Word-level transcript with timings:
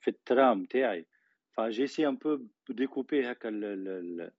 في 0.00 0.08
الترام 0.08 0.64
تاعي. 0.64 1.06
فجي 1.56 1.86
سي 1.86 2.08
ان 2.08 2.16
بو 2.16 2.38
ديكوبي 2.68 3.30
هكا 3.30 3.48
ال- 3.48 4.30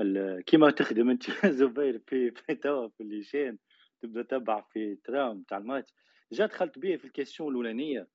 ال- 0.00 0.44
كيما 0.44 0.70
تخدم 0.70 1.10
انت 1.10 1.22
زبير 1.60 1.98
في 2.06 2.30
في 2.30 2.54
توا 2.54 2.88
في 2.88 3.02
الليشان 3.02 3.58
تبدا 4.02 4.22
تبع 4.22 4.60
في 4.60 4.96
ترام 5.04 5.42
تاع 5.42 5.58
الماتش. 5.58 5.94
جا 6.32 6.46
دخلت 6.46 6.78
بيه 6.78 6.96
في 6.96 7.04
الكيسيون 7.04 7.48
الأولانية. 7.50 8.08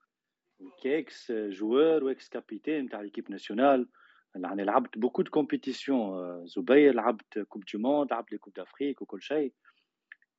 كاكس 0.84 1.32
جوار 1.32 2.04
واكس 2.04 2.30
كابيتان 2.30 2.90
تاع 2.90 3.02
ليكيب 3.02 3.32
ناسيونال. 3.32 3.90
يعني 4.36 4.64
لعبت 4.64 4.98
بوكو 4.98 5.22
دو 5.22 5.32
كومبيتيسيون 5.32 6.48
زبير 6.48 6.94
لعبت 6.96 7.40
كوب 7.40 7.64
دو 7.74 7.80
موند 7.80 8.12
لعبت 8.12 8.32
لي 8.32 8.38
كوب 8.38 8.54
دافريك 8.54 9.02
وكل 9.02 9.22
شيء. 9.22 9.54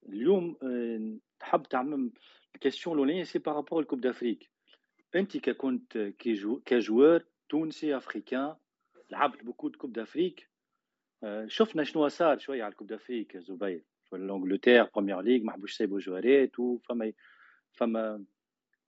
اليوم 0.09 0.57
آه، 0.63 1.19
تحب 1.41 1.63
تعمم 1.63 2.13
ال 2.55 2.59
question 2.59 2.95
الأولانية 2.97 3.25
c'est 3.25 3.39
par 3.39 3.51
rapport 3.51 3.81
ال 3.81 3.84
coupe 3.84 4.01
d'Afrique 4.01 4.51
أنت 5.17 5.37
ككنت 5.37 5.99
كي 5.99 6.33
جو 6.33 6.61
ك 6.61 6.70
joueur 6.70 7.25
تونسي 7.49 7.97
africain 7.97 8.57
لعبت 9.11 9.45
beaucoup 9.45 9.69
de 9.69 9.79
coupes 9.79 9.93
d'Afrique 9.93 10.49
آه، 11.23 11.47
شفنا 11.47 11.85
شنو 11.85 12.09
صار 12.09 12.39
شوية 12.39 12.63
على 12.65 12.73
ال 12.73 12.75
coupe 12.75 12.87
d'Afrique 12.87 13.37
زبير. 13.37 13.85
في 14.11 14.17
ال 14.17 14.23
Angleterre 14.23 14.85
Premier 14.85 15.21
League 15.21 15.45
ما 15.45 15.53
حبوش 15.53 15.73
يسيبوا 15.73 15.99
joueurات 15.99 16.59
وفما 16.59 17.13
فما 17.73 18.25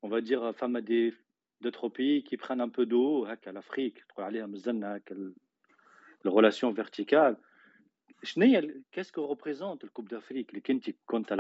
on 0.07 0.09
va 0.09 0.21
dire 0.21 0.51
فما 0.51 0.81
des 0.81 1.15
d'autres 1.65 1.89
pays 1.89 2.23
qui 2.25 2.37
prennent 2.37 2.61
un 2.61 2.69
peu 2.69 2.87
d'eau 2.87 3.27
هكا 3.27 3.53
l'Afrique 3.61 4.07
تقول 4.09 4.25
عليها 4.25 4.47
مازلنا 4.47 4.97
هكا 4.97 5.15
ال- 5.15 5.35
ال 6.27 6.32
relation 6.32 6.75
verticale 6.75 7.37
شنو 8.23 8.45
هي 8.45 8.83
qu'est-ce 8.93 9.18
que 9.18 9.27
représente 9.27 9.85
ال 9.85 9.89
coupe 9.89 10.09
d'Afrique 10.09 10.51
اللي 10.51 10.61
كنت 11.07 11.33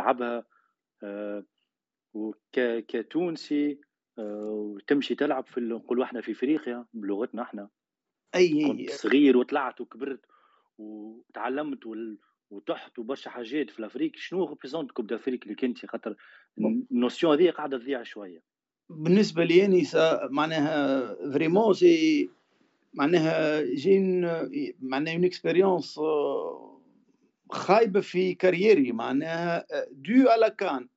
وتمشي 4.18 5.14
تلعب 5.14 5.46
في 5.46 5.60
نقولوا 5.60 6.04
إحنا 6.04 6.20
في 6.20 6.32
إفريقيا 6.32 6.84
بلغتنا 6.94 7.42
إحنا. 7.42 7.68
أي 8.34 8.68
كنت 8.68 8.90
صغير 8.90 9.36
وطلعت 9.36 9.80
وكبرت 9.80 10.20
وتعلمت 10.78 11.86
وال... 11.86 12.18
وتحت 12.50 12.98
وبرشا 12.98 13.30
حاجات 13.30 13.70
في 13.70 13.78
l'Afrique. 13.78 14.12
شنو 14.14 14.44
représente 14.44 14.90
coupe 14.90 15.06
d'Afrique 15.06 15.42
اللي 15.42 15.54
كنت 15.54 15.86
خاطر؟ 15.86 16.16
ال 16.92 16.98
notion 16.98 17.32
هذه 17.32 17.50
قاعدة 17.50 17.78
تضيع 17.78 18.02
شوية. 18.02 18.42
بالنسبة 18.88 19.44
لي 19.44 19.64
أني 19.64 19.84
ça- 19.84 20.28
معناها 20.30 21.14
vraiment 21.32 21.74
c'est 21.74 22.30
معناها 22.94 23.62
gêne 23.74 24.20
معناها 24.80 25.14
اون 25.14 25.24
اكسبيريونس 25.24 26.00
خايبة 27.50 28.00
في 28.00 28.34
كاريري. 28.34 28.92
معناها 28.92 29.66
دو 29.90 30.28
على 30.28 30.50
كان 30.50 30.88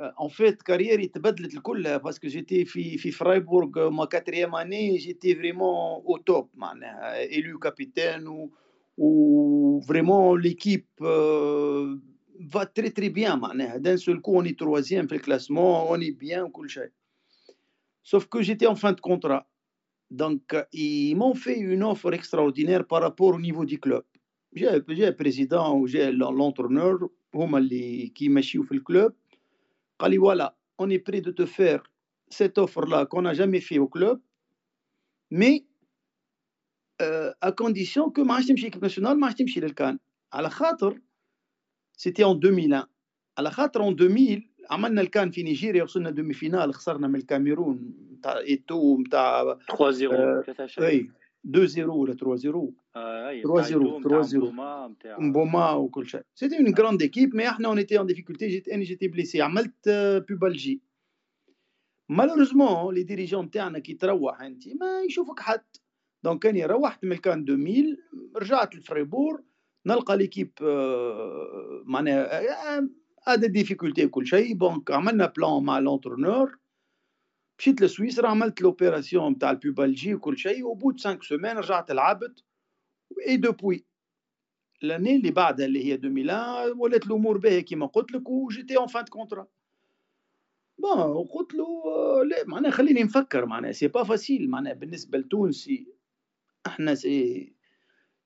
ان 0.00 0.28
فيت 0.28 0.62
كاريري 0.62 1.06
تبدلت 1.06 1.54
الكل 1.54 1.98
باسكو 1.98 2.28
جيتي 2.28 2.64
في 2.64 2.98
في 2.98 3.10
فرايبورغ 3.10 3.90
ما 3.90 4.04
كاتريام 4.04 4.54
اني 4.54 4.96
جيتي 4.96 5.34
فريمون 5.34 6.02
او 6.06 6.16
توب 6.16 6.50
معناها 6.54 7.24
الو 7.24 7.58
كابيتان 7.58 8.28
و 8.28 8.50
و 8.96 9.80
فريمون 9.80 10.40
ليكيب 10.40 10.86
va 12.54 12.66
très 12.66 12.90
très 12.90 13.10
bien 13.10 13.34
معناها 13.34 13.78
d'un 13.78 13.96
seul 13.96 14.20
coup 14.20 14.36
on 14.36 14.44
est 14.44 14.58
troisième 14.58 15.06
في 15.06 15.12
الكلاسمون 15.12 15.88
on 15.88 16.00
est 16.00 16.12
bien 16.12 16.38
وكل 16.38 16.70
شيء 16.70 16.90
sauf 18.02 18.26
que 18.26 18.42
j'étais 18.42 18.66
en 18.66 18.76
fin 18.76 18.92
de 18.92 19.00
contrat 19.00 19.46
donc 20.10 20.42
ils 20.72 21.16
m'ont 21.16 21.34
fait 21.34 21.58
une 21.58 21.82
offre 21.82 22.12
extraordinaire 22.12 22.86
par 22.86 23.00
rapport 23.02 23.34
au 23.34 23.40
niveau 23.40 23.64
du 23.64 23.78
club 23.80 24.04
j'ai 24.54 24.68
j'ai 24.88 25.06
un 25.06 25.12
président 25.12 25.74
ou 25.78 25.86
j'ai 25.86 26.12
l'entraîneur 26.12 27.08
هما 27.36 27.58
اللي 27.58 28.06
كي 28.06 28.24
يمشيو 28.24 28.62
في 28.62 28.72
الكلوب 28.72 29.12
قال 30.01 30.11
لي 30.11 30.17
voilà 30.17 30.47
on 30.81 30.89
est 30.89 31.03
prêt 31.09 31.21
de 31.21 31.31
te 31.31 31.45
faire 31.45 31.81
cette 32.37 32.57
offre 32.57 32.85
là 32.93 33.05
qu'on 33.05 33.21
n'a 33.21 33.33
jamais 33.33 33.61
fait 33.61 33.79
au 33.85 33.87
club 33.87 34.19
mais 35.39 35.55
euh, 37.01 37.31
à 37.41 37.51
condition 37.51 38.09
que 38.11 38.21
ما 38.21 38.33
عادش 38.33 38.47
تمشي 38.47 38.69
l'équipe 38.69 38.81
nationale 38.81 39.15
ما 39.17 39.27
عادش 39.27 39.39
تمشي 39.39 39.59
لل 39.59 39.75
CAN 39.75 39.99
على 40.33 40.49
خاطر 40.49 40.99
c'était 41.97 42.23
en 42.23 42.35
2001 42.35 42.87
على 43.37 43.51
خاطر 43.51 43.91
en 43.91 43.95
2000 43.95 44.51
عملنا 44.71 45.01
ال 45.01 45.08
CAN 45.08 45.31
في 45.31 45.43
نيجيريا 45.43 45.83
وصلنا 45.83 46.09
demi-finale 46.09 46.73
خسرنا 46.73 47.07
من 47.07 47.15
الكاميرون 47.15 47.93
نتاع 48.13 48.37
إيتو 48.37 48.97
نتاع 48.97 49.57
3 49.67 49.91
0 49.91 50.15
آه، 50.15 50.41
3 50.41 50.65
شهور 50.65 50.87
اي 50.87 51.11
2 51.45 51.67
0 51.67 51.89
ولا 51.89 52.13
3 52.13 52.35
0 52.35 52.71
آه، 52.95 53.29
اي 53.29 53.43
3 53.43 53.53
نتاع 53.53 53.63
0 53.63 53.75
يدوم، 53.75 54.03
3 54.03 54.07
نتاع 54.07 54.21
0 54.21 54.37
مبوما، 54.37 54.87
نتاع 54.87 55.19
مبوما 55.19 55.71
وكل 55.71 56.07
شيء 56.07 56.21
c'était 56.35 56.57
une 56.57 56.71
grande 56.71 57.01
équipe 57.01 57.35
mais 57.35 57.49
إحنا 57.49 57.67
on 57.67 57.77
était 57.77 57.99
en 57.99 58.05
difficulté 58.05 58.47
جيت 58.47 58.67
اني 58.67 58.83
j'étais 58.83 59.07
blessé 59.07 59.41
عملت 59.41 59.87
آه، 59.87 60.17
pubalgie 60.17 60.81
malheureusement 62.09 62.93
les 62.95 63.03
dirigeants 63.03 63.51
تاعنا 63.51 63.79
كي 63.79 63.93
تروح 63.93 64.41
انت 64.41 64.67
ما 64.67 65.01
يشوفك 65.01 65.39
حد 65.39 65.63
donc 66.23 66.45
اني 66.45 66.65
روحت 66.65 67.05
من 67.05 67.11
ال 67.11 67.20
CAN 67.20 67.45
2000 67.49 67.97
رجعت 68.35 68.75
لفريبور 68.75 69.43
نلقى 69.85 70.17
l'équipe 70.17 70.51
آه، 70.61 71.83
معناها 71.85 72.77
آه، 72.77 72.89
هذا 73.27 73.47
difficulté 73.47 74.07
كل 74.07 74.27
شيء 74.27 74.57
donc 74.57 74.91
عملنا 74.91 75.33
plan 75.37 75.63
مع 75.63 75.79
l'entraîneur 75.79 76.60
مشيت 77.61 77.81
لسويسرا 77.81 78.27
عملت 78.27 78.61
l'opération 78.61 79.37
تاع 79.37 79.51
ال 79.51 79.58
pubalgie 79.58 80.15
وكل 80.15 80.37
شيء 80.37 80.65
و 80.65 80.69
au 80.69 80.76
bout 80.76 80.91
de 80.91 80.99
5 80.99 81.19
semaines 81.21 81.57
رجعت 81.57 81.91
لعبت. 81.91 82.43
et 83.27 83.37
depuis 83.37 83.85
l'année 84.81 85.15
اللي 85.15 85.31
بعدها 85.31 85.65
اللي 85.65 85.85
هي 85.85 85.93
2001 85.93 86.71
ولات 86.77 87.05
الأمور 87.05 87.37
باهية 87.37 87.59
كيما 87.59 87.85
قلت 87.85 88.11
لك 88.11 88.29
و 88.29 88.35
j'étais 88.35 88.77
en 88.77 88.87
fin 88.87 89.05
contrat 89.05 89.47
bon 90.77 91.27
قلت 91.27 91.53
له 91.53 91.83
آه، 91.85 92.23
لا 92.23 92.47
معناها 92.47 92.71
خليني 92.71 93.03
نفكر 93.03 93.45
معناها 93.45 93.71
c'est 93.71 93.87
pas 93.87 94.03
facile 94.03 94.49
معناها 94.49 94.73
بالنسبة 94.73 95.17
لتونسي 95.17 95.87
إحنا 96.67 96.95
سي 96.95 97.53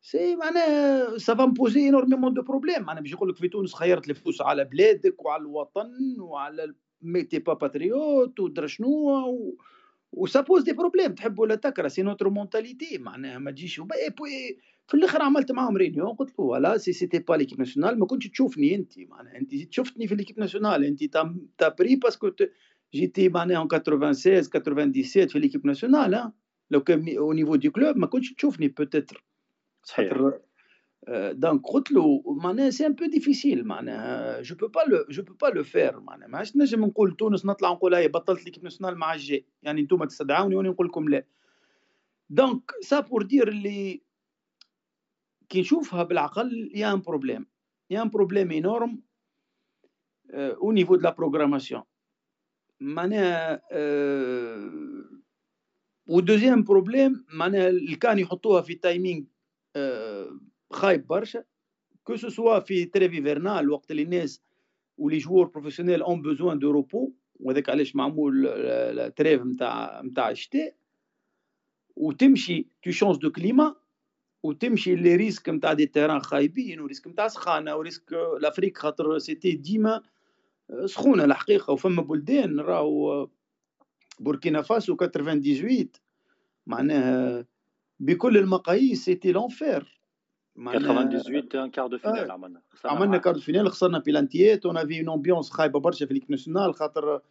سي 0.01 0.35
معناها 0.35 1.17
ça 1.17 1.31
va 1.31 1.45
m'poser 1.45 1.89
énormément 1.89 2.33
de 2.33 2.41
problèmes 2.41 2.83
معناها 2.83 3.01
باش 3.01 3.11
يقول 3.11 3.29
لك 3.29 3.35
في 3.35 3.47
تونس 3.47 3.73
خيرت 3.73 4.09
الفلوس 4.09 4.41
على 4.41 4.63
بلادك 4.63 5.25
وعلى 5.25 5.41
الوطن 5.41 6.19
وعلى 6.19 6.63
n'était 7.01 7.39
pas 7.39 7.53
patriote 7.53 8.39
ودرا 8.39 8.67
شنو 8.67 8.87
و... 8.89 9.57
و 10.13 10.23
ça 10.23 10.41
pose 10.41 10.63
des 10.63 10.73
problèmes 10.73 11.11
تحب 11.13 11.39
ولا 11.39 11.55
تكره 11.55 11.87
c'est 11.87 12.01
notre 12.01 12.29
mentalité 12.29 12.97
معناها 12.97 13.37
ما 13.39 13.51
تجيش 13.51 13.79
وب- 13.79 13.91
إي 13.93 14.09
بوي 14.09 14.57
في 14.87 14.93
الأخر 14.93 15.21
عملت 15.21 15.51
معاهم 15.51 15.77
réunion 15.77 16.07
قلت 16.15 16.39
له 16.39 16.45
ولا 16.45 16.77
si 16.77 16.93
c'était 16.93 17.19
pas 17.19 17.33
l'équipe 17.33 17.59
nationale 17.59 17.99
ما 17.99 18.05
كنتش 18.05 18.27
تشوفني 18.27 18.75
أنت. 18.75 18.99
معناها 18.99 19.37
أنت 19.37 19.49
جيت 19.49 19.73
شفتني 19.73 20.07
في 20.07 20.15
l'équipe 20.15 20.39
nationale 20.39 20.83
أنت 20.85 21.03
t'as 21.03 21.35
t'as 21.57 21.69
pris 21.79 21.95
parce 21.95 22.17
que 22.17 22.29
t- 22.29 22.51
j'étais 22.93 23.29
معناها 23.29 23.63
en 23.63 23.67
96 23.67 24.41
97 24.43 25.27
في 25.27 25.39
l'équipe 25.39 25.65
nationale 25.67 26.15
ها. 26.15 26.33
لو 26.71 26.81
كان 26.83 27.17
au 27.17 27.33
niveau 27.33 27.55
des 27.55 27.69
clubs 27.69 27.97
ما 27.97 28.07
كنتش 28.07 28.33
تشوفني 28.33 28.67
peut-être 28.67 29.23
صحيح. 29.83 30.09
خاطر 30.13 30.27
آه، 30.27 30.41
donc 31.31 31.61
قلت 31.67 31.91
له 31.91 32.23
معناها 32.27 32.69
c'est 32.69 32.85
un 32.85 32.93
peu 32.93 33.05
difficile 33.05 33.67
معناها 33.67 34.41
je 34.41 34.55
peux 34.55 34.67
pas 34.67 34.79
le 34.87 35.05
je 35.09 35.23
peux 35.23 35.33
pas 35.33 35.47
le 35.47 35.63
faire 35.63 35.99
معناها 35.99 36.27
ما 36.27 36.37
عادش 36.37 36.57
نجم 36.57 36.85
نقول 36.85 37.15
تونس 37.15 37.45
نطلع 37.45 37.71
نقول 37.71 37.93
هاي 37.93 38.07
بطلت 38.07 38.45
l'équipe 38.45 38.63
nationale 38.63 38.97
مع 38.97 39.13
الجي 39.13 39.45
يعني 39.63 39.81
أنتم 39.81 40.03
تستدعوني 40.03 40.55
وأنا 40.55 40.69
نقول 40.69 40.87
لكم 40.87 41.09
لا 41.09 41.25
donc 42.29 42.71
ça 42.81 42.99
pour 42.99 43.23
dire 43.23 43.47
اللي 43.47 44.01
كي 45.49 45.61
نشوفها 45.61 46.03
بالعقل 46.03 46.71
y 46.75 46.93
a 46.93 46.96
un 46.96 47.01
problème 47.01 47.45
y 47.89 48.01
a 48.01 48.04
un 48.04 48.09
problème 48.09 48.51
énorme 48.51 49.01
au 50.33 50.71
niveau 50.71 50.95
de 50.95 51.01
la 51.01 51.11
programmation 51.11 51.83
معناها 52.79 53.61
و 56.07 56.14
deuxième 56.14 56.63
problème 56.63 57.25
معناها 57.33 57.67
اللي 57.69 57.95
كان 57.95 58.19
يحطوها 58.19 58.61
في 58.61 58.75
timing 58.75 59.23
آه، 59.75 60.39
خايب 60.71 61.07
برشا. 61.07 61.43
que 62.03 62.15
ce 62.15 62.29
soit 62.29 62.59
في 62.59 62.85
trêve 62.85 63.21
hivernale 63.21 63.69
وقت 63.69 63.91
اللي 63.91 64.01
الناس 64.01 64.41
و 64.97 65.02
les 65.02 65.17
joueurs 65.17 65.45
professionnels 65.45 66.01
ont 66.01 66.21
besoin 66.21 66.59
de 66.59 66.71
repos 66.71 67.11
وهذاك 67.39 67.69
علاش 67.69 67.95
معمول 67.95 68.47
ال 68.47 68.63
trêve 68.63 69.41
نتاع 69.41 70.01
نتاع 70.01 70.29
الشتاء 70.29 70.75
وتمشي 71.95 72.67
tu 72.83 72.91
changes 72.91 73.17
de 73.17 73.31
climat 73.31 73.75
وتمشي 74.43 74.95
les 74.95 75.15
risques 75.15 75.49
نتاع 75.49 75.73
des 75.73 75.85
terrains 75.85 76.19
خايبين 76.19 76.79
و 76.79 76.83
risque 76.83 77.07
نتاع 77.07 77.27
سخانه 77.27 77.75
و 77.75 77.81
risque 77.81 78.13
l'Afrique 78.41 78.77
خاطر 78.77 79.17
c'était 79.17 79.51
ديما 79.51 80.01
سخونه 80.85 81.23
الحقيقة 81.23 81.73
وفما 81.73 82.01
بلدان 82.01 82.59
راهو 82.59 83.29
بوركينا 84.19 84.61
فاسو 84.61 84.95
98 84.95 85.89
معناها 86.67 87.45
بكل 87.99 88.37
المقاييس 88.37 89.05
c'était 89.05 89.31
l'enfer 89.31 90.01
98 90.57 91.43
en 91.55 91.69
quart 91.69 91.87
de 91.87 91.97
finale. 91.97 92.31
عملنا 92.31 92.61
خسرنا 92.69 92.93
عملنا. 92.95 93.17
كارت 93.17 93.39
فينال 93.39 93.71
خسرنا 93.71 93.99
بلانتيات 93.99 94.65
اون 94.65 94.77
افي 94.77 94.99
اون 94.99 95.09
امبيونس 95.09 95.49
خايبه 95.49 95.79
برشا 95.79 96.05
في 96.05 96.13
ليك 96.13 96.31
ناسيونال 96.31 96.73
خاطر 96.73 97.21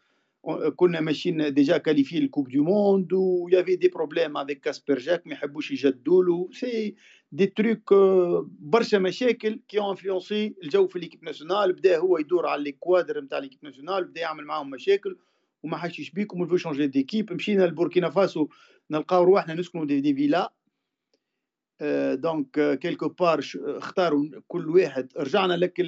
كنا 0.76 1.00
ماشيين 1.00 1.54
ديجا 1.54 1.78
كاليفي 1.78 2.18
الكوب 2.18 2.48
دو 2.48 2.64
موند 2.64 3.12
ويافي 3.12 3.76
دي 3.76 3.88
بروبليم 3.88 4.36
افيك 4.36 4.60
كاسبر 4.60 4.98
جاك 4.98 5.26
ما 5.26 5.32
يحبوش 5.32 5.70
يجدوا 5.70 6.24
له 6.24 6.48
سي 6.52 6.94
دي 7.32 7.46
تروك 7.46 7.94
برشا 8.60 8.96
مشاكل 8.96 9.60
كي 9.68 9.80
انفلونسي 9.80 10.54
الجو 10.62 10.86
في 10.86 10.98
ليكيب 10.98 11.24
ناسيونال 11.24 11.72
بدأ 11.72 11.98
هو 11.98 12.18
يدور 12.18 12.46
على 12.46 12.70
الكوادر 12.70 13.20
نتاع 13.20 13.38
ليكيب 13.38 13.58
ناسيونال 13.62 14.04
بدأ 14.04 14.20
يعمل 14.20 14.44
معاهم 14.44 14.70
مشاكل 14.70 15.16
وما 15.62 15.76
حدش 15.76 15.98
يشبيكم 15.98 16.40
ونفو 16.40 16.56
شونجي 16.56 16.86
ديكيب 16.86 17.32
مشينا 17.32 17.64
لبوركينا 17.64 18.10
فاسو 18.10 18.48
نلقاو 18.90 19.24
رواحنا 19.24 19.54
نسكنوا 19.54 19.84
دي, 19.84 20.00
دي 20.00 20.14
فيلا 20.14 20.52
donc 22.14 22.78
quelque 22.78 23.08
part 23.08 23.44
اختاروا 23.56 24.26
كل 24.48 24.70
واحد. 24.70 25.12
رجعنا 25.16 25.54
لك 25.54 25.82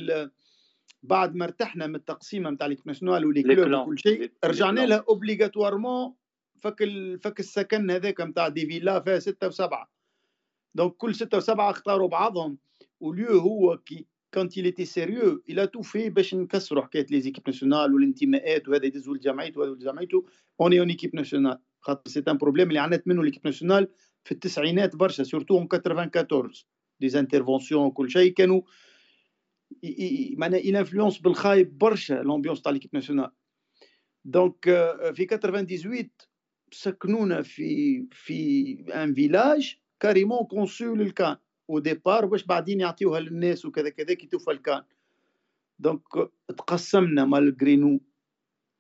بعد 1.03 1.35
ما 1.35 1.45
ارتحنا 1.45 1.87
من 1.87 1.95
التقسيمه 1.95 2.51
نتاع 2.51 2.67
l'équipe 2.67 2.87
nationale 2.87 3.27
و 3.27 3.31
les 3.31 3.43
clubs 3.43 3.73
وكل 3.73 3.99
شيء 3.99 4.33
رجعنا 4.45 4.87
لها 4.87 5.05
obligatoirement 5.09 6.15
فك 6.61 6.85
فك 7.21 7.41
السكن 7.41 7.91
هذاك 7.91 8.21
نتاع 8.21 8.49
des 8.49 8.67
villas 8.67 9.01
فيها 9.01 9.19
ستة 9.19 9.47
وسبعة. 9.47 9.93
donc 10.75 10.93
كل 10.93 11.15
ستة 11.15 11.37
وسبعة 11.37 11.71
اختاروا 11.71 12.09
بعضهم. 12.09 12.59
وليو 13.01 13.39
هو 13.39 13.79
كي 13.79 14.07
كانت 14.33 14.59
il 14.59 14.67
était 14.67 14.85
sérieux 14.85 15.43
il 15.49 15.59
a 15.59 15.67
tout 15.67 15.83
fait 15.83 16.09
باش 16.09 16.35
نكسروا 16.35 16.83
حكاية 16.83 17.07
les 17.11 17.21
équipes 17.21 17.45
nationales 17.47 17.95
والانتماءات 17.95 18.69
وهذا 18.69 18.87
يدزوا 18.87 19.15
لجمعيته 19.15 19.61
وهذا 19.61 19.73
لجمعيته 19.73 20.27
on 20.61 20.81
est 20.81 20.86
en 20.86 20.89
équipe 20.89 21.17
nationale 21.17 21.59
خاطر 21.81 22.11
c'est 22.11 22.23
un 22.29 22.37
problème 22.37 22.69
اللي 22.69 22.79
عانت 22.79 23.09
منه 23.09 23.25
l'équipe 23.25 23.43
nationale 23.45 23.89
في 24.27 24.33
التسعينات 24.33 24.97
برشا 24.97 25.23
سورتو 25.23 25.59
اون 25.59 25.69
94 25.87 26.51
دي 27.01 27.09
زانترفونسيون 27.09 27.87
وكل 27.87 28.11
شيء 28.11 28.33
كانوا 28.33 28.63
معناها 30.37 30.61
il 30.61 30.77
انفلونس 30.77 31.19
بالخايب 31.19 31.79
برشا 31.79 32.15
لومبيونس 32.15 32.63
تاع 32.63 32.73
ليكيب 32.73 32.91
ناسيونال 32.95 33.31
دونك 34.25 34.65
في 35.15 35.27
98 35.27 36.11
سكنونا 36.73 37.43
في 37.43 38.07
في 38.13 38.73
ان 38.95 39.15
فيلاج 39.15 39.77
كاريمون 40.01 40.45
كونسو 40.45 40.95
للكان. 40.95 41.37
أو 41.71 41.79
ديبار 41.79 42.27
باش 42.27 42.45
بعدين 42.45 42.81
يعطيوها 42.81 43.21
للناس 43.21 43.65
وكذا 43.65 43.89
كذا 43.89 44.15
كي 44.15 44.27
توفى 44.27 44.51
الكان. 44.51 44.83
دونك 45.79 46.03
تقسمنا 46.49 47.25
مالغري 47.25 47.77
نو 47.77 48.01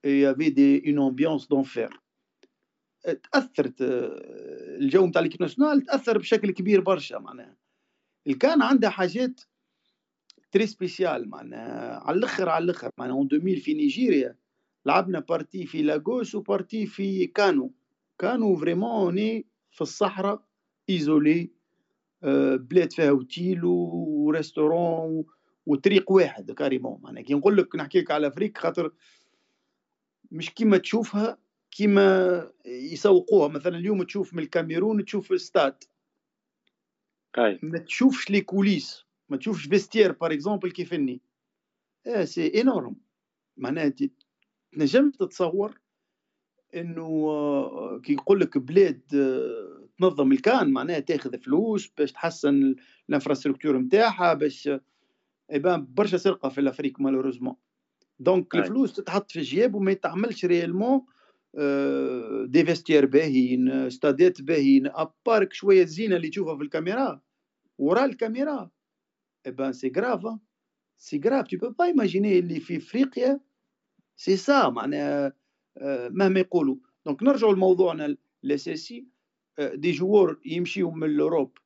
يافي 0.04 0.50
دي 0.50 0.90
اون 0.90 1.06
امبيونس 1.06 1.46
دونفير 1.46 2.00
تأثرت 3.12 3.74
الجو 3.80 5.06
نتاع 5.06 5.22
l'équipe 5.22 5.42
nationale 5.42 5.82
تأثر 5.82 6.18
بشكل 6.18 6.50
كبير 6.50 6.80
برشا 6.80 7.16
معناها. 7.16 7.56
ال 8.26 8.35
CAN 8.35 8.62
عندها 8.62 8.90
حاجات 8.90 9.40
très 10.50 10.66
spéciales 10.66 11.28
معناها 11.28 12.00
على 12.04 12.18
الأخر 12.18 12.48
على 12.48 12.64
الأخر 12.64 12.90
معناها 12.98 13.16
en 13.16 13.28
2000 13.32 13.60
في 13.60 13.74
نيجيريا 13.74 14.36
لعبنا 14.86 15.20
partie 15.20 15.66
في 15.66 15.82
لاغوس 15.82 16.34
و 16.34 16.42
partie 16.42 16.86
في 16.86 17.26
كانو 17.26 17.74
كانو 18.18 18.56
vraiment 18.56 19.14
ني 19.14 19.46
في 19.70 19.80
الصحراء 19.80 20.44
isolée 20.90 21.50
بلاد 22.56 22.92
فيها 22.92 23.10
hôtel 23.10 23.60
و 23.64 23.79
restaurant 23.79 25.24
وطريق 25.66 26.12
واحد 26.12 26.50
carrément 26.50 27.00
معناها. 27.02 27.22
كي 27.22 27.34
نقول 27.34 27.56
لك 27.56 27.76
نحكي 27.76 28.00
لك 28.00 28.10
على 28.10 28.26
Afrique 28.26 28.58
خاطر 28.58 28.92
مش 30.30 30.50
كيما 30.50 30.78
تشوفها 30.78 31.38
كيما 31.76 32.50
يسوقوها. 32.66 33.48
مثلا 33.48 33.76
اليوم 33.76 34.02
تشوف 34.02 34.34
من 34.34 34.42
الكاميرون 34.42 35.04
تشوف 35.04 35.32
الستاد 35.32 35.84
ما 37.62 37.78
تشوفش 37.78 38.30
les 38.30 38.40
coulisses. 38.40 39.04
ما 39.28 39.36
تشوفش 39.36 39.66
vestiaires 39.66 40.12
par 40.12 40.32
exemple 40.32 40.70
كيف 40.70 40.94
إني. 40.94 41.20
آه 42.06 42.24
c'est 42.24 42.60
énorme 42.60 42.96
معناها 43.56 43.92
تنجم 44.72 45.10
تتصور 45.10 45.80
إنه 46.74 47.28
آه، 47.28 48.00
كي 48.04 48.12
يقول 48.12 48.40
لك 48.40 48.58
بلاد 48.58 49.02
آه، 49.14 49.88
تنظم 49.98 50.32
ال 50.32 50.42
CAN 50.42 50.72
معناها 50.72 51.00
تاخذ 51.00 51.38
فلوس 51.38 51.90
باش 51.98 52.12
تحسن 52.12 52.74
ال 53.08 53.13
infrastructure 53.13 53.78
نتاعها 53.78 54.34
باش 54.34 54.70
يبان 55.50 55.86
برشا 55.94 56.16
سرقة 56.16 56.48
في 56.48 56.60
ال 56.60 56.65
Afrique 56.65 57.00
malheureusement 57.00 57.56
donc 58.18 58.54
الفلوس 58.54 58.92
تتحط 58.92 59.30
في 59.30 59.38
الجياب 59.38 59.74
وما 59.74 59.92
يتعملش 59.92 60.44
réellement 60.44 61.06
des 62.46 62.64
vestiaires 62.64 63.06
باهيين 63.06 63.90
ستادات 63.90 64.42
باهيين 64.42 64.86
à 64.86 64.94
part 64.95 65.27
que 65.28 65.52
شوية 65.52 65.84
زينه 65.84 66.16
اللي 66.16 66.28
تشوفها 66.28 66.56
في 66.56 66.62
الكاميرا 66.62 67.20
ورا 67.78 68.04
الكاميرا 68.04 68.70
ben 69.46 69.72
c'est 69.72 69.92
grave 69.96 70.38
c'est 70.98 71.20
grave 71.24 71.46
tu 71.46 71.70
peux 71.70 71.84
pas 71.84 71.99
imaginer 71.99 72.38
اللي 72.38 72.60
في 72.60 72.76
افريقيا 72.76 73.40
سي 74.16 74.36
سا 74.36 74.68
معناها 74.68 75.32
مهما 76.10 76.40
يقولوا 76.40 76.76
donc 77.06 77.22
نرجعوا 77.22 77.54
لموضوعنا 77.54 78.16
الاساسي 78.44 79.06
des 79.74 79.90
joueurs 79.92 80.40
يمشيو 80.46 80.90
من 80.90 81.06
ال 81.10 81.17
Europe 81.17 81.58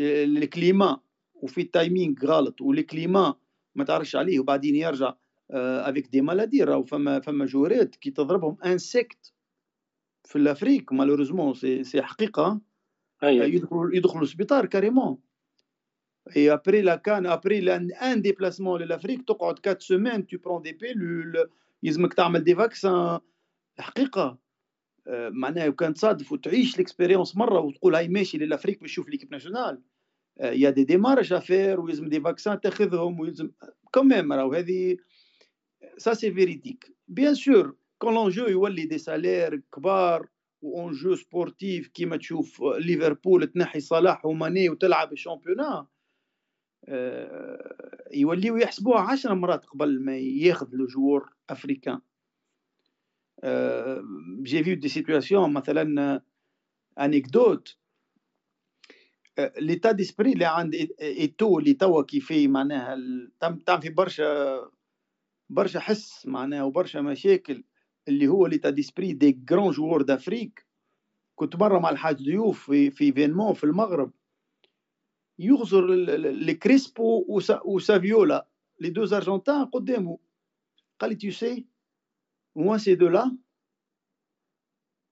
ال 0.00 0.14
climat 0.14 1.00
وفي 1.34 1.60
ال 1.60 1.68
timing 1.68 2.14
غلط 2.26 2.60
وال 2.60 2.79
climat 2.79 3.34
ما 3.74 3.84
تعرفش 3.84 4.16
عليه 4.16 4.40
وبعدين 4.40 4.74
يرجع 4.76 5.14
avec 5.50 6.08
des 6.08 6.20
maladies 6.20 6.64
راهو 6.64 6.82
فما 6.82 7.20
فما 7.20 7.46
joueur 7.46 7.89
ات 7.89 7.96
كي 7.96 8.10
تضربهم 8.10 8.56
insectes 8.64 9.32
في 10.24 10.36
ال 10.36 10.43
Afrique 10.43 10.92
malheureusement 10.92 11.54
c'est 11.54 11.84
c'est 11.84 12.02
حقيقة. 12.02 12.60
يدخلوا 13.22 13.90
يدخلوا 13.94 14.22
السبيطار 14.22 14.66
carrément 14.66 15.09
et 15.09 15.18
après 16.36 16.82
la 16.82 16.96
CAN 16.96 17.26
après 17.26 17.76
un 17.76 18.22
déplacement 18.22 18.82
لل 18.82 18.91
Afrique 18.91 19.22
تقعد 19.28 19.58
4 19.66 19.78
semaines 19.80 20.26
tu 20.26 20.38
prends 20.38 20.62
des 20.62 20.72
pilules 20.72 21.50
يلزمك 21.82 22.14
تعمل 22.14 22.44
des 22.44 22.54
vaccins 22.54 23.20
الحقيقة 23.78 24.38
معناها 25.08 25.70
كان 25.70 25.94
تصادف 25.94 26.32
وتعيش 26.32 26.78
ليكسبيريونس 26.78 27.36
مرة 27.36 27.60
وتقول 27.60 27.94
هاي 27.94 28.08
ماشي 28.08 28.38
للافريك 28.38 28.80
باش 28.80 28.90
نشوف 28.90 29.08
ليكيب 29.08 29.32
ناسيونال 29.32 29.82
يا 30.40 30.70
دي 30.70 30.84
ديمارش 30.84 31.32
افير 31.32 31.80
ويلزم 31.80 32.08
دي 32.08 32.20
فاكسان 32.20 32.60
تاخذهم 32.60 33.20
ويلزم 33.20 33.50
كوميم 33.94 34.32
راهو 34.32 34.52
هذه 34.52 34.96
سا 35.98 36.14
سي 36.14 36.32
فيريديك 36.32 36.96
بيان 37.08 37.34
سور 37.34 37.76
كون 37.98 38.14
لونجو 38.14 38.44
يولي 38.46 38.84
دي 38.86 38.98
سالير 38.98 39.62
كبار 39.74 40.28
وانجو 40.62 41.14
سبورتيف 41.14 41.88
كيما 41.88 42.16
تشوف 42.16 42.62
ليفربول 42.62 43.46
تنحي 43.46 43.80
صلاح 43.80 44.26
وماني 44.26 44.68
وتلعب 44.70 45.12
الشامبيونا 45.12 45.86
يوليو 48.12 48.56
يحسبوها 48.56 49.00
عشر 49.00 49.34
مرات 49.34 49.64
قبل 49.66 50.00
ما 50.04 50.16
ياخذ 50.18 50.68
لو 50.72 50.86
جوور 50.86 51.32
افريكان 51.50 52.00
جي 54.42 54.64
فيو 54.64 54.76
دي 54.76 54.88
سيتواسيون 54.88 55.52
مثلا 55.52 56.22
انيكدوت 57.00 57.76
ليتا 59.58 59.92
ديسبري 59.92 60.32
اللي 60.32 60.44
عند 60.44 60.74
ايتو 61.00 61.58
اللي 61.58 61.74
توا 61.74 62.02
كيفي 62.02 62.48
معناها 62.48 62.96
تم 63.40 63.80
في 63.80 63.88
برشا 63.88 64.60
برشا 65.48 65.80
حس 65.80 66.26
معناها 66.26 66.62
وبرشا 66.62 66.98
مشاكل 66.98 67.64
اللي 68.08 68.28
هو 68.28 68.46
ليتا 68.46 68.70
ديسبري 68.70 69.12
دي 69.12 69.40
غران 69.50 69.70
جوور 69.70 70.02
دافريك. 70.02 70.66
كنت 71.34 71.56
مره 71.56 71.78
مع 71.78 71.90
الحاج 71.90 72.22
ضيوف 72.22 72.66
في 72.66 72.90
في 72.90 73.12
فينمون 73.12 73.54
في 73.54 73.64
المغرب. 73.64 74.12
يغزر 75.38 75.86
لكريسبو 75.86 77.40
وسافيولا 77.64 78.48
لي 78.80 78.90
دو 78.90 79.04
ارجنتان 79.04 79.64
قدامه. 79.64 80.18
قال 80.98 81.10
لي 81.10 81.16
tu 81.16 81.32
sais 81.32 81.64
moi 82.54 82.78
ces 82.78 82.96
deux 82.96 83.10
là 83.10 83.30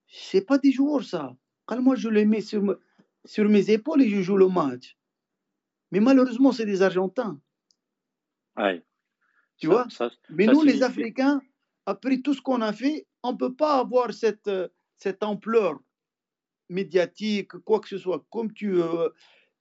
c'est 0.08 0.46
pas 0.46 0.58
des 0.58 0.72
joueurs 0.72 1.04
ça. 1.04 1.36
قال 1.66 1.82
moi 1.82 1.94
je 1.96 2.08
les 2.08 2.24
mets 2.24 2.40
sur, 2.40 2.78
sur 3.24 3.48
mes 3.48 3.70
épaules 3.70 4.02
et 4.02 4.08
je 4.08 4.22
joue 4.22 4.36
le 4.36 4.48
match. 4.48 4.96
Mais 5.92 6.00
malheureusement 6.00 6.52
c'est 6.52 6.66
des 6.66 6.82
argentins. 6.82 7.40
Ouais. 8.56 8.82
Tu 9.64 9.70
ça, 9.70 9.72
vois 9.72 9.86
ça, 9.90 10.10
mais 10.30 10.46
nous 10.46 10.62
les 10.62 10.82
africains 10.82 11.40
après 11.86 12.18
tout 12.18 12.34
ce 12.34 12.42
qu'on 12.42 12.60
a 12.60 12.72
fait 12.72 13.06
on 13.22 13.36
peut 13.36 13.54
pas 13.54 13.78
avoir 13.78 14.12
cette 14.12 14.50
cette 14.96 15.22
ampleur 15.22 15.78
médiatique 16.68 17.52
quoi 17.64 17.80
que 17.80 17.88
ce 17.88 17.98
soit 17.98 18.24
comme 18.30 18.52
tu 18.52 18.80
euh, 18.82 19.08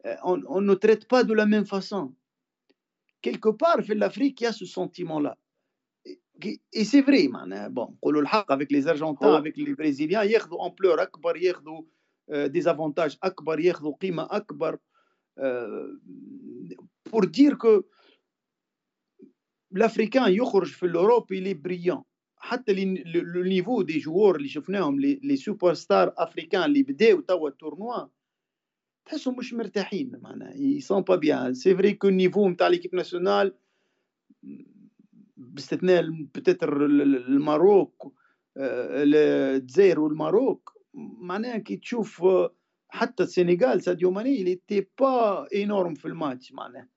euh, 0.05 0.15
on, 0.23 0.61
ne 0.61 0.73
traite 0.73 1.07
pas 1.07 1.23
de 1.23 1.33
la 1.33 1.45
même 1.45 1.65
façon. 1.65 2.13
Quelque 3.21 3.49
part, 3.49 3.77
l'Afrique, 3.87 4.41
il 4.41 4.43
y 4.43 4.47
a 4.47 4.51
ce 4.51 4.65
sentiment-là. 4.65 5.37
Et, 6.41 6.83
c'est 6.83 7.01
vrai, 7.01 7.29
man. 7.29 7.69
Bon, 7.71 7.95
avec 8.49 8.71
les 8.71 8.87
Argentins, 8.87 9.31
oh. 9.31 9.35
avec 9.35 9.55
les 9.55 9.75
Brésiliens, 9.75 10.25
ils 10.25 10.37
ont 10.51 10.59
ampleur 10.59 10.99
akbar, 10.99 11.37
ils 11.37 11.55
ont 11.65 11.87
des 12.49 12.67
avantages 12.67 13.17
akbar, 13.21 13.59
ils 13.59 13.73
ont 13.83 13.93
qima 13.93 14.27
akbar. 14.29 14.73
pour 17.05 17.27
dire 17.27 17.57
que 17.57 17.85
l'Africain 19.73 20.27
يخرج 20.27 20.67
في 20.67 20.87
il 21.31 21.47
est 21.47 21.67
brillant. 21.67 22.03
حتى 22.37 22.73
le 22.73 23.43
niveau 23.43 23.83
des 23.83 23.99
joueurs 23.99 24.35
اللي 24.35 24.47
شفناهم 24.47 25.01
les 25.01 25.37
superstars 25.37 26.11
africains 26.17 26.65
اللي 26.65 26.83
بداوا 26.83 27.21
توا 27.21 27.49
التورنوا 27.49 28.07
تحسهم 29.05 29.37
مش 29.37 29.53
مرتاحين 29.53 30.19
معناها. 30.21 30.79
سون 30.79 31.01
با 31.01 31.15
بيان 31.15 31.53
سي 31.53 31.75
فري 31.75 31.93
كو 31.93 32.07
النيفو 32.07 32.49
نتاع 32.49 32.67
ليكيب 32.67 32.95
ناسيونال 32.95 33.53
باستثناء 35.37 36.09
بتتر 36.09 36.85
الماروك 36.85 38.13
الجزائر 38.57 39.99
والماروك 39.99 40.73
معناها 41.19 41.57
كي 41.57 41.77
تشوف 41.77 42.25
حتى 42.89 43.23
السنغال 43.23 43.81
ساديو 43.81 44.11
ماني 44.11 44.39
اللي 44.41 44.61
تي 44.67 44.87
با 44.99 45.47
انورم 45.55 45.93
في 45.93 46.07
الماتش 46.07 46.51
معناها. 46.53 46.92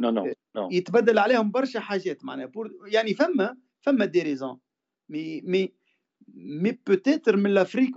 نو 0.00 0.10
نو 0.10 0.32
نو 0.56 0.68
يتبدل 0.70 1.18
عليهم 1.18 1.50
برشا 1.50 1.80
حاجات 1.80 2.24
معناها 2.24 2.52
يعني 2.86 3.14
فما 3.14 3.56
فما 3.80 4.04
دي 4.04 4.22
ريزون 4.22 4.58
mais, 5.08 5.42
mais, 5.44 5.74
mais 6.34 6.72
peut-être 6.72 7.30
l'Afrique, 7.32 7.94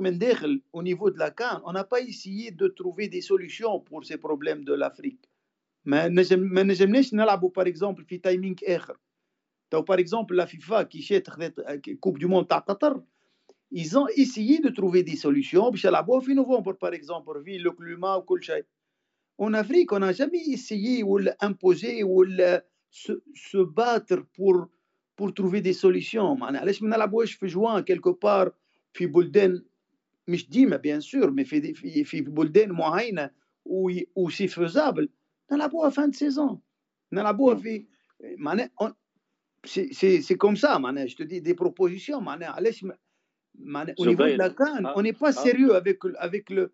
au 0.74 0.84
niveau 0.84 1.10
de 1.10 1.20
la 1.20 1.32
Cannes, 1.32 1.62
on 1.66 1.72
n'a 1.72 1.84
pas 1.84 2.02
essayé 2.02 2.52
de 2.52 2.68
trouver 2.68 3.08
des 3.08 3.22
solutions 3.22 3.80
pour 3.80 4.06
ces 4.06 4.18
problèmes 4.18 4.64
de 4.64 4.74
l'Afrique. 4.74 5.30
Mais 5.86 6.10
ما 6.32 6.64
نجمناش 6.64 7.14
نلعبوا 7.14 7.50
par 7.50 7.66
exemple 7.68 8.04
في 8.04 8.18
تايمينغ 8.18 8.56
اخر 8.64 8.98
تو 9.72 9.84
par 9.84 10.00
exemple 10.00 10.36
la 10.36 10.46
FIFA 10.46 10.86
qui 10.86 11.02
شات 11.02 11.30
خذت 11.30 11.82
كوب 12.00 12.20
دو 12.20 12.28
موند 12.28 12.48
تاع 12.48 12.58
قطر 12.58 13.04
ils 13.76 13.98
ont 13.98 14.08
essayé 14.08 14.60
de 14.60 14.70
trouver 14.70 15.04
des 15.04 15.16
solutions 15.16 15.70
باش 15.72 15.86
يلعبوها 15.86 16.20
في 16.20 16.34
نوفمبر 16.34 16.74
par 16.74 16.94
exemple 16.94 17.44
في 17.44 17.58
لو 17.58 17.72
كليما 17.72 18.16
وكل 18.16 18.44
شيء 18.44 18.66
En 19.39 19.55
Afrique 19.55 19.93
on 19.93 20.01
n'a 20.01 20.13
jamais 20.13 20.43
essayé 20.57 21.03
ou 21.03 21.19
imposer 21.41 22.03
ou 22.05 22.25
se, 22.91 23.13
se 23.35 23.59
battre 23.59 24.25
pour 24.35 24.69
pour 25.17 25.35
trouver 25.35 25.61
des 25.61 25.73
solutions. 25.75 26.37
معناها 26.37 26.61
علاش 26.61 26.83
ما 26.83 26.97
نلعبوهاش 26.97 27.33
في 27.33 27.47
جوان 27.47 27.85
quelque 27.85 28.13
part 28.25 28.51
في 28.93 29.07
بلدان 29.07 29.63
مش 30.29 30.51
ديما 30.51 30.77
بيان 30.77 31.01
سور 31.01 31.31
مي 31.31 31.45
في 31.45 31.75
في 31.75 32.05
في 32.05 32.21
بلدان 32.21 32.73
معينه 32.73 33.31
و 34.17 34.31
سي 34.31 34.49
فيزابل 34.49 35.09
نلعبوها 35.53 35.91
فان 35.91 36.11
دو 36.11 36.17
سيزون 36.19 36.61
نلعبوها 37.13 37.55
في 37.55 37.87
معناها 38.39 38.71
سي 39.65 40.21
سي 40.23 40.35
كوم 40.35 40.55
سا 40.55 40.79
معناها 40.79 41.07
جو 41.07 41.25
دي 41.25 41.41
دي 41.41 41.53
بروبوزيسيون 41.53 42.25
معناها 42.25 42.49
علاش 42.51 42.87
معناها 43.55 43.95
au 44.01 44.05
niveau 44.07 44.27
de 44.27 44.37
la 44.37 44.51
CAN 44.51 44.93
on 44.97 45.03
n'est 45.03 45.19
pas 45.25 45.33
sérieux 45.33 45.75
avec 45.75 45.99
avec 46.19 46.51
le 46.51 46.73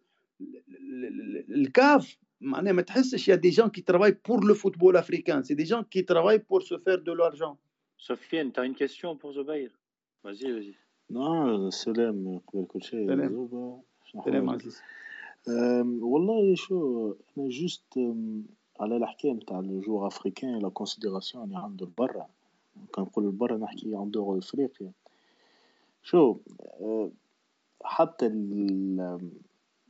le 1.48 1.68
CAF 1.78 2.18
معناها 2.40 2.72
ما 2.72 2.82
تحسش 2.82 3.28
يا 3.28 3.34
دي 3.34 3.50
جون 3.50 3.68
كي 3.68 3.80
ترافاي 3.80 4.18
بور 4.28 4.44
لو 4.44 4.54
فوتبول 4.54 4.96
افريكان 4.96 5.42
سي 5.42 5.54
دي 5.54 5.62
جون 5.64 5.82
كي 5.82 6.02
ترافاي 6.02 6.38
بور 6.38 6.60
سو 6.62 6.78
فير 6.78 6.98
دو 6.98 7.14
لارجون 7.14 7.56
Sofiane, 7.98 8.52
tu 8.52 8.60
as 8.60 8.64
une 8.64 8.76
question 8.76 9.16
pour 9.16 9.32
Zubair? 9.32 9.70
Vas-y, 10.24 10.52
vas-y. 10.52 10.74
Non, 11.10 11.70
سلام 11.70 12.38
قبل 12.46 12.64
كل 12.66 12.82
شيء 12.82 13.06
سلام. 13.06 13.28
زوبا 13.32 13.80
سلام 14.24 14.50
عزيز 14.50 14.82
أم، 15.48 16.02
والله 16.02 16.54
شو 16.54 17.06
أنا 17.38 17.48
جوست 17.48 17.96
أم، 17.96 18.44
على 18.80 18.96
الحكاية 18.96 19.32
نتاع 19.32 19.58
الجوغ 19.58 20.06
افريكان 20.06 20.58
لا 20.58 20.68
كونسيديراسيون 20.68 21.44
اللي 21.44 21.58
عنده 21.58 21.86
البرا 21.86 22.26
كنقول 22.92 23.24
البرا 23.24 23.56
نحكي 23.56 23.96
عن 23.96 24.10
دور 24.10 24.38
افريقيا 24.38 24.92
شو 26.02 26.36
أه، 26.80 27.10
حتى 27.84 28.26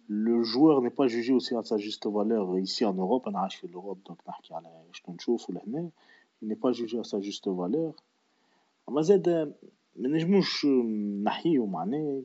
لو 0.08 0.42
جوار 0.42 0.80
ني 0.80 0.88
با 0.88 1.06
جوجي 1.06 1.32
اوسي 1.32 1.54
à 1.56 1.62
sa 1.62 1.76
juste 1.76 2.06
valeur 2.06 2.58
ici 2.58 2.84
en 2.84 2.94
Europe 2.94 3.28
أنا 3.28 3.38
عايش 3.38 3.54
في 3.54 3.64
الاوروب 3.64 3.98
دونك 4.06 4.18
نحكي 4.28 4.54
على 4.54 4.82
شنو 4.92 5.14
نشوفو 5.14 5.52
لهنا 5.52 5.90
il 6.42 6.48
n'est 6.48 6.56
pas 6.56 6.72
jugé 6.72 6.98
à 6.98 7.04
sa 7.04 7.20
juste 7.20 7.48
valeur. 7.48 7.94
اما 8.88 9.02
زاد 9.02 9.28
ما 9.96 10.08
نجموش 10.08 10.66
نحيو 11.24 11.66
معناه 11.66 12.22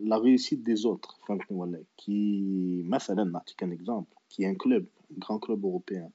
la 0.00 0.18
réussite 0.18 0.58
des 0.58 0.76
autres 0.76 1.08
فهمتني 1.28 1.56
ولا 1.56 1.82
كي 1.96 2.42
مثلا 2.82 3.24
نعطيك 3.24 3.62
un 3.62 3.72
exemple 3.72 4.06
كي 4.30 4.46
un 4.46 4.54
club 4.54 4.84
grand 5.24 5.38
club 5.38 5.64
européen 5.64 6.10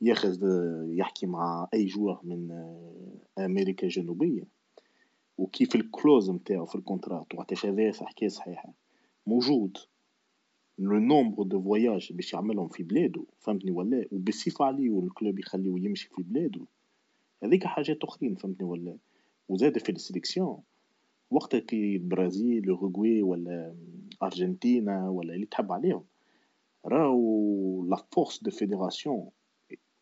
ياخذ 0.00 0.38
يحكي 0.88 1.26
مع 1.26 1.68
اي 1.74 1.84
joueur 1.86 2.20
من 2.24 2.50
أمريكا 3.38 3.84
الجنوبيه 3.86 4.44
وكيف 5.38 5.74
ال 5.74 5.82
clause 5.82 6.30
نتاعو 6.30 6.66
في 6.66 6.74
ال 6.74 6.81
contrat 6.81 7.34
وقتاش 7.34 7.66
هذا 7.66 7.92
حكايه 7.92 8.28
صحيحه 8.28 8.72
موجود 9.26 9.78
le 10.78 10.98
nombre 10.98 11.42
de 11.42 11.62
voyages 11.62 12.12
باش 12.12 12.32
يعملهم 12.34 12.68
في 12.68 12.82
بلادو 12.82 13.24
فهمتني 13.38 13.70
ولا 13.70 14.06
وبصفة 14.12 14.64
عليه 14.64 14.90
وال 14.90 15.06
club 15.06 15.38
يخليه 15.38 15.84
يمشي 15.86 16.08
في 16.08 16.22
بلادو 16.22 16.64
هذيك 17.42 17.64
حاجات 17.64 18.04
اخرين 18.04 18.34
فهمتني 18.34 18.66
ولا 18.66 18.96
وزاد 19.48 19.78
في 19.78 19.92
ال 19.92 19.99
sélection 19.99 20.58
وقت 21.30 21.56
كي 21.56 21.96
البرازيل 21.96 22.68
اوروغواي 22.70 23.22
ولا 23.22 23.74
ارجنتينا 24.22 25.08
ولا 25.08 25.34
اللي 25.34 25.46
تحب 25.46 25.72
عليهم 25.72 26.04
راهو 26.86 27.84
la 27.88 27.96
force 28.12 28.42
de 28.42 28.50
fédération 28.50 29.30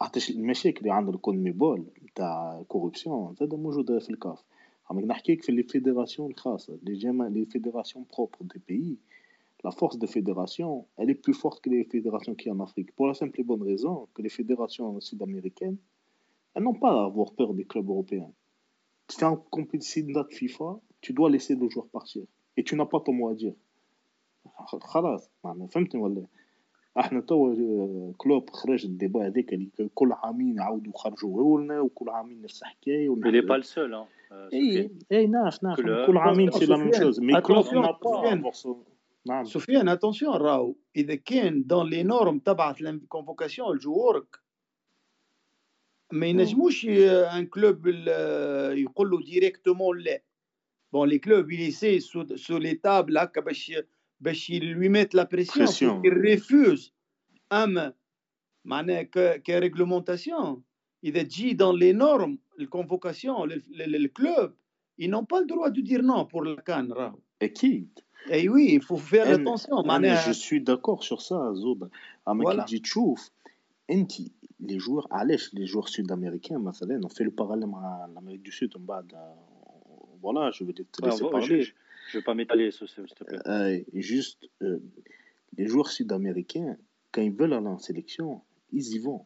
عطاش 0.00 0.30
المشاكل 0.30 0.78
اللي 0.80 0.92
عند 0.92 1.08
الكونميبول 1.08 1.86
نتاع 2.02 2.62
corruption 2.68 3.34
زاد 3.34 3.54
موجودة 3.54 3.98
في 3.98 4.10
الكاف 4.10 4.44
عم 4.90 5.00
نحكيك 5.00 5.42
في 5.42 5.52
les 5.52 5.62
fédérations 5.62 6.30
الخاصة 6.30 6.78
لي 6.82 6.94
جاما 6.94 7.24
les 7.24 7.44
fédérations 7.44 8.04
propres 8.14 8.36
des 8.40 8.60
pays 8.68 8.96
la 9.63 9.71
force 9.71 9.97
des 10.03 10.07
fédérations, 10.17 10.75
elle 10.97 11.09
est 11.13 11.19
plus 11.25 11.33
forte 11.43 11.59
que 11.63 11.69
les 11.69 11.83
fédérations 11.95 12.35
qui 12.39 12.49
en 12.55 12.59
Afrique. 12.67 12.89
Pour 12.95 13.07
la 13.07 13.13
simple 13.21 13.39
et 13.41 13.43
bonne 13.43 13.63
raison 13.71 14.07
que 14.13 14.21
les 14.21 14.29
fédérations 14.39 14.89
sud-américaines, 14.99 15.77
elles 16.53 16.63
n'ont 16.63 16.79
pas 16.85 16.91
à 17.01 17.05
avoir 17.11 17.29
peur 17.39 17.53
des 17.53 17.65
clubs 17.71 17.89
européens. 17.95 18.31
Si 19.09 19.17
tu 19.17 19.23
es 19.23 19.27
en 19.27 19.37
compétition 19.57 20.05
de 20.17 20.23
FIFA, 20.39 20.69
tu 21.01 21.13
dois 21.17 21.29
laisser 21.35 21.55
le 21.55 21.67
joueur 21.73 21.87
partir. 21.97 22.23
Et 22.57 22.63
tu 22.67 22.75
n'as 22.77 22.85
pas 22.93 22.99
ton 23.05 23.13
mot 23.13 23.29
à 23.29 23.35
dire. 23.35 23.55
خلاص 24.81 25.29
معناها 25.43 25.67
فهمتني 25.67 26.01
ولا 26.01 26.25
احنا 26.99 27.19
توا 27.21 27.55
كلوب 28.17 28.49
خرج 28.49 28.85
الديبا 28.85 29.27
هذاك 29.27 29.53
اللي 29.53 29.69
كل 29.95 30.11
عامين 30.11 30.55
يعاودوا 30.55 30.93
يخرجوا 30.95 31.61
لنا 31.61 31.81
وكل 31.81 32.09
عامين 32.09 32.41
نفس 32.41 32.61
الحكايه 32.61 33.09
Il 33.09 33.19
n'est 33.19 33.41
pas 33.47 33.57
le 33.57 33.63
seul. 33.63 33.93
Hein. 33.93 34.05
euh, 34.31 34.53
اي 34.53 34.87
Sofiane. 34.89 35.05
اي 35.11 35.27
نعرف 35.27 35.63
نعرف 35.63 35.77
كل- 35.77 36.05
كل 36.07 36.17
عامين 36.17 36.51
سي 36.51 36.65
لا 36.65 36.77
ميم 36.77 36.91
سفيان، 36.91 37.03
شوز 37.03 37.19
مي 37.19 37.41
كلوب 37.41 37.65
Attention، 39.28 39.30
n'a 39.30 39.44
pas 39.44 39.44
سفيان. 39.44 39.44
avoir 39.44 39.44
son- 39.44 39.44
نعم. 39.44 39.44
سفيان 39.44 39.88
اتونسيون 39.88 40.36
راهو. 40.36 40.76
إذا 40.96 41.14
كان 41.14 41.66
دون 41.66 41.90
لي 41.90 42.02
نورم 42.02 42.38
تبعت 42.38 42.80
الكونفوكاسيون 42.80 43.76
لجوورك 43.76 44.38
ما 46.12 46.26
ينجموش 46.26 46.86
un 46.86 47.46
club 47.46 47.86
يقول 47.86 49.10
له 49.10 49.22
directement 49.22 49.98
لا. 49.98 50.22
bon 50.92 51.08
les 51.08 51.18
clubs 51.18 51.50
ils 51.50 52.00
laissent 52.00 52.58
sous 52.58 52.67
les 52.67 52.74
tables 52.74 53.18
هكا 53.18 53.40
باش 53.40 53.72
باش 54.20 54.50
lui 54.50 54.88
mettent 54.88 55.14
la 55.14 55.22
pression 55.32 55.66
Pression. 55.66 56.02
il 56.06 56.12
refuse 56.12 56.92
أما 57.52 57.92
معناها 58.64 59.02
ك 59.36 59.45
réglementation 59.45 60.62
إذا 61.04 61.22
تجي 61.22 61.52
dans 61.52 61.78
les 61.78 61.92
normes 61.92 62.38
ال 62.60 62.68
convocation 62.68 63.48
لل 63.68 63.97
club 63.97 64.54
ils 65.00 65.08
n'ont 65.10 65.24
pas 65.24 65.40
le 65.40 65.46
droit 65.46 65.70
de 65.70 65.80
dire 65.80 66.02
non 66.02 66.26
pour 66.26 66.44
la 66.44 66.62
CAN 66.62 66.92
راهو. 66.92 67.18
أكيد. 67.42 67.98
اي 68.30 68.48
وي 68.48 68.78
il 68.78 68.82
faut 68.82 68.96
faire 68.98 69.26
أنا- 69.26 69.38
attention 69.38 69.72
أنا 69.72 69.82
معناها 69.86 70.26
جو 70.26 70.32
suis 70.32 70.58
d'accord 70.58 71.00
sur 71.02 71.18
ça 71.18 71.52
زوبا 71.54 71.88
اما 72.28 72.44
كي 72.44 72.56
Voilà. 72.60 72.64
تجي 72.64 72.78
تشوف 72.78 73.30
انت 73.90 74.12
لي 74.60 74.76
جوار 74.76 75.06
علاش 75.10 75.54
لي 75.54 75.64
جوار 75.64 75.86
سود 75.86 76.12
امريكان 76.12 76.58
مثلا 76.60 77.08
في 77.08 77.24
لو 77.24 77.30
باراليل 77.30 77.66
مع 77.66 78.04
الامريك 78.04 78.40
دو 78.40 78.50
سود 78.50 78.78
من 78.78 78.86
بعد 78.86 79.12
فوالا 80.22 80.50
جو 80.50 80.66
في 80.66 80.72
te 80.72 81.02
Ouais, 81.02 81.06
laisser 81.06 81.24
ouais, 81.24 81.28
je, 81.28 81.30
parler 81.30 81.62
je, 81.62 81.72
je 82.12 82.18
vais 82.18 82.24
pas 82.24 82.34
m'étaler, 82.34 82.70
ça, 82.70 82.86
s'il 82.86 83.04
te 83.18 83.24
plaît. 83.24 83.38
Euh, 83.46 83.80
juste 84.10 84.40
euh, 84.62 84.78
les 85.58 85.66
joueurs 85.72 85.90
sud-américains 85.98 86.76
quand 87.12 87.22
ils 87.28 87.36
veulent 87.40 87.54
aller 87.58 87.72
en 87.76 87.78
sélection 87.88 88.28
ils 88.78 88.88
y 88.96 88.98
vont 89.06 89.20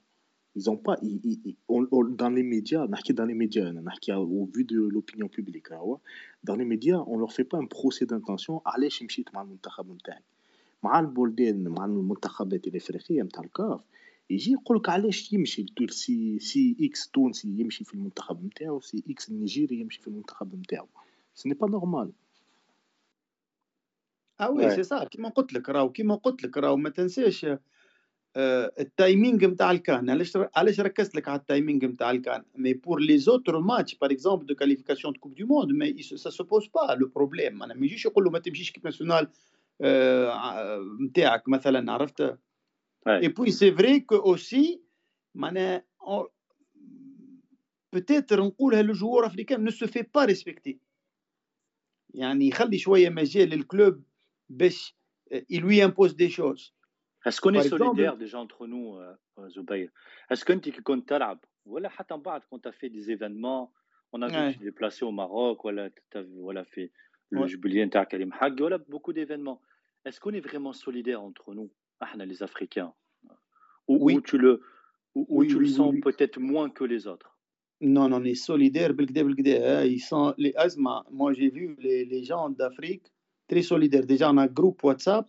ils 0.58 0.70
ont 0.70 0.76
pas 0.86 0.96
ils, 1.02 1.20
ils- 1.30 1.40
ils- 1.48 1.56
on- 1.75 1.88
on- 1.96 2.14
dans 2.22 2.30
les 2.30 2.42
médias 2.54 2.86
نحكي 2.90 3.12
dans 3.12 3.26
les 3.26 3.34
médias 3.34 3.66
أنا 3.70 3.80
نحكي 3.80 4.12
au 4.12 4.46
vu 4.56 4.64
de 4.64 4.88
l'opinion 4.94 5.28
publique 5.28 5.72
هو 5.72 5.98
dans 6.50 6.56
les 6.56 6.64
médias 6.64 6.98
on 7.06 7.18
leur 7.18 7.32
fait 7.32 7.44
pas 7.44 7.58
un 7.58 7.66
procès 7.66 8.06
d'intention 8.06 8.60
علاش 8.66 9.02
مشيت 9.02 9.34
مع 9.34 9.42
المنتخب 9.42 9.90
نتاعك 9.92 10.22
مع 10.82 11.00
البلدان 11.00 11.68
مع 11.68 11.84
المنتخبات 11.84 12.66
الافريقيه 12.66 13.22
نتاع 13.22 13.42
الكاف 13.44 13.80
يجي 14.30 14.52
يقول 14.52 14.76
لك 14.76 14.88
علاش 14.88 15.32
يمشي 15.32 15.62
التور- 15.62 15.90
سي 15.90 16.38
سي 16.38 16.76
إكس 16.80 17.08
تونسي 17.08 17.48
يمشي 17.48 17.84
في 17.84 17.94
المنتخب 17.94 18.44
نتاعو 18.44 18.80
سي 18.80 19.02
إكس 19.10 19.28
النيجيري 19.28 19.80
يمشي 19.80 20.00
في 20.02 20.08
المنتخب 20.08 20.54
نتاعو 20.54 20.86
ce 21.35 21.49
n'est 21.49 21.54
pas 21.54 21.71
normal 21.71 22.12
آه 24.40 24.50
oui 24.50 24.68
Ouais. 24.70 24.75
c'est 24.75 24.83
صح 24.82 25.04
كيما 25.04 25.28
قلت 25.28 25.52
لك 25.52 25.68
راهو 25.68 25.90
كيما 25.92 26.14
قلت 26.14 26.44
لك 26.44 26.56
راهو 26.56 26.76
ما 26.76 26.90
تنساش 26.90 27.46
آه، 28.38 28.73
ال 28.80 28.90
timing 28.90 29.47
نتاع 29.47 29.71
الكان. 29.71 30.11
علاش 30.11 30.38
علاش 30.57 30.81
ركزت 30.81 31.14
لك 31.14 31.28
على 31.28 31.38
ال 31.40 31.47
timing 31.47 31.85
نتاع 31.85 32.11
الكان؟ 32.11 32.45
mais 32.54 32.75
pour 32.75 33.00
les 33.00 33.18
autres 33.18 33.61
matchs 33.61 33.95
par 33.95 34.11
exemple 34.12 34.47
de 34.47 34.54
qualification 34.54 35.12
de 35.12 35.21
coupe 35.21 35.35
du 35.35 35.47
monde 35.47 35.73
mais 35.73 36.02
ça 36.02 36.30
se 36.30 36.45
pose 36.45 36.66
pas 36.66 36.95
le 36.95 37.09
problème 37.09 37.62
أنا 37.62 37.75
ما 37.75 37.87
يجيش 37.87 38.05
يقول 38.05 38.25
له 38.25 38.31
ما 38.31 38.38
تمشيش 38.38 38.71
équipe 38.73 38.85
nationale 38.85 39.28
نتاعك 41.00 41.49
مثلا 41.49 41.93
عرفت 41.93 42.38
Ouais. 43.07 43.09
et 43.09 43.28
puis 43.28 43.50
c'est 43.50 43.73
vrai 43.73 44.00
que 44.00 44.16
aussi 44.16 44.83
معناها 45.35 45.85
peut-être 47.92 48.45
نقولها 48.45 48.83
لل 48.83 48.93
joueur 48.93 49.26
africain 49.26 49.64
ne 49.64 49.71
se 49.71 49.87
fait 49.87 50.02
pas 50.14 50.25
respecter 50.25 50.78
يعني 52.14 52.49
يخلي 52.49 52.78
شوية 52.78 53.09
مجال 53.09 53.49
لل 53.49 53.66
club 53.66 54.02
باش 54.49 54.97
il 55.50 55.64
lui 55.64 55.85
impose 55.85 56.12
des 56.12 56.28
choses 56.28 56.73
Est-ce 56.73 56.86
qu'on 57.41 57.53
est 57.53 57.58
Par 57.58 57.65
exemple- 57.65 57.84
solidaire 57.86 58.17
déjà 58.17 58.39
entre 58.39 58.67
nous, 58.67 58.96
euh, 58.98 59.13
euh, 59.39 59.50
Zubair 59.50 59.89
Est-ce 60.29 60.43
que 60.46 60.53
tu 60.53 60.81
كنت 60.81 61.10
تلعب 61.10 61.39
ولا 61.65 61.89
حتى 61.89 62.15
من 62.15 62.22
بعد 62.22 62.41
quand 62.50 62.60
tu 62.60 62.67
as 62.70 62.72
fait 62.72 62.89
des 62.89 63.12
événements 63.12 63.72
on 64.13 64.22
a 64.22 64.27
vu 64.27 64.36
Ouais. 64.36 64.48
que 64.48 64.53
tu 64.53 64.60
t'es 64.60 64.65
déplacé 64.65 65.05
au 65.05 65.12
Maroc 65.12 65.65
ولا 65.65 65.89
tu 65.89 66.17
as 66.17 66.24
voilà 66.24 66.63
fait 66.65 66.91
le 67.31 67.39
Ouais. 67.41 67.48
jubilé 67.48 67.86
نتاع 67.86 68.03
كريم 68.03 68.31
حق 68.34 68.62
ولا 68.62 68.77
beaucoup 68.89 69.13
d'événements 69.13 69.60
Est-ce 70.08 70.20
qu'on 70.20 70.34
est 70.34 70.46
vraiment 70.50 70.74
solidaire 70.74 71.22
entre 71.22 71.53
nous 71.53 71.70
احنا 72.03 72.25
les 72.25 72.41
Africains 72.43 72.93
ou, 73.88 73.98
Oui. 74.05 74.15
ou 74.15 74.22
tu 74.22 74.38
le 74.38 74.62
ou, 75.15 75.25
ou 75.29 75.39
Oui, 75.39 75.48
tu 75.48 75.55
oui, 75.55 75.60
le 75.60 75.67
oui, 75.67 75.74
sens 75.74 75.91
oui. 75.93 76.00
peut-être 76.01 76.39
moins 76.39 76.70
que 76.70 76.84
les 76.93 77.05
autres 77.08 77.31
Non, 77.96 78.08
non, 78.10 78.17
on 78.22 78.24
est 78.24 78.36
solidaires, 78.50 78.93
hein. 79.00 79.84
ils 79.96 80.00
sont 80.12 80.27
les 80.43 80.53
Asma. 80.65 80.96
Moi, 81.20 81.29
j'ai 81.38 81.50
vu 81.58 81.75
les, 81.86 82.05
les 82.13 82.24
gens 82.29 82.48
d'Afrique 82.60 83.05
très 83.50 83.63
solidaires. 83.72 84.05
Déjà, 84.13 84.25
on 84.34 84.38
a 84.38 84.43
un 84.43 84.53
groupe 84.60 84.79
WhatsApp. 84.88 85.25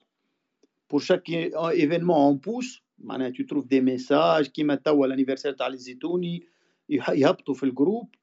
Pour 0.89 1.01
chaque 1.01 1.29
événement, 1.29 2.29
on 2.29 2.39
pousse. 2.39 2.81
Maintenant, 2.99 3.33
tu 3.33 3.47
trouves 3.47 3.67
des 3.67 3.81
messages 3.81 4.53
qui 4.53 4.63
mettent 4.65 4.87
à 4.87 4.95
l'anniversaire 4.95 5.55
de 5.55 5.73
les 5.73 5.79
Zetouni. 5.79 6.45
Ils 6.89 7.03
fait 7.03 7.67
le 7.67 7.73
groupe. 7.73 8.15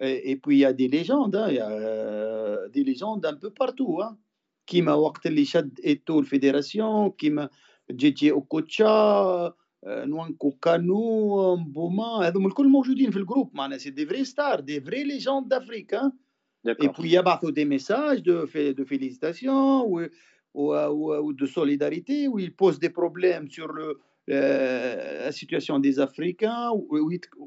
Et, 0.00 0.36
puis, 0.36 0.56
il 0.56 0.60
y 0.60 0.64
a 0.64 0.72
des 0.72 0.88
légendes. 0.88 1.34
Hein. 1.34 1.46
Il 1.48 1.56
y 1.56 1.58
a 1.58 1.70
euh, 1.70 2.68
des 2.68 2.84
légendes 2.84 3.24
un 3.26 3.34
peu 3.34 3.50
partout. 3.50 4.00
Hein. 4.02 4.16
Qui 4.66 4.82
m'a 4.82 4.96
اللي 5.26 5.44
شد 5.44 5.80
ايتو 5.84 6.18
الفيدراسيون 6.18 7.10
كيما 7.10 7.48
جي 7.90 8.10
جي 8.10 8.30
اوكوتشا 8.32 9.54
نوانكو 9.86 10.50
كانو 10.50 11.56
مبوما 11.56 12.28
هذوما 12.28 12.48
الكل 12.48 12.68
موجودين 12.68 13.10
في 13.10 13.16
الجروب 13.16 13.50
معناها 13.54 13.78
سي 13.78 13.90
دي 13.90 14.06
فري 14.06 14.24
ستار 14.24 14.60
دي 14.60 14.80
فري 14.80 15.04
ليجوند 15.04 15.48
دافريك 15.48 15.96
et 16.66 16.88
puis 16.88 17.06
يبعثوا 17.06 17.50
des 17.50 17.64
messages 17.64 18.22
de, 18.22 18.72
de 18.72 18.84
félicitations 18.84 19.86
ou, 20.54 20.74
ou, 20.74 21.14
ou, 21.24 21.32
de 21.32 21.46
solidarité 21.46 22.28
où 22.28 22.38
ils 22.38 22.54
posent 22.54 22.78
des 22.78 22.90
problèmes 22.90 23.50
sur 23.50 23.68
le, 23.72 24.00
euh, 24.30 25.24
la 25.24 25.32
situation 25.32 25.78
des 25.78 26.00
Africains 26.00 26.70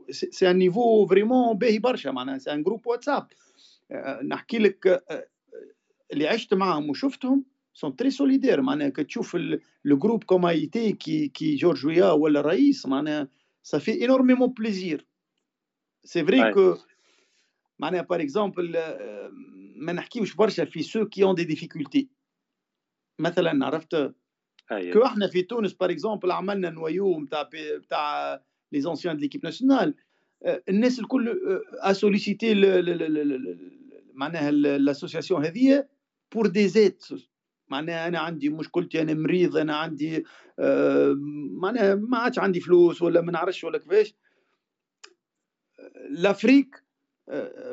c'est 0.09 0.47
un 0.47 0.53
niveau 0.53 1.05
vraiment 1.05 1.55
باهي 1.55 1.79
برشا 1.79 2.09
معناها 2.09 2.39
c'est 2.39 2.49
un 2.49 2.61
groupe 2.61 2.85
WhatsApp 2.85 3.33
نحكي 4.23 4.57
لك 4.57 5.03
اللي 6.13 6.27
عشت 6.27 6.53
معهم 6.53 6.89
وشفتهم 6.89 7.45
sont 7.73 7.91
très 8.01 8.09
solidaires 8.09 8.59
معناها 8.59 8.89
كتشوف 8.89 9.37
le 9.87 9.95
groupe 9.95 10.25
comme 10.25 10.45
a 10.45 10.55
été 10.55 10.93
qui 10.93 11.31
qui 11.31 11.57
Georges 11.57 11.85
Weah 11.85 12.13
ولا 12.13 12.39
الرئيس 12.39 12.85
معناها 12.85 13.27
ça 13.63 13.79
fait 13.79 14.01
énormément 14.01 14.49
plaisir 14.49 14.99
c'est 16.03 16.23
vrai 16.23 16.41
ouais. 16.41 16.53
que 16.53 16.77
معناها 17.79 18.01
par 18.01 18.19
exemple 18.21 18.61
ما 19.75 19.93
نحكيوش 19.93 20.35
برشا 20.35 20.65
في 20.65 20.83
ceux 20.83 21.05
qui 21.05 21.23
ont 21.23 21.33
des 21.33 21.45
difficultés 21.45 22.07
مثلا 23.18 23.66
عرفت؟ 23.66 24.14
كو 24.92 25.04
إحنا 25.04 25.26
في 25.28 25.42
تونس 25.42 25.72
باغ 25.72 25.90
اكزومبل 25.90 26.30
عملنا 26.30 26.70
نويو 26.70 27.20
نتاع 27.20 27.48
نتاع 27.78 28.40
les 28.72 28.80
anciens 28.80 29.16
de 29.16 29.22
l'équipe 29.22 29.44
nationale 29.44 29.94
الناس 30.68 30.98
الكل 31.00 31.40
à 31.72 31.80
solliciter 31.80 32.54
معناها 34.14 34.48
ال 34.48 34.56
association 34.56 35.44
هذه 35.44 35.88
pour 36.34 36.46
des 36.46 36.68
aides 36.68 37.04
معناها 37.68 38.08
أنا 38.08 38.18
عندي 38.18 38.48
مشكلتي 38.48 39.02
أنا 39.02 39.14
مريض 39.14 39.56
أنا 39.56 39.76
عندي 39.76 40.24
آه 40.58 41.14
معناها 41.62 41.94
ما 41.94 42.18
عادش 42.18 42.38
عندي 42.38 42.60
فلوس 42.60 43.02
ولا 43.02 43.20
ما 43.20 43.32
نعرفش 43.32 43.64
ولا 43.64 43.78
كيفاش. 43.78 44.14
l'Afrique 46.10 46.82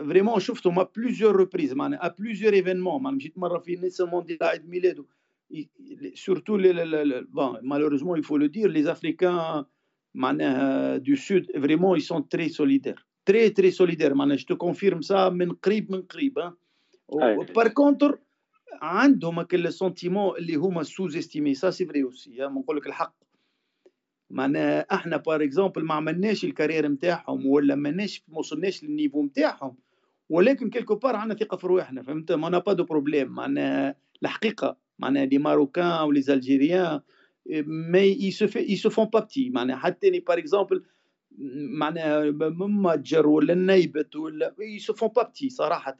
vraiment 0.07 0.39
شفته 0.39 0.71
à 0.71 0.83
plusieurs 0.83 1.35
reprises 1.35 1.73
معناها 1.73 2.05
à 2.05 2.15
plusieurs 2.19 2.53
événements 2.53 3.03
معناها 3.03 3.17
مشيت 3.17 3.37
مرة 3.37 3.59
في 3.59 3.75
نيلسون 3.75 4.09
مونديلا 4.09 4.47
عيد 4.47 4.69
ميلاده. 4.69 5.05
Surtout 6.15 6.57
les, 6.57 6.73
les, 6.73 6.85
les, 6.85 7.21
bon, 7.29 7.57
malheureusement 7.61 8.15
il 8.15 8.23
faut 8.23 8.37
le 8.37 8.49
dire 8.49 8.67
les 8.67 8.87
africains 8.87 9.65
معناها 10.15 10.97
du 10.97 11.15
sud 11.15 11.51
vraiment 11.55 11.95
ils 11.95 12.01
sont 12.01 12.21
très 12.21 12.49
solidaires. 12.49 13.07
Très 13.25 13.49
très 13.51 13.71
solidaires 13.71 14.15
معناها 14.15 14.37
je 14.37 14.45
te 14.45 14.53
confirme 14.53 15.01
ça 15.01 15.29
من 15.29 15.51
قريب 15.51 15.91
من 15.91 16.01
قريب 16.01 16.39
hein. 16.39 16.53
par 17.53 17.73
contre 17.73 18.19
عندهم 18.81 19.41
ce 19.41 19.73
sentiment 19.73 20.37
اللي 20.37 20.55
هما 20.55 20.83
sous-estimés 20.83 21.71
ça 21.71 21.75
c'est 21.75 21.85
vrai 21.85 22.03
aussi 22.03 22.37
نقول 22.39 22.77
لك 22.77 22.87
الحق 22.87 23.15
معناها 24.29 24.85
إحنا 24.91 25.17
par 25.17 25.43
exemple 25.43 25.83
ما 25.83 25.93
عملناش 25.93 26.45
ال 26.45 26.50
carrière 26.50 26.87
نتاعهم 26.87 27.45
ولا 27.45 27.75
ماناش 27.75 28.23
ما 28.27 28.39
وصلناش 28.39 28.83
لل 28.83 28.93
niveau 28.93 29.23
نتاعهم 29.23 29.75
ولكن 30.29 30.69
quelque 30.69 30.95
part 30.95 31.15
عندنا 31.15 31.39
ثقه 31.39 31.57
في 31.57 31.67
رواحنا 31.67 32.01
فهمت 32.01 32.31
mais 32.31 32.59
pas 32.59 32.73
de 32.73 32.83
problème 32.83 33.27
معناها 33.27 33.95
الحقيقة 34.23 34.77
معناها 35.03 35.25
les 35.25 35.37
Marocains 35.37 36.01
و 36.07 36.11
les 36.11 36.23
Algériens 36.29 37.01
mais 37.65 38.15
ils 38.15 38.33
se 38.33 38.47
fait 38.47 38.65
ils 38.65 38.79
se 38.79 38.89
font 38.89 39.07
pas 39.07 39.21
petit 39.21 39.51
معناها 39.51 39.77
حتى 39.77 40.19
par 40.19 40.37
exemple 40.37 40.83
معناها 41.77 42.31
متجر 42.51 43.27
ولا 43.27 43.53
النيبت 43.53 44.15
ولا 44.15 44.55
ils 44.59 44.81
se 44.81 44.95
font 44.95 45.09
pas 45.09 45.25
petit 45.25 45.49
صراحة. 45.49 45.97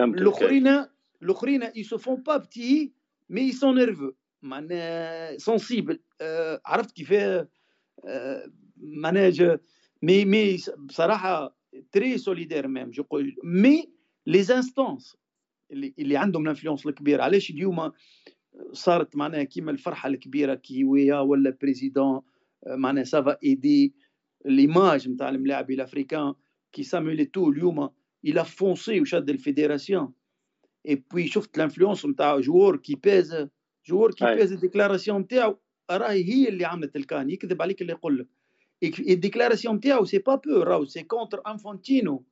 الاخرين 0.00 0.84
الأخرين 1.22 1.62
ils 1.64 1.86
se 1.86 1.98
font 1.98 2.20
pas 2.28 2.38
petits 2.40 2.92
mais 3.28 3.42
ils 3.42 3.54
sont 3.54 3.74
nerveux. 3.74 4.14
معناها 4.42 5.36
sensibles. 5.38 5.98
آه 6.20 6.60
عرفت 6.66 6.96
كيف؟ 6.96 7.12
معناها 8.76 9.60
مي 10.02 10.24
مي 10.24 10.56
بصراحه 10.78 11.56
très 11.92 12.18
اللي 15.74 15.94
اللي 15.98 16.16
عندهم 16.16 16.42
ال 16.42 16.46
influence 16.46 16.86
الكبير. 16.86 17.20
علاش 17.20 17.50
اليوم 17.50 17.92
صارت 18.72 19.16
معناها 19.16 19.42
كيما 19.42 19.70
الفرحة 19.70 20.08
الكبيرة 20.08 20.54
كي 20.54 20.84
ويا 20.84 21.18
ولا 21.18 21.56
président 21.62 22.20
معناها 22.66 23.04
ça 23.04 23.20
va 23.20 23.36
aider 23.42 23.94
l'image 24.44 25.08
نتاع 25.08 25.28
الملاعب 25.28 25.70
ال 25.70 25.76
africains 25.76 26.34
كي 26.72 26.82
سامويل 26.82 27.26
إيتو 27.26 27.50
اليوم 27.50 27.90
il 28.24 28.44
a 28.44 28.53
foncé 28.53 29.00
وشد 29.00 29.30
ال 29.30 29.36
fédération 29.36 29.99
et 29.99 30.12
puis 30.88 31.26
شفت 31.26 31.56
ال 31.56 31.61
influence 31.61 32.06
نتاع 32.06 32.40
joueur 32.40 32.76
qui 32.76 32.94
pèse 32.94 33.48
joueur 33.86 34.10
qui 34.14 34.34
pèse 34.34 34.52
ال 34.52 34.58
déclaration 34.58 35.20
نتاعو 35.20 35.58
راهي 35.90 36.24
هي 36.24 36.48
اللي 36.48 36.64
عملت 36.64 36.96
الكان 36.96 37.30
يكذب 37.30 37.62
عليك 37.62 37.82
اللي 37.82 37.92
يقول 37.92 38.18
لك. 38.18 38.28
ال 39.00 39.06
déclaration 39.06 39.76
نتاعو 39.76 40.04
c'est 40.04 40.18
pas 40.18 40.34
beau 40.34 40.62
راهو 40.62 40.84
c'est 40.84 41.02
contre 41.02 41.42
انفونتينو 41.46 42.24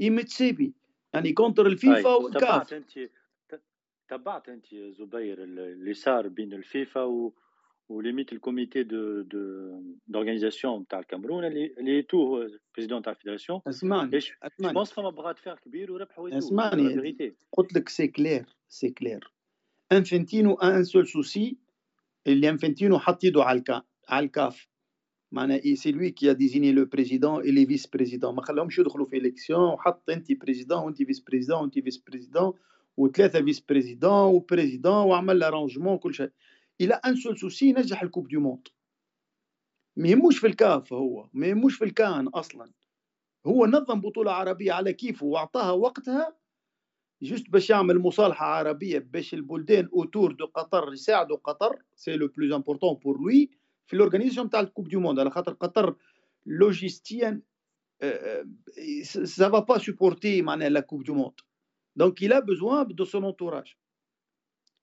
et 0.00 0.16
موتسيبي 0.16 0.74
يعني 1.14 1.32
contre 1.32 1.66
الفيفا 1.66 2.14
والكاف. 2.14 2.74
انت 2.74 3.10
تبعت 4.08 4.48
أنت 4.48 4.66
زبير 4.74 5.42
اللي 5.42 5.94
صار 5.94 6.28
بين 6.28 6.52
الفيفا 6.52 7.02
و 7.02 7.34
وليميت 7.88 8.32
ال 8.32 8.39
comité 8.39 8.82
de 8.82 9.22
de 9.22 9.82
d'organisation 10.06 10.86
تاع 10.86 10.98
الكاميرون 10.98 11.44
اللي 11.44 11.74
اللي 11.78 12.02
تو 12.02 12.48
président 12.74 13.02
تاع 13.02 13.12
ال 13.12 13.16
fédération. 13.16 13.60
اسمعني 13.66 14.18
اسمعني. 14.42 14.74
بونس 14.74 14.92
فما 14.92 15.10
bras 15.10 15.29
de 15.29 15.38
fer 15.38 15.54
كبير 15.54 15.92
وربحوا 15.92 16.38
اسمعني. 16.38 17.16
قلت 17.52 17.74
لك 17.74 17.88
c'est 17.88 18.08
clair 18.08 18.46
c'est 18.68 18.90
clair. 18.90 19.32
إنفنتينو 19.92 20.54
un 20.54 20.84
seul 20.84 21.06
souci 21.06 21.58
اللي 22.26 22.48
إنفنتينو 22.48 22.98
حط 22.98 23.24
يده 23.24 23.44
على 23.44 23.58
الكا 23.58 23.82
على 24.08 24.26
الكاف. 24.26 24.68
معناها 25.32 25.74
c'est 25.74 25.92
lui 25.92 26.10
qui 26.10 26.34
désigne 26.34 26.72
le 26.72 26.84
président 26.84 27.32
et 27.32 27.42
les 27.42 27.66
vice-présidents 27.66 28.34
ما 28.34 28.42
خلاهمش 28.42 28.78
يدخلوا 28.78 29.06
في 29.06 29.16
الكسيون 29.16 29.60
وحط 29.60 30.10
انت 30.10 30.32
président 30.32 30.78
وانت 30.78 31.02
vice-président 31.02 31.60
وانت 31.60 31.78
vice-président 31.78 32.52
وثلاثة 32.96 33.42
vice-présidents 33.44 33.60
و 33.60 34.34
président 34.34 34.94
وعمل 34.94 35.38
l'arrangement 35.38 35.98
كل 35.98 36.14
شيء. 36.14 36.30
il 36.80 36.94
a 36.94 37.01
un 37.01 37.16
seul 37.16 37.38
souci 37.38 37.72
نجح 37.72 38.02
ال 38.02 38.06
coupe 38.06 38.28
du 38.28 38.40
monde. 38.40 38.68
ما 39.96 40.08
يهموش 40.08 40.38
في 40.38 40.46
الكاف 40.46 40.92
هو 40.92 41.28
ما 41.32 41.46
يهموش 41.46 41.76
في 41.76 41.84
الكان 41.84 42.28
أصلا. 42.28 42.70
هو 43.46 43.66
نظم 43.66 44.00
بطولة 44.00 44.32
عربية 44.32 44.72
على 44.72 44.92
كيفه 44.92 45.26
وأعطاها 45.26 45.70
وقتها 45.70 46.36
juste 47.22 47.50
باش 47.50 47.70
يعمل 47.70 47.98
مصالحة 47.98 48.46
عربية 48.46 48.98
باش 48.98 49.34
البلدان 49.34 49.88
autour 49.92 50.32
de 50.32 50.46
قطر 50.46 50.92
يساعدوا 50.92 51.36
قطر 51.36 51.82
c'est 51.96 52.16
le 52.16 52.28
plus 52.28 52.52
important 52.52 52.94
pour 52.94 53.20
lui 53.20 53.50
في 53.86 53.96
l'organisation 53.96 54.50
تاع 54.50 54.60
ال 54.60 54.65
coupe 54.65 54.88
du 54.88 55.00
monde 55.00 55.18
على 55.20 55.30
خاطر 55.30 55.52
قطر 55.52 55.96
logistique 56.46 57.40
ça 59.02 59.48
va 59.48 59.78
pas 59.78 59.94
supporter 59.94 60.42
معناها 60.42 60.68
la 60.68 60.80
coupe 60.80 61.04
du 61.04 61.14
monde 61.14 61.40
donc 61.96 62.22
il 62.24 62.32
a 62.32 62.40
besoin 62.40 62.84
de 62.84 63.04
son 63.04 63.24
entourage. 63.24 63.76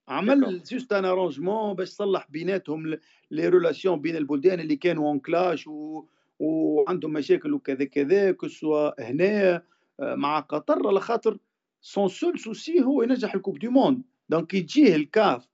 عمل 0.07 0.63
juste 0.63 0.93
un 0.93 1.05
arrangement 1.05 1.73
باش 1.73 1.87
صلح 1.87 2.27
بيناتهم 2.31 2.87
les 3.31 3.47
relations 3.47 4.01
بين 4.01 4.15
البلدان 4.15 4.59
اللي 4.59 4.75
كانوا 4.75 5.09
en 5.09 5.19
clash 5.19 5.67
و... 5.67 6.05
وعندهم 6.39 7.13
مشاكل 7.13 7.53
وكذا 7.53 7.85
كذا 7.85 8.31
كسوا 8.31 9.09
هنا 9.09 9.63
مع 9.99 10.39
قطر 10.39 10.87
على 10.87 10.99
خاطر 10.99 11.37
son 11.81 12.07
seul 12.07 12.39
souci 12.39 12.81
هو 12.81 13.03
ينجح 13.03 13.35
ال 13.35 13.39
coupe 13.39 13.59
du 13.59 13.71
monde. 13.71 14.03
donc 14.29 14.53
يجيه 14.53 14.95
الكاف 14.95 15.47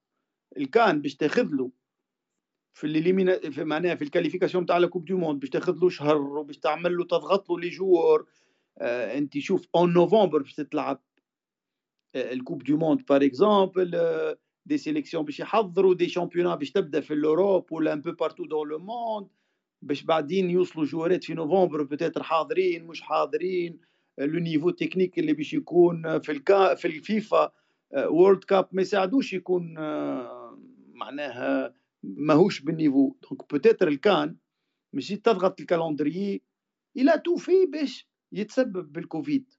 الكان 0.58 1.02
باش 1.02 1.16
تاخذ 1.16 1.48
له. 1.52 1.72
في 2.80 2.84
اللي 2.88 3.52
في 3.52 3.64
معناها 3.64 3.96
في 3.96 4.02
ال 4.02 4.07
qualification 4.07 4.66
تاع 4.66 4.78
ال 4.78 4.83
coupe 4.83 5.06
du 5.06 5.18
monde 5.18 5.40
باش 5.40 5.50
تاخذ 5.50 5.78
له 5.82 5.90
شهر 5.90 6.18
وباش 6.18 6.58
تعمل 6.58 6.98
له 6.98 7.04
تضغط 7.04 7.50
له 7.50 7.60
les 7.60 7.70
joueurs 7.70 8.26
آه 8.78 9.18
أنت 9.18 9.38
شوف 9.38 9.68
en 9.76 9.94
novembre 9.94 10.42
باش 10.42 10.56
تلعب 10.56 11.02
ال 12.16 12.24
coupe 12.24 12.64
du 12.64 12.78
monde 12.78 13.06
par 13.10 13.26
exemple 13.26 14.02
des 14.66 14.78
sélections 14.78 15.26
باش 15.26 15.40
يحضروا 15.40 15.94
des 15.94 16.10
championnats 16.10 16.58
باش 16.58 16.72
تبدأ 16.72 17.02
في 17.02 17.14
ال 17.14 17.22
Europe 17.22 17.72
ولا 17.72 17.94
un 17.94 18.02
peu 18.02 18.12
partout 18.12 18.46
dans 18.46 18.68
le 18.68 18.80
monde 18.80 19.28
باش 19.82 20.04
بعدين 20.04 20.50
يوصلوا 20.50 20.86
جوارات 20.86 21.24
في 21.24 21.34
نوفمبر 21.34 21.84
peut-être 21.84 22.24
حاضرين 22.24 22.84
مش 22.88 23.02
حاضرين. 23.02 23.80
لو 24.18 24.40
نيفو 24.40 24.70
تكنيك 24.70 25.20
اللي 25.20 25.34
باش 25.34 25.54
يكون 25.54 26.20
في 26.20 26.32
الكا 26.32 26.76
في 26.76 26.86
الفيفا 26.88 27.52
وورلد 27.98 28.44
كاب 28.44 28.68
ما 28.72 28.82
يساعدوش 28.82 29.34
يكون 29.34 29.74
معناها 30.94 31.79
ماهوش 32.04 32.62
بالنيفو. 32.62 33.16
دونك 33.22 33.50
بوتيتر 33.52 33.88
الكان 33.88 34.36
ماشي 34.94 35.16
تضغط 35.16 35.60
الكالندريي 35.60 36.42
إلى 36.98 37.22
تو 37.26 37.36
في 37.36 37.66
باش 37.66 38.08
يتسبب 38.32 38.94
بالكوفيد. 38.94 39.54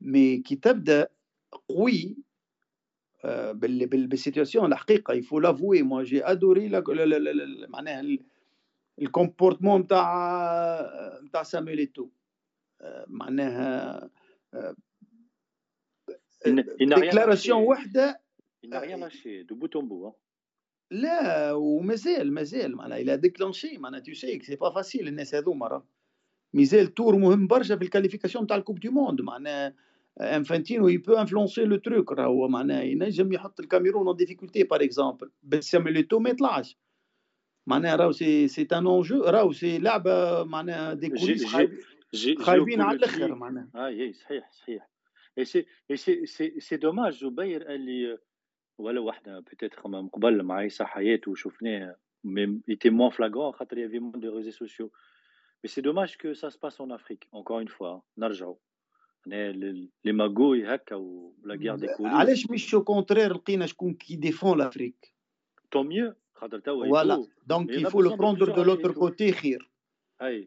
مي 0.00 0.38
كي 0.38 0.56
تبدأ 0.56 1.08
قوي 1.68 2.16
بالسيتياسيون 3.54 4.72
الحقيقة. 4.72 5.14
يفو 5.14 5.40
لافوي 5.40 5.82
موا 5.82 6.02
جي 6.02 6.24
ادوري 6.24 6.68
معناها 7.68 8.18
الكومبورتمون 8.98 9.80
نتاع 9.80 11.20
نتاع 11.24 11.42
سامويل 11.42 11.78
إيتو. 11.78 12.08
معناها 13.06 14.10
ديكلاراسيون 16.78 17.62
وحدة. 17.62 18.20
دو 19.48 19.54
بوت 19.54 19.76
اون 19.76 19.88
بو 19.88 20.12
لا 20.90 21.52
ومازال 21.52 22.32
مازال 22.32 22.76
معناها 22.76 22.98
إلى 22.98 23.16
ديكلونشي 23.16 23.78
معناها 23.78 24.00
تو 24.00 24.12
سي 24.12 24.40
سي 24.40 24.56
با 24.56 24.70
فاسيل 24.70 25.08
الناس 25.08 25.34
هذوما 25.34 25.66
راه 25.66 25.86
مازال 26.54 26.94
تور 26.94 27.16
مهم 27.16 27.46
برشا 27.46 27.76
في 27.76 27.84
الكاليفيكاسيون 27.84 28.46
تاع 28.46 28.56
الكوب 28.56 28.80
دي 28.80 28.88
موند 28.88 29.20
معناها 29.20 29.74
انفانتينو 30.20 30.88
يبو 30.88 31.14
انفلونسي 31.14 31.64
لو 31.64 31.76
تروك 31.76 32.12
راهو 32.12 32.48
معناها 32.48 32.82
ينجم 32.82 33.32
يحط 33.32 33.60
الكاميرون 33.60 34.06
اون 34.06 34.16
ديفيكولتي 34.16 34.62
بار 34.62 34.82
اكزومبل 34.82 35.30
بس 35.42 35.76
تو 36.10 36.18
ما 36.18 36.30
يطلعش. 36.30 36.78
معناها 37.66 37.96
راهو 37.96 38.12
سي 38.12 38.48
سي 38.48 38.68
ان 38.72 38.86
اونجو 38.86 39.22
راهو 39.22 39.52
سي 39.52 39.78
لعبة 39.78 40.44
معناها 40.44 40.94
دي 40.94 41.08
كوليس 41.08 41.46
خايبين 42.38 42.80
على 42.80 42.98
الآخر 42.98 43.34
معناها. 43.34 43.68
آه 43.74 43.86
اي 43.86 44.12
صحيح 44.12 44.52
صحيح. 44.52 44.90
اي 45.38 45.44
سي 45.44 45.66
سي 45.94 46.26
سي 46.26 46.60
سي 46.60 46.76
دوماج 46.76 47.24
جبير 47.24 47.74
اللي 47.74 48.18
ولا 48.78 49.00
واحدة 49.00 49.40
بيتيتر 49.40 49.88
من 49.88 50.08
قبل 50.08 50.42
مع 50.42 50.54
عيسى 50.54 50.84
حياة 50.84 51.20
وشفناه 51.26 51.96
مي 52.24 52.60
ايتي 52.68 52.90
موان 52.90 53.10
فلاغون 53.10 53.52
خاطر 53.52 53.78
يافي 53.78 53.98
مون 53.98 54.20
دي 54.20 54.28
ريزو 54.28 54.50
سوسيو 54.50 54.90
مي 55.64 55.70
سي 55.70 55.80
دوماج 55.80 56.16
كو 56.16 56.32
سا 56.32 56.48
سباس 56.48 56.80
اون 56.80 56.92
افريك 56.92 57.26
اونكور 57.34 57.58
اون 57.58 57.66
فوا 57.66 58.00
نرجعوا 58.18 58.54
لي 59.26 59.88
ماغوي 60.06 60.74
هكا 60.74 60.96
ولا 60.96 61.54
غير 61.54 61.76
دي 61.76 61.86
كوليس 61.86 62.12
علاش 62.12 62.50
مش 62.50 62.74
أو 62.74 62.84
كونترير 62.84 63.34
لقينا 63.34 63.66
شكون 63.66 63.94
كي 63.94 64.16
ديفون 64.16 64.58
لافريك 64.58 65.14
تو 65.70 65.82
ميو 65.82 66.14
خاطر 66.34 66.58
توا 66.58 66.86
فوالا 66.86 67.26
دونك 67.46 67.70
يفو 67.70 68.02
لو 68.02 68.16
بروندر 68.16 68.54
دو 68.54 68.62
لوتر 68.62 68.92
كوتي 68.92 69.32
خير 69.32 69.70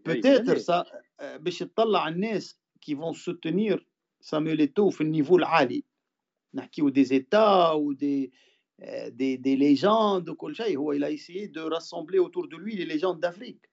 بوتيتر 0.05 0.57
سا 0.57 0.85
باش 1.21 1.59
تطلع 1.59 2.07
الناس 2.07 2.59
كي 2.81 2.95
فون 2.95 3.13
سوتونير 3.13 3.87
سامويل 4.21 4.59
ايتو 4.59 4.89
في 4.89 5.01
النيفو 5.01 5.37
العالي. 5.37 5.83
نحكيو 6.53 6.89
دي 6.89 7.03
زيتا 7.03 7.71
و 7.71 7.91
دي 7.91 8.31
دي 9.07 9.35
دي 9.35 9.55
ليجوند 9.55 10.29
وكل 10.29 10.55
شيء 10.55 10.77
هو 10.77 10.91
إلى 10.91 11.07
ايسيي 11.07 11.45
دو 11.45 11.67
راسومبلي 11.67 12.19
اوتور 12.19 12.45
دو 12.45 12.57
لوي 12.57 12.71
لي 12.71 12.85
ليجوند 12.85 13.19
دافريك 13.19 13.69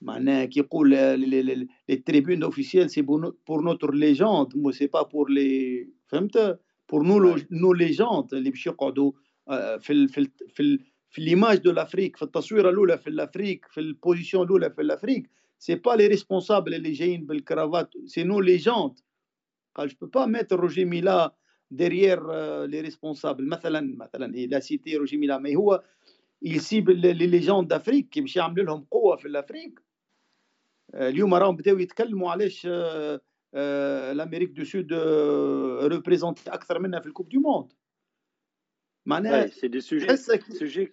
معناها 0.00 0.44
كي 0.44 0.60
يقول 0.60 0.90
لي 0.90 1.68
تريبون 2.06 2.42
اوفيسيال 2.42 2.90
سي 2.90 3.02
بور 3.02 3.62
نوتر 3.62 3.94
ليجوند 3.94 4.56
مو 4.56 4.70
سي 4.70 4.86
با 4.86 5.02
بور 5.02 5.30
لي 5.30 5.88
فهمت 6.06 6.60
بور 6.90 7.02
نو 7.02 7.38
نو 7.50 7.72
ليجوند 7.72 8.34
اللي 8.34 8.50
باش 8.50 8.66
يقعدوا 8.66 9.12
في 9.78 9.92
ال 9.92 10.08
في 10.08 10.18
ال 10.20 10.30
في, 10.48 10.60
ال 10.62 10.78
في 11.10 11.22
ليماج 11.22 11.58
دو 11.58 11.70
لافريك 11.70 12.16
في 12.16 12.22
التصويره 12.22 12.70
الاولى 12.70 12.98
في 12.98 13.10
الافريك 13.10 13.66
في 13.66 13.80
البوزيسيون 13.80 14.46
الاولى 14.46 14.70
في 14.70 14.82
الافريك 14.82 15.30
سي 15.58 15.74
با 15.74 15.90
لي 15.90 16.06
ريسبونسابل 16.06 16.74
اللي 16.74 16.92
جايين 16.92 17.26
بالكرافات 17.26 17.90
سي 18.06 18.24
نو 18.24 18.40
ليجوند 18.40 19.00
قال 19.74 19.88
جو 19.88 20.06
با 20.06 20.26
ميتر 20.26 20.60
روجي 20.60 20.84
ميلا 20.84 21.34
derrière 21.70 22.20
les 22.66 22.80
responsables. 22.80 23.42
مثلا 23.42 23.96
مثلا 23.96 24.58
a 24.58 24.60
cité 24.60 24.96
روجي 24.96 25.16
ميلا 25.16 25.38
mais 25.38 25.56
هو 25.56 25.82
cible 26.58 26.92
les 26.92 27.26
légendes 27.26 27.68
d'Afrique 27.68 28.08
كي 28.10 28.20
باش 28.20 28.36
يعمل 28.36 28.64
لهم 28.66 28.86
قوه 28.90 29.16
في 29.16 29.28
الافريك 29.28 29.80
اليوم 30.94 31.34
راهم 31.34 31.56
بداو 31.56 31.78
يتكلموا 31.78 32.30
علاش 32.30 32.68
الامريك 33.54 34.50
دو 34.50 34.64
سود 34.64 34.92
ريبريزونتي 35.82 36.50
أكثر 36.50 36.78
منا 36.78 37.00
في 37.00 37.06
الكوب 37.06 37.28
دو 37.28 37.40
موند 37.40 37.72
معناها 39.06 39.46
سي 39.46 39.68
دي 39.68 39.80
سوجي 39.80 40.16
سوجي 40.16 40.92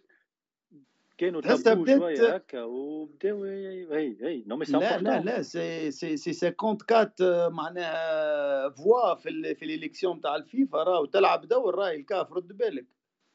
كانوا 1.17 1.41
تابو 1.41 1.85
شوية 1.85 2.35
هكا 2.35 2.63
وبداو 2.63 3.45
اي 3.45 4.17
اي 4.27 4.43
نو 4.47 4.55
مي 4.57 4.65
لا 4.69 4.97
لا 4.97 5.21
لا 5.21 5.41
سي 5.41 5.91
سي 5.91 6.17
سي 6.17 6.47
54 6.47 7.53
معناها 7.53 8.69
فوا 8.69 9.15
في 9.15 9.55
في 9.55 9.65
ليليكسيون 9.65 10.21
تاع 10.21 10.35
الفيفا 10.35 10.83
راهو 10.83 11.05
تلعب 11.05 11.47
دور 11.47 11.75
راهي 11.75 11.95
الكاف 11.95 12.33
رد 12.33 12.57
بالك. 12.57 12.85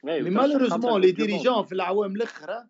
مي 0.05 0.21
مالوريزمون 0.21 1.01
لي 1.01 1.13
ديريجون 1.13 1.65
في 1.65 1.73
العوام 1.73 2.17
الأخرى 2.17 2.65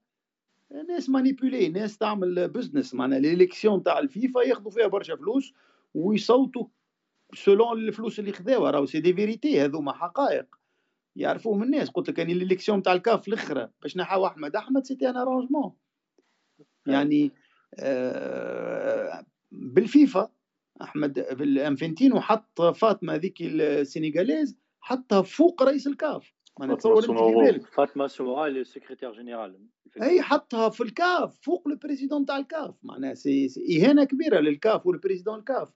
ناس 0.88 1.10
مانيبيولي 1.10 1.68
ناس 1.68 1.98
تعمل 1.98 2.48
بزنس 2.48 2.94
معناها 2.94 3.18
ليليكسيون 3.18 3.82
تاع 3.82 3.98
الفيفا 3.98 4.40
ياخذوا 4.40 4.70
فيها 4.70 4.86
برشا 4.86 5.16
فلوس 5.16 5.52
ويصوتوا 5.94 6.64
سولون 7.34 7.78
الفلوس 7.78 8.18
اللي 8.18 8.32
خذاوها 8.32 8.70
راهو 8.70 8.86
سي 8.86 9.00
دي 9.00 9.14
فيريتي 9.14 9.60
هذوما 9.64 9.92
حقائق. 9.92 10.61
يعرفوهم 11.16 11.62
الناس. 11.62 11.90
قلت 11.90 12.08
لك 12.08 12.18
يعني 12.18 12.34
ليليكسيون 12.34 12.82
تاع 12.82 12.92
الكاف 12.92 13.28
الأخرى 13.28 13.68
باش 13.82 13.96
نحاو 13.96 14.26
أحمد. 14.26 14.56
أحمد 14.56 14.84
سيتي 14.84 15.08
ان 15.08 15.16
ارونجمون 15.16 15.72
يعني 16.86 17.30
آه 17.78 19.26
بالفيفا 19.52 20.32
أحمد 20.82 21.18
انفنتينو 21.58 22.20
حط 22.20 22.62
فاطمة 22.62 23.16
ذيك 23.16 23.36
السينيغاليز 23.40 24.58
حطها 24.80 25.22
فوق 25.22 25.62
رئيس 25.62 25.86
الكاف. 25.86 26.34
ما 26.60 26.66
نتصور 26.66 26.98
أنت 26.98 27.10
بالك 27.10 27.66
فاطمة 27.66 28.06
سورال 28.06 28.58
السكرتير 28.58 29.12
جينيرال 29.12 29.66
أي 30.02 30.22
حطها 30.22 30.68
في 30.68 30.82
الكاف 30.82 31.38
فوق 31.42 31.68
البريزيدون 31.68 32.26
تاع 32.26 32.36
الكاف. 32.36 32.74
معناها 32.82 33.14
سي 33.14 33.48
إهانة 33.70 34.04
كبيرة 34.04 34.40
للكاف 34.40 34.86
والبريزيدون 34.86 35.38
الكاف. 35.38 35.72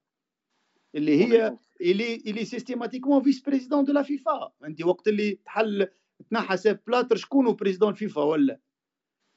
اللي 0.94 1.25
هي 1.25 1.57
اللي 1.81 2.16
اللي 2.16 2.44
سيستيماتيكمون 2.44 3.22
فيس 3.22 3.40
بريزيدون 3.40 3.85
دو 3.85 3.92
لا 3.92 4.03
فيفا 4.03 4.53
انت 4.64 4.85
وقت 4.85 5.09
اللي 5.09 5.35
تحل 5.35 5.88
تنحى 6.31 6.57
سيف 6.57 6.79
بلاتر 6.87 7.16
شكون 7.16 7.53
بريزيدون 7.55 7.90
الفيفا 7.90 8.22
ولا؟ 8.22 8.61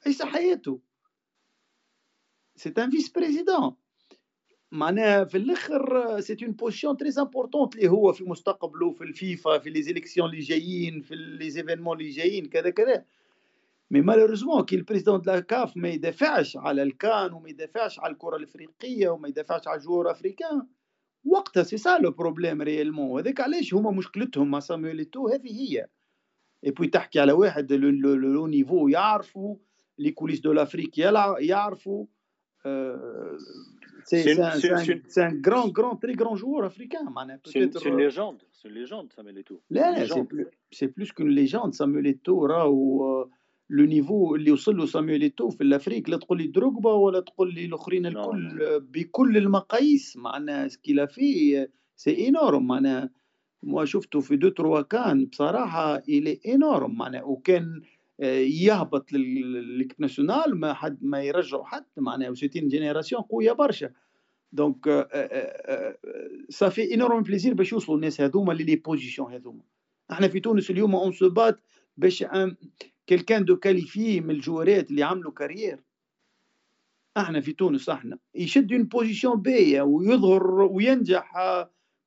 إيش 0.07 0.21
حياته 0.21 0.81
سي 2.55 2.73
ان 2.77 2.89
فيس 2.89 3.09
بريزيدون 3.09 3.75
معناها 4.71 5.23
في 5.23 5.38
الأخر 5.38 6.19
سي 6.19 6.38
اون 6.43 6.51
بوزيسيون 6.51 6.97
تري 6.97 7.09
امبورطونت 7.19 7.75
اللي 7.75 7.88
هو 7.88 8.13
في 8.13 8.23
مستقبله 8.23 8.91
في 8.91 9.03
الفيفا 9.03 9.57
في 9.57 9.69
لي 9.69 9.81
زيليكسيون 9.81 10.29
اللي 10.29 10.41
جايين 10.41 11.01
في 11.01 11.15
لي 11.15 11.49
زيفينمون 11.49 11.99
اللي 11.99 12.09
جايين 12.09 12.45
كذا 12.45 12.69
كذا. 12.69 13.05
مي 13.91 14.01
مالوريزمون 14.01 14.65
كي 14.65 14.75
البريزيدون 14.75 15.21
دو 15.21 15.31
لا 15.31 15.39
كاف 15.39 15.77
ما 15.77 15.89
يدافعش 15.89 16.57
على 16.57 16.83
الكان 16.83 17.33
وما 17.33 17.49
يدافعش 17.49 17.99
على 17.99 18.13
الكرة 18.13 18.35
الإفريقية 18.38 19.09
وما 19.09 19.27
يدافعش 19.27 19.67
على 19.67 19.77
الجوار 19.77 20.12
افريكان 20.12 20.67
وقتها 21.25 21.63
سي 21.63 21.77
سا 21.77 21.97
لو 21.97 22.12
بروبليم 22.12 22.62
ريالمون 22.62 23.19
هذاك 23.19 23.41
علاش 23.41 23.73
هما 23.73 23.91
مشكلتهم 23.91 24.51
مع 24.51 24.60
سامويل 24.60 24.99
ايتو 24.99 25.27
هذه 25.27 25.62
هي. 25.62 25.88
اي 26.65 26.71
بوي 26.71 26.88
تحكي 26.88 27.19
على 27.19 27.32
واحد 27.32 27.73
لو 27.73 28.47
نيفو 28.47 28.88
يعرفوا 28.88 29.55
لي 29.99 30.12
كوليس 30.12 30.39
دو 30.39 30.53
لافريك 30.53 30.97
يعرفوا 30.97 32.05
سي 34.03 34.32
ان 35.17 35.41
غران 35.47 35.71
غران 35.77 35.99
تري 35.99 36.13
غران 36.13 36.36
جوور 36.36 36.65
افريكان 36.65 37.05
معناها 37.05 37.39
سي 37.45 37.69
une 37.69 37.88
ليجوند 37.88 38.41
سي 38.51 38.69
une 38.69 38.71
ليجوند 38.71 39.13
سامويل 39.13 39.38
ايتو 39.38 39.60
لا 39.69 40.05
لا 40.05 40.25
سي 40.71 40.88
بلوس 40.88 41.12
كون 41.12 41.29
ليجوند 41.29 41.73
سامويل 41.73 42.05
ايتو 42.05 42.45
راهو 42.45 43.29
لو 43.69 43.86
نيفو 43.86 44.36
اللي 44.36 44.51
وصل 44.51 44.77
له 44.77 44.86
سامويل 44.86 45.21
إيتو 45.21 45.49
في 45.49 45.63
الافريك 45.63 46.10
لا 46.10 46.17
تقول 46.17 46.38
لي 46.38 46.47
دروغبا 46.47 46.93
ولا 46.93 47.19
تقول 47.19 47.53
لي 47.53 47.65
الأخرين 47.65 48.05
الكل 48.05 48.79
بكل 48.79 49.38
المقاييس. 49.38 50.17
معناها 50.17 50.67
سكيلا 50.67 51.05
فيه 51.05 51.71
سي 51.95 52.27
انورم 52.27 52.67
معناها 52.67 53.10
موا 53.63 53.86
شفته 53.86 54.19
في 54.19 54.36
دو 54.36 54.49
تروا 54.49 54.82
كان 54.82 55.25
بصراحة 55.25 55.95
الي 55.97 56.39
انورم 56.47 56.97
معناها 56.97 57.23
وكان 57.23 57.82
يهبط 58.63 59.13
للكيب 59.13 60.01
ناسيونال 60.01 60.55
ما 60.55 60.73
حد 60.73 60.97
ما 61.01 61.21
يرجعوا 61.21 61.65
حد 61.65 61.86
معناها 61.97 62.29
وسيتين 62.29 62.67
جينيراسيون 62.67 63.21
قوية 63.21 63.51
برشا. 63.51 63.89
دونك 64.51 65.08
صافي 66.49 66.93
انورم 66.93 67.23
بليزير 67.23 67.53
باش 67.53 67.71
يوصلوا 67.71 67.97
الناس 67.97 68.21
هذوما 68.21 68.53
لي 68.53 68.75
بوزيسيون 68.75 69.34
هذوما. 69.34 69.62
إحنا 70.12 70.27
في 70.27 70.39
تونس 70.39 70.69
اليوم 70.71 70.95
اون 70.95 71.12
سو 71.12 71.29
بات 71.29 71.60
باش 71.97 72.23
كيلكان 73.10 73.45
دو 73.45 73.56
كاليفي 73.58 74.22
من 74.22 74.32
الجوارات 74.32 74.89
اللي 74.91 75.04
عملوا 75.04 75.32
كارير 75.32 75.84
إحنا 77.17 77.41
في 77.41 77.54
تونس 77.54 77.89
إحنا 77.89 78.19
يشد 78.36 78.74
اون 78.74 78.84
بوزيسيون 78.84 79.41
باهيه 79.41 79.82
ويظهر 79.82 80.62
وينجح 80.62 81.34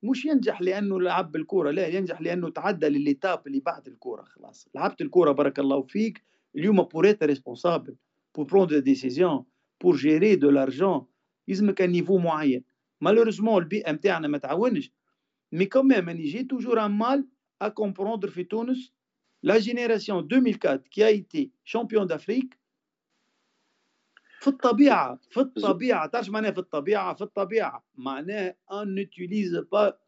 مش 0.02 0.24
ينجح 0.24 0.60
لأنه 0.60 1.00
لعب 1.00 1.32
بالكورة 1.32 1.70
لا 1.70 1.86
ينجح 1.86 2.20
لأنه 2.20 2.48
تعدى 2.50 2.86
لليتاب 2.88 3.46
اللي 3.46 3.60
بعد 3.60 3.88
الكورة 3.88 4.22
خلاص. 4.22 4.68
لعبت 4.74 5.00
الكورة 5.00 5.32
بارك 5.32 5.58
الله 5.58 5.82
فيك. 5.82 6.22
اليوم 6.56 6.82
بور 6.82 7.06
ايت 7.06 7.22
ريسبونسابل 7.22 7.96
بور 8.34 8.44
بروندر 8.44 8.78
ديسيزيون 8.78 9.44
بور 9.80 9.96
جيري 9.96 10.36
دو 10.36 10.50
لارجون 10.50 11.06
يلزمك 11.48 11.82
نيفو 11.82 12.18
معين. 12.18 12.64
مالوريزمون 13.00 13.62
البيئة 13.62 13.92
نتاعنا 13.92 14.28
ما 14.28 14.38
تعاونش. 14.38 14.92
مي 15.52 15.66
كوميم 15.66 16.08
اني 16.08 16.22
جي 16.22 16.44
توجور 16.44 16.86
ان 16.86 16.90
مال 16.90 17.28
ا 17.62 17.68
كومبروندر 17.68 18.28
في 18.28 18.44
تونس. 18.44 18.92
La 19.42 19.58
génération 19.58 20.22
2004 20.22 20.88
qui 20.90 21.02
a 21.02 21.10
été 21.10 21.50
champion 21.64 22.04
d'Afrique 22.06 22.54
في 24.40 24.48
الطبيعه 24.48 25.18
في 25.30 25.40
الطبيعه 25.40 26.06
تعرف 26.06 26.28
معناها 26.28 26.50
في 26.50 26.58
الطبيعه 26.58 27.14
في 27.14 27.22
الطبيعه 27.22 27.84
معناها 27.94 28.56
ان 28.72 28.94
نوتيليز 28.94 29.56
با 29.56 29.98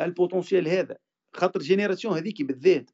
البوتنسيال 0.00 0.68
هذا 0.68 0.98
خاطر 1.32 1.60
جينيراسيون 1.60 2.14
هذيك 2.14 2.42
بالذات 2.42 2.90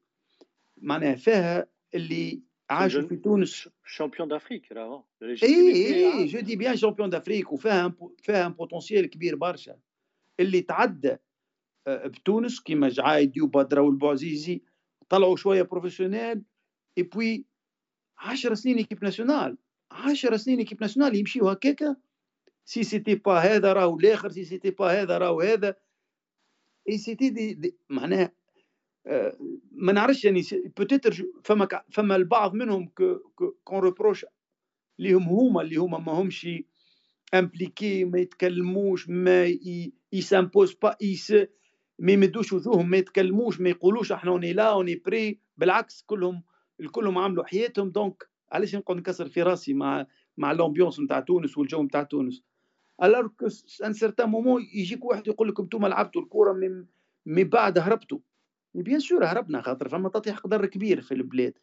معناها 0.77 1.15
فيها 1.15 1.67
اللي 1.95 2.41
عاشوا 2.69 3.01
في 3.01 3.15
تونس 3.15 3.69
champions 3.85 4.27
d'Afrique 4.27 4.71
راهو 4.71 5.03
اي 5.23 5.39
اي 5.43 6.25
je 6.25 6.39
dis 6.39 6.55
bien 6.55 6.77
champions 6.77 7.09
d'Afrique 7.09 7.51
وفيها 7.51 7.93
فيها 8.17 8.47
potentiel 8.47 9.05
كبير 9.05 9.35
برشا 9.35 9.79
اللي 10.39 10.61
تعدى 10.61 11.15
بتونس 11.87 12.59
كيما 12.61 12.89
جعايدي 12.89 13.41
وبدره 13.41 13.81
والبوعزيزي 13.81 14.61
طلعوا 15.09 15.35
شوية 15.35 15.61
professionnels 15.61 16.43
et 16.97 17.03
puis 17.03 17.45
10 18.17 18.53
سنين 18.53 18.77
équipe 18.77 19.03
nationale 19.03 19.57
10 19.91 20.37
سنين 20.37 20.59
équipe 20.59 20.81
nationale 20.81 21.15
يمشيو 21.15 21.49
هكاكا. 21.49 21.95
si 22.65 22.83
c'était 22.83 23.15
pas 23.15 23.39
هذا 23.39 23.73
راهو 23.73 23.99
الآخر 23.99 24.29
si 24.29 24.45
c'était 24.45 24.71
pas 24.71 25.01
هذا 25.01 25.17
راهو 25.17 25.41
هذا. 25.41 25.75
اي 26.89 26.97
سيتي 26.97 27.29
دي, 27.29 27.53
دي 27.53 27.77
معناها 27.89 28.31
آه، 29.07 29.37
ما 29.71 29.93
نعرفش 29.93 30.25
يعني 30.25 30.41
peut-être 30.77 31.25
فما 31.43 31.67
فما 31.91 32.15
البعض 32.15 32.53
منهم 32.53 32.91
qu'on 33.63 33.79
reproche 33.79 34.25
ليهم 34.99 35.23
هما 35.23 35.61
اللي 35.61 35.75
هما 35.75 35.97
ما 35.97 36.11
همش 36.11 36.47
impliqués 37.33 38.05
ما 38.05 38.19
يتكلموش 38.19 39.09
ما 39.09 39.57
ي 40.13 40.19
s'imposent 40.19 40.73
pas 40.73 40.95
يس 41.01 41.33
ما 41.99 42.11
يمدوش 42.11 42.53
وجوههم 42.53 42.89
ما 42.89 42.97
يتكلموش 42.97 43.61
ما 43.61 43.69
يقولوش 43.69 44.11
إحنا 44.11 44.31
on 44.31 44.53
est 44.53 44.64
là 44.64 44.71
on 44.71 44.95
est 44.95 45.10
prêts. 45.10 45.39
بالعكس 45.57 46.01
كلهم 46.01 46.43
الكلهم 46.79 47.17
عملوا 47.17 47.45
حياتهم. 47.45 47.89
donc 47.89 48.29
علاش 48.51 48.75
نقعد 48.75 48.97
نكسر 48.97 49.29
في 49.29 49.41
راسي 49.41 49.73
مع 49.73 50.05
مع 50.37 50.51
ال 50.51 50.56
ambiance 50.56 50.99
نتاع 50.99 51.19
تونس 51.19 51.57
والجو 51.57 51.83
نتاع 51.83 52.03
تونس؟ 52.03 52.43
alors 53.03 53.27
qu'à 53.27 53.47
un 53.85 53.93
certain 53.93 54.29
moment 54.29 54.61
يجيك 54.73 55.05
واحد 55.05 55.27
يقول 55.27 55.47
لك 55.49 55.59
أنتم 55.59 55.85
لعبتوا 55.85 56.21
الكره 56.21 56.53
من 56.53 56.85
من 57.25 57.43
بعد 57.43 57.77
هربتوا. 57.77 58.19
bien 58.73 58.99
sûr 58.99 59.25
هربنا 59.25 59.61
خاطر 59.61 59.89
فما 59.89 60.09
تطيح 60.09 60.37
قدر 60.37 60.65
كبير 60.65 61.01
في 61.01 61.13
البلاد. 61.13 61.53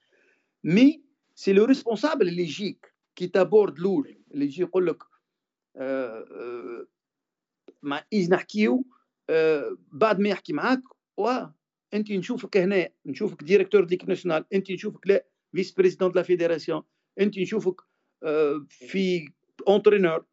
mais 0.64 1.02
c'est 1.34 1.52
le 1.52 1.64
responsable 1.64 2.28
اللي 2.28 2.42
يجيك 2.42 2.94
qui 3.16 3.26
t'aborde 3.26 3.78
لول 3.78 4.16
اللي 4.34 4.44
يجي 4.44 4.62
يقول 4.62 4.86
لك 4.86 5.02
آه 5.76 6.24
آه 6.30 6.86
ما 7.82 8.04
ايز 8.12 8.30
نحكيو؟ 8.30 8.84
بعد 9.92 10.20
ما 10.20 10.28
يحكي 10.28 10.52
معاك 10.52 10.82
أنت 11.94 12.12
نشوفك 12.12 12.56
هنا 12.56 12.88
نشوفك 13.06 13.44
directeur 13.44 13.84
d'équipe 13.84 14.08
nationale 14.08 14.44
أنت 14.54 14.70
نشوفك 14.70 15.06
le 15.06 15.26
vice-président 15.54 16.12
la 16.14 16.22
fédération 16.22 16.82
أنت 17.20 17.38
نشوفك 17.38 17.80
آه 18.22 18.66
في 18.68 19.28
entraîneur 19.68 20.24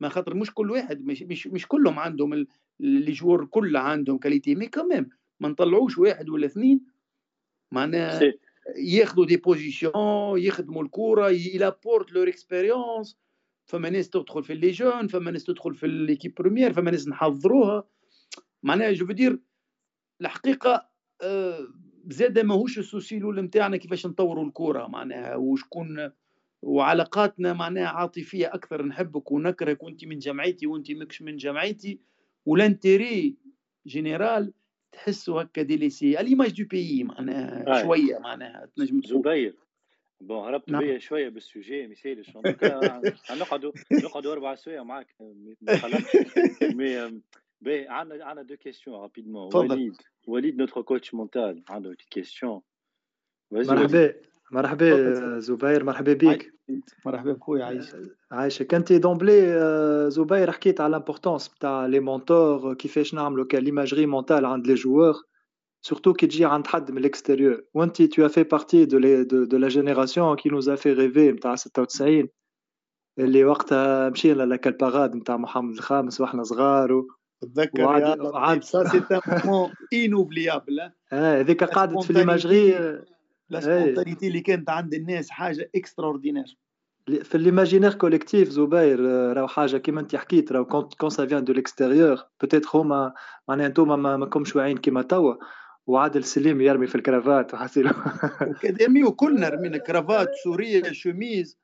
ما 0.00 0.08
خاطر 0.08 0.34
مش 0.34 0.54
كل 0.54 0.70
واحد 0.70 1.04
مش 1.04 1.22
مش, 1.22 1.46
مش 1.46 1.66
كلهم 1.68 1.98
عندهم 1.98 2.46
les 2.80 3.12
joueurs 3.12 3.46
كل 3.46 3.76
عندهم 3.76 4.18
qualité 4.18 4.54
mais 4.54 4.66
quand 4.68 4.90
même 4.90 5.08
ما 5.40 5.48
نطلعوش 5.48 5.98
واحد 5.98 6.28
ولا 6.28 6.46
اثنين. 6.46 6.80
معناها 7.72 8.20
ياخذوا 8.76 9.26
des 9.26 9.36
positions 9.36 10.38
يخدموا 10.38 10.82
الكورة 10.82 11.30
ils 11.30 11.50
apportent 11.50 12.12
leur 12.12 12.28
expérience 12.28 13.18
فما 13.66 13.90
ناس 13.90 14.10
تدخل 14.10 14.44
في 14.44 14.54
les 14.54 14.70
jeunes 14.70 15.06
فما 15.08 15.30
ناس 15.30 15.44
تدخل 15.44 15.74
في 15.74 15.86
l'équipe 15.86 16.34
première 16.34 16.72
فما 16.72 16.90
ناس 16.90 17.08
نحضروها. 17.08 17.84
معناها 18.66 18.92
je 18.92 19.06
dirais 19.06 19.38
الحقيقة 20.20 20.88
آه، 21.22 21.68
زاد 22.08 22.38
ماهوش 22.38 22.78
ال 22.78 22.85
souci 22.85 23.18
الأول 23.18 23.40
نتاعنا 23.40 23.76
كيفاش 23.76 24.06
نطوروا 24.06 24.44
الكوره 24.44 24.86
معناها 24.86 25.36
وشكون 25.36 26.10
وعلاقاتنا 26.62 27.52
معناها 27.52 27.86
عاطفية 27.86 28.54
أكثر 28.54 28.86
نحبك 28.86 29.32
ونكرهك 29.32 29.82
وأنت 29.82 30.04
من 30.04 30.18
جمعيتي 30.18 30.66
وأنت 30.66 30.90
ماكش 30.90 31.22
من 31.22 31.36
جمعيتي. 31.36 32.00
وال 32.46 32.66
intérêt 32.66 33.36
général 33.86 34.52
تحسوا 34.92 35.42
هكا 35.42 35.62
délaissé 35.62 36.12
l'image 36.12 36.62
du 36.62 36.68
pays 36.68 37.04
معناها 37.04 37.82
شوية 37.82 38.18
معناها 38.18 38.68
تنجم 38.76 39.00
زبير. 39.02 39.54
bon 40.20 40.48
هربت 40.48 40.70
نعم. 40.70 40.82
بيا 40.82 40.98
شوية 40.98 41.28
بال 41.28 41.45
sujet 41.45 41.86
مثالي. 41.86 42.22
نقعدوا 43.30 43.72
نقعدوا 44.04 44.32
أربع 44.32 44.54
سوايع 44.54 44.82
معاك. 44.82 45.14
mais 46.76 47.20
باهي 47.60 47.88
عندنا 47.88 48.24
عندنا 48.24 48.46
deux 48.46 48.56
questions 48.56 48.96
rapidement 48.96 49.54
وليد 49.54 49.96
وليد 50.26 50.56
notre 50.56 50.82
coach 50.82 51.14
mental 51.14 51.62
عنده 51.68 51.90
des 51.90 52.04
questions 52.10 52.60
مرحبا 53.52 54.14
مرحبا 54.52 55.38
زبير 55.38 55.84
مرحبا 55.84 56.12
بك 56.12 56.52
مرحبا 57.06 57.32
بخويا 57.32 57.64
عايش 57.64 57.96
عايشك 58.32 58.74
انت 58.74 58.92
d'emblée 58.92 59.60
زبير 60.10 60.52
حكيت 60.52 60.80
على 60.80 60.92
l'importance 60.92 61.54
تاع 61.60 61.86
les 61.86 62.00
mentors 62.00 62.74
كيفاش 62.74 63.14
نعملوا 63.14 63.46
ك 63.46 63.51
l'imagerie 63.51 64.06
mentale 64.06 64.44
عند 64.44 64.66
les 64.66 64.74
joueurs 64.74 65.14
surtout 65.88 66.14
qui 66.14 66.26
dit 66.26 66.42
عند 66.42 66.66
حد 66.66 66.90
من 66.90 67.02
l'extérieur. 67.02 67.60
وانت 67.74 68.02
tu 68.02 68.24
as 68.24 68.28
fait 68.28 68.44
partie 68.44 68.86
de, 68.86 68.98
les, 68.98 69.24
de, 69.24 69.44
de 69.44 69.56
la 69.56 69.68
génération 69.68 70.34
qui 70.36 70.48
nous 70.48 70.68
a 70.68 70.76
fait 70.76 70.92
rêver 70.92 71.32
نتاع 71.32 71.54
96 71.54 72.28
اللي 73.18 73.44
وقتها 73.44 74.10
مشينا 74.10 74.42
لك 74.42 74.66
ال 74.66 74.73
parade 74.73 75.16
نتاع 75.16 75.36
محمد 75.36 75.74
الخامس 75.74 76.20
وإحنا 76.20 76.42
صغار 76.42 76.92
و... 76.92 77.15
تذكر. 77.40 77.84
وعد... 77.84 78.64
ça 78.64 78.84
c'est 78.84 78.98
un 78.98 79.70
inoubliable 80.04 80.90
هذيك 81.08 81.64
قعدت 81.64 82.04
في 82.04 82.12
l'imagerie 82.12 82.70
la 83.50 83.60
spontanéité 83.60 84.28
اللي 84.28 84.40
كانت 84.40 84.70
عند 84.70 84.94
الناس 84.94 85.30
حاجة 85.30 85.70
extraordinaire 85.74 86.56
في 87.22 87.38
l'imaginaire 87.38 87.94
collectif 87.94 88.48
زبير 88.48 89.00
راهو 89.32 89.48
حاجة 89.48 89.76
كيما 89.76 90.00
انت 90.00 90.16
حكيت 90.16 90.52
راهو 90.52 90.88
quand 90.98 91.10
ça 91.10 91.26
vient 91.26 91.44
de 91.44 91.52
l'extérieur 91.52 92.24
peut-être 92.40 92.68
هما 92.74 93.12
معناها 93.48 93.66
انتوما 93.66 93.96
ما 93.96 94.16
ماكمش 94.16 94.56
واعيين 94.56 94.78
كيما 94.78 95.02
توا. 95.02 95.34
وعادل 95.86 96.24
سليم 96.24 96.60
يرمي 96.60 96.86
في 96.86 96.94
ال 96.94 97.01
cravate 97.01 97.50
وحسيلو 97.54 97.90
اكاديمي 98.40 99.04
وكلنا 99.04 99.48
رمينا 99.48 99.78
كرافات 99.78 100.28
سورية 100.44 100.82
شوميز. 100.92 101.58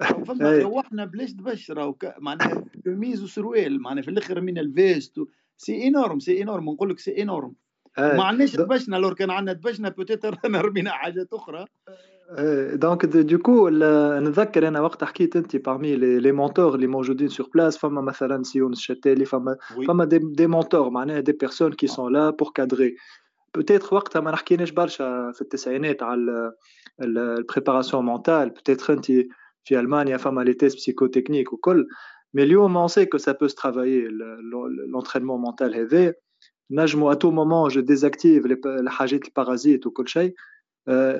فما 0.00 0.58
روحنا 0.58 1.04
بلاش 1.04 1.32
دبش 1.32 1.70
راهو 1.70 1.94
معناها 2.18 2.64
شوميز 2.84 3.22
وسروال 3.22 3.82
معناها 3.82 4.02
في 4.02 4.10
الآخر 4.10 4.36
رمينا 4.36 4.60
ال 4.60 4.70
veste 4.70 5.20
c'est 5.56 5.88
énorme 5.88 6.18
c'est 6.18 6.42
énorme 6.42 6.64
نقول 6.64 6.90
لك 6.90 6.98
c'est 6.98 7.22
énorme. 7.22 7.54
ما 7.98 8.24
عندناش 8.24 8.56
دبشنا 8.56 8.96
لو 8.96 9.14
كان 9.14 9.30
عندنا 9.30 9.52
دبشنا 9.52 9.88
peut-être 9.88 10.36
رمينا 10.44 10.90
حاجات 10.90 11.32
أخرى. 11.32 11.64
donc 12.72 13.06
de 13.06 13.38
ce 13.38 13.50
que 13.50 13.68
نتذكر 13.68 14.68
أنا 14.68 14.80
وقت 14.80 15.04
حكيت 15.04 15.36
أنت 15.36 15.56
parmi 15.56 15.96
les 15.96 16.32
mentors 16.32 16.74
اللي 16.74 16.86
موجودين 16.86 17.28
sur 17.28 17.48
place 17.54 17.78
فما 17.78 18.00
مثلا 18.00 18.42
سيون 18.42 18.72
الشتالي 18.72 19.24
فما 19.24 19.56
فما 19.88 20.04
des, 20.04 20.18
des 20.18 20.46
mentors 20.46 20.90
معناها 20.90 21.20
des 21.20 21.32
personnes 21.32 21.72
qui 21.72 21.86
sont 21.86 22.12
là 22.12 22.30
pour 22.30 22.50
cadrer 22.54 22.96
peut-être 23.54 23.94
وقتها 23.94 24.20
ما 24.20 24.30
نحكيناش 24.30 24.70
برشا 24.70 25.32
في 25.34 25.40
التسعينات 25.40 26.02
على 26.02 26.52
ال 27.02 27.11
préparation 27.11 28.04
mentale 28.04 28.50
peut-être 28.50 28.92
أنت 28.92 29.06
في 29.64 29.80
المانيا 29.80 30.16
فما 30.16 30.42
les 30.42 30.54
tests 30.54 30.76
psychotechniques 30.76 31.52
وكل 31.52 31.86
mais 32.34 32.42
اليوم 32.42 32.76
on 32.76 32.88
sait 32.88 33.06
que 33.06 33.18
ça 33.18 33.32
peut 33.32 33.46
se 33.46 33.56
travailler 33.56 34.08
l'entraînement 34.88 35.40
mental 35.40 35.74
هذا 35.74 36.14
نجمو 36.70 37.12
à 37.12 37.14
tout 37.14 37.30
moment 37.30 37.68
je 37.68 37.80
désactive 37.80 38.46
الحاجات 38.66 39.24
ال 39.24 39.30
parasites 39.30 39.86
وكل 39.86 40.08
شيء 40.08 40.34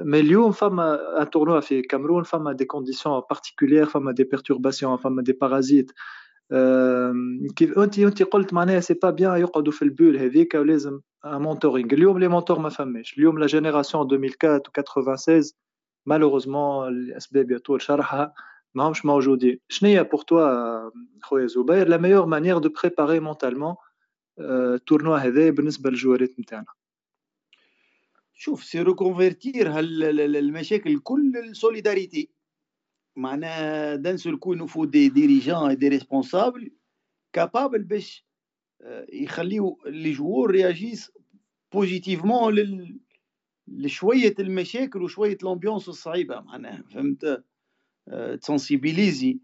mais 0.05 0.21
اليوم 0.21 0.53
فما 0.53 1.23
un 1.23 1.31
tournoi 1.31 1.61
في 1.61 1.83
كامرون 1.83 2.23
فما 2.23 2.53
des 2.53 2.65
conditions 2.65 3.23
particulières 3.31 3.87
فما 3.87 4.13
des 4.13 4.25
perturbations 4.25 4.97
فما 4.97 5.23
des 5.23 5.33
parasites 5.33 5.93
كيف 7.57 7.79
انت 7.79 7.99
انت 7.99 8.23
قلت 8.23 8.53
معناها 8.55 8.81
c'est 8.81 8.95
pas 8.95 9.11
bien 9.11 9.41
يقعدوا 9.41 9.73
في 9.73 9.83
ال 9.83 9.88
poule 9.88 10.17
هذيك 10.17 10.55
ولازم 10.55 11.01
mentoring 11.25 11.93
اليوم 11.95 12.19
les 12.19 12.29
mentors 12.29 12.59
ما 12.59 12.69
فماش 12.69 13.19
اليوم 13.19 13.39
la 13.39 13.47
génération 13.47 14.09
2004 14.13 15.13
و 15.13 15.17
96 15.17 15.43
malheureusement 16.07 17.07
لاسباب 17.07 17.51
يطول 17.51 17.83
شرحها 17.83 18.35
ماهمش 18.75 19.05
موجودين 19.05 19.59
شنو 19.69 19.91
هي 19.91 20.05
pour 20.05 20.23
toi 20.23 20.91
خويا 21.23 21.47
زبير 21.47 21.89
la 21.89 21.97
meilleure 21.97 22.27
manière 22.27 22.59
de 22.59 22.69
préparer 22.69 23.21
mentalement 23.21 23.77
ال 24.41 24.50
tournoi 24.50 25.19
هذا 25.19 25.51
بالنسبة 25.51 25.91
للجوارات 25.91 26.41
نتاعنا 26.41 26.67
شوف 28.33 28.65
c'est 28.65 28.83
reconvertir 28.83 29.79
المشاكل 29.79 30.99
كل 30.99 31.37
ال 31.37 31.44
solidarité. 31.44 32.31
معناها 33.17 33.95
dans 33.95 34.17
le 34.17 34.24
sens 34.24 34.39
qu'il 34.39 34.55
faut 34.55 34.85
des 34.85 35.09
dirigeants 35.09 35.77
des 35.77 35.89
responsables 35.89 36.71
capables 37.33 37.83
باش 37.83 38.27
يخليو 39.13 39.79
les 39.87 40.13
joueurs 40.13 40.51
réagissent 40.51 41.13
positivement 41.73 42.55
لل 42.55 43.01
لشوية 43.71 44.35
المشاكل 44.39 45.03
وشوية 45.03 45.39
ال 45.43 45.48
ambiance 45.48 45.89
الصعيبة 45.89 46.41
معناها 46.41 46.83
فهمت؟ 46.83 47.45
ت 48.41 48.48
sensibiliser 48.48 49.39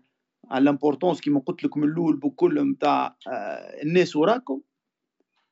على 0.51 0.65
l'importance 0.65 1.21
كيما 1.21 1.41
قلت 1.41 1.65
لك 1.65 1.77
من 1.77 1.89
الأول 1.89 2.17
بكل 2.17 2.71
نتاع 2.71 3.17
الناس 3.83 4.17
وراكم. 4.17 4.61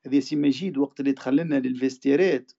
هذا 0.06 0.20
سي 0.20 0.36
مجيد 0.36 0.78
وقت 0.78 1.00
اللي 1.00 1.12
دخل 1.12 1.36
لنا 1.36 1.54
لل 1.54 1.71
vestiaires 1.71 2.52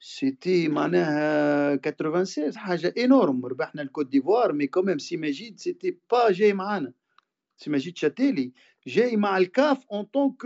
c'était 0.00 0.68
معناها 0.68 1.76
96 1.76 2.56
حاجة 2.56 2.94
énorme 2.98 3.46
ربحنا 3.46 3.82
الكوت 3.82 4.06
ديفوار 4.06 4.52
mais 4.52 4.66
quand 4.66 4.84
même 4.84 4.98
سي 4.98 5.16
مجيد 5.16 5.58
c'était 5.58 5.98
pas 6.12 6.32
جاي 6.32 6.52
معانا. 6.52 6.92
سي 7.56 7.70
مجيد 7.70 7.96
شاتيلي 7.96 8.52
جاي 8.86 9.16
مع 9.16 9.38
الكاف 9.38 9.86
en 9.92 10.04
tant 10.04 10.26
que 10.26 10.42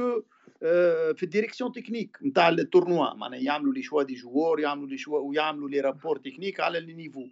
في 1.15 1.23
ال 1.23 1.28
direction 1.28 1.73
technique 1.73 2.19
نتاع 2.23 2.49
ال 2.49 2.57
tournoi 2.57 3.15
معناها 3.15 3.41
يعملوا 3.41 3.75
les 3.75 3.83
choix 3.83 4.03
des 4.03 4.15
joueurs 4.15 4.61
يعملوا 4.61 4.89
les 4.89 4.99
choix 4.99 5.19
ويعملوا 5.19 5.69
les 5.69 5.81
rapports 5.81 6.19
techniques 6.19 6.61
على 6.61 6.81
les 6.81 6.95
niveaux. 6.95 7.27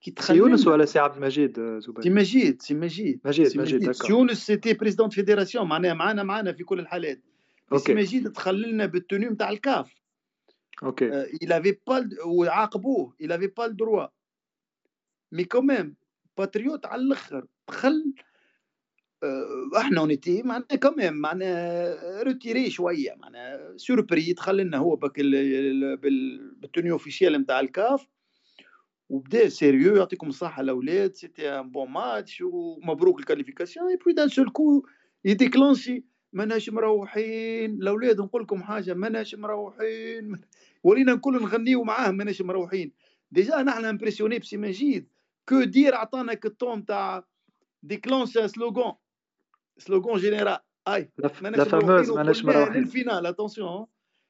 كي 0.00 0.14
سي 0.18 0.34
يونس 0.34 0.66
ولا 0.66 0.84
سي 0.84 0.98
عبد 0.98 1.16
المجيد 1.16 1.58
آه، 1.58 1.78
زبير؟ 1.78 2.02
سي 2.02 2.10
مجيد 2.10 2.62
سي 2.62 2.74
مجيد 2.74 3.20
مجيد 3.24 3.58
مجيد 3.58 3.92
سي 3.92 4.12
يونس 4.12 4.46
سيتي 4.46 4.74
بريزيدون 4.74 5.08
فيديراسيون 5.08 5.68
معناها 5.68 5.94
معانا 5.94 6.22
معانا 6.22 6.52
في 6.52 6.64
كل 6.64 6.80
الحالات. 6.80 7.20
سي 7.76 7.94
مجيد 7.94 8.28
دخل 8.28 8.62
لنا 8.62 8.86
بال 8.86 8.97
tenue 8.97 9.26
نتاع 9.26 9.50
الكاف. 9.50 9.94
OK. 10.82 11.24
il 11.24 11.52
avait 11.52 11.78
pas 11.90 12.26
وعاقبوه 12.26 13.14
il 13.20 13.32
avait 13.32 13.52
pas 13.60 13.68
le 13.68 13.74
droit. 13.74 14.12
mais 15.32 15.44
quand 15.44 15.72
même 15.72 15.94
patriote 16.38 16.86
على 16.86 17.02
الأخر 17.02 17.46
دخل 17.68 18.14
إحنا 19.76 20.00
on 20.00 20.12
était 20.12 20.42
معناها 20.42 20.76
quand 20.82 21.00
même 21.00 21.14
معناها 21.14 22.22
retiré 22.22 22.70
شوية 22.70 23.14
معناها 23.14 23.76
surpris 23.76 24.32
دخل 24.32 24.56
لنا 24.56 24.78
هو 24.78 24.96
بك 24.96 25.20
بال 26.60 26.69
tenue 26.69 26.90
officielle 26.90 27.32
نتاع 27.32 27.60
الكاف 27.60 28.06
وبدا 29.08 29.48
sérieux 29.48 29.96
يعطيكم 29.96 30.28
الصحة 30.28 30.62
الاولاد 30.62 31.14
c'était 31.14 31.48
un 31.48 31.70
bon 31.70 31.90
match 31.90 32.42
ومبروك 32.42 33.20
ال 33.20 33.24
qualification 33.24 33.79
et 33.79 33.88
puis 33.88 34.12
d'un 34.12 34.28
seul 34.28 34.50
coup 34.50 34.86
يديكلونشي 35.24 36.04
ماناش 36.32 36.70
مروحين 36.70 37.74
الاولاد 37.74 38.20
نقول 38.20 38.42
لكم 38.42 38.62
حاجة 38.62 38.94
ماناش 38.94 39.34
مروحين 39.34 40.40
ولينا 40.82 41.14
نكون 41.14 41.34
نغنيو 41.34 41.84
معاه 41.84 42.10
ماناش 42.10 42.42
مروحين. 42.42 42.92
déjà 43.30 43.62
نحن 43.62 43.84
impressionnés 43.84 44.38
بسي 44.38 44.56
مجيد 44.56 45.08
que 45.48 45.64
dire 45.64 45.94
عطانا 45.94 46.34
كالطون 46.34 46.84
تاع 46.84 47.24
déclenche 47.82 48.38
slogan 48.38 48.92
slogan 49.78 50.18
général 50.18 50.58
et 50.88 51.10
ماناش 51.42 51.74
مروحين 51.74 52.14
ماناش 52.14 52.44
مروحين 52.44 52.82
لل 52.82 52.93
finale 52.93 53.26
attention 53.26 53.86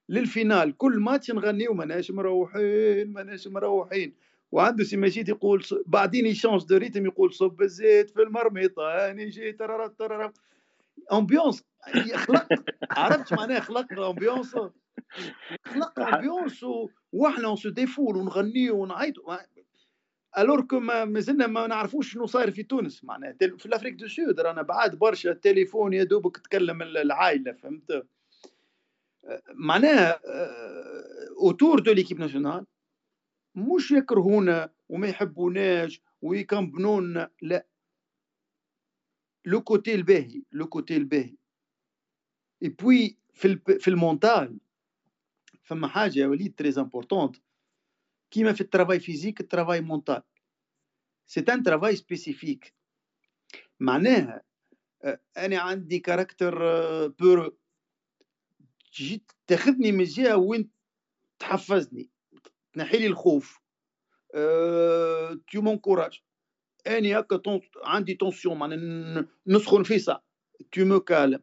لل 0.09 0.26
finale 0.26 0.77
كل 0.77 0.99
ماتش 0.99 1.31
نغنيو 1.31 1.75
ماناش 1.75 2.11
مروحين 2.11 3.13
ماناش 3.13 3.49
مروحين 3.49 4.15
وعنده 4.53 4.85
سي 4.85 4.97
مجيد 4.97 5.29
يقول 5.29 5.65
بعدين 5.87 6.27
يشونج 6.27 6.65
de 6.65 6.77
rythme 6.77 7.07
يقول 7.07 7.35
صب 7.35 7.63
الزيت 7.63 8.11
في 8.11 8.23
المرميطه 8.23 9.11
اني 9.11 9.29
جيت 9.29 9.59
ترى 9.59 9.89
ترى 9.99 10.33
ambiance 11.13 11.65
خلق 12.15 12.47
عرفت 12.91 13.33
معناها 13.33 13.61
خلق 13.61 14.01
ambiance 14.01 14.57
خلق 15.65 16.01
ambiance 16.01 16.65
وإحنا 17.13 17.57
se 17.57 17.69
défoule 17.69 18.17
ونغنيو 18.17 18.83
ونعيطوا 18.83 19.37
alors 20.39 20.61
que 20.61 20.81
مازلنا 20.81 21.47
ما 21.47 21.67
نعرفوش 21.67 22.13
شنو 22.13 22.27
صاير 22.27 22.51
في 22.51 22.63
تونس. 22.63 23.05
معناها 23.05 23.33
في 23.33 23.67
l'Afrique 23.67 23.95
du 23.95 24.09
Sud 24.09 24.41
رانا 24.41 24.63
بعاد 24.63 24.99
برشا 24.99 25.31
التليفون 25.31 25.93
يا 25.93 26.05
دوبك 26.05 26.37
تكلم 26.37 26.83
العائلة 26.83 27.53
فهمت؟ 27.53 28.07
معناها 29.55 30.21
autour 31.39 31.81
de 31.81 31.93
l'équipe 31.93 32.21
nationale 32.21 32.67
مش 33.55 33.91
يكرهونا 33.91 34.71
وما 34.89 35.09
يحبوناش 35.09 36.03
ويكمبنونا 36.23 37.31
لا. 37.43 37.67
le 39.45 39.61
côté 39.63 39.95
الباهي 39.95 40.43
le 40.53 40.67
côté 40.67 40.97
الباهي 40.97 41.37
اي 42.63 42.69
بوي 42.69 43.17
في 43.35 43.57
في 43.79 43.89
ال 43.89 43.99
mental 43.99 44.59
فما 45.63 45.89
حاجة 45.89 46.19
يا 46.19 46.27
وليد 46.27 46.55
très 46.55 46.75
importante 46.79 47.37
كيما 48.33 48.53
في 48.53 48.61
ال 48.61 48.66
travail 48.66 49.01
physique 49.01 49.41
ال 49.41 49.46
travail 49.46 49.81
mental 49.81 50.23
c'est 51.27 51.41
un 51.41 51.63
travail 51.63 51.97
spécifique 51.97 52.75
معناها 53.81 54.43
أنا 55.37 55.59
عندي 55.59 55.99
caractère 55.99 56.59
بور 57.09 57.57
جيت 58.95 59.33
تاخذني 59.47 59.93
من 59.93 60.05
جهه 60.05 60.37
وين 60.37 60.71
تحفزني 61.39 62.11
تنحي 62.73 62.99
لي 62.99 63.07
الخوف 63.07 63.61
أه... 64.35 65.41
tu 65.53 65.61
m'encourages 65.61 66.23
اني 66.87 67.19
هكا 67.19 67.61
عندي 67.85 68.15
tension 68.15 68.59
معناها 68.59 69.27
نسخن 69.47 69.83
في 69.83 69.99
ça 69.99 70.21
tu 70.73 70.85
me 70.85 71.01
calmes 71.01 71.43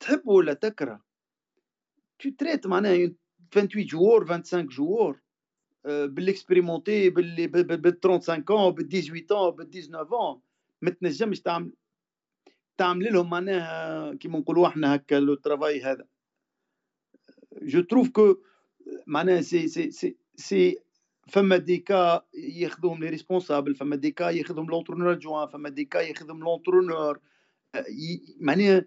تحب 0.00 0.28
ولا 0.28 0.52
تكره 0.52 1.04
tu 2.18 2.30
traites 2.30 2.66
معناها 2.66 3.14
28 3.52 3.86
joueurs 3.86 4.26
25 4.26 4.66
joueurs 4.66 5.22
بال 5.84 6.03
expérimenté 6.03 7.10
باللي 7.10 7.46
بال 7.46 7.98
35 8.04 8.44
ans 8.50 8.74
بال 8.74 8.88
18 8.88 9.36
ans 9.36 9.56
بال 9.56 9.70
19 9.70 10.14
ans 10.14 10.40
ما 10.82 10.90
تنجمش 10.90 11.40
تعمل 11.40 11.72
تعمل 12.76 13.12
لهم 13.12 13.30
معناها 13.30 14.14
كيما 14.14 14.38
نقولوا 14.38 14.66
إحنا 14.66 14.94
هكا 14.94 15.14
le 15.14 15.34
travail 15.34 15.82
هذا 15.82 16.06
je 17.62 17.80
trouve 17.80 18.08
que 18.08 18.36
معناها 19.06 19.40
سي 19.40 19.68
سي 19.68 19.90
سي 19.90 20.16
سي 20.36 20.78
فما 21.28 21.56
des 21.56 21.78
cas 21.78 22.26
ياخذوهم 22.34 23.04
les 23.04 23.08
responsables 23.10 23.74
فما 23.74 23.96
des 23.96 24.10
cas 24.10 24.30
ياخذهم 24.30 24.66
l'entraîneur 24.66 25.14
جوان 25.14 25.48
فما 25.48 25.68
des 25.68 25.84
cas 25.84 26.00
ياخذهم 26.00 26.40
l'entraîneur 26.40 27.20
معناها 28.40 28.84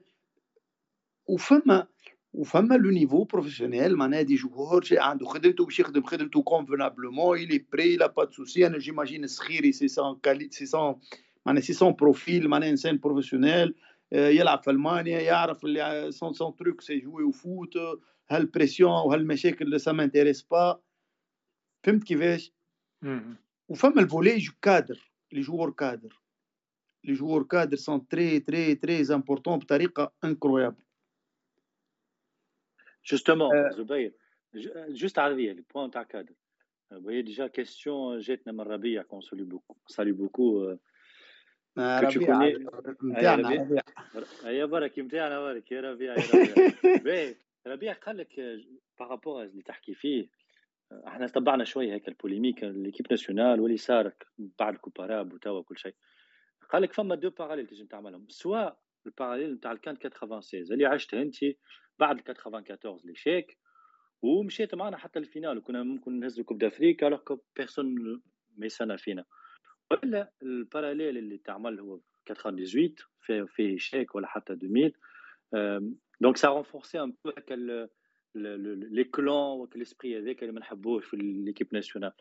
وفما 1.27 1.87
وفما 2.37 2.75
le 2.75 2.89
niveau 2.89 3.23
professionnel 3.23 3.95
معناها 3.95 4.21
des 4.21 4.35
joueurs 4.35 4.83
جاي 4.83 4.99
عنده 4.99 5.25
خدمته 5.25 5.65
باش 5.65 5.79
يخدم 5.79 6.03
خدمته 6.03 6.41
convenablement 6.41 7.39
il 7.39 7.65
est 7.71 7.82
prêt 7.82 7.95
il 7.95 8.07
a 8.07 8.11
pas 8.11 8.23
de 8.23 8.31
soucis 8.31 8.67
أنا 8.67 8.77
j'imagine 8.77 9.23
السخيري 9.23 9.71
c'est 9.71 9.87
son 9.87 10.19
cas 10.23 10.36
lui 10.36 10.49
c'est 10.51 10.65
son 10.65 10.99
معناها 11.45 11.61
c'est 11.61 11.73
son 11.73 11.93
profil 11.93 12.47
معناها 12.47 12.69
انسان 12.69 12.97
professionnel 12.97 13.75
يلعب 14.11 14.63
في 14.63 14.71
ألمانيا 14.71 15.19
يعرف 15.19 15.65
اللي 15.65 16.11
son 16.11 16.33
son 16.33 16.55
truc 16.55 16.81
c'est 16.81 16.99
jouer 16.99 17.23
وفوت 17.23 17.73
هال 18.29 18.42
pression 18.42 18.91
وهالمشاكل 18.91 19.79
ça 19.79 19.91
m'intéresse 19.91 20.41
pas 20.51 20.79
فهمت 21.83 22.03
كيفاش؟ 22.03 22.53
وفما 23.69 24.01
il 24.01 24.13
faut 24.13 24.37
les 24.37 24.42
joueurs 24.42 24.51
cadres 24.61 25.11
les 25.31 25.41
joueurs 25.41 25.71
cadres. 25.71 26.21
les 27.03 27.13
joueurs 27.13 27.43
cadres 27.43 27.77
sont 27.77 28.07
très 28.07 28.39
très 28.39 28.75
très 28.75 29.15
importants 29.15 29.59
بطريقة 29.59 30.13
incroyable 30.23 30.84
justement 33.05 33.71
زبير 33.71 34.13
juste 34.89 35.19
عربيه 35.19 35.51
les 35.51 35.63
points 35.73 35.91
تاع 35.91 36.03
كادر 36.03 36.33
وهي 36.91 37.21
déjà 37.21 37.47
question 37.47 38.19
جاتنا 38.19 38.53
من 38.53 38.61
ربيع 38.61 39.01
qu'on 39.01 39.21
salue 39.21 39.43
beaucoup 39.43 39.77
salue 39.87 40.11
beaucoup 40.11 40.77
ربيع 41.77 42.57
نتاعنا 43.03 43.49
ربيع 43.49 43.81
يا 44.51 44.65
برك 44.65 44.99
نتاعنا 44.99 45.41
برك 45.41 45.71
يا 45.71 45.81
ربيع 45.81 46.15
يا 46.15 46.23
ربيع 46.97 47.33
ربيع 47.67 47.93
قال 47.93 48.17
لك 48.17 48.59
par 48.99 49.13
rapport 49.13 49.43
اللي 49.43 49.61
تحكي 49.61 49.93
فيه 49.93 50.29
إحنا 51.07 51.27
تبعنا 51.27 51.63
شوية 51.63 51.93
هيك 51.93 52.07
ال 52.07 52.13
polémique 52.13 52.63
l'équipe 52.63 53.07
nationale 53.11 53.59
واللي 53.59 53.77
صار 53.77 54.11
بعد 54.37 54.73
la 54.73 54.83
Coupe 54.83 55.08
arabe 55.08 55.33
وتوا 55.33 55.63
كل 55.63 55.77
شيء 55.77 55.95
قال 56.69 56.81
لك 56.81 56.93
فما 56.93 57.15
deux 57.15 57.29
parallèles 57.29 57.67
تنجم 57.67 57.85
تعملهم 57.85 58.25
سواء 58.29 58.79
ال 59.05 59.10
parallèle 59.10 59.53
نتاع 59.53 59.71
ال 59.71 59.77
CAN 59.77 59.95
96 59.95 60.63
اللي 60.63 60.85
عشتها 60.85 61.21
انت 61.21 61.35
بعد 61.99 62.21
94 62.29 62.99
l'échec 63.03 63.57
ومشيت 64.21 64.75
معنا 64.75 64.97
حتى 64.97 65.19
ال 65.19 65.24
finale. 65.24 65.57
وكنا 65.57 65.83
ممكن 65.83 66.19
نهزوا 66.19 66.45
Coupe 66.45 66.57
d'Afrique 66.57 67.07
alors 67.07 67.19
que 67.19 67.39
personne 67.55 68.21
ما 68.57 68.65
يستنى 68.65 68.97
فينا 68.97 69.25
ولا 69.91 70.31
ال 70.43 70.51
parallèle 70.51 71.17
اللي 71.17 71.37
تعمل 71.37 71.79
هو 71.79 71.99
98 72.27 72.95
فيه 73.21 73.43
فيه 73.43 73.77
échec 73.77 74.15
ولا 74.15 74.27
حتى 74.27 74.53
2000 74.53 74.91
donc 76.21 76.37
ça 76.37 76.47
renforçait 76.47 76.99
un 77.03 77.13
peu 77.25 77.29
هكا 77.29 77.87
les 78.35 79.03
clans 79.03 79.59
donc 79.59 79.77
l'esprit 79.77 80.19
هذاك 80.19 80.41
اللي 80.41 80.53
ما 80.53 80.59
نحبوش 80.59 81.05
في 81.05 81.17
l'équipe 81.17 81.67
nationale 81.73 82.11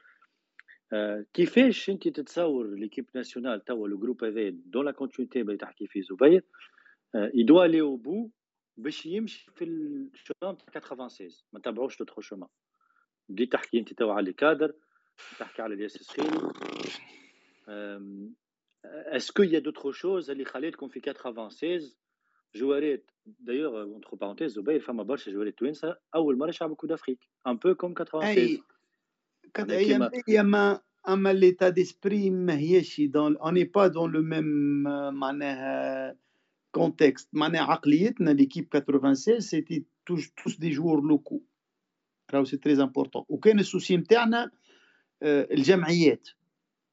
كيفاش 1.34 1.90
انت 1.90 2.08
تتصور 2.08 2.74
l'équipe 2.74 3.06
nationale 3.14 3.64
توا 3.64 3.88
le 3.88 3.98
groupe 3.98 4.24
هذا 4.24 4.50
dans 4.50 4.84
la 4.84 4.90
continuité 4.92 5.40
اللي 5.40 5.56
تحكي 5.56 5.86
فيه 5.86 6.00
زبير. 6.02 6.44
il 7.14 7.31
doit 7.31 7.66
aller 7.66 7.80
au 7.80 7.96
bout 7.96 8.30
باش 8.76 9.06
يمشي 9.06 9.50
في 9.54 9.64
ال 9.64 9.77
chemin 9.77 10.56
تاع 10.72 10.80
96 10.80 11.30
ما 11.52 11.60
تبعوش 11.60 12.00
l'autre 12.00 12.20
chemin 12.20 12.48
بديت 13.28 13.52
تحكي 13.52 13.78
انت 13.78 13.92
توا 13.92 14.12
على 14.12 14.32
كادر 14.32 14.72
تحكي 15.38 15.62
على 15.62 15.74
الياس 15.74 15.96
السخيري 15.96 16.52
est-ce 18.84 19.16
qu'il 19.16 19.42
y 19.42 19.58
a 19.58 19.62
d'autres 19.62 19.92
choses 19.92 20.30
اللي 20.30 20.44
خليتكم 20.44 20.88
في 20.88 21.00
96 21.00 21.92
جوارات 22.54 23.10
d'ailleurs 23.26 23.82
entre 23.82 24.14
parenthèses 24.14 24.52
زبير 24.52 24.80
فما 24.80 25.02
برشا 25.02 25.32
جوارات 25.32 25.58
توانسه 25.58 25.96
اول 26.14 26.38
مره 26.38 26.54
يلعبوا 26.56 26.76
Coupe 26.76 26.92
d'Afrique 26.92 27.18
un 27.46 27.56
peu 27.56 27.74
comme 27.74 27.94
96 27.94 28.24
اي 28.24 28.62
أيام 29.70 30.10
أيام 30.28 30.78
اما 31.08 31.32
l'état 31.32 31.68
d'esprit 31.68 32.30
ما 32.30 32.58
هيش 32.58 33.00
donc 33.00 33.36
on 33.36 33.44
n'est 33.44 33.64
pas 33.64 33.86
dans 33.86 34.12
le 34.12 34.22
même 34.22 34.82
معناها 35.14 36.16
contexte 36.74 37.28
معناها 37.32 37.62
عقليتنا 37.62 38.30
l'équipe 38.30 38.68
96 38.74 39.40
c'était 39.40 39.84
tous 40.06 40.58
des 40.58 40.70
joueurs 40.70 41.00
locaux 41.00 41.42
راهو 42.30 42.44
c'est 42.44 42.56
très 42.56 42.82
important 42.82 43.24
وكان 43.28 43.58
ال 43.58 43.64
souci 43.64 43.96
نتاعنا 43.96 44.50
الجمعيات 45.22 46.28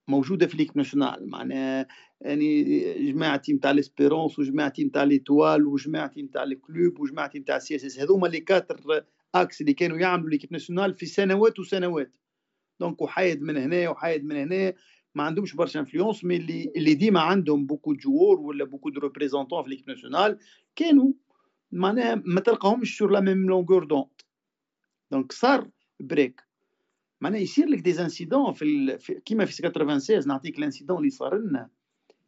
موجوده 0.07 0.47
في 0.47 0.57
l'équipe 0.57 0.77
nationale 0.77 1.29
معناها 1.29 1.88
يعني 2.21 2.63
جماعتي 3.11 3.53
نتاع 3.53 3.71
l'Espérance 3.71 4.39
وجماعتي 4.39 4.84
نتاع 4.84 5.03
l'Étoile 5.03 5.67
وجماعتي 5.67 6.21
نتاع 6.21 6.43
ال 6.43 6.55
Club 6.55 6.99
وجماعتي 6.99 7.39
نتاع 7.39 7.55
ال 7.55 7.75
CSS 7.75 7.99
هذوما 7.99 8.27
les 8.27 8.39
quatre 8.39 9.05
x 9.36 9.61
اللي 9.61 9.73
كانوا 9.73 9.97
يعملوا 9.97 10.29
l'équipe 10.29 10.53
nationale 10.53 10.93
في 10.93 11.05
سنوات 11.05 11.59
وسنوات 11.59 12.11
donc 12.79 13.01
وحايد 13.01 13.41
من 13.41 13.57
هنا 13.57 13.89
وحايد 13.89 14.25
من 14.25 14.36
هنا 14.36 14.73
ما 15.16 15.24
عندهمش 15.24 15.55
برشا 15.55 15.80
influence 15.79 16.23
mais 16.23 16.36
اللي 16.36 16.72
اللي 16.76 16.93
ديما 16.93 17.20
عندهم 17.20 17.66
beaucoup 17.65 17.93
joueurs 17.93 18.39
ولا 18.39 18.66
beaucoup 18.65 18.89
de 18.89 18.99
représentants 18.99 19.63
في 19.64 19.70
l'équipe 19.69 19.89
nationale 19.89 20.39
كانوا 20.76 21.14
معناها 21.72 22.22
ما 22.26 22.41
تلقاهمش 22.41 22.97
sur 22.97 23.11
la 23.11 23.19
même 23.19 23.49
longueur 23.49 23.84
d'onde 23.84 24.21
donc 25.11 25.32
صار 25.32 25.70
بريك 25.99 26.43
معناها 27.22 27.39
يصير 27.39 27.68
لك 27.68 27.80
des 27.79 28.01
incidents 28.01 28.53
في, 28.53 28.97
في 28.97 29.14
كيما 29.14 29.45
في 29.45 29.53
96 29.53 30.28
نعطيك 30.28 30.59
ال 30.59 30.64
incident 30.64 30.97
اللي 30.97 31.09
صار 31.09 31.38
لنا 31.38 31.70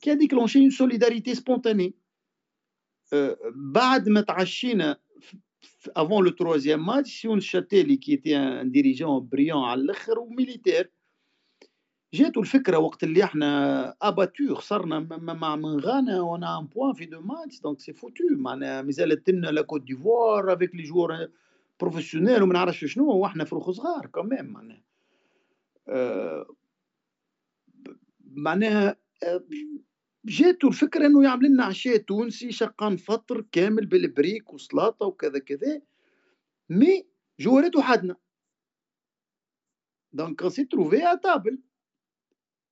qui 0.02 0.12
a 0.12 0.16
déclenché 0.16 0.60
une 0.60 0.72
solidarité 0.72 1.34
spontanée. 1.36 1.96
Euh, 3.14 3.36
بعد 3.56 4.10
ما 4.10 4.22
تعشينا 4.22 5.00
avant 5.96 6.22
le 6.22 6.32
troisième 6.32 6.84
match 6.84 7.22
سيون 7.22 7.38
الشتالي 7.38 7.98
qui 7.98 8.14
était 8.14 8.34
un 8.34 8.66
dirigeant 8.66 9.22
brillant 9.22 9.64
على 9.64 9.82
الآخر 9.82 10.20
و 10.20 10.27
militaire 10.27 10.92
جاتو 12.14 12.40
الفكرة 12.40 12.78
وقت 12.78 13.04
اللي 13.04 13.24
إحنا 13.24 13.96
abattus 14.02 14.56
خسرنا 14.56 15.00
مع 15.18 15.56
من 15.56 15.80
غانا 15.80 16.22
وأنا 16.22 16.60
un 16.60 16.66
point 16.68 16.94
في 16.94 17.06
deux 17.06 17.22
matchs 17.22 17.62
donc 17.62 17.80
c'est 17.80 17.94
foutu 17.94 18.24
معناها 18.32 18.82
مازالت 18.82 19.30
لنا 19.30 19.48
la 19.48 19.62
Côte 19.62 19.82
d'Ivoire 19.82 20.54
avec 20.54 20.76
les 20.76 20.84
joueurs 20.84 21.30
professionnels 21.80 22.44
وما 22.44 22.54
نعرفش 22.54 22.86
شنو 22.86 23.12
وإحنا 23.12 23.44
فروخ 23.44 23.72
صغار 23.72 24.06
كمان 24.06 24.46
معناها. 24.46 24.84
أه 25.88 26.46
معناها 28.20 28.96
أه 29.24 29.44
جاتو 30.26 30.68
الفكرة 30.68 31.06
إنه 31.06 31.24
يعمل 31.24 31.46
لنا 31.46 31.64
عشاء 31.66 31.98
تونسي 31.98 32.52
شقان 32.52 32.98
فطر 32.98 33.42
كامل 33.52 33.86
بالبريك 33.86 34.54
وسلاطة 34.54 35.06
وكذا 35.06 35.40
كذا 35.40 35.82
mais 36.70 37.06
جوارته 37.40 37.82
حدنا 37.82 38.16
donc 40.14 40.48
s'est 40.48 40.66
trouvé 40.66 41.04
à 41.08 41.16
table 41.16 41.60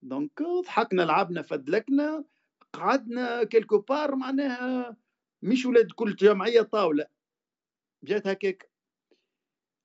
donc 0.02 0.44
ضحكنا 0.66 1.02
لعبنا 1.02 1.42
فدلكنا 1.42 2.24
قعدنا 2.74 3.44
quelque 3.44 3.78
part 3.78 4.16
معناها 4.16 4.98
مش 5.42 5.66
ولاد 5.66 5.92
كل 5.92 6.16
جمعية 6.16 6.62
طاولة. 6.62 7.06
جات 8.04 8.28
هكاك. 8.28 8.70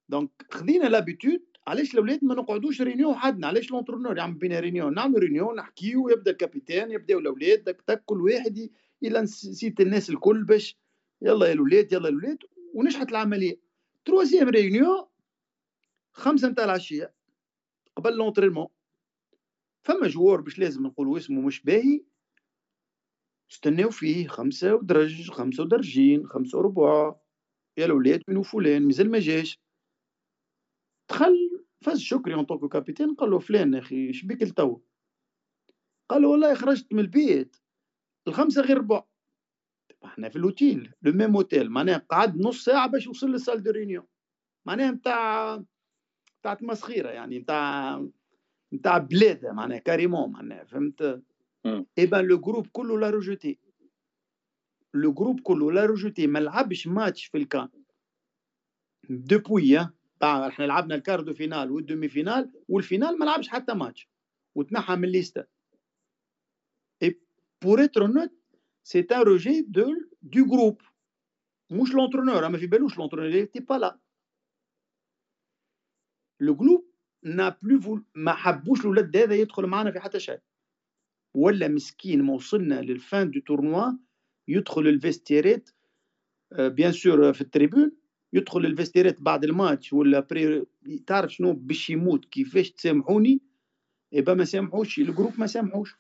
donc 0.09 0.31
خذينا 0.51 0.87
l'habitude 0.87 1.43
علاش 1.67 1.95
الأولاد 1.95 2.25
ما 2.25 2.35
نقعدوش 2.35 2.83
réunion 2.83 3.15
حدنا؟ 3.15 3.47
علاش 3.47 3.71
l'entraîneur 3.71 4.19
يعمل 4.19 4.35
بينا 4.35 4.61
réunion؟ 4.61 4.95
نعملوا 4.95 5.21
réunion 5.21 5.57
نحكيو 5.57 6.09
يبدأ 6.09 6.31
ال 6.31 6.37
capitaine 6.37 6.91
يبداو 6.91 7.19
الأولاد 7.19 7.65
دك 7.65 7.83
تك 7.87 8.03
كل 8.07 8.21
واحد 8.21 8.71
إلى 9.03 9.21
نسيت 9.21 9.81
الناس 9.81 10.11
الكل 10.11 10.45
باش 10.45 10.77
يلا 11.23 11.47
يا 11.47 11.53
الأولاد 11.53 11.93
يلا 11.93 12.09
الأولاد 12.09 12.39
ونجحت 12.75 13.09
العملية. 13.11 13.61
troisième 14.05 14.49
réunion 14.49 15.07
خمسة 16.13 16.49
نتاع 16.49 16.65
العشية 16.65 17.13
قبل 17.97 18.17
l'entraînement 18.17 18.67
فما 19.87 20.09
جوار 20.09 20.41
باش 20.41 20.59
لازم 20.59 20.87
نقولوا 20.87 21.19
اسمه 21.19 21.41
مش 21.41 21.63
باهي. 21.63 22.05
استناو 23.51 23.91
فيه 23.91 24.29
خمسة 24.29 24.75
ودرج 24.75 25.31
خمسة 25.31 25.63
ودرجين 25.63 26.27
خمسة 26.27 26.59
وربع 26.59 27.17
يا 27.79 27.87
الأولاد 27.87 28.23
منو 28.29 28.43
فلان؟ 28.43 28.83
مازال 28.83 29.11
ما 29.11 29.19
جاش. 29.19 29.61
دخل 31.11 31.65
فاز 31.85 31.99
شكري 31.99 32.35
en 32.35 32.45
tant 32.45 32.69
que 32.69 32.80
capitaine 32.80 33.15
قال 33.15 33.31
له 33.31 33.39
فلان 33.39 33.75
أخي 33.75 34.13
شبيك 34.13 34.43
لتوا 34.43 34.79
قال 36.09 36.23
له 36.23 36.29
والله 36.29 36.55
خرجت 36.55 36.93
من 36.93 37.01
البيت. 37.01 37.57
الخمسة 38.29 38.63
غير 38.63 38.79
ربع. 38.79 39.05
إحنا 40.05 40.29
في 40.29 40.37
ال 40.37 40.46
hôtel 40.46 40.93
le 41.03 41.13
même 41.13 41.37
hôtel 41.37 41.71
معناها 41.71 41.99
قعد 41.99 42.37
نص 42.37 42.65
ساعة 42.65 42.87
باش 42.87 43.07
يوصل 43.07 43.31
لل 43.31 43.40
salle 43.40 43.63
de 43.63 43.71
réunion. 43.71 44.07
معناها 44.67 44.91
نتاع 44.91 45.57
نتاع 46.39 46.55
تمسخيرة 46.55 47.11
يعني 47.11 47.39
نتاع 47.39 48.07
نتاع 48.77 48.99
بلاده 48.99 49.53
معناها 49.53 49.79
carrément 49.79 50.33
معناها 50.33 50.65
فهمت 50.65 51.23
eh 51.99 52.07
ben 52.07 52.25
le 52.25 52.39
groupe 52.41 52.67
كله 52.67 52.99
l'a 52.99 53.11
rejeté 53.11 53.59
le 54.95 55.13
groupe 55.13 55.41
كله 55.41 55.73
l'a 55.73 55.85
rejeté 55.87 56.27
ما 56.27 56.39
لعبش 56.39 56.87
ماتش 56.87 57.25
في 57.27 57.39
ال 57.39 57.46
CAN 57.46 57.69
depuis 59.11 59.79
إحنا 60.23 60.65
لعبنا 60.65 60.95
ال 60.95 61.00
quart 61.00 61.25
de 61.25 61.35
finale 61.35 61.62
وال 61.62 61.71
demi-finale 61.71 62.53
وال 62.69 62.81
finale 62.81 63.19
ما 63.19 63.25
لعبش 63.25 63.49
حتى 63.49 63.75
ماتش 63.75 64.09
وتنحى 64.55 64.97
من 64.97 65.05
الليسته 65.05 65.45
اي 67.03 67.21
بور 67.63 67.85
اتر 67.85 68.03
اونيت 68.03 68.33
سي 68.83 69.07
ان 69.13 69.21
روجي 69.23 69.61
دو 69.63 69.95
دو 70.23 70.47
جروب 70.47 70.83
مش 71.71 71.95
لونترونور 71.95 72.49
ما 72.49 72.59
في 72.59 72.67
بالوش 72.67 72.99
لونترونور 72.99 73.45
تي 73.45 73.61
با 73.61 73.75
لا 73.75 73.99
لو 76.41 76.55
جروب 76.55 76.86
نا 77.27 77.57
بلو 77.63 78.03
ما 78.15 78.33
حبوش 78.33 78.81
الولد 78.81 79.17
هذا 79.17 79.35
يدخل 79.35 79.67
معنا 79.67 79.91
في 79.91 80.01
حتى 80.01 80.21
شيء 80.21 80.39
ولا 81.35 81.69
مسكين 81.69 82.23
ما 82.23 82.33
وصلنا 82.35 82.81
للفان 82.81 83.31
دو 83.31 83.41
تورنوا 83.41 83.93
يدخل 84.49 84.81
الفيستيريت 84.81 85.71
بيان 86.59 86.93
سور 86.93 87.33
في 87.33 87.41
التريبون 87.41 87.93
يدخل 88.33 88.61
الفيستيرات 88.67 89.23
بعد 89.23 89.45
الماتش 89.45 89.93
ولا 89.93 90.21
بري 90.21 90.67
تعرف 91.07 91.33
شنو 91.35 91.53
باش 91.53 91.91
يموت 91.91 92.25
كيفاش 92.25 92.71
تسامحوني 92.71 93.41
يبقى 94.13 94.37
ما 94.37 94.45
سامحوش 94.45 94.99
الجروب 94.99 95.33
ما 95.41 95.47
سامحوش 95.47 95.95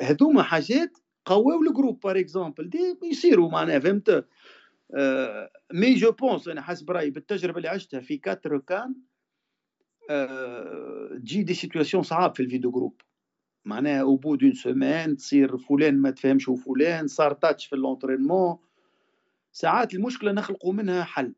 هذوما 0.00 0.42
حاجات 0.42 0.98
قواو 1.24 1.62
الجروب 1.62 2.00
بار 2.00 2.18
اكزومبل 2.18 2.68
دي 2.70 2.78
يصيروا 3.02 3.50
معناها 3.50 3.78
فهمت 3.78 4.26
مي 5.72 5.94
جو 5.94 6.12
بونس 6.12 6.48
أنا 6.48 6.62
حسب 6.62 6.90
رايي 6.90 7.10
بالتجربه 7.10 7.56
اللي 7.56 7.68
عشتها 7.68 8.00
في 8.00 8.16
كاتر 8.18 8.58
كان 8.58 8.94
تجي 10.08 11.42
دي 11.42 11.54
سيتواسيون 11.54 12.02
صعاب 12.02 12.34
في 12.34 12.42
الفيديو 12.42 12.70
جروب 12.70 13.00
معناها 13.64 14.00
أو 14.00 14.16
بو 14.16 14.34
دون 14.34 14.52
سومان 14.52 15.16
تصير 15.16 15.58
فلان 15.58 15.98
ما 15.98 16.10
تفهمش 16.10 16.48
وفلان 16.48 17.06
صار 17.06 17.32
تاتش 17.32 17.66
في 17.66 17.72
اللونترينمون 17.72 18.58
ساعات 19.52 19.94
المشكلة 19.94 20.32
نخلقوا 20.32 20.72
منها 20.72 21.04
حل. 21.04 21.34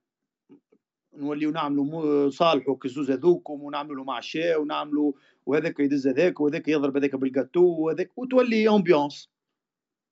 نوليو 1.15 1.51
نعملوا 1.51 2.31
صالحوا 2.31 2.77
كزوز 2.77 3.11
هذوكم 3.11 3.63
ونعملوا 3.63 3.97
له 3.97 4.05
معشاء 4.05 4.61
ونعملوا 4.61 5.13
وهذاك 5.47 5.81
يدز 5.81 6.09
هذاك 6.09 6.41
وهذاك 6.41 6.69
يضرب 6.69 6.97
هذاك 6.97 7.17
بالجاتو 7.17 7.61
وهذاك 7.61 8.19
وتولي 8.19 8.69
امبيونس 8.69 9.31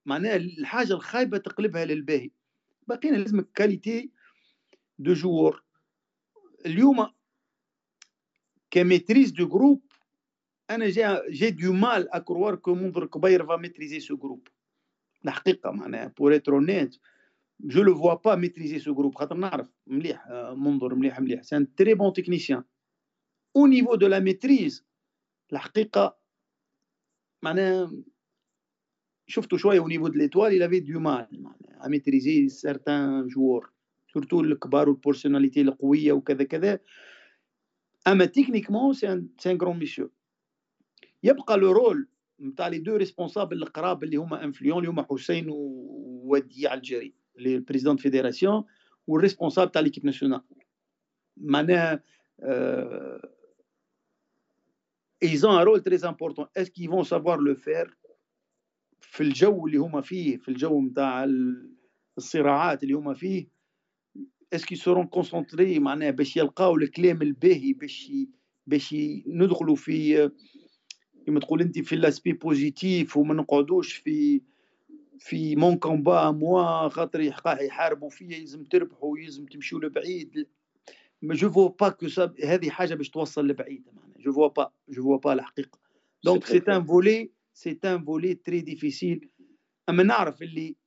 معناها 0.07 0.36
الحاجة 0.36 0.92
الخايبة 0.92 1.38
تقلبها 1.38 1.84
للباهي. 1.84 2.30
بقينا 2.86 3.16
لازم 3.16 3.40
كاليتي 3.55 4.11
دو 4.98 5.12
جوور 5.12 5.62
اليوم 6.66 6.96
كميتريز 6.96 7.07
دو 7.07 7.07
جروب 7.07 7.07
أنا 7.07 7.07
جا 7.07 7.07
جي 7.07 7.07
دو 7.07 7.07
مال 7.07 7.07
اكروار 7.07 7.14
كو 7.14 8.59
منظر 12.74 13.06
كبير 13.06 13.46
فا 13.46 13.56
ميتريزي 13.56 14.00
سو 14.00 14.16
جروب 14.16 14.48
الحقيقة 15.24 15.70
معناها 15.70 16.12
pour 16.18 16.34
être 16.34 16.57
honnête 16.57 16.96
je 17.61 17.82
le 17.82 17.94
vois 17.94 18.14
pas 18.14 18.34
maîtriser 18.34 18.78
ce 18.78 18.94
groupe 18.94 19.14
خاطر 19.14 19.36
نعرف 19.36 19.68
مليح 19.86 20.26
منظر 20.56 20.94
مليح 20.94 21.20
مليح 21.20 21.42
c'est 21.42 21.56
un 21.56 21.74
très 21.74 21.94
bon 21.94 22.12
technicien 22.12 22.64
au 23.56 23.66
niveau 23.66 23.94
de 23.94 24.06
la 24.06 24.18
maîtrise 24.18 24.84
الحقيقة 25.52 26.18
معناها 27.42 27.92
شفتو 29.26 29.56
شوية 29.56 29.78
au 29.78 29.88
niveau 29.88 30.08
de 30.08 30.18
l'Étoile 30.18 30.52
il 30.52 30.62
avait 30.62 30.80
du 30.80 30.98
mal 30.98 31.40
معناها 31.40 31.88
maîtriser 31.88 32.48
certains 32.48 33.26
joueurs 33.26 33.72
surtout 34.12 34.40
الكبار 34.40 34.88
وال 34.88 34.99
personnalité 34.99 35.61
القويه 35.60 36.12
وكذا 36.12 36.44
كذا 36.44 36.80
أما 38.07 38.24
techniquement 38.24 38.92
c'est 38.92 39.12
un 39.12 39.28
c'est 39.38 39.50
un 39.50 39.56
grand 39.56 39.78
monsieur 39.78 40.11
يبقى 41.22 41.59
le 41.58 41.72
rôle 41.72 42.08
نتاع 42.40 42.68
les 42.68 42.78
deux 42.78 42.96
responsables 42.96 43.62
القراب 43.62 44.05
اللي 44.05 44.16
هما 44.16 44.44
influents 44.44 44.78
اللي 44.78 44.88
هما 44.88 45.07
حسين 45.11 45.46
ووديع 45.48 46.74
الجري 46.74 47.14
fédération 47.98 48.66
ou 49.07 49.16
le 49.16 49.22
responsable 49.22 49.72
de 49.72 49.80
l'équipe 49.80 50.05
nationale. 50.05 50.42
معناها 51.36 52.03
euh, 52.42 53.18
ils 55.22 55.46
ont 55.46 55.51
un 55.51 55.64
rôle 55.64 55.82
très 55.82 56.05
important. 56.05 56.48
Est-ce 56.55 56.70
qu'ils 56.70 56.90
vont 56.90 57.05
savoir 57.05 57.38
le 57.38 57.55
faire 57.55 57.90
في 59.01 59.22
الجو 59.22 59.66
اللي 59.66 59.78
هما 59.78 60.01
فيه 60.01 60.36
في 60.36 60.48
الجو 60.48 60.80
نتاع 60.80 61.26
الصراعات 62.18 62.82
اللي 62.82 62.94
هما 62.94 63.14
فيه 63.14 63.48
est-ce 64.52 64.76
qu'ils 64.76 64.91
seront 64.91 65.06
concentrés 65.06 65.78
معناها 65.78 66.11
باش 66.11 66.36
يلقاو 66.36 66.76
الكلام 66.76 67.22
الباهي 67.22 67.72
باش 67.72 68.12
باش 68.66 68.94
ندخلوا 69.26 69.76
في 69.76 70.30
كما 71.26 71.40
تقول 71.40 71.61
أنت 71.61 71.78
في 71.78 71.96
l'aspect 71.96 72.32
positif 72.32 73.16
وما 73.16 73.34
نقعدوش 73.34 73.92
في 73.92 74.40
في 75.18 75.57
mon 75.56 75.76
combat 75.76 76.30
moi 76.30 76.88
خاطر 76.88 77.20
يحاربوا 77.20 78.11
فيا 78.11 78.36
يلزم 78.36 78.64
تربحوا 78.64 79.18
يلزم 79.18 79.46
تمشوا 79.46 79.80
لبعيد. 79.80 80.46
je 81.22 81.50
vois 81.50 81.68
pas 81.68 81.88
que 81.88 82.06
هذه 82.44 82.70
حاجة 82.70 82.94
باش 82.94 83.11
توصل 83.11 83.46
لبعيد 83.46 83.86
معناها 83.92 84.18
je 84.18 84.32
vois 84.32 84.48
pas 84.48 84.72
je 84.88 85.02
vois 85.02 85.16
pas 85.16 85.32
الحقيقة. 85.32 85.78
donc 86.24 86.46
c'est 86.46 86.62
un 86.68 86.84
volet 86.84 87.30
c'est 87.54 87.78
un 87.84 88.04
volet 88.04 88.34
très 88.34 88.61
difficile 88.61 89.28
أما 89.88 90.03
نعرف 90.03 90.42
اللي 90.42 90.68
آه، 90.68 90.79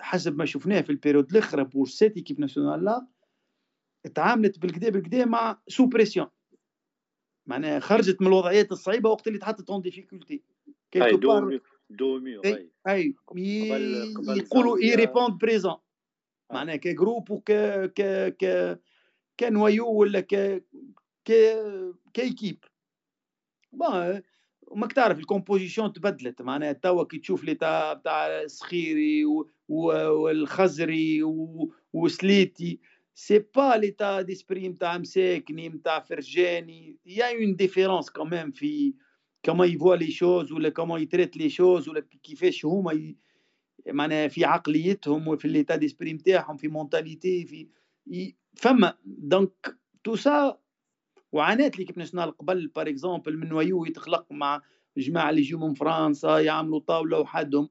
حسب 0.00 0.36
ما 0.36 0.44
شفناه 0.44 0.80
في 0.80 0.90
ال 0.90 0.95
période 0.95 1.30
الأخرى 1.30 1.64
pour 1.64 1.86
cette 1.86 2.16
équipe 2.16 2.40
nationale 2.40 2.84
là 2.84 3.06
تعاملت 4.14 4.58
بالكدا 4.58 4.88
بالكدا 4.90 5.24
مع 5.24 5.62
سو 5.68 5.86
بريسيون. 5.86 6.26
معناها 7.46 7.80
خرجت 7.80 8.20
من 8.20 8.26
الوضعيات 8.26 8.72
الصعيبة 8.72 9.10
وقت 9.10 9.28
اللي 9.28 9.38
تحطت 9.38 9.70
اون 9.70 9.82
ديفيكولتي. 9.82 10.42
كيلكو 10.90 11.16
بار 11.16 11.60
دومي 11.90 12.38
أي 12.44 12.70
أي. 12.88 13.14
يقولوا 14.36 14.78
أي. 14.78 14.94
ريبوند 14.94 15.38
بريزون 15.38 15.76
معناها 16.52 16.76
كجروب 16.76 17.30
وك 17.30 17.52
ك 17.96 18.02
ك 18.38 18.80
كنوايو 19.40 19.88
ولا 19.92 20.20
ك 20.20 20.64
ك 21.24 21.32
كيكيب 22.14 22.64
بون 23.72 24.22
وماك 24.72 24.92
تعرف 24.92 25.18
الكومبوزيسيون 25.18 25.92
تبدلت 25.92 26.42
معناها 26.42 26.72
توا 26.72 27.04
كي 27.04 27.18
تشوف 27.18 27.44
ليتا 27.44 27.94
تاع 27.94 28.26
السخيري 28.26 29.24
والخزري 29.68 31.22
وسليتي 31.92 32.80
سي 33.14 33.38
با 33.38 33.76
ليتا 33.76 34.20
ديسبري 34.20 34.68
نتاع 34.68 34.98
مساكني 34.98 35.68
نتاع 35.68 36.00
فرجاني 36.00 36.96
يا 37.06 37.32
اون 37.32 37.56
ديفيرونس 37.56 38.10
كوميم 38.10 38.50
في 38.50 38.94
كما 39.42 39.64
يفوا 39.64 39.96
لي 39.96 40.10
شوز 40.10 40.52
ولا 40.52 40.68
كما 40.68 40.98
يتريت 40.98 41.36
لي 41.36 41.50
شوز 41.50 41.88
ولا 41.88 42.04
كيفاش 42.22 42.64
هما 42.64 43.14
معناها 43.86 44.28
في 44.28 44.44
عقليتهم 44.44 45.28
وفي 45.28 45.48
ليتا 45.48 45.76
ديسبري 45.76 46.12
نتاعهم 46.12 46.56
في 46.56 46.68
مونتاليتي 46.68 47.46
في 47.46 48.34
فما. 48.54 48.94
دونك 49.04 49.76
تو 50.04 50.16
سا 50.16 50.61
وعانات 51.32 51.78
ليكيب 51.78 51.98
ناسيونال 51.98 52.36
قبل 52.36 52.66
بار 52.66 52.88
اكزومبل 52.88 53.36
من 53.36 53.52
ويو 53.52 53.84
يتخلق 53.84 54.32
مع 54.32 54.62
جماعة 54.96 55.30
اللي 55.30 55.40
يجوا 55.40 55.68
من 55.68 55.74
فرنسا 55.74 56.38
يعملوا 56.38 56.80
طاولة 56.80 57.18
وحدهم. 57.20 57.68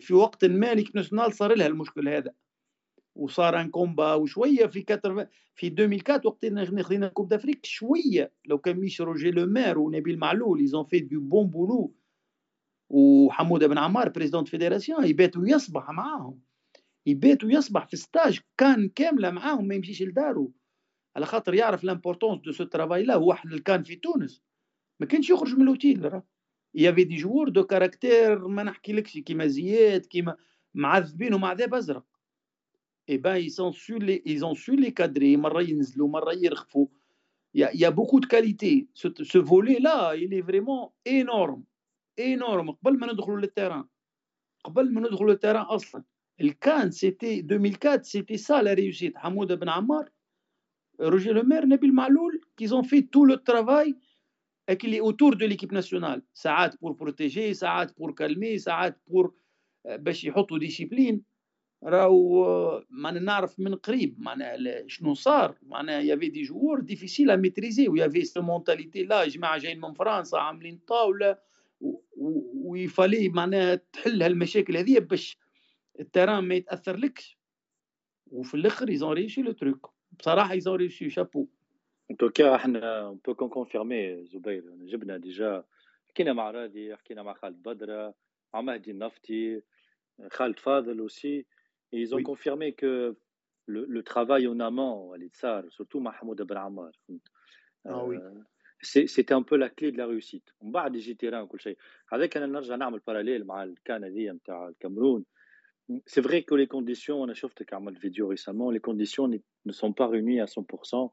في 0.00 0.14
وقت 0.14 0.44
ما 0.44 0.74
l'équipe 0.74 0.96
nationale 0.96 1.32
صار 1.32 1.54
لها 1.54 1.66
المشكل 1.66 2.08
هذا. 2.08 2.32
وصار 3.14 3.60
un 3.60 3.70
combat 3.70 4.14
وشوية 4.14 4.66
في 4.66 4.82
quatre 4.82 5.26
في 5.54 5.66
2004 5.66 6.20
وقت 6.24 6.44
اللي 6.44 6.82
خذينا 6.82 7.08
coupe 7.08 7.28
d'Afrique 7.28 7.66
شوية. 7.66 8.32
لو 8.46 8.58
كان 8.58 8.76
مش 8.76 9.00
روجي 9.00 9.30
لومير 9.30 9.78
ونبيل 9.78 10.18
معلول 10.18 10.60
ils 10.60 10.72
ont 10.72 10.84
fait 10.84 10.98
du 10.98 11.20
bon 11.20 11.46
boulot 11.46 11.94
وحمودة 12.90 13.66
بن 13.66 13.78
عمار 13.78 14.08
président 14.08 14.48
fédération 14.48 15.04
يباتوا 15.04 15.42
يصبح 15.46 15.90
معاهم. 15.90 16.40
يباتوا 17.06 17.50
يصبح 17.50 17.86
في 17.86 17.96
stage 17.96 18.40
CAN 18.58 18.88
كاملة 18.88 19.30
معاهم 19.30 19.68
ما 19.68 19.74
يمشيش 19.74 20.02
لدارو. 20.02 20.52
على 21.16 21.26
خاطر 21.26 21.54
يعرف 21.54 21.84
l'importance 21.84 22.40
de 22.42 22.52
ce 22.52 22.64
travail 22.64 23.02
là 23.02 23.14
هو 23.14 23.36
اللي 23.44 23.60
كان 23.60 23.82
في 23.82 23.96
تونس. 23.96 24.42
ما 25.00 25.06
كانش 25.06 25.30
يخرج 25.30 25.54
من 25.54 25.62
الاوتيل 25.62 26.12
راه. 26.12 26.26
y 26.74 26.79
avait 26.79 27.04
des 27.04 27.16
joueurs 27.16 27.48
de 27.48 27.64
caractère 27.64 28.48
ما 28.48 28.62
نحكيلكش 28.62 29.18
كيما 29.18 29.46
زياد 29.46 30.06
كيما 30.06 30.36
معذبين 30.74 31.34
ومعذاب 31.34 31.74
أزرق. 31.74 32.04
et 33.08 33.50
ils 33.50 33.61
ont 33.61 33.72
su 33.72 33.98
les 33.98 34.22
ils 34.26 34.44
ont 34.44 34.54
su 34.54 34.76
les 34.76 34.92
cadrer. 34.92 35.36
مرة 35.36 35.62
ينزلوا 35.62 36.08
مرة 36.08 36.32
يرخفوا. 36.32 36.86
A 37.56 37.90
beaucoup 37.90 38.20
de 38.20 38.26
qualité. 38.26 38.88
Ce, 38.92 39.08
ce 39.22 39.38
volet 39.38 39.78
là 39.80 40.14
il 40.16 40.42
vraiment 40.42 40.94
énorme. 41.06 41.64
Énorme. 42.18 42.70
قبل 42.70 42.98
ما 42.98 43.12
ندخلوا 43.12 43.40
لل 43.40 43.49
terrain. 43.49 43.84
قبل 44.64 44.94
ما 44.94 45.00
ندخلوا 45.00 45.30
لل 45.30 45.37
terrain 45.37 45.62
أصلا. 45.62 46.04
ال 46.40 46.53
CAN 46.53 46.90
c'était 46.90 47.40
2004 47.40 48.02
c'était 48.02 48.36
ça 48.36 48.62
la 48.62 48.74
réussite 48.74 49.16
حمودة 49.16 49.54
بن 49.54 49.68
عمار 49.68 50.10
Roger 50.98 51.32
Lemerre, 51.32 51.66
Nabil 51.66 51.92
Maaloul, 51.92 52.40
qu'ils 52.56 52.74
ont 52.74 52.82
fait 52.82 53.02
tout 53.02 53.24
le 53.24 53.36
travail 53.36 53.94
et 54.68 54.76
qu'il 54.76 54.94
est 54.94 55.00
autour 55.00 55.36
de 55.36 55.46
l'équipe 55.46 55.72
nationale. 55.72 56.22
ساعات 56.34 56.76
pour 56.76 56.96
protéger, 56.96 57.54
ساعات 57.54 57.90
pour 57.96 58.14
calmer, 58.14 58.56
ساعات 58.58 59.00
pour 59.10 59.30
باش 59.86 60.24
يحطوا 60.24 60.58
discipline 60.58 61.22
راهو 61.84 62.84
معناها 62.90 63.22
نعرف 63.22 63.60
من 63.60 63.74
قريب 63.74 64.20
معناها 64.20 64.56
شنو 64.86 65.14
صار 65.14 65.58
معناها 65.62 66.00
y 66.00 66.05
avait 66.05 66.28
des 66.28 66.42
joueurs 66.42 66.80
difficiles 66.80 67.30
à 67.30 67.36
maîtriser 67.36 67.88
و 67.88 67.93
y 67.93 67.98
avait 67.98 68.24
cette 68.24 68.42
mentalité 68.42 69.02
là 69.02 69.28
جماعة 69.28 69.58
جايين 69.58 69.80
من 69.80 69.92
فرنسا 69.92 70.36
عاملين 70.36 70.80
طاوله 70.88 71.38
و 72.54 72.61
il 72.61 72.76
fallait 72.76 73.28
معناها 73.28 73.74
تحل 73.74 74.22
هالمشاكل 74.22 74.76
هذه 74.76 74.98
باش 74.98 75.38
ال 76.00 76.06
terrain 76.06 76.44
ما 76.44 76.54
يتاثرلكش 76.54 77.38
وفي 78.26 78.54
الآخر 78.54 78.90
ils 78.90 79.01
ont 79.01 79.12
réussi 79.12 79.42
le 79.42 79.52
truc 79.52 79.95
بصراحة 80.18 80.54
ils 80.54 80.65
ont 80.65 80.76
réussi 80.76 81.10
chapeau. 81.10 81.46
en 82.10 82.16
tout 82.16 82.38
cas 82.38 82.54
إحنا 82.54 83.00
on 83.00 83.20
peut 83.24 83.34
confirmer 83.34 84.24
زبير 84.24 84.64
جبنا 84.76 85.16
déjà 85.16 85.64
حكينا 86.08 86.32
مع 86.32 86.50
راضي 86.50 86.96
حكينا 86.96 87.22
مع 87.22 87.34
خالد 87.34 87.62
بدره 87.62 88.14
مع 88.54 88.60
مهدي 88.60 88.90
النفطي 88.90 89.62
خالد 90.32 90.58
فاضل 90.58 90.98
aussi 90.98 91.46
ils 91.92 92.14
ont 92.14 92.18
oui. 92.18 92.22
confirmé 92.22 92.72
que 92.72 93.16
le, 93.66 93.84
le 93.84 94.02
travail 94.02 94.48
en 94.48 94.60
amont 94.60 95.14
اللي 95.14 95.28
صار 95.32 95.70
surtout 95.70 95.96
مع 95.96 96.12
حمود 96.12 96.42
بن 96.42 96.56
عمار 96.56 96.92
ah 97.88 98.04
oui. 98.04 98.16
C'était 98.82 99.32
un 99.32 99.42
peu 99.42 99.56
la 99.56 99.70
clé 99.70 99.90
de 99.92 99.96
la 99.96 100.06
réussite. 100.06 100.52
ومن 100.60 100.72
بعد 100.72 100.96
يجي 100.96 101.14
terrain 101.14 101.42
وكل 101.42 101.60
شيء 101.60 101.78
هذاك 102.12 102.36
أنا 102.36 102.46
نرجع 102.46 102.76
نعمل 102.76 102.98
باراليل 103.06 103.44
مع 103.44 103.64
الكان 103.64 104.04
هذه 104.04 104.30
نتاع 104.30 104.68
الكاميرون 104.68 105.24
c'est 106.06 106.20
vrai 106.20 106.42
que 106.42 106.54
les 106.54 106.66
conditions, 106.66 107.20
on 107.22 107.28
a 107.28 107.34
chauffé 107.34 107.64
carrément 107.64 107.90
de 107.90 107.98
vidéo 107.98 108.28
récemment, 108.28 108.70
les 108.70 108.80
conditions 108.80 109.28
ne 109.28 109.72
sont 109.72 109.92
pas 109.92 110.08
réunies 110.08 110.40
à 110.40 110.46
100%. 110.46 111.12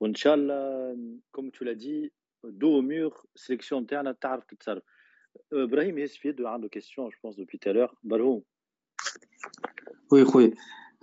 Inch'Allah, 0.00 0.92
comme 1.32 1.50
tu 1.50 1.64
l'as 1.64 1.74
dit, 1.74 2.10
dos 2.44 2.76
au 2.76 2.82
mur, 2.82 3.26
sélection 3.34 3.78
interne, 3.78 4.14
tarf, 4.18 4.44
tout 4.46 4.56
ça. 4.64 4.76
Brahim, 5.52 5.98
il 5.98 6.08
suffit 6.08 6.32
de 6.32 6.44
rendre 6.44 6.68
question, 6.68 7.10
je 7.10 7.16
pense, 7.20 7.36
depuis 7.36 7.58
tout 7.58 7.68
à 7.68 7.72
l'heure. 7.72 7.94
Balou. 8.02 8.44
Oui, 10.10 10.22
oui. 10.34 10.54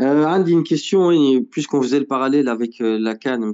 Euh, 0.01 0.26
Andy, 0.26 0.51
une 0.51 0.64
question, 0.64 1.12
puisqu'on 1.51 1.82
faisait 1.82 1.99
le 1.99 2.08
parallèle 2.08 2.49
avec 2.49 2.82
euh, 2.82 2.97
la 2.99 3.16
Cannes, 3.16 3.53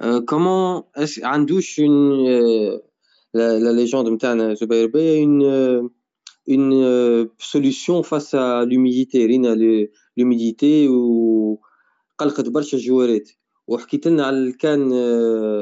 euh, 0.00 0.20
comment 0.26 0.90
est-ce, 0.96 1.24
Andouche, 1.24 1.78
une, 1.78 2.26
euh, 2.26 2.78
la, 3.32 3.72
légende, 3.72 4.08
Zubair 4.56 4.88
Bey, 4.88 5.20
une. 5.20 5.44
Euh, 5.44 5.82
une 6.46 6.72
euh, 6.72 7.26
solution 7.38 8.02
face 8.02 8.34
à 8.34 8.64
l'humidité. 8.64 9.26
رينا 9.26 9.54
l'humidité 10.16 10.88
وقلقت 10.88 12.48
برشا 12.48 12.76
الجوارات 12.76 13.30
وحكيت 13.66 14.06
لنا 14.06 14.26
على 14.26 14.52
CAN 14.52 14.90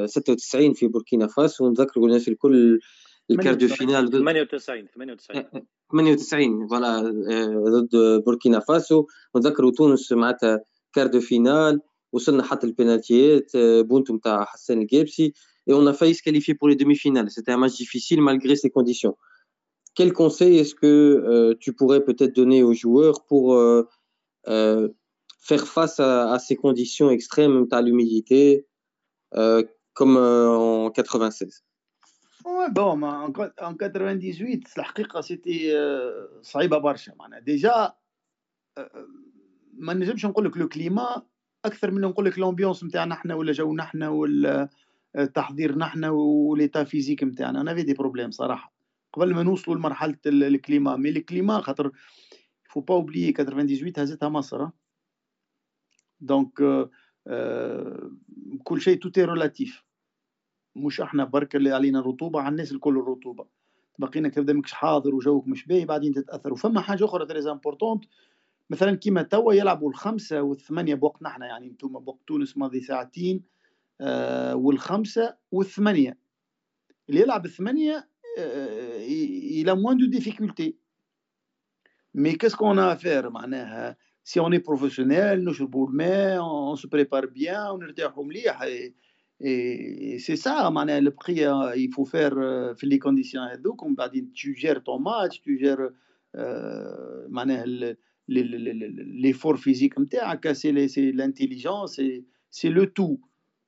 96 0.07 0.73
في 0.73 0.87
بوركينا 0.87 1.27
فاسو 1.27 1.65
ونذكروا 1.65 2.07
الناس 2.07 2.27
الكل 2.27 2.79
ال 3.31 3.35
quart 3.35 3.53
de 3.53 3.67
finale 3.67 4.09
98 4.09 4.87
98 4.87 5.43
98 5.91 6.67
voilà 6.67 7.01
ضد 7.69 8.23
بوركينا 8.25 8.59
فاسو 8.59 9.07
ونذكروا 9.33 9.71
تونس 9.71 10.11
معناتها 10.11 10.59
كار 10.93 11.07
دو 11.07 11.19
فينال 11.19 11.81
وصلنا 12.11 12.43
حتى 12.43 12.67
البينالتيات 12.67 13.51
بونتو 13.57 14.15
نتاع 14.15 14.45
حسان 14.45 14.81
الجابسي 14.81 15.33
et 15.67 15.73
on 15.73 15.87
a 15.87 15.93
failli 15.93 16.15
se 16.15 16.21
qualifier 16.21 16.55
pour 16.55 16.67
les 16.67 16.75
demi-finales. 16.75 17.29
C'était 17.29 17.51
un 17.51 17.57
match 17.57 17.75
difficile 17.75 18.21
malgré 18.21 18.55
ces 18.55 18.69
conditions. 18.69 19.15
Quel 19.95 20.13
conseil 20.13 20.57
est-ce 20.57 20.75
que 20.75 20.87
euh, 20.87 21.55
tu 21.59 21.73
pourrais 21.73 22.03
peut-être 22.03 22.35
donner 22.35 22.63
aux 22.63 22.73
joueurs 22.73 23.25
pour 23.25 23.55
euh, 23.55 23.87
euh, 24.47 24.89
faire 25.39 25.67
face 25.67 25.99
à, 25.99 26.31
à, 26.33 26.39
ces 26.39 26.55
conditions 26.55 27.09
extrêmes, 27.09 27.67
à 27.71 27.81
l'humidité, 27.81 28.65
comme 29.93 30.17
en 30.17 30.89
96 30.91 31.63
Ouais, 32.45 32.69
bon, 32.71 33.01
en, 33.03 33.31
en 33.61 33.73
98 33.75 34.63
الحقيقة 34.77 35.21
سيتي 35.21 35.71
صعيبه 36.41 36.77
برشا 36.77 37.13
معناها 37.19 37.39
déjà 37.39 37.93
ما 39.73 39.93
نجمش 39.93 40.25
نقول 40.25 40.45
لك 40.45 40.57
le 40.57 40.67
climat 40.67 41.21
أكثر 41.65 41.91
من 41.91 42.01
نقول 42.01 42.25
لك 42.25 42.39
l'ambiance 42.39 42.83
نتاعنا 42.83 43.13
إحنا 43.13 43.35
ولا 43.35 43.51
جونا 43.51 43.83
إحنا 43.83 44.09
ولا 44.09 44.69
تحضيرنا 45.33 45.85
إحنا 45.85 46.09
و 46.09 46.20
l'état 46.20 46.83
physique 46.83 47.23
نتاعنا 47.23 47.61
on 47.61 47.75
avait 47.75 47.83
des 47.83 47.93
problèmes 47.93 48.31
صراحة 48.31 48.72
قبل 49.13 49.33
ما 49.33 49.43
نوصلوا 49.43 49.77
لمرحلة 49.77 50.17
ال 50.25 50.34
climat. 50.34 50.95
mais 50.95 51.09
ال 51.09 51.16
climat 51.16 51.61
خاطر 51.61 51.91
فو 52.69 52.81
با 52.81 52.93
اوبليي 52.95 53.31
98 53.31 53.93
هزتها 53.97 54.29
مصر. 54.29 54.67
donc 56.19 56.61
آه 57.27 58.11
كل 58.63 58.81
شيء 58.81 58.99
tout 58.99 59.23
est 59.23 59.41
relatif 59.41 59.83
مش 60.75 61.01
إحنا 61.01 61.23
برك 61.23 61.55
اللي 61.55 61.71
علينا 61.71 62.01
رطوبه 62.01 62.39
على 62.39 62.49
الناس 62.49 62.71
الكل 62.71 62.97
الرطوبة. 62.97 63.47
بقينا 63.99 64.29
كذا 64.29 64.53
ماكش 64.53 64.73
حاضر 64.73 65.15
وجوك 65.15 65.47
مش 65.47 65.65
باهي 65.67 65.85
بعدين 65.85 66.13
تتاثر 66.13 66.53
وفما 66.53 66.81
حاجة 66.81 67.05
أخرى 67.05 67.25
très 67.25 67.47
importante 67.47 68.05
مثلا 68.69 68.95
كيما 68.95 69.21
توا 69.21 69.53
يلعبوا 69.53 69.89
الخمسة 69.89 70.41
والثمانية 70.41 70.95
بوقتنا 70.95 71.29
إحنا 71.29 71.45
يعني 71.45 71.67
أنتم 71.67 71.87
بوقت 71.87 72.19
تونس 72.27 72.57
ماضي 72.57 72.81
ساعتين 72.81 73.43
آه 74.01 74.55
والخمسة 74.55 75.37
والثمانية. 75.51 76.17
اللي 77.09 77.21
يلعب 77.21 77.45
الثمانية 77.45 78.09
Euh, 78.37 79.05
il, 79.07 79.69
a 79.69 79.75
moins 79.75 79.95
de 79.95 80.05
difficultés. 80.05 80.77
Mais 82.13 82.35
qu'est-ce 82.35 82.55
qu'on 82.55 82.77
a 82.77 82.87
à 82.87 82.95
faire 82.95 83.29
Si 84.23 84.39
on 84.39 84.51
est 84.51 84.59
professionnel, 84.59 85.41
nous 85.41 85.53
on 86.41 86.75
se 86.75 86.87
prépare 86.87 87.27
bien, 87.27 87.71
on 87.73 87.81
est 87.81 87.99
et 89.45 90.19
c'est 90.19 90.37
ça, 90.37 90.71
le 90.71 91.09
prix, 91.09 91.41
il 91.75 91.91
faut 91.93 92.05
faire 92.05 92.37
euh, 92.37 92.73
les 92.81 92.99
conditions. 92.99 93.41
Comme 93.77 93.95
tu 94.33 94.55
gères 94.55 94.81
ton 94.83 94.99
match, 94.99 95.41
tu 95.41 95.59
gères 95.59 95.89
euh, 96.35 97.27
l'effort 98.27 99.57
physique, 99.57 99.93
c'est 100.53 100.71
l'intelligence, 101.11 101.99
c'est 102.49 102.69
le 102.69 102.87
tout. 102.87 103.19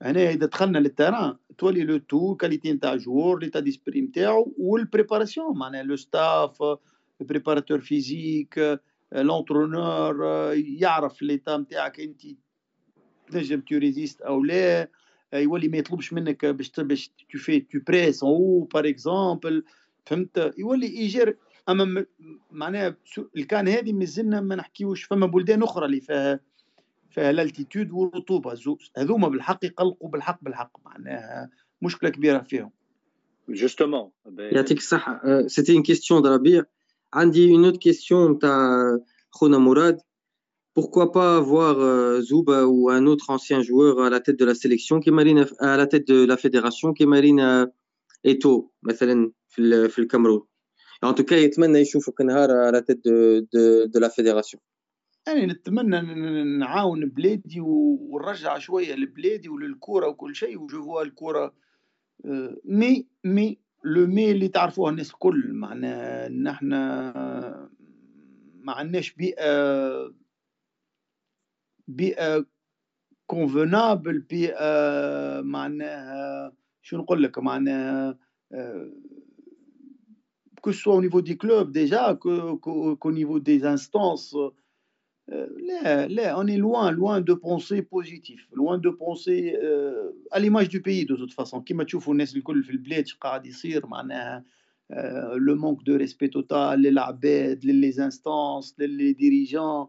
إذا 0.01 0.45
دخلنا 0.45 0.77
لل 0.77 0.90
terrain 0.90 1.36
تولي 1.57 1.83
le 1.83 1.97
tout 1.97 2.36
qualité 2.36 2.73
نتاع 2.73 2.95
joueur 2.95 3.39
l'état 3.39 3.59
d'esprit 3.59 4.01
نتاعو 4.01 4.53
وال 4.57 4.73
préparation 4.73 5.57
معناها 5.57 5.83
le 5.83 5.95
staff 5.95 6.57
ال 7.21 7.26
préparateur 7.26 7.79
physique 7.79 8.79
l'entraîneur 9.11 10.23
يعرف 10.55 11.21
l'état 11.21 11.57
نتاعك 11.57 11.99
أنت 11.99 12.21
تنجم 13.31 13.61
tu 13.61 13.77
résistes 13.77 14.21
أو 14.21 14.43
لا 14.43 14.87
يولي 15.33 15.67
ما 15.67 15.77
يطلبش 15.77 16.13
منك 16.13 16.45
باش 16.45 16.71
باش 16.79 17.11
tu 17.31 17.38
fais 17.38 17.59
tout 17.59 17.79
presse 17.88 18.23
أو 18.23 18.67
par 18.73 18.89
exemple 18.89 19.63
فهمت؟ 20.05 20.53
يولي 20.57 21.01
يجير 21.01 21.37
أما 21.69 22.05
معناها 22.51 22.95
ال 23.38 23.45
CAN 23.45 23.67
هذه 23.67 23.93
مازلنا 23.93 24.41
ما 24.41 24.55
نحكيوش 24.55 25.03
فما 25.03 25.25
بلدان 25.25 25.63
أخرى 25.63 25.85
اللي 25.85 25.99
فيها 25.99 26.39
فيها 27.09 27.29
ال 27.29 27.36
altitude 27.36 27.91
والرطوبة. 27.91 28.53
زوز 28.53 28.91
هذوما 28.97 29.27
بالحق 29.27 29.65
يقلقوا 29.65 30.09
بالحق 30.09 30.39
بالحق 30.43 30.71
معناها 30.85 31.49
مشكلة 31.81 32.09
كبيرة 32.09 32.39
فيهم. 32.39 32.71
justement 33.49 34.11
يعطيك 34.39 34.77
الصحة. 34.77 35.21
c'était 35.47 35.73
une 35.73 35.83
question 35.83 36.27
ربيع 36.27 36.63
عندي 37.13 37.51
une 37.51 37.65
autre 37.65 37.77
question 37.77 38.31
نتاع 38.31 38.79
خونا 39.31 39.57
مراد. 39.57 39.99
Pourquoi 40.77 41.13
pas 41.13 41.37
avoir 41.37 41.79
euh, 41.79 42.19
Zouba 42.19 42.65
ou 42.65 42.89
un 42.89 43.05
autre 43.05 43.29
ancien 43.29 43.61
joueur 43.61 44.01
à 44.01 44.09
la 44.09 44.19
tête 44.19 44.37
de 44.37 44.43
la 44.43 44.53
sélection 44.53 44.99
qui 44.99 45.09
marine 45.09 45.45
à 45.59 45.77
la 45.77 45.87
tête 45.87 46.05
de 46.05 46.25
la 46.25 46.35
fédération 46.35 46.91
qui 46.91 47.05
marine 47.05 47.71
Eto 48.27 48.71
مثلا 48.83 49.31
في 49.47 49.89
في 49.89 49.99
الكاميرون. 49.99 50.41
En 51.05 51.13
tout 51.13 51.23
cas 51.23 51.35
يتمنى 51.35 51.79
يشوفك 51.79 52.21
نهار 52.21 52.49
à 52.49 52.71
la 52.71 52.81
tête 52.81 53.01
de, 53.05 53.47
de, 53.53 53.85
de 53.85 53.99
la 53.99 54.09
fédération. 54.09 54.59
يعني 55.28 55.45
نتمنى 55.45 56.01
نعاون 56.57 57.09
بلادي 57.09 57.59
ونرجع 57.59 58.57
شوية 58.57 58.95
لبلادي 58.95 59.49
وللكوره 59.49 60.07
وكل 60.07 60.36
شيء 60.36 60.57
وجو 60.61 61.01
الكوره 61.01 61.53
آه، 62.26 62.57
مي 62.65 63.07
مي 63.23 63.59
لو 63.84 64.07
مي 64.07 64.32
اللي 64.32 64.47
تعرفوها 64.47 64.91
الناس 64.91 65.11
الكل 65.11 65.53
معنا 65.53 66.28
نحن 66.28 66.69
ما 68.59 68.73
عندناش 68.73 69.13
بيئة 69.13 70.13
بيئة 71.88 72.45
كونفنابل 73.28 74.19
بيئة 74.19 75.41
معناها 75.41 76.53
شو 76.82 76.97
نقول 76.97 77.23
لك 77.23 77.39
معناها 77.39 78.17
ce 80.71 80.80
soit 80.80 80.95
au 80.95 81.01
niveau 81.01 81.21
des 81.21 81.38
clubs 81.38 81.71
déjà, 81.71 82.15
qu'au 82.15 82.57
que, 82.57 82.95
qu 82.95 83.09
Euh, 84.36 84.51
là, 85.28 86.07
là, 86.07 86.39
on 86.39 86.47
est 86.47 86.57
loin, 86.57 86.91
loin 86.91 87.21
de 87.21 87.34
penser 87.34 87.82
positif, 87.82 88.47
loin 88.53 88.78
de 88.78 88.89
penser 88.89 89.57
euh, 89.61 90.11
à 90.32 90.39
l'image 90.39 90.69
du 90.69 90.82
pays 90.82 91.05
de 91.05 91.15
toute 91.15 91.34
façon. 91.34 91.61
كما 91.61 91.84
تشوفوا 91.84 92.13
الناس 92.13 92.36
الكل 92.36 92.63
في 92.63 92.69
البلاد 92.71 93.05
قاعد 93.21 93.45
يصير 93.45 93.88
معناها 93.88 94.45
le 95.38 95.55
manque 95.55 95.83
de 95.83 95.95
respect 95.95 96.27
total 96.27 96.79
للعباد 96.80 97.65
ل 97.65 97.71
les 97.71 97.88
instances 97.88 98.75
ل 98.79 98.88
les 98.88 99.13
dirigeants 99.13 99.88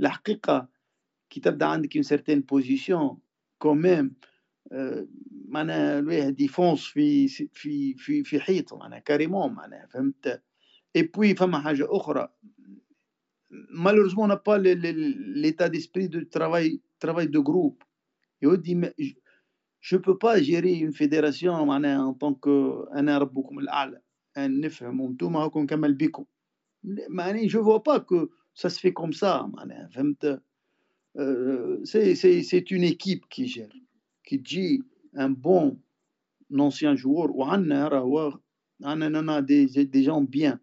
الحقيقة 0.00 0.68
كي 1.30 1.40
تبدا 1.40 1.66
عندك 1.66 1.96
une 1.96 2.02
certaine 2.02 2.40
position 2.40 3.18
quand 3.58 3.89
même 3.89 4.14
معناها 5.48 5.98
الواحد 5.98 6.40
ي 6.40 6.47
fonce 6.47 6.84
في 6.84 7.28
في 7.28 7.94
في 7.94 8.24
في 8.24 8.40
حيط 8.40 8.74
معناها 8.74 8.98
carrément 8.98 9.52
معناها 9.52 9.86
فهمت 9.86 10.42
اي 10.96 11.02
بوي 11.02 11.34
فما 11.34 11.58
حاجة 11.58 11.86
أخرى 11.90 12.28
malheureusement, 13.50 14.24
on 14.24 14.28
n'a 14.28 14.36
pas 14.36 14.58
l'état 14.58 15.68
d'esprit 15.68 16.08
de 16.08 16.20
travail, 16.20 16.80
travail 16.98 17.28
de 17.28 17.38
groupe. 17.38 17.82
Et 18.40 18.46
on 18.46 18.56
dit, 18.56 18.74
mais 18.74 18.94
je 19.80 19.96
ne 19.96 20.00
peux 20.00 20.18
pas 20.18 20.40
gérer 20.40 20.72
une 20.74 20.92
fédération 20.92 21.52
en 21.52 22.14
tant 22.14 22.34
qu'un 22.34 23.06
arabe 23.06 23.34
comme 23.34 23.60
l'Al, 23.60 24.02
un 24.34 24.60
tout 25.16 25.30
comme. 25.30 26.26
Je 26.84 27.58
ne 27.58 27.62
vois 27.62 27.82
pas 27.82 28.00
que 28.00 28.30
ça 28.54 28.70
se 28.70 28.78
fait 28.78 28.92
comme 28.92 29.12
ça. 29.12 29.46
Euh, 31.16 31.80
c'est 31.84 32.70
une 32.70 32.84
équipe 32.84 33.28
qui 33.28 33.48
gère, 33.48 33.72
qui 34.24 34.38
dit 34.38 34.82
un 35.14 35.30
bon 35.30 35.80
ancien 36.56 36.94
joueur, 36.94 37.34
ou 37.34 37.42
on 37.44 39.28
a 39.28 39.42
des 39.42 40.02
gens 40.02 40.20
bien. 40.22 40.60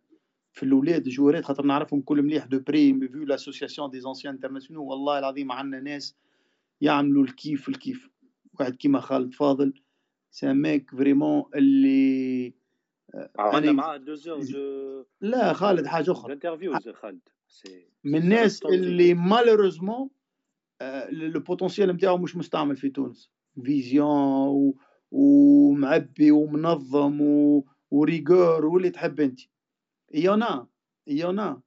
في 0.56 0.64
الاولاد 0.64 1.03
جوارات 1.03 1.45
خاطر 1.45 1.66
نعرفهم 1.66 2.01
كل 2.01 2.22
مليح 2.22 2.45
de 2.45 2.59
près 2.59 3.07
vu 3.07 3.24
l'association 3.24 3.89
des 3.89 3.99
anciens 3.99 4.34
internationaux 4.34 4.88
والله 4.88 5.20
العظيم 5.20 5.51
عندنا 5.51 5.82
ناس 5.82 6.16
يعملوا 6.82 7.24
الكيف 7.24 7.70
الكيف. 7.70 8.10
واحد 8.60 8.76
كيما 8.76 8.99
خالد 8.99 9.34
فاضل 9.34 9.74
ce 10.32 10.53
mec 10.53 10.91
vraiment 10.91 11.43
اللي 11.56 12.53
عملنا 13.39 13.72
معاه 13.72 13.97
en 13.97 14.09
dehors 14.09 14.43
de 14.43 15.05
là 15.22 15.53
خالد 15.53 15.86
حاجة 15.86 16.12
أخرى. 16.12 16.34
interviews 16.34 16.89
خالد. 16.89 17.20
من 18.03 18.16
الناس 18.16 18.66
اللي 18.66 19.14
malheureusement 19.13 20.09
le 21.09 21.39
potentiel 21.39 21.89
نتاعو 21.89 22.18
مش 22.18 22.38
مستعمل 22.38 22.78
في 22.78 22.89
تونس. 22.89 23.32
vision 23.63 24.74
ومعبي 25.12 26.32
ومنظم 26.32 27.22
و 27.91 28.01
rigueur 28.01 28.66
واللي 28.66 28.89
تحب 28.89 29.20
أنت. 29.20 29.39
Il 30.12 30.24
y 30.24 30.30
en 30.30 30.41
a, 30.41 30.68
il 31.08 31.18
y 31.18 31.24
en 31.24 31.38
a, 31.38 31.62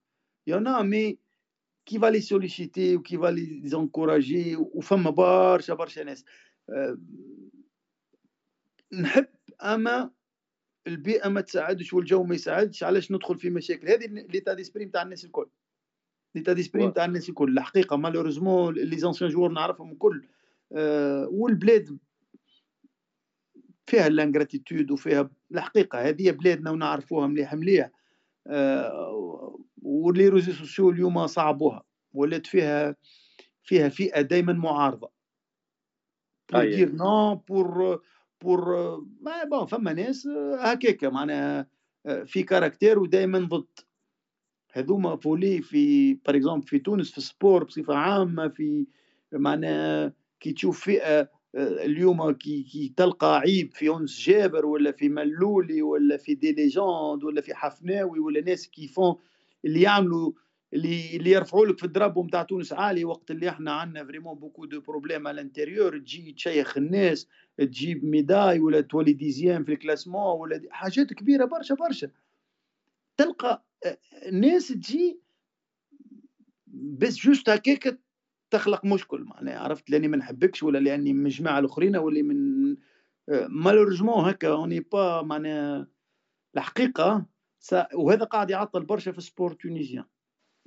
il 0.46 0.52
y 0.52 0.54
en 0.54 0.66
a, 0.66 0.84
mais 0.84 1.18
qui 1.84 1.98
va 1.98 2.10
les 2.10 2.20
solliciter 2.20 2.96
ou 2.96 3.02
qui 3.02 3.16
va 3.16 3.30
les 3.32 3.74
encourager 3.74 4.56
وفما 4.56 5.10
برشا 5.10 5.74
برشا 5.74 6.00
ناس 6.00 6.24
نحب 8.92 9.26
أما 9.62 10.10
البيئة 10.86 11.28
ما 11.28 11.40
تساعدش 11.40 11.92
والجو 11.92 12.22
ما 12.22 12.34
يساعدش. 12.34 12.84
علاش 12.84 13.12
ندخل 13.12 13.38
في 13.38 13.50
مشاكل؟ 13.50 13.88
هذه 13.88 14.06
l'état 14.06 14.54
d'esprit 14.54 14.84
نتاع 14.84 15.02
الناس 15.02 15.24
الكل. 15.24 15.48
l'état 16.34 16.52
d'esprit 16.52 16.86
نتاع 16.86 17.04
الناس 17.04 17.28
الكل. 17.28 17.52
الحقيقة 17.52 17.96
malheureusement 17.96 18.74
les 18.74 18.98
anciens 18.98 19.30
joueurs 19.30 19.52
نعرفهم 19.52 19.92
الكل. 19.92 20.26
أه 20.72 21.28
والبلاد 21.30 21.98
فيها 23.86 24.06
ال 24.06 24.13
ingratitude 24.13 24.90
وفيها 24.90 25.30
الحقيقة 25.52 25.98
هذه 26.08 26.30
بلادنا 26.30 26.70
ونعرفوها 26.70 27.26
مليح 27.26 27.54
مليح. 27.54 27.90
و 29.82 29.94
les 29.94 30.28
réseaux 30.28 30.52
sociaux 30.52 30.90
اليوم 30.90 31.26
صعبوها 31.26 31.84
ولات 32.14 32.46
فيها 32.46 32.96
فيها 33.62 33.88
فئة 33.88 34.20
دائما 34.20 34.52
معارضة. 34.52 35.10
pour 36.52 36.64
dire 36.64 36.92
non 36.92 37.34
pour 37.34 38.02
pour 38.40 38.60
ما 39.20 39.44
bon 39.44 39.66
فما 39.66 39.92
ناس 39.92 40.26
هكاك 40.58 41.04
معناها 41.04 41.66
آه، 42.06 42.22
في 42.24 42.42
caractère 42.42 42.98
ودائما 42.98 43.38
ضد. 43.38 43.80
هذوما 44.72 45.16
فولي 45.16 45.62
في 45.62 46.14
par 46.14 46.36
exemple 46.36 46.66
في 46.66 46.78
تونس 46.78 47.10
في 47.10 47.18
ال 47.18 47.26
sport 47.26 47.64
بصفة 47.64 47.94
عامة 47.94 48.48
في 48.48 48.86
معناها 49.32 50.12
كي 50.40 50.52
تشوف 50.52 50.84
فئة 50.84 51.30
اليوم 51.56 52.30
كي, 52.30 52.62
كي 52.62 52.92
تلقى 52.96 53.38
عيب 53.38 53.72
في 53.74 53.88
أنس 53.90 54.20
جابر 54.20 54.66
ولا 54.66 54.92
في 54.92 55.08
ملولي 55.08 55.82
ولا 55.82 56.16
في 56.16 56.34
des 56.34 56.52
légendes 56.52 57.24
ولا 57.24 57.40
في 57.40 57.54
حفناوي 57.54 58.18
ولا 58.18 58.40
ناس 58.40 58.68
كيفون 58.68 59.16
اللي 59.64 59.82
يعملوا 59.82 60.32
اللي 60.74 61.16
اللي 61.16 61.30
يرفعوا 61.30 61.66
لك 61.66 61.78
في 61.78 61.84
ال 61.84 61.88
drapeau 61.89 62.18
نتاع 62.18 62.42
تونس 62.42 62.72
عالي 62.72 63.04
وقت 63.04 63.30
اللي 63.30 63.48
إحنا 63.48 63.72
عندنا 63.72 64.04
vraiment 64.04 64.38
beaucoup 64.38 64.64
de 64.64 64.80
problèmes 64.80 65.28
على 65.28 65.34
ال 65.40 65.46
intérieur 65.46 65.98
تجي 65.98 66.32
تشيخ 66.32 66.76
الناس 66.76 67.28
تجيب 67.58 68.04
médaille 68.04 68.60
ولا 68.60 68.80
تولي 68.80 69.12
dixième 69.12 69.64
في 69.64 69.72
ال 69.72 69.78
classement 69.78 70.40
ولا 70.40 70.56
des 70.56 70.68
حاجات 70.70 71.12
كبيرة 71.12 71.44
برشا 71.44 71.74
برشا. 71.74 72.10
تلقى 73.16 73.64
الناس 74.26 74.68
تجي 74.68 75.20
بس 76.66 77.16
juste 77.16 77.48
هكاك 77.50 77.98
تخلق 78.50 78.84
مشكل 78.84 79.24
معناها 79.24 79.58
عرفت؟ 79.58 79.90
لأني 79.90 80.08
ما 80.08 80.16
نحبكش 80.16 80.62
ولا 80.62 80.78
لأني 80.78 81.12
من 81.12 81.26
الجماعه 81.26 81.58
الآخرين 81.58 81.96
ولا 81.96 82.22
من 82.22 82.76
malheureusement 83.48 84.24
هكا 84.24 84.48
on 84.48 84.57
n'est 84.57 84.80
pas 84.80 85.22
معناها 85.22 85.86
الحقيقة 86.56 87.26
وهذا 87.94 88.24
قاعد 88.24 88.50
يعطل 88.50 88.84
برشا 88.84 89.12
في 89.12 89.18
ال 89.18 89.24
sport 89.24 89.52
tunisien 89.52 90.04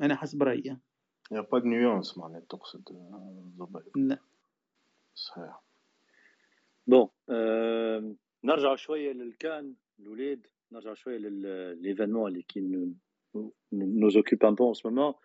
أنا 0.01 0.15
حسب 0.15 0.43
رأيي. 0.43 0.77
y 1.31 1.41
a 1.41 1.46
pas 1.46 1.59
nuance 1.59 2.17
معناها 2.17 2.39
تقصد 2.39 2.89
لا. 3.95 4.17
صحيح. 5.15 5.61
bon 6.87 7.07
euh, 7.07 8.03
نرجع 8.43 8.75
شوية 8.75 9.11
لل 9.11 9.36
CAN 9.36 9.73
الاولاد 9.99 10.47
نرجع 10.71 10.93
شوية 10.93 11.17
ل 11.17 11.27
l'événement 11.27 12.31
اللي 12.31 12.41
qui 12.41 12.89
nous 13.73 14.17
occupe 14.17 14.45
en 14.45 14.55
bon 14.55 14.73
en 14.85 15.13
ce 15.13 15.15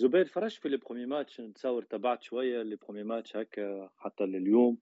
زبير 0.00 0.24
فرش 0.24 0.56
في 0.56 0.68
les 0.68 0.76
premiers 0.76 1.06
matchs 1.06 1.40
نتصور 1.40 1.82
تبعت 1.82 2.22
شوية 2.22 2.62
les 2.62 2.76
premiers 2.76 3.02
matchs 3.02 3.36
هكا 3.36 3.88
حتى 3.98 4.24
لليوم. 4.24 4.78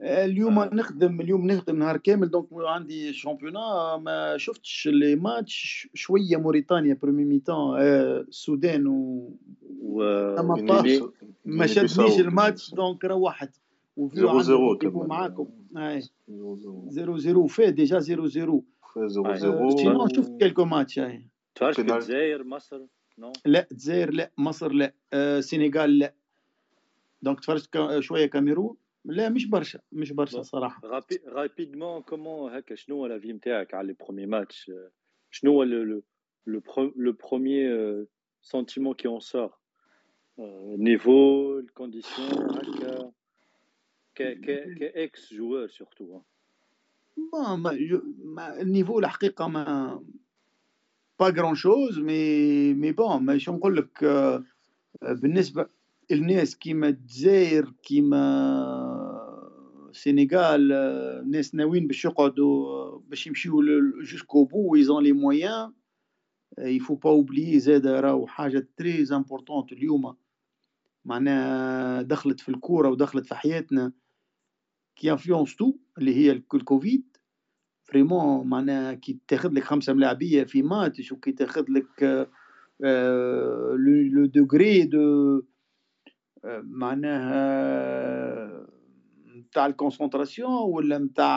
اليوم 0.00 0.58
آه. 0.58 0.74
نخدم 0.74 1.20
اليوم 1.20 1.46
نخدم 1.46 1.78
نهار 1.78 1.96
كامل 1.96 2.30
donc 2.30 2.46
عندي 2.52 3.12
championnat 3.12 3.96
ما 3.96 4.36
شفتش 4.36 4.88
les 4.92 5.16
matchs 5.16 5.88
شوية 5.94 6.36
موريتانيا 6.36 6.98
première 7.02 7.24
mi-temps 7.24 7.56
آه 7.56 8.20
السودان 8.20 8.86
و, 8.86 9.30
و... 9.82 10.02
ما 11.44 11.66
شدنيش 11.66 12.20
الماتش 12.20 12.74
donc 12.74 13.04
روحت. 13.04 13.50
وفيو 13.96 14.40
zéro 14.40 14.78
zéro 14.80 15.06
معاكم. 15.06 15.48
zéro 16.88 17.16
zéro. 17.16 17.46
فيه 17.46 17.68
déjà 17.68 17.98
zéro 17.98 18.26
zéro. 18.26 18.64
zéro 18.96 19.34
zéro. 19.34 19.76
sinon 19.76 20.08
شفت 20.08 20.40
quelques 20.40 20.64
matchs 20.64 21.00
تعرف 21.54 21.80
الجزائر 21.80 22.44
مصر. 22.44 22.80
non 23.18 23.32
لا 23.46 23.66
الجزائر 23.72 24.10
لا 24.10 24.30
مصر 24.38 24.72
لا 24.72 24.94
آه 25.12 25.40
سينيغال 25.40 25.98
لا 25.98 26.14
donc 27.22 27.40
تفرجت 27.40 27.68
شوية 27.98 28.26
كاميرون 28.26 28.76
لا 29.04 29.28
مش 29.28 29.46
برشا 29.46 29.80
مش 29.92 30.12
برشا 30.12 30.42
صراحة 30.42 30.80
rapidement 31.26 32.02
comment 32.02 32.56
هكا 32.56 32.74
شنو 32.74 32.96
هو 32.96 33.06
l'avis 33.06 33.32
نتاعك 33.32 33.74
على 33.74 33.86
les 33.86 33.92
premiers 33.92 34.26
matchs 34.26 34.72
شنو 35.30 35.52
هو 35.52 35.62
لو 36.96 37.12
بروميي 37.12 38.06
سونتيمون 38.42 38.94
كي 38.94 39.08
اون 39.08 39.20
سور 39.20 39.58
نيفو 40.78 41.58
الكونديسيون 41.58 43.12
هكا 44.14 44.34
كاكس 44.74 45.34
جوار 45.34 45.68
سورتو 45.68 46.20
ما 47.32 47.56
ما 48.24 48.60
النيفو 48.60 48.98
الحقيقة 48.98 49.48
ما 49.48 50.04
با 51.18 51.28
غران 51.28 51.54
شوز 51.54 51.98
مي 51.98 52.74
مي 52.74 52.92
بون 52.92 53.22
ما 53.22 53.38
شو 53.38 53.52
نقول 53.52 53.76
لك 53.76 54.04
بالنسبة 55.02 55.66
الناس 56.10 56.56
كيما 56.56 56.88
الجزائر 56.88 57.72
كيما 57.82 58.20
السنغال 59.90 60.68
ناس 61.30 61.54
ناويين 61.54 61.86
باش 61.86 62.04
يقعدوا 62.04 62.98
باش 62.98 63.26
يمشيو 63.26 63.62
jusqu'au 64.02 64.44
bout 64.44 64.72
ils 64.72 64.87
ont 64.87 65.02
les 65.02 65.12
moyens 65.12 65.72
il 66.58 66.70
faut 66.70 66.94
pas 66.94 67.10
oublier 67.10 67.58
زاد 67.58 67.86
راهو 67.86 68.26
حاجة 68.26 68.68
très 68.76 69.06
importante 69.12 69.72
اليوم. 69.72 70.16
معناها 71.04 72.02
دخلت 72.02 72.40
في 72.40 72.48
الكورة 72.48 72.88
ودخلت 72.88 73.26
في 73.26 73.34
حياتنا 73.34 73.92
qui 74.96 75.12
influence 75.12 75.56
tout 75.56 75.74
اللي 75.98 76.14
هي 76.14 76.30
الكوفيد 76.30 77.13
vraiment 77.84 78.46
معناها 78.46 78.94
كي 78.94 79.18
تاخذ 79.28 79.52
لك 79.52 79.62
خمسة 79.62 79.92
ملاعبيه 79.92 80.44
في 80.44 80.62
ماتش 80.62 81.12
وكي 81.12 81.32
تاخذ 81.32 81.64
لك 81.68 82.28
le 84.12 84.26
degré 84.26 84.82
de 84.82 85.42
معناها 86.62 87.34
نتاع 89.36 89.66
ال 89.66 89.74
concentration 89.74 90.72
ولا 90.72 90.98
نتاع 90.98 91.34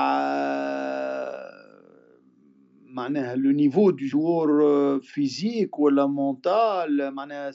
معناها 2.84 3.36
le 3.36 3.52
niveau 3.52 3.90
de 3.90 4.06
joueur 4.06 5.00
physique 5.00 5.80
ولا 5.80 6.06
mental 6.06 7.12
معناها 7.12 7.52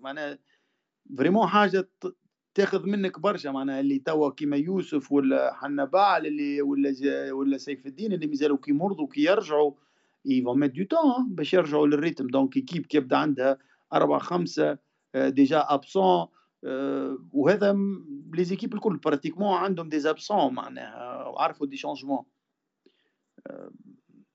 معناها 0.00 0.38
vraiment 1.18 1.46
حاجة 1.46 1.88
تاخذ 2.56 2.86
منك 2.86 3.20
برشا 3.20 3.48
معناها 3.48 3.80
اللي 3.80 3.98
توا 3.98 4.30
كيما 4.30 4.56
يوسف 4.56 5.12
ولا 5.12 5.54
حنا 5.54 5.84
باعل 5.84 6.26
اللي 6.26 6.62
ولا 6.62 6.92
ولا 7.32 7.58
سيف 7.58 7.86
الدين 7.86 8.12
اللي 8.12 8.26
مازالوا 8.26 8.56
كي 8.56 8.72
مرضوا 8.72 9.08
كي 9.08 9.24
يرجعوا 9.24 9.72
يفون 10.24 10.60
ميت 10.60 10.72
دو 10.76 10.84
تون 10.84 11.34
باش 11.34 11.54
يرجعوا 11.54 11.86
لل 11.86 11.95
rythme. 11.95 12.26
donc 12.26 12.56
équipe 12.56 12.86
كي 12.86 12.96
يبدا 12.96 13.16
عندها 13.16 13.58
أربعة 13.92 14.18
خمسة 14.18 14.78
déjà 15.16 15.66
absents 15.68 16.26
وهذا 17.32 17.72
les 18.34 18.44
équipes 18.44 18.74
الكل 18.74 18.96
pratiquement 18.96 19.56
عندهم 19.56 19.88
des 19.88 20.10
absents 20.10 20.54
معناها 20.54 21.26
وعرفوا 21.26 21.66
des 21.66 21.76
changements 21.76 22.24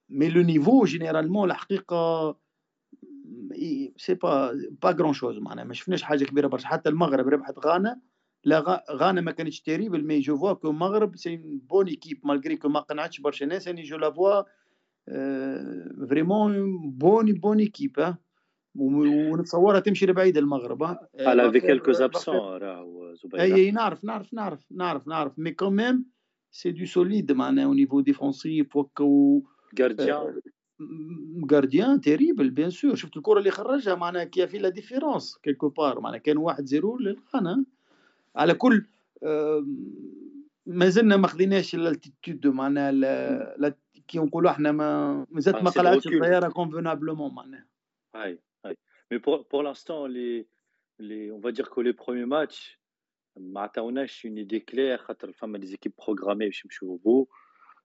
mais 0.09 0.29
le 0.29 0.41
niveau 0.41 0.83
généralement 0.85 1.51
الحقيقة 1.51 2.35
c'est 3.97 4.13
pas 4.13 4.51
pas 4.81 4.91
grand 4.91 5.13
chose 5.13 5.37
معناها 5.37 5.65
ما 5.65 5.73
شفناش 5.73 6.03
حاجة 6.03 6.23
كبيرة 6.23 6.47
برشا. 6.47 6.67
حتى 6.67 6.89
المغرب 6.89 7.27
ربحت 7.27 7.59
غانا 7.65 7.99
لا 8.43 8.83
غانا 8.91 9.21
ما 9.21 9.31
كانتش 9.31 9.61
terrible 9.61 10.05
mais 10.05 10.19
je 10.19 10.37
vois 10.37 10.53
que 10.53 10.69
المغرب 10.69 11.15
c'est 11.15 11.37
bonne 11.69 11.87
équipe 11.87 12.19
malgré 12.23 12.55
que 12.55 12.69
ما 12.69 12.79
قنعتش 12.79 13.21
برشا 13.21 13.45
ناس 13.45 13.67
اني 13.67 13.81
je 13.81 13.97
la 13.97 14.11
vois 14.11 14.43
vraiment 16.09 16.79
bonne 16.91 17.33
bonne 17.33 17.59
équipe 17.59 18.15
ونتصورها 18.75 19.79
تمشي 19.79 20.05
لبعيد 20.05 20.37
المغرب 20.37 20.97
على 21.19 21.51
في 21.51 21.59
quelques 21.59 21.91
absents 21.91 22.35
راهو 22.35 23.13
زبير 23.13 23.41
اي 23.41 23.71
نعرف 23.71 24.03
نعرف 24.05 24.33
نعرف 24.33 24.71
نعرف 24.71 25.07
نعرف 25.07 25.39
mais 25.39 25.51
quand 25.51 25.81
même 25.81 26.05
c'est 26.51 26.71
du 26.71 26.85
solide 26.85 27.31
معناها 27.31 27.65
au 27.65 27.73
niveau 27.73 28.01
défensif 28.01 28.75
و 28.75 29.41
gardien 29.79 30.41
gardien 31.51 32.01
terrible 32.01 32.49
bien 32.49 32.69
sûr 32.69 32.95
شفت 32.95 33.17
الكره 33.17 33.39
اللي 33.39 33.51
خرجها 33.51 33.95
معناها 33.95 34.23
كي 34.23 34.47
fait 34.47 34.57
la 34.57 34.69
différence 34.69 35.37
quelque 35.37 35.69
part 35.69 35.99
معناها 35.99 36.19
كان 36.19 36.37
واحد 36.37 36.65
zéro 36.65 36.97
للغانا 36.97 37.65
على 38.35 38.53
كل 38.53 38.85
ما 40.65 40.89
زلنا 40.89 41.17
ما 41.17 41.27
خذيناش 41.27 41.75
ال 41.75 41.83
altitude 41.83 42.47
معناها 42.47 43.75
كي 44.07 44.19
نقولوا 44.19 44.51
إحنا 44.51 44.71
ما 44.71 45.25
مازالت 45.29 45.63
ما 45.63 45.69
قلعتش 45.69 46.07
الطياره 46.07 46.49
convenablement 46.49 47.33
معناها 47.33 47.67
هاي 48.15 48.39
Mais 49.11 49.19
pour, 49.19 49.45
pour 49.45 49.61
l'instant, 49.61 50.07
les, 50.07 50.47
les, 50.97 51.31
on 51.33 51.39
va 51.39 51.51
dire 51.51 51.69
que 51.69 51.81
les 51.81 51.91
premiers 51.91 52.25
matchs, 52.25 52.79
on 53.35 53.55
a 53.97 54.05
une 54.23 54.37
idée 54.37 54.61
claire, 54.61 55.05
il 55.09 55.51
y 55.51 55.55
a 55.55 55.57
des 55.59 55.73
équipes 55.73 55.97
programmées, 55.97 56.49
je 56.51 56.65
suis 56.69 56.85
au 56.85 56.97
bout. 56.97 57.27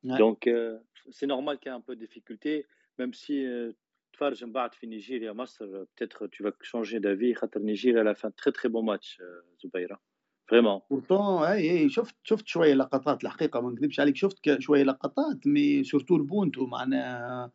Donc, 0.05 0.47
euh, 0.47 0.79
c'est 1.11 1.27
normal 1.27 1.59
qu'il 1.59 1.73
y 1.73 1.75
ait 1.75 1.77
un 1.77 1.81
peu 1.81 1.97
de 1.97 2.01
difficulté, 2.01 2.67
même 2.99 3.13
si 3.13 3.45
euh, 3.45 3.73
تفرج 4.17 4.45
من 4.45 4.53
بعد 4.53 4.75
في 4.75 4.87
نيجيريا 4.87 5.33
مصر 5.33 5.85
peut-être 5.85 6.27
tu 6.27 6.43
vas 6.43 6.53
changer 6.63 7.01
d'avis 7.01 7.35
خاطر 7.35 7.61
نيجيريا 7.61 8.03
elle 8.03 8.09
a 8.09 8.15
fait 8.15 8.27
un 8.27 8.31
très 8.31 8.53
très 8.53 8.69
bon 8.69 8.83
match 8.83 9.23
زبيره 9.59 10.01
vraiment 10.49 10.81
pourtant 10.91 11.45
اي 11.45 11.71
اي 11.71 11.89
شفت 11.89 12.15
شفت 12.23 12.47
شوية 12.47 12.75
لقطات 12.75 13.25
الحقيقة 13.25 13.61
ما 13.61 13.71
نكذبش 13.71 14.01
عليك 14.01 14.17
شفت 14.17 14.61
شوية 14.61 14.83
لقطات 14.83 15.47
mais 15.47 15.85
surtout 15.85 16.17
البونتو 16.17 16.67
معناها 16.67 17.51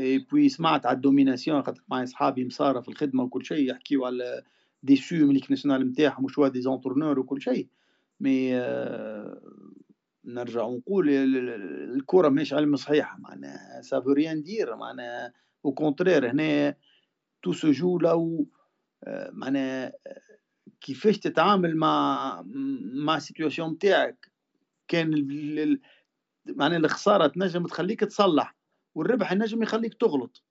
اي 0.00 0.18
بوي 0.18 0.48
سمعت 0.48 0.86
على 0.86 0.96
الدوميناسيون 0.96 1.62
خاطر 1.62 1.82
معايا 1.88 2.04
صحابي 2.04 2.44
مصارى 2.44 2.82
في 2.82 2.88
الخدمة 2.88 3.22
وكل 3.22 3.44
شيء 3.44 3.70
يحكيوا 3.70 4.06
على 4.06 4.42
دي 4.82 4.96
سو 4.96 5.14
من 5.14 5.40
ناسيونال 5.50 5.88
نتاعهم 5.88 6.24
وشوا 6.24 6.48
دي 6.48 6.60
زونتورنور 6.60 7.18
وكل 7.18 7.42
شيء 7.42 7.68
مي 8.20 8.56
آه 8.56 9.40
نرجع 10.24 10.62
ونقول 10.62 11.10
الكرة 11.94 12.28
مش 12.28 12.52
علم 12.52 12.76
صحيحة 12.76 13.18
معناها 13.18 13.80
سافو 13.80 14.12
ريان 14.12 14.42
دير 14.42 14.76
معناها 14.76 15.32
أو 15.64 15.72
كونترير 15.72 16.30
هنا 16.30 16.74
تو 17.42 17.52
سو 17.52 17.70
جو 17.70 17.98
لو 17.98 18.46
معناها 19.32 19.92
كيفاش 20.80 21.18
تتعامل 21.18 21.76
مع 21.76 22.42
مع 22.94 23.16
السيتواسيون 23.16 23.72
نتاعك 23.72 24.32
كان 24.88 25.10
معناها 26.46 26.78
الخسارة 26.78 27.26
تنجم 27.26 27.66
تخليك 27.66 28.00
تصلح 28.00 28.56
والربح 28.94 29.32
النجم 29.32 29.62
يخليك 29.62 29.94
تغلط. 29.94 30.44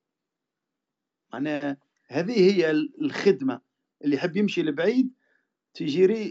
معناها 1.34 1.78
هذه 2.08 2.52
هي 2.52 2.72
الخدمة. 2.72 3.62
اللي 4.04 4.16
يحب 4.16 4.38
يمشي 4.38 4.64
لبعيد 4.64 5.14
تجيري 5.74 6.30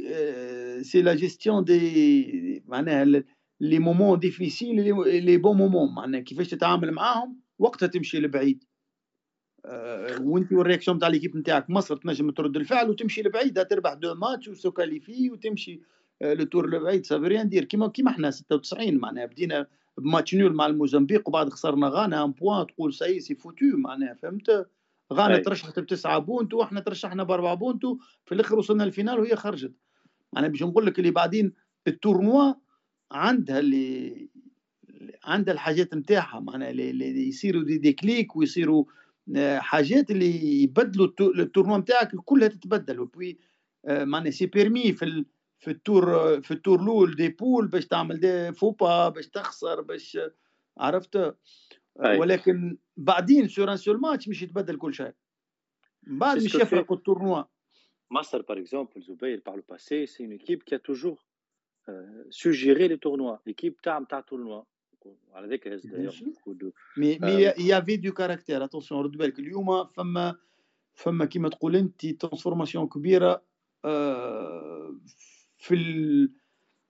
c'est 0.82 1.02
la 1.02 1.14
gestion 1.14 1.64
des 1.64 2.62
معناها 2.66 3.04
les 3.60 3.78
moments 3.78 4.18
difficiles 4.18 4.96
les 5.24 5.36
bons 5.36 5.56
moments 5.56 5.94
معناها 5.94 6.20
كيفاش 6.20 6.48
تتعامل 6.48 6.92
معاهم 6.92 7.40
وقتها 7.58 7.86
تمشي 7.86 8.20
لبعيد. 8.20 8.64
وانت 10.20 10.52
وال 10.52 10.61
réaction 10.61 10.98
تاع 10.98 11.08
l'équipe 11.08 11.36
نتاعك 11.36 11.70
مصر 11.70 11.96
تنجم 11.96 12.30
ترد 12.30 12.56
الفعل 12.56 12.90
وتمشي 12.90 13.22
لبعيد 13.22 13.66
تربح 13.66 13.94
deux 13.94 14.14
matchs 14.14 14.48
و 14.48 14.55
se 14.55 14.70
qualifier 14.72 15.30
وتمشي 15.30 15.80
le 16.22 16.44
tour 16.44 16.70
لبعيد 16.70 17.06
ça 17.06 17.13
veut 17.13 17.26
rien 17.26 17.48
dire 17.48 17.64
كيما 17.64 17.88
كيما 17.88 18.10
إحنا 18.10 18.30
96 18.30 18.98
معناها 18.98 19.26
بدينا 19.26 19.66
ب 19.98 20.04
match 20.04 20.34
nul 20.34 20.54
مع 20.54 20.66
الموزمبيق 20.66 21.28
وبعد 21.28 21.48
خسرنا 21.48 21.88
غانا 21.88 22.24
un 22.24 22.32
point 22.32 22.66
تقول 22.66 22.94
ça 22.94 23.03
y 23.03 23.07
est 23.07 23.20
c'est 23.20 23.34
foutu 23.34 23.64
معناها 23.76 24.14
فهمت؟ 24.14 24.66
غانا 25.12 25.38
ترشحت 25.38 25.78
بتسعة 25.78 26.18
points 26.18 26.54
وإحنا 26.54 26.80
ترشحنا 26.80 27.22
بأربعة 27.22 27.54
points 27.54 27.82
في 28.24 28.34
الآخر 28.34 28.58
وصلنا 28.58 28.84
ال 28.84 28.89
finale 28.89 29.20
وهي 29.20 29.36
خرجت. 29.36 29.72
معناها 30.32 30.50
باش 30.50 30.62
نقول 30.62 30.86
لك 30.86 30.98
اللي 30.98 31.10
بعدين 31.10 31.52
ال 31.86 31.95
tournoi 31.95 32.54
عندها 33.12 33.58
اللي 33.58 34.28
عندها 35.24 35.54
الحاجات 35.54 35.94
نتاعها 35.94 36.40
معناها 36.40 36.70
اللي 36.70 37.28
يصيروا 37.28 37.64
des, 37.64 37.78
des 37.78 37.92
clics 37.92 38.36
ويصيروا 38.36 38.84
آه، 38.84 38.88
حاجات 39.58 40.10
اللي 40.10 40.62
يبدلوا 40.62 41.08
ال 41.20 41.27
tournoi 41.27 41.78
نتاعك 41.78 42.16
كلها 42.16 42.48
تتبدل. 42.48 43.00
و 43.00 43.08
puis 43.08 43.38
آه، 43.84 44.04
معناها 44.04 44.30
c'est 44.30 44.46
permis 44.46 44.92
في 44.92 45.24
في 45.58 45.70
ال 45.70 45.84
tour 45.84 46.40
في 46.40 46.50
ال 46.50 46.56
tour 46.56 46.82
الأول 46.82 47.16
des 47.16 47.28
poules 47.28 47.68
باش 47.68 47.86
تعمل 47.86 48.20
دي 48.20 48.52
فوبا 48.52 49.08
باش 49.08 49.28
تخسر 49.28 49.80
باش 49.80 50.18
عرفت؟ 50.78 51.34
ولكن 51.96 52.78
بعدين 52.96 53.48
sur 53.48 53.72
un 53.72 53.76
seul 53.76 54.00
match 54.00 54.28
مش 54.28 54.42
يتبدل 54.42 54.76
كل 54.76 54.94
شيء. 54.94 55.12
بعد 56.02 56.36
مش 56.36 56.54
يفرق 56.54 56.92
ال 56.92 56.99
tournoi 56.99 57.44
Master, 58.10 58.42
par 58.42 58.56
exemple, 58.56 59.00
Zubair, 59.00 59.40
par 59.42 59.56
le 59.56 59.62
passé, 59.62 60.06
c'est 60.06 60.22
une 60.22 60.32
équipe 60.32 60.64
qui 60.64 60.74
a 60.74 60.78
toujours 60.78 61.26
euh, 61.88 62.24
suggéré 62.30 62.88
les 62.88 62.98
tournois. 62.98 63.42
L'équipe 63.44 63.80
TAM 63.82 64.06
TAM 64.06 64.22
tournoi. 64.26 64.66
D'ailleurs 65.84 66.14
Mais 66.96 67.18
euh, 67.22 67.52
il 67.58 67.66
y 67.66 67.72
avait 67.72 67.98
du 67.98 68.12
caractère. 68.12 68.62
Attention, 68.62 69.02
رد 69.02 69.16
بالك 69.16 69.38
اليوم 69.38 69.84
فما 69.84 70.36
فما 70.94 71.24
كيما 71.24 71.48
تقول 71.48 71.76
انت 71.76 72.06
transformation 72.06 72.88
كبيرة 72.88 73.42
في 75.56 75.74
ال... 75.74 76.32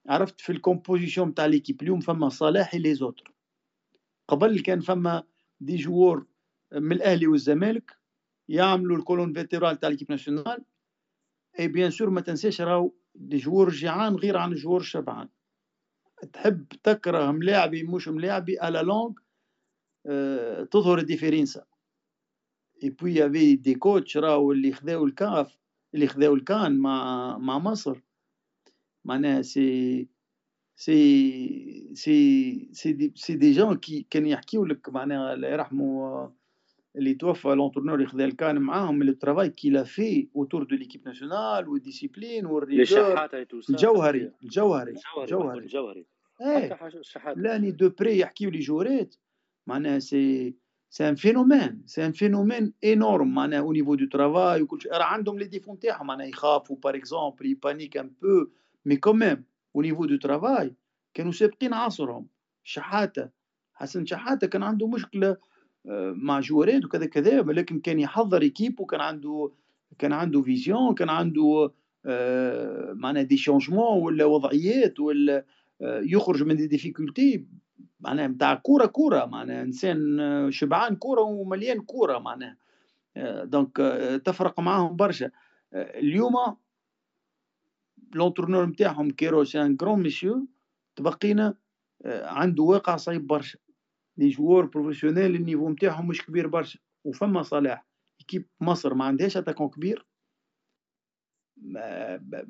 عرفت 0.08 0.40
في 0.40 0.52
ال 0.52 0.59
composition 0.59 1.34
تاع 1.34 1.46
l'équipe 1.46 1.82
اليوم 1.82 2.00
فما 2.00 2.28
صلاح 2.28 2.74
les 2.74 2.94
autres 2.94 3.32
قبل 4.28 4.60
كان 4.60 4.80
فما 4.80 5.22
des 5.60 5.76
joueurs 5.76 6.26
من 6.72 6.92
الأهلي 6.92 7.26
والزمالك 7.26 7.98
يعملوا 8.48 8.96
ال 8.96 9.01
colonne 9.01 9.32
vertébrale 9.32 9.80
تاع 9.80 9.88
l'équipe 9.88 10.10
nationale 10.10 10.64
et 11.58 11.68
bien 11.68 11.90
sûr 11.90 12.10
ما 12.10 12.20
تنساش 12.20 12.60
راهو 12.60 12.92
des 13.14 13.36
joueurs 13.36 13.70
جيعان 13.70 14.14
غير 14.14 14.36
عن 14.36 14.54
joueur 14.54 14.82
شبعان. 14.82 15.28
تحب 16.32 16.68
تكره 16.68 17.30
ملاعبي 17.30 17.82
مش 17.82 18.08
ملاعبي 18.08 18.58
على 18.60 18.82
لونغ 18.82 19.12
أه 20.06 20.64
تظهر 20.64 20.98
ال 20.98 21.04
différence. 21.04 21.64
et 22.82 22.90
puis 22.90 23.14
y 23.14 23.21
avait 23.21 23.56
des 23.56 23.74
coachs 23.74 24.16
راهو 24.16 24.52
اللي 24.52 24.72
خذاو 24.72 25.04
الكاف 25.04 25.58
اللي 25.94 26.06
خذاو 26.06 26.34
الكان 26.34 26.78
مع 26.78 27.38
مع 27.38 27.58
مصر. 27.58 28.00
معناها 29.04 29.42
c'est 29.42 30.08
c'est 30.76 31.94
c'est 31.94 32.68
c'est 32.72 32.92
des 32.92 33.12
c'est 33.16 33.36
des 33.36 33.52
gens 33.52 33.76
qui 33.76 34.06
كانوا 34.10 34.28
يحكيو 34.28 34.64
لك 34.64 34.88
معناها 34.88 35.34
الله 35.34 35.48
يرحمه 35.48 36.32
اللي 36.98 37.14
توفى 37.14 37.48
l'entraîneur 37.48 38.00
يخذ 38.00 38.20
الكان 38.20 38.58
معاهم 38.58 39.02
le 39.02 39.12
travail 39.12 39.48
qui 39.48 39.84
fait 39.84 40.28
autour 40.36 40.62
de 40.62 40.76
l'équipe 40.76 41.06
nationale 41.06 41.68
وال 41.68 41.81
discipline 41.81 42.46
وال 42.46 42.61
rigueur 42.61 43.14
الجوهري 43.70 44.32
الجوهري 44.42 44.94
الجوهري 45.22 45.60
الجوهري. 45.64 46.06
إيه. 46.40 46.68
l'année 47.36 47.70
d'après 47.70 48.18
يحكيو 48.18 48.50
لي 48.50 48.58
جوريت 48.58 49.16
معناها 49.66 49.98
c'est 49.98 50.54
c'est 50.90 51.08
un 51.08 51.14
phénomène 51.14 51.82
c'est 51.86 52.06
un 52.06 52.12
phénomène 52.12 52.72
énorme 52.84 53.34
معناها 53.34 53.58
au 53.60 53.72
niveau 53.72 53.94
de 53.94 54.06
travail 54.06 54.62
وكل 54.62 54.80
شيء. 54.82 54.92
راه 54.92 55.04
عندهم 55.04 55.38
les 55.38 55.44
défauts 55.44 55.78
تاعهم 55.78 56.06
معناها 56.06 56.26
يخافوا 56.26 56.76
par 56.76 56.96
exemple 56.96 57.35
il 57.35 57.46
panique 57.46 57.96
un 57.96 58.10
peu 58.22 58.46
mais 58.84 58.96
quand 58.96 59.23
même 59.23 59.44
au 59.76 59.82
niveau 59.82 60.04
de 60.04 60.16
travail 60.16 60.74
كانوا 61.14 61.32
سابقين 61.32 61.74
عصرهم. 61.74 62.26
شحاتة 62.64 63.28
حسن 63.74 64.06
شحاتة 64.06 64.46
كان 64.46 64.62
عنده 64.62 64.86
مشكلة 64.86 65.36
مع 66.14 66.40
جوارات 66.40 66.84
وكذا 66.84 67.06
كذا 67.06 67.40
ولكن 67.40 67.80
كان 67.80 68.00
يحضر 68.00 68.42
équipe 68.42 68.80
وكان 68.80 69.00
عنده 69.00 69.50
كان 69.98 70.12
عنده 70.12 70.42
vision 70.42 70.94
كان 70.94 71.08
عنده 71.08 71.70
آه، 72.06 72.92
معناها 72.92 73.22
des 73.22 73.36
changements 73.36 74.02
ولا 74.02 74.24
وضعيات 74.24 75.00
ولا 75.00 75.44
آه، 75.82 76.00
يخرج 76.00 76.42
من 76.42 76.56
des 76.56 76.66
difficultés 76.66 77.46
معناها 78.00 78.28
نتاع 78.28 78.54
كورة 78.54 78.86
كورة 78.86 79.24
معناها 79.24 79.62
إنسان 79.62 80.20
آه، 80.20 80.50
شبعان 80.50 80.96
كورة 80.96 81.22
ومليان 81.22 81.80
كورة 81.80 82.18
معناها. 82.18 82.56
donc 83.44 83.76
تفرق 84.24 84.60
معاهم 84.60 84.96
برشا. 84.96 85.30
اليوم 85.74 86.34
l'entraîneur 88.14 88.66
نتاعهم 88.66 89.10
كيروس 89.10 89.56
un 89.56 89.76
grand 89.76 90.02
monsieur 90.02 90.46
تبقينا 90.96 91.54
عنده 92.06 92.62
واقع 92.62 92.96
صعيب 92.96 93.26
برشا. 93.26 93.58
les 94.18 94.28
joueurs 94.28 94.66
professionnels 94.66 95.34
ال 95.34 95.39
niveau 95.39 95.70
نتاعهم 95.70 96.08
مش 96.08 96.26
كبير 96.26 96.46
برشا. 96.46 96.78
وفما 97.04 97.42
صلاح. 97.42 97.86
équipe 98.28 98.46
مصر 98.60 98.94
ما 98.94 99.04
عندهاش 99.04 99.36
attaquant 99.36 99.68
كبير. 99.68 100.06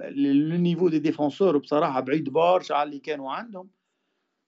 ال 0.03 0.15
niveau 0.15 0.89
des 0.89 0.99
défenseurs 0.99 1.59
بصراحة 1.59 2.01
بعيد 2.01 2.29
برشا 2.29 2.75
على 2.75 2.89
اللي 2.89 3.01
كانوا 3.01 3.33
عندهم. 3.33 3.71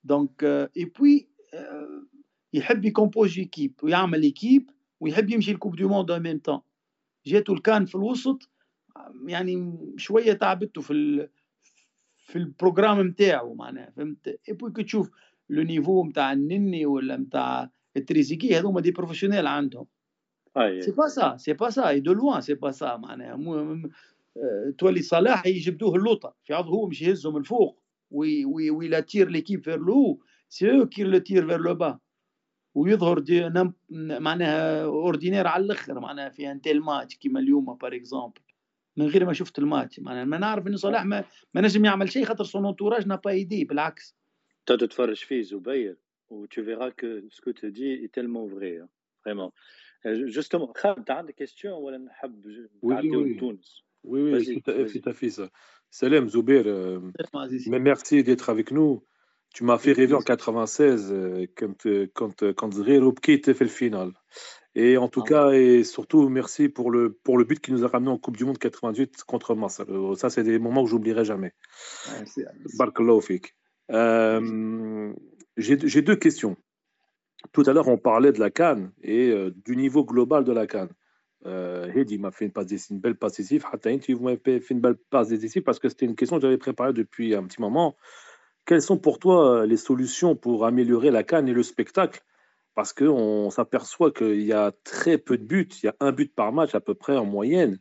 donc 0.03 0.43
et 0.77 0.85
puis 0.85 1.29
يحب 2.53 2.85
ي 2.85 2.92
compose 2.92 3.39
équipe 3.39 3.73
ويعمل 3.83 4.23
équipe 4.23 4.69
ويحب 4.99 5.29
يمشي 5.29 5.51
ال 5.51 5.55
coupe 5.55 5.75
du 5.75 5.89
monde 5.89 6.11
même 6.11 6.37
temps 6.37 6.59
جاتو 7.25 7.53
الكان 7.53 7.85
في 7.85 7.95
الوسط 7.95 8.49
يعني 9.27 9.79
شوية 9.97 10.33
تعبته 10.33 10.81
في 10.81 10.93
ال 10.93 11.29
في 12.17 12.35
ال 12.35 12.42
programme 12.42 13.07
نتاعو 13.07 13.53
معناها 13.53 13.91
فهمت؟ 13.91 14.27
اي 14.27 14.53
بوي 14.53 14.71
كي 14.71 14.83
تشوف 14.83 15.11
le 15.51 15.63
niveau 15.63 16.05
نتاع 16.05 16.33
النني 16.33 16.85
ولا 16.85 17.17
نتاع 17.17 17.69
التريزيكي 17.97 18.59
هذوما 18.59 18.81
دي 18.81 18.91
بروفيسيونيل 18.91 19.47
عندهم 19.47 19.85
سي 20.81 20.91
با 20.91 21.07
سا 21.07 21.37
سي 21.37 21.53
با 21.53 21.69
سا 21.69 21.97
دو 21.97 22.13
لوان 22.13 22.41
سي 22.41 22.53
با 22.53 22.71
سا 22.71 22.97
معناها 22.97 23.81
تولي 24.77 25.01
صلاح 25.01 25.45
يجبدوه 25.45 25.95
اللوطه 25.95 26.35
في 26.43 26.53
عرض 26.53 26.67
هو 26.67 26.87
مش 26.87 27.01
يهزهم 27.01 27.37
الفوق 27.37 27.81
وي 28.11 28.45
وي 28.45 28.69
وي 28.69 28.87
لا 28.87 28.99
تير 28.99 29.29
ليكيب 29.29 29.63
فير 29.63 29.79
لو 29.79 30.19
سي 30.49 30.71
أو 30.71 30.85
كي 30.85 31.03
لو 31.03 31.17
تير 31.17 31.47
فير 31.47 31.59
لو 31.59 31.75
با 31.75 31.99
ويظهر 32.75 33.19
دي 33.19 33.41
نم 33.41 33.73
معناها 34.19 34.83
اوردينير 34.83 35.47
على 35.47 35.65
الآخر 35.65 35.99
معناها 35.99 36.29
في 36.29 36.51
ان 36.51 36.61
تيل 36.61 36.81
ماتش 36.81 37.15
كيما 37.15 37.39
اليوم 37.39 37.65
بار 37.73 37.95
اكزومبل 37.95 38.41
من 38.97 39.05
غير 39.07 39.25
ما 39.25 39.33
شفت 39.33 39.59
الماتش 39.59 39.99
معناها 39.99 40.25
ما 40.25 40.37
نعرف 40.37 40.67
ان 40.67 40.77
صلاح 40.77 41.05
ما, 41.05 41.23
ما 41.53 41.61
نجم 41.61 41.85
يعمل 41.85 42.11
شيء 42.11 42.25
خاطر 42.25 42.43
سون 42.43 42.65
انتوراج 42.65 43.07
نا 43.07 43.15
با 43.15 43.31
ايدي 43.31 43.65
بالعكس 43.65 44.15
Toi, 44.65 44.77
tu 44.77 44.87
te 44.87 45.15
fais 45.15 45.43
Zoubaïr, 45.43 45.95
où 46.29 46.47
tu 46.47 46.61
verras 46.61 46.91
que 46.91 47.25
ce 47.29 47.41
que 47.41 47.49
tu 47.49 47.71
dis 47.71 47.91
est 47.91 48.11
tellement 48.11 48.45
vrai, 48.45 48.77
hein, 48.77 48.89
vraiment. 49.25 49.53
Euh, 50.05 50.27
justement, 50.27 50.71
tu 50.73 51.11
as 51.11 51.23
des 51.23 51.33
questions 51.33 51.79
ou 51.79 51.89
oui, 52.81 52.95
oui. 53.03 53.39
Oui, 54.03 54.21
oui, 54.33 54.45
c'est 54.45 55.01
tout, 55.01 55.09
à 55.09 55.29
ça. 55.29 55.49
Salam 55.91 56.27
Zoubair, 56.27 56.63
euh, 56.65 56.99
mais 57.67 57.79
merci 57.79 58.23
d'être 58.23 58.49
avec 58.49 58.71
nous. 58.71 59.05
Tu 59.53 59.65
m'as 59.65 59.77
fait 59.77 59.91
rêver 59.91 60.13
en 60.13 60.21
96 60.21 61.11
euh, 61.11 61.45
quand, 61.57 61.85
euh, 61.85 62.09
quand, 62.13 62.41
euh, 62.43 62.53
quand 62.53 62.69
était 63.27 63.53
fait 63.53 63.65
le 63.65 63.69
final. 63.69 64.13
Et 64.73 64.95
en 64.95 65.09
tout 65.09 65.21
cas, 65.21 65.51
et 65.51 65.83
surtout, 65.83 66.29
merci 66.29 66.69
pour 66.69 66.89
le, 66.89 67.11
pour 67.11 67.37
le 67.37 67.43
but 67.43 67.59
qui 67.59 67.73
nous 67.73 67.83
a 67.83 67.89
ramené 67.89 68.09
en 68.09 68.17
Coupe 68.17 68.37
du 68.37 68.45
Monde 68.45 68.57
98 68.57 69.25
contre 69.25 69.53
Massa. 69.53 69.85
Ça, 70.15 70.29
c'est 70.29 70.43
des 70.43 70.57
moments 70.59 70.85
que 70.85 70.89
j'oublierai 70.89 71.25
jamais. 71.25 71.53
Ouais, 72.07 72.45
Barkallahu 72.77 73.21
fik 73.21 73.53
euh, 73.91 75.13
j'ai 75.57 76.01
deux 76.01 76.15
questions. 76.15 76.57
Tout 77.51 77.63
à 77.65 77.73
l'heure, 77.73 77.87
on 77.87 77.97
parlait 77.97 78.31
de 78.31 78.39
la 78.39 78.49
Cannes 78.49 78.91
et 79.01 79.29
euh, 79.29 79.51
du 79.65 79.75
niveau 79.75 80.05
global 80.05 80.43
de 80.43 80.51
la 80.51 80.67
Cannes. 80.67 80.93
Euh, 81.45 81.91
Hedi 81.93 82.19
m'a 82.19 82.31
fait 82.31 82.45
une, 82.45 82.99
belle 82.99 83.15
passe 83.15 83.37
décisive. 83.37 83.65
vous 84.09 84.23
m'avez 84.23 84.59
fait 84.59 84.73
une 84.73 84.79
belle 84.79 84.97
passe 85.09 85.29
décisive 85.29 85.63
parce 85.63 85.79
que 85.79 85.89
c'était 85.89 86.05
une 86.05 86.15
question 86.15 86.37
que 86.37 86.43
j'avais 86.43 86.59
préparée 86.59 86.93
depuis 86.93 87.33
un 87.33 87.43
petit 87.43 87.59
moment. 87.59 87.95
Quelles 88.65 88.83
sont 88.83 88.99
pour 88.99 89.17
toi 89.17 89.65
les 89.65 89.77
solutions 89.77 90.35
pour 90.35 90.65
améliorer 90.65 91.09
la 91.09 91.23
Cannes 91.23 91.47
et 91.47 91.53
le 91.53 91.63
spectacle? 91.63 92.23
Parce 92.75 92.93
qu'on 92.93 93.49
s'aperçoit 93.49 94.11
qu'il 94.11 94.43
y 94.43 94.53
a 94.53 94.71
très 94.83 95.17
peu 95.17 95.37
de 95.37 95.43
buts. 95.43 95.67
Il 95.81 95.87
y 95.87 95.89
a 95.89 95.95
un 95.99 96.11
but 96.11 96.33
par 96.33 96.53
match 96.53 96.75
à 96.75 96.79
peu 96.79 96.93
près 96.93 97.17
en 97.17 97.25
moyenne. 97.25 97.79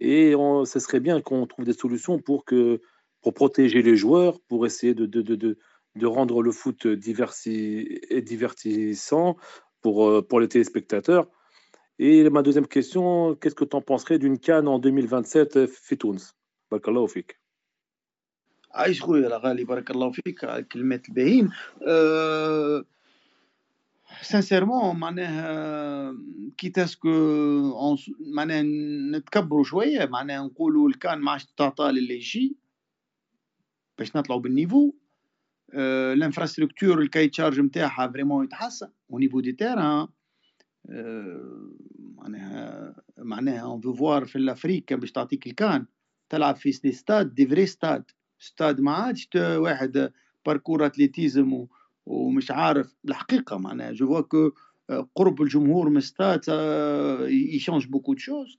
Et 0.00 0.32
ce 0.32 0.80
serait 0.80 1.00
bien 1.00 1.20
qu'on 1.20 1.46
trouve 1.46 1.64
des 1.64 1.74
solutions 1.74 2.18
pour 2.18 2.44
que 2.44 2.80
pour 3.25 3.33
protéger 3.33 3.81
les 3.81 3.95
joueurs, 3.95 4.39
pour 4.41 4.65
essayer 4.65 4.93
de, 4.93 5.05
de, 5.05 5.21
de, 5.21 5.57
de 5.95 6.05
rendre 6.05 6.41
le 6.41 6.51
foot 6.51 6.87
diversi, 6.87 7.99
divertissant 8.23 9.37
pour, 9.81 10.07
euh, 10.07 10.21
pour 10.21 10.39
les 10.39 10.47
téléspectateurs. 10.47 11.27
Et 11.99 12.29
ma 12.29 12.41
deuxième 12.41 12.67
question, 12.67 13.35
qu'est-ce 13.35 13.55
que 13.55 13.65
tu 13.65 13.75
en 13.75 13.81
penserais 13.81 14.17
d'une 14.17 14.39
canne 14.39 14.67
en 14.67 14.79
2027 14.79 15.65
في 15.65 15.95
تونس؟ 15.95 16.35
بارك 16.71 16.87
الله 16.87 17.05
فيك. 17.05 17.39
عايش 18.73 19.01
خويا 19.01 19.27
الغالي 19.27 19.63
بارك 19.63 19.91
الله 19.91 20.11
فيك 20.11 20.43
على 20.43 20.61
الكلمات 20.61 21.09
الباهين 21.09 21.49
أه 21.87 22.85
سانسيرمون 24.21 24.99
معناها 24.99 26.15
كي 26.57 26.69
تاسكو 26.69 27.09
معناها 28.19 28.63
نتكبروا 29.11 29.63
شويه 29.63 30.05
معناها 30.05 30.45
نقولوا 30.45 30.89
الكان 30.89 31.19
ما 31.19 31.31
عادش 31.31 31.45
تعطى 31.45 31.91
للي 31.91 32.15
يجي 32.15 32.55
باش 33.98 34.16
نطلعوا 34.16 34.40
بال 34.40 34.53
niveau 34.53 34.94
آه 35.74 36.12
ال 36.12 36.18
infrastructure 36.18 36.98
ال 37.00 37.04
cahier 37.04 37.28
de 37.28 37.36
charge 37.36 37.60
نتاعها 37.60 38.08
vraiment 38.08 38.44
يتحسن 38.44 38.88
au 39.10 39.18
niveau 39.18 39.40
des 39.40 39.52
terrains 39.52 40.06
معناها 42.16 42.94
معناها 43.18 43.60
il 43.60 43.80
faut 43.80 43.94
voir 43.94 44.24
في 44.24 44.36
ال 44.36 44.43
Afrique 44.43 44.92
باش 44.92 45.12
تعطيك 45.12 45.46
الكان. 45.46 45.86
تلعب 46.28 46.56
في 46.56 46.70
des 46.82 46.92
stades 46.92 47.34
des 47.34 47.46
vrais 47.46 47.66
stades 47.66 48.10
stade 48.38 48.80
ما 48.80 48.92
عادش 48.92 49.28
واحد 49.36 50.12
parcours 50.46 50.86
athlétisme 50.86 51.66
ومش 52.06 52.50
عارف. 52.50 52.96
الحقيقة 53.08 53.58
معناها 53.58 53.92
je 53.92 54.06
vois 54.06 54.20
que 54.20 54.50
قرب 55.14 55.42
الجمهور 55.42 55.88
من 55.88 56.00
stade 56.00 56.40
ي 57.28 57.36
change 57.36 57.86
beaucoup 57.86 58.12
de 58.14 58.18
choses 58.18 58.58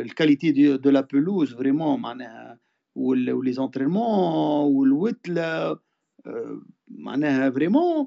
ال 0.00 0.09
qualité 0.09 0.76
de 0.76 0.90
la 0.90 1.00
pelouse 1.00 1.54
vraiment 1.54 2.00
معناها 2.00 2.58
و 2.94 3.52
les 3.52 3.75
entraînements 3.75 4.74
وال 4.74 5.00
hôtels 5.00 5.78
معناها 6.88 7.50
vraiment 7.50 8.06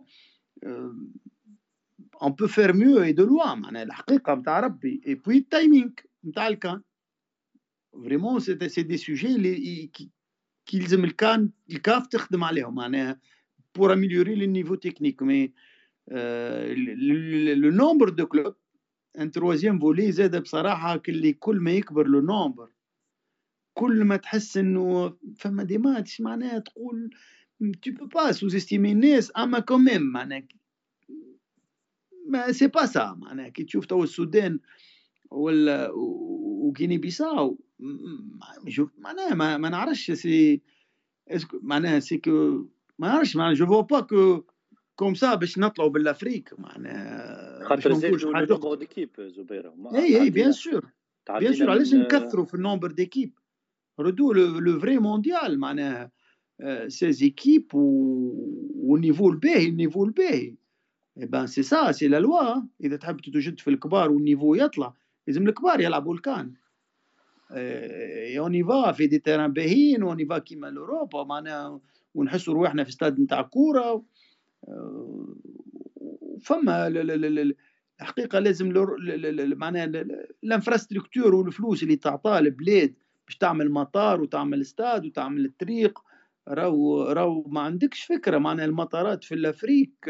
on 2.22 2.32
peut 2.32 2.47
faire 2.47 2.74
mieux 2.74 3.01
et 3.03 3.11
de 3.13 3.26
loin 3.26 3.59
معناها 3.59 3.83
الحقيقة 3.83 4.35
نتاع 4.35 4.59
ربي 4.59 5.01
et 5.07 5.15
puis 5.15 5.38
ال 5.38 5.45
timing 5.45 5.89
نتاع 6.25 6.47
الكان 6.47 6.81
vraiment 7.93 8.39
c'est 8.39 8.53
des 8.84 8.97
sujets 8.97 9.36
اللي 9.35 9.88
كي 9.88 10.11
يلزم 10.73 11.03
الكان 11.03 11.49
الكاف 11.71 12.07
تخدم 12.07 12.43
عليهم 12.43 12.75
معناها 12.75 13.19
pour 13.76 13.93
améliorer 13.93 14.36
le 14.36 14.51
niveau 14.51 14.76
technique 14.76 15.24
mais 15.24 15.53
le 17.55 17.72
nombre 17.72 18.09
de 18.09 18.26
clubs 18.26 18.55
en 19.20 19.32
troisième 19.32 19.80
فولي 19.79 20.11
زاد 20.11 20.41
بصراحه 20.41 20.97
كل 20.97 21.33
كل 21.33 21.59
ما 21.59 21.71
يكبر 21.71 22.07
le 22.07 22.22
nombre 22.22 22.70
كل 23.78 24.03
ما 24.03 24.17
تحس 24.17 24.57
إنه 24.57 25.17
فما 25.38 25.63
des 25.63 25.78
matchs 25.78 26.22
معناها 26.21 26.59
تقول 26.59 27.09
tu 27.86 27.93
peux 27.93 28.07
pas 28.07 28.34
sous-estimer 28.34 28.73
الناس 28.73 29.32
أما 29.38 29.59
quand 29.59 29.83
même 29.83 30.01
معناها 30.01 30.47
mais 32.28 32.51
c'est 32.51 32.68
pas 32.68 32.86
ça 32.86 33.15
معناها 33.17 33.49
كي 33.49 33.63
تشوف 33.63 33.86
تو 33.86 34.03
السودان 34.03 34.59
ولا 35.32 35.91
وغيني 35.91 36.97
بيساو 36.97 37.59
شوف 38.67 38.89
معناها 38.97 39.34
ما, 39.34 39.57
ما 39.57 39.69
نعرفش 39.69 40.11
c'est 40.11 40.61
معناها 41.53 41.99
c'est 41.99 42.18
que 42.18 42.65
ما 42.99 43.07
نعرفش 43.07 43.36
معناها 43.36 43.53
je 43.53 43.65
vois 43.65 43.82
pas 43.82 43.99
que 43.99 44.43
comme 44.95 45.15
ça 45.15 45.36
باش 45.36 45.57
نطلعوا 45.57 45.89
بال 45.89 46.05
Afrique 46.05 46.59
معناها 46.59 47.63
خاطر 47.63 47.93
زادوا 47.93 48.43
ال 48.43 48.48
nombre 48.48 48.76
d'équipes 48.76 49.09
زبيره 49.19 49.75
et 49.95 50.22
et 50.22 50.30
bien 50.30 50.51
sûr 50.51 50.91
bien 51.30 51.53
sûr 51.53 51.70
علاش 51.69 51.93
نكثروا 51.93 52.45
في 52.45 52.53
ال 52.53 52.59
nombre 52.59 52.91
d'équipes؟ 52.91 53.34
ردوا 54.00 54.34
le 54.34 54.80
vrai 54.80 54.97
mondial 54.97 55.59
معناها 55.60 56.12
seize 56.88 57.11
équipes 57.11 57.65
وال 57.74 58.12
niveau 58.12 59.30
الباهي 59.30 59.68
ال 59.68 59.73
niveau 59.73 60.05
الباهي 60.06 60.56
eh 61.18 61.26
ben 61.26 61.47
c'est 61.47 61.63
ça 61.63 61.91
c'est 61.91 62.07
la 62.07 62.20
loi 62.20 62.61
اذا 62.84 62.95
تحب 62.95 63.22
تتوجد 63.22 63.60
في 63.60 63.70
الكبار 63.70 64.12
وال 64.11 64.22
niveau 64.22 64.55
يطلع 64.56 64.93
لازم 65.28 65.48
الكبار 65.48 65.82
يلعبوا 65.82 66.14
ال 66.13 66.24
CAN 66.24 66.53
on 68.38 68.63
va 68.63 68.91
faire 68.91 69.07
des 69.07 69.20
terrains 69.20 69.53
باهيين 69.54 70.04
on 70.03 70.26
va 70.26 70.38
كيما 70.38 70.68
l'Europe 70.68 71.24
معناها 71.24 71.80
ونحسوا 72.16 72.54
روحنا 72.54 72.84
في 72.84 72.89
استاد 72.89 73.20
نتاع 73.20 73.41
كوره 73.41 74.06
فما 76.41 76.88
الحقيقة 78.02 78.39
لازم 78.39 78.74
معناها 79.58 79.86
ال 80.43 80.50
infrastructure 80.50 81.36
والفلوس 81.36 81.84
اللي 81.84 81.95
تعطاه 81.95 82.39
البلاد 82.39 82.93
باش 83.28 83.38
تعمل 83.38 83.71
مطار 83.71 84.21
وتعمل 84.21 84.61
استاد 84.61 85.05
وتعمل 85.05 85.45
الطريق. 85.45 85.99
راهو 86.47 87.03
راهو 87.03 87.43
ما 87.47 87.61
عندكش 87.61 88.03
فكرة 88.03 88.38
معناها 88.38 88.65
المطارات 88.65 89.23
في 89.23 89.36
ال 89.36 89.45
Afrique 89.45 90.09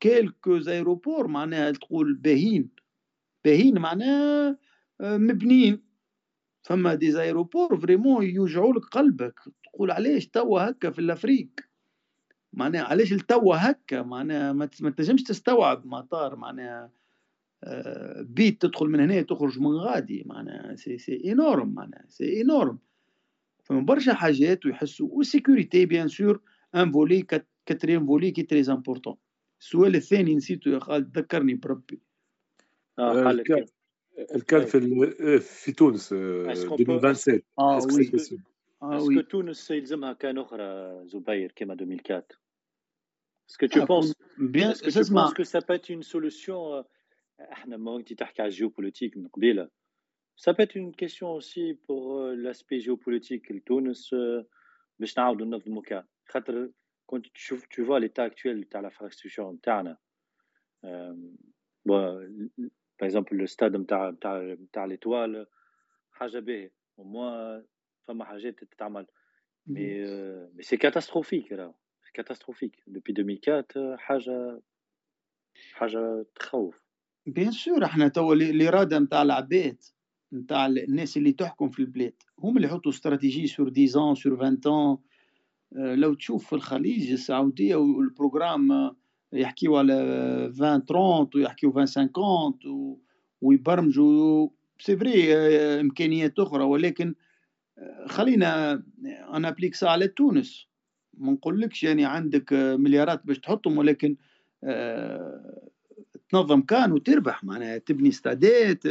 quelques 0.00 0.58
aéroports 0.58 1.26
معناها 1.26 1.70
تقول 1.70 2.14
باهين 2.14 2.70
باهين 3.44 3.78
معناها 3.78 4.58
مبنيين. 5.00 5.82
فما 6.62 6.94
des 6.94 7.12
aéroports 7.12 7.80
vraiment 7.80 8.24
يوجعوا 8.24 8.72
لك 8.72 8.84
قلبك. 8.84 9.40
تقول 9.64 9.90
علاش 9.90 10.26
توا 10.26 10.70
هكا 10.70 10.90
في 10.90 10.98
ال 10.98 11.06
Afrique؟ 11.06 11.68
معناها 12.52 12.82
علاش 12.82 13.12
التوا 13.12 13.70
هكا؟ 13.70 14.02
معناها 14.02 14.52
ما 14.52 14.66
تنجمش 14.66 15.22
تستوعب 15.22 15.86
مطار 15.86 16.36
معناها. 16.36 16.84
آه، 16.84 16.90
بيت 18.20 18.62
تدخل 18.62 18.86
من 18.86 19.00
هنا 19.00 19.22
تخرج 19.22 19.60
من 19.60 19.70
غادي 19.70 20.24
معناها 20.26 20.74
c'est 20.74 20.98
c'est 20.98 21.32
énorme 21.32 21.74
معناها 21.74 22.04
c'est 22.08 22.40
énorme 22.40 22.78
فما 23.64 23.80
برشا 23.80 24.14
حاجات 24.14 24.66
ويحسوا 24.66 25.08
وال 25.10 25.25
sécurité 25.25 25.86
bien 25.86 26.08
sûr 26.08 26.40
un 26.74 26.92
volet 26.92 27.22
quatrième 27.66 28.06
volet 28.06 28.30
qui 28.30 28.42
est 28.42 28.55
très 28.55 28.72
important 28.72 29.16
السؤال 29.60 29.96
الثاني 29.96 30.34
نسيته 30.34 30.68
يا 30.68 30.78
خالد 30.78 31.18
ذكرني 31.18 31.54
بربي. 31.54 32.00
آه 32.98 33.30
ال 34.34 34.41
CAN 34.41 34.64
في 34.64 35.40
في 35.40 35.72
تونس 35.72 36.12
2027 36.12 37.42
آه 37.58 37.78
oui 37.78 38.10
آه 38.82 39.02
oui 39.02 39.22
تونس 39.22 39.70
يلزمها 39.70 40.12
CAN 40.12 40.38
أخرى 40.38 41.00
زبير 41.06 41.52
كيما 41.52 41.74
2004 41.74 42.46
Est-ce 43.48 43.58
que 43.58 43.66
tu 43.66 43.80
ah, 43.80 43.86
penses, 43.86 44.12
bien, 44.38 44.72
est-ce 44.72 44.82
que 44.82 45.04
tu 45.04 45.12
penses 45.12 45.34
que 45.34 45.44
ça 45.44 45.60
peut 45.60 45.74
être 45.74 45.88
une 45.88 46.02
solution 46.02 46.84
إحنا 47.40 47.76
ما 47.76 47.96
انت 47.96 48.12
تحكي 48.12 48.42
على 48.42 48.48
ال 48.48 48.53
géopolitique 48.53 49.16
من 49.16 49.28
قبيله 49.28 49.70
ça 50.36 50.52
peut 50.54 50.62
être 50.62 50.76
une 50.76 50.94
question 50.94 51.32
aussi 51.32 51.74
pour 51.86 52.30
l'aspect 52.34 52.80
géopolitique 52.80 53.50
لتونس 53.50 54.14
باش 54.98 55.18
نعاودوا 55.18 55.46
ننظموا 55.46 55.82
CAN 55.82 56.04
خاطر 56.28 56.70
كنت 57.06 57.26
تشوف 57.26 57.64
tu 57.64 57.82
vois 57.82 58.00
l'état 58.00 58.26
actuel 58.30 58.68
تاع 58.70 58.90
l'infrastructure 58.90 59.40
نتاعنا. 59.40 59.98
Par 62.98 63.06
exemple 63.06 63.34
le 63.34 63.46
stade 63.46 63.76
نتاع 63.76 64.10
نتاع 64.10 64.42
نتاع 64.42 64.84
l'Étoile 64.84 65.46
حاجة 66.12 66.38
باهية. 66.38 66.72
و 66.96 67.12
moi 67.12 67.62
فما 68.08 68.24
حاجات 68.24 68.64
تتعمل. 68.64 69.06
mais 69.66 70.04
mais 70.54 70.62
c'est 70.62 70.76
catastrophique 70.76 71.52
راهو. 71.52 71.74
catastrophique 72.14 72.82
depuis 72.86 73.12
2004 73.12 73.96
حاجة 73.96 74.62
حاجة 75.72 76.26
تخوف. 76.34 76.85
bien 77.26 77.50
sûr 77.50 77.84
إحنا 77.84 78.08
تو 78.08 78.32
الاراده 78.32 78.98
نتاع 78.98 79.22
العباد 79.22 79.76
نتاع 80.32 80.66
الناس 80.66 81.16
اللي 81.16 81.32
تحكم 81.32 81.68
في 81.68 81.78
البلاد. 81.78 82.12
هم 82.38 82.56
اللي 82.56 82.68
يحطوا 82.68 82.92
stratégie 82.92 83.46
sur 83.46 83.72
10 83.76 84.14
sur 84.14 84.44
20 84.44 84.60
ans. 84.66 84.98
لو 85.72 86.14
تشوف 86.14 86.46
في 86.46 86.52
الخليج 86.52 87.12
السعودية 87.12 87.76
وال 87.76 87.97
programme 87.97 88.92
يحكيوا 89.32 89.78
على 89.78 89.92
20 90.52 90.80
30 90.80 91.28
ويحكيوا 91.34 91.82
20 91.82 92.10
50 92.14 92.96
ويبرمجوا. 93.40 94.48
c'est 94.78 94.96
vrai 94.96 95.34
إمكانيات 95.80 96.38
أخرى 96.38 96.64
ولكن 96.64 97.14
خلينا 98.06 98.82
أنا 99.34 99.48
applique 99.48 99.74
ça 99.74 99.86
على 99.86 100.08
تونس. 100.08 100.66
ما 101.14 101.32
نقولكش 101.32 101.84
يعني 101.84 102.04
عندك 102.04 102.52
مليارات 102.52 103.26
باش 103.26 103.38
تحطهم 103.38 103.78
ولكن 103.78 104.16
آه، 104.64 105.68
تنظم 106.28 106.60
CAN 106.60 106.92
وتربح 106.92 107.44
معناها 107.44 107.78
تبني 107.78 108.08
استادات 108.08 108.82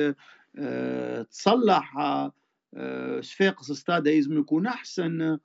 آه، 0.58 1.22
تصلح 1.22 1.98
آه، 2.74 3.22
صفاقس 3.22 3.72
استاد 3.72 4.08
لازم 4.08 4.40
يكون 4.40 4.68
أحسن 4.68 5.38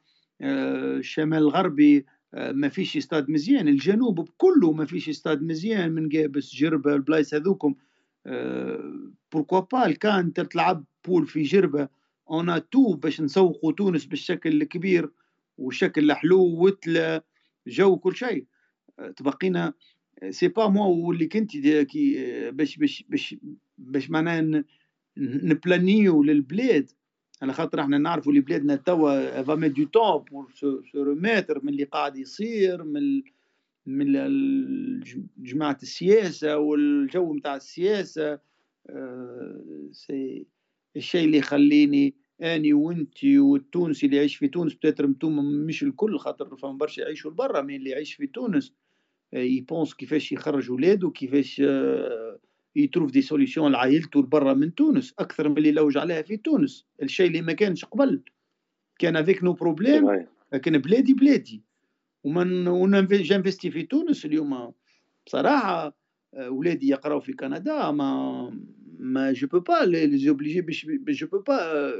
الشمال 0.42 1.38
الغربي 1.38 2.06
ما 2.32 2.68
فيش 2.68 2.96
استاد 2.96 3.30
مزيان 3.30 3.68
الجنوب 3.68 4.28
كله 4.36 4.72
ما 4.72 4.84
فيش 4.84 5.08
استاد 5.08 5.42
مزيان 5.42 5.92
من 5.92 6.08
قابس 6.08 6.54
جربة 6.54 6.94
البلايص 6.94 7.34
هذوكم 7.34 7.74
pourquoi 9.32 9.60
pas 9.60 9.92
CAN 9.92 10.32
تلعب 10.32 10.84
poule 11.06 11.26
في 11.26 11.42
جربة 11.42 11.88
en 12.30 12.70
tout 12.70 12.94
باش 12.94 13.20
نسوقوا 13.20 13.72
تونس 13.72 14.04
بالشكل 14.04 14.62
الكبير 14.62 15.10
وشكل 15.58 16.12
حلو 16.12 16.40
وتلة 16.40 17.22
جو 17.66 17.96
كل 17.96 18.16
شيء. 18.16 18.46
تبقينا 19.16 19.72
سي 20.30 20.48
با 20.48 20.68
موا 20.68 20.86
واللي 20.86 21.26
كنت 21.26 21.56
كي 21.66 22.50
باش 22.50 22.76
باش 22.76 23.04
باش 23.08 23.36
باش 23.78 24.10
معناها 24.10 24.64
نبلانيو 25.16 26.22
للبلاد. 26.22 26.90
على 27.42 27.52
خاطر 27.52 27.80
إحنا 27.80 27.98
نعرفوا 27.98 28.32
اللي 28.32 28.40
بلادنا 28.42 28.76
توا 28.76 29.42
فا 29.42 29.54
دو 29.66 29.84
تون 29.84 30.24
بور 30.30 30.52
سو 30.54 31.02
ريميتر 31.02 31.64
من 31.64 31.68
اللي 31.68 31.84
قاعد 31.84 32.16
يصير 32.16 32.84
من 32.84 33.22
من 33.86 34.12
جماعة 35.36 35.78
السياسة 35.82 36.58
والجو 36.58 37.34
نتاع 37.34 37.56
السياسة. 37.56 38.38
سي 39.92 40.46
الشيء 40.96 41.24
اللي 41.24 41.38
يخليني 41.38 42.14
أني 42.42 42.72
وأنت 42.72 43.24
والتونسي 43.24 44.06
اللي 44.06 44.16
يعيش 44.16 44.36
في 44.36 44.48
تونس 44.48 44.74
بتاتر 44.74 45.04
أنتم 45.04 45.36
مش 45.66 45.82
الكل 45.82 46.18
خاطر 46.18 46.56
فما 46.56 46.72
برشا 46.72 47.00
يعيشوا 47.00 47.30
لبرا 47.30 47.62
mais 47.62 47.76
اللي 47.76 47.90
يعيش 47.90 48.14
في 48.14 48.26
تونس. 48.26 48.72
ي 49.32 49.42
pense 49.42 49.94
كيفاش 49.94 50.32
يخرج 50.32 50.70
ولاده 50.70 51.10
كيفاش 51.10 51.62
ي 52.76 52.81
trouve 52.81 53.10
des 53.10 53.22
solutions 53.22 53.72
لعائلته 53.72 54.20
لبرا 54.20 54.54
من 54.54 54.74
تونس 54.74 55.14
أكثر 55.18 55.48
من 55.48 55.58
اللي 55.58 55.72
لوج 55.72 55.98
عليها 55.98 56.22
في 56.22 56.36
تونس. 56.36 56.86
الشيء 57.02 57.26
اللي 57.26 57.42
ما 57.42 57.52
كانش 57.52 57.84
قبل. 57.84 58.20
كان 58.98 59.16
avec 59.16 59.44
nos 59.44 59.52
problèmes 59.52 60.26
لكن 60.52 60.78
بلادي 60.78 61.14
بلادي. 61.14 61.62
و 62.24 62.45
moi 62.45 63.06
j'investis 63.06 63.70
في 63.70 63.82
تونس 63.82 64.24
اليوم 64.24 64.72
بصراحة 65.26 65.96
ولادي 66.48 66.88
يقراو 66.88 67.20
في 67.20 67.32
كندا 67.32 67.90
mais 67.90 68.60
mais 68.98 69.32
je 69.32 69.46
peux 69.46 69.60
pas 69.60 69.84
les 69.84 70.18
obliger 70.18 70.60
باش 70.60 70.86
je 71.18 71.26
peux 71.26 71.38
pas 71.38 71.92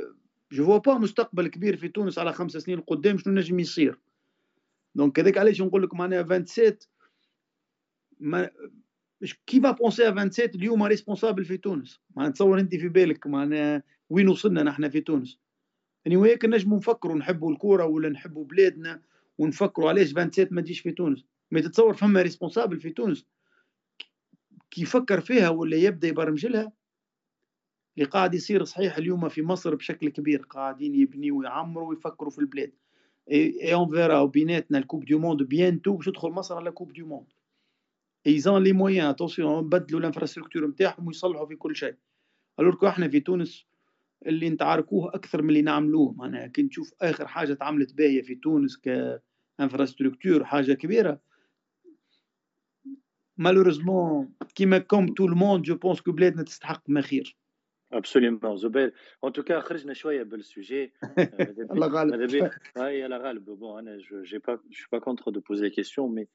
je 0.53 0.65
vois 0.65 0.79
pas 0.79 0.99
مستقبل 0.99 1.49
كبير 1.49 1.77
في 1.77 1.89
تونس 1.89 2.19
على 2.19 2.33
خمس 2.33 2.53
سنين 2.53 2.81
قدام 2.81 3.19
شنو 3.19 3.35
نجم 3.35 3.61
يصير. 3.61 3.99
donc 4.95 5.21
هذاك 5.21 5.39
علاش 5.39 5.63
نقول 5.63 5.83
لك 5.83 5.95
معناها 5.95 6.23
27 6.23 6.77
mais 8.21 8.51
qui 9.47 9.61
va 9.61 9.71
penser 9.71 10.03
27 10.03 10.51
اليوم 10.55 10.83
responsable 10.83 11.45
في 11.45 11.57
تونس؟ 11.57 12.01
ما 12.17 12.29
تصور 12.29 12.61
انت 12.61 12.75
في 12.75 12.89
بالك 12.89 13.27
معناها 13.27 13.83
وين 14.11 14.29
وصلنا 14.29 14.63
نحن 14.63 14.89
في 14.89 15.01
تونس. 15.01 15.39
يعني 16.05 16.17
وهيك 16.17 16.45
نجموا 16.45 16.79
نفكروا 16.79 17.17
نحبوا 17.17 17.53
الكورة 17.53 17.85
ولا 17.85 18.09
نحبوا 18.09 18.45
بلادنا 18.45 19.03
ونفكروا 19.39 19.89
علاش 19.89 20.09
27 20.09 20.49
ما 20.51 20.61
تجيش 20.61 20.81
في 20.81 20.93
تونس. 20.93 21.25
ما 21.51 21.61
تتصور 21.61 21.95
فما 21.95 22.23
responsable 22.23 22.81
في 22.81 22.91
تونس. 22.91 23.27
كي 24.71 24.83
يفكر 24.83 25.21
فيها 25.21 25.49
ولا 25.49 25.77
يبدأ 25.77 26.09
يبرمج 26.09 26.47
لها 26.47 26.73
اللي 27.97 28.09
قاعد 28.09 28.35
يصير 28.35 28.65
صحيح 28.65 28.97
اليوم 28.97 29.29
في 29.29 29.43
مصر 29.43 29.75
بشكل 29.75 30.09
كبير. 30.09 30.43
قاعدين 30.43 30.95
يبنيوا 30.95 31.39
ويعمروا 31.39 31.89
ويفكروا 31.89 32.31
في 32.31 32.39
البلاد. 32.39 32.73
et 33.31 33.75
on 33.75 33.89
verra 33.89 34.21
وبيناتنا 34.21 34.79
ال 34.79 34.83
coupe 34.83 35.05
du 35.05 35.19
monde 35.19 35.43
bientôt 35.43 35.97
باش 35.97 36.07
تدخل 36.07 36.29
مصر 36.29 36.57
على 36.57 36.71
coupe 36.71 36.93
du 36.93 37.07
monde 37.07 37.27
ils 38.27 38.45
ont 38.45 38.63
les 38.63 38.73
moyens 38.73 39.07
attention 39.07 39.65
نبدلوا 39.65 40.01
ال 40.01 40.05
infrastructure 40.05 40.67
نتاعهم 40.67 41.07
ويصلحوا 41.07 41.47
في 41.47 41.57
كل 41.57 41.77
شيء. 41.77 41.95
alors 42.61 42.89
إحنا 42.89 43.09
في 43.09 43.21
تونس 43.21 43.67
اللي 44.27 44.51
نتعاركوه 44.51 45.15
أكثر 45.15 45.43
من 45.43 45.49
اللي 45.49 45.63
نعملوه 45.63 46.13
معناها 46.13 46.47
كي 46.47 46.63
نشوف 46.63 46.95
آخر 47.01 47.27
حاجة 47.27 47.55
تعملت 47.55 47.95
باهية 47.95 48.23
في 48.23 48.35
تونس 48.35 48.77
ك 49.59 49.64
infrastructure 49.64 50.45
حاجة 50.45 50.73
كبيرة. 50.73 51.21
malheureusement 53.37 54.33
كيما 54.55 54.79
comme 54.79 55.15
tout 55.15 55.27
le 55.27 55.38
monde 55.38 55.65
je 55.65 55.75
pense 55.75 56.01
que 56.01 56.13
بلادنا 56.13 56.43
تستحق 56.43 56.83
ما 56.89 57.01
خير. 57.01 57.37
absolument 57.93 58.57
زبير 58.57 58.95
en 59.25 59.33
tout 59.33 59.49
cas 59.49 59.61
خرجنا 59.61 59.93
شوية 59.93 60.23
بال 60.23 60.43
sujet 60.43 60.93
الله 61.73 61.87
غالب. 61.87 62.51
هاي 62.77 63.07
الله 63.07 63.17
غالب. 63.17 63.45
bon 63.45 63.79
أنا 63.79 63.99
j'ai 64.23 64.39
pas 64.39 64.55
je 64.55 64.87
pas 64.93 64.99
contre 64.99 65.31
de 65.31 65.41
poser 65.41 65.71
questions 65.71 66.15
mais 66.15 66.27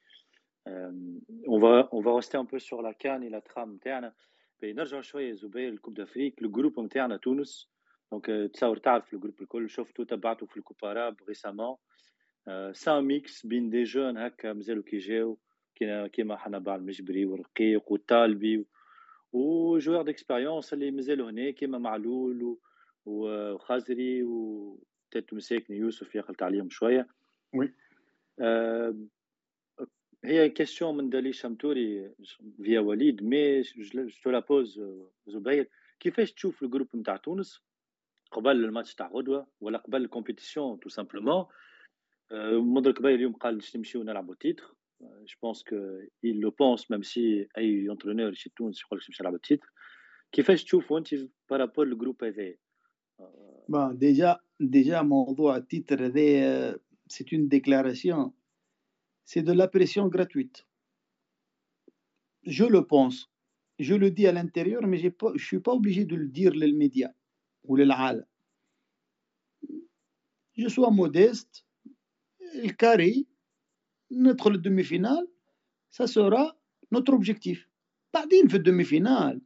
on 0.67 1.61
va 1.61 1.89
on 1.93 2.03
va 2.03 2.15
rester 2.15 2.37
un 2.37 2.43
peu 2.43 2.57
sur 2.57 2.81
la 2.81 2.91
CAN 2.91 3.21
et 3.21 3.29
la 3.29 3.39
trame 3.39 3.73
نتاعنا 3.73 4.13
نرجع 4.63 5.01
شوية 5.01 5.33
زبير 5.33 5.69
ال 5.69 5.73
coupe 5.73 5.93
d'Afrique 5.93 6.41
ال 6.41 6.47
groupe 6.47 6.79
نتاعنا 6.79 7.17
تونس 7.17 7.69
donc 8.11 8.51
تصور 8.53 8.77
تعرف 8.77 9.13
ال 9.13 9.17
groupe 9.17 9.41
الكل 9.41 9.69
شفتو 9.69 10.03
تبعتو 10.03 10.45
في 10.45 10.57
ال 10.57 10.63
coupe 10.63 10.89
arabe 10.89 11.15
récemment 11.27 11.75
سان 12.71 13.03
ميكس 13.03 13.45
بين 13.45 13.69
دي 13.69 13.83
جون 13.83 14.17
هكا 14.17 14.53
مازالو 14.53 14.83
كيجاو 14.83 15.37
كيما 16.13 16.37
حنا 16.37 16.75
المجبري 16.75 17.25
ورقيق 17.25 17.91
وطالبي 17.91 18.65
وجوار 19.33 20.01
ديكسبيريونس 20.01 20.73
اللي 20.73 20.91
مازالوا 20.91 21.29
هنا 21.29 21.51
كيما 21.51 21.77
معلول 21.77 22.57
وخازري 23.05 24.23
و 24.23 24.79
مساكن 25.31 25.73
يوسف 25.73 26.15
يقلت 26.15 26.43
عليهم 26.43 26.69
شوية 26.69 27.07
وي 27.53 27.73
آه 28.39 28.95
هي 30.23 30.49
كيستيون 30.49 30.97
من 30.97 31.09
دالي 31.09 31.33
شمتوري 31.33 32.11
فيا 32.63 32.79
وليد 32.79 33.23
مي 33.23 33.61
جو 34.25 34.31
لا 34.31 34.39
بوز 34.39 34.81
زبير 35.27 35.69
كيفاش 35.99 36.33
تشوف 36.33 36.63
الجروب 36.63 36.95
نتاع 36.95 37.17
تونس 37.17 37.61
قبل 38.31 38.65
الماتش 38.65 38.95
تاع 38.95 39.07
غدوه 39.07 39.47
ولا 39.61 39.77
قبل 39.77 40.01
ال 40.01 40.08
compétition 40.08 40.79
tout 40.79 40.89
simplement 40.89 41.45
منذر 42.51 43.01
الكبير 43.01 43.15
اليوم 43.15 43.33
قال 43.33 43.55
باش 43.55 43.75
نمشيو 43.75 44.03
نلعبوا 44.03 44.35
titre 44.35 44.75
je 45.25 45.35
pense 45.41 45.63
qu'il 45.63 46.39
le 46.39 46.51
pense 46.51 46.89
même 46.89 47.03
si 47.03 47.47
اي 47.57 47.91
entraîneur 47.91 48.33
شي 48.33 48.49
تونس 48.49 48.81
يقول 48.81 48.99
لك 48.99 49.07
باش 49.07 49.21
نلعب 49.21 49.35
ال 49.35 49.42
titre 49.42 49.73
كيفاش 50.31 50.63
تشوفوا 50.63 50.99
انت 50.99 51.15
par 51.49 51.61
rapport 51.61 51.87
ال 51.87 51.93
groupe 51.93 52.23
هذا 52.23 52.53
bon 53.69 53.97
déjà 53.97 54.39
déjà 54.59 55.01
موضوع 55.01 55.57
ال 55.57 55.65
titre 55.65 56.05
هذا 56.05 56.79
c'est 57.07 57.25
une 57.33 57.47
déclaration 57.47 58.31
c'est 59.25 59.41
de 59.41 59.53
la 59.53 59.65
pression 59.65 60.09
gratuite. 60.09 60.65
Je 62.45 62.63
le 62.63 62.81
pense. 62.85 63.31
Je 63.79 63.95
le 63.95 64.11
dis 64.11 64.27
à 64.27 64.31
l'intérieur 64.31 64.81
mais 64.87 65.09
pas, 65.09 65.31
je 65.35 65.45
suis 65.45 65.59
pas 65.59 65.73
obligé 65.73 66.05
de 66.05 66.15
le 66.15 66.27
dire 66.27 66.53
للميديا 66.53 67.13
وللعالم 67.63 68.25
je 70.57 70.67
sois 70.69 70.91
modeste 70.91 71.65
ال 72.55 72.67
carré 72.67 73.27
ندخل 74.11 74.51
ال 74.51 74.83
demi-finale 74.83 75.27
ça 75.89 76.05
sera 76.05 76.57
notre 76.91 77.13
objectif 77.13 77.69
بعدين 78.13 78.47
في 78.47 78.57
ال 78.57 78.83
demi-finale 78.83 79.41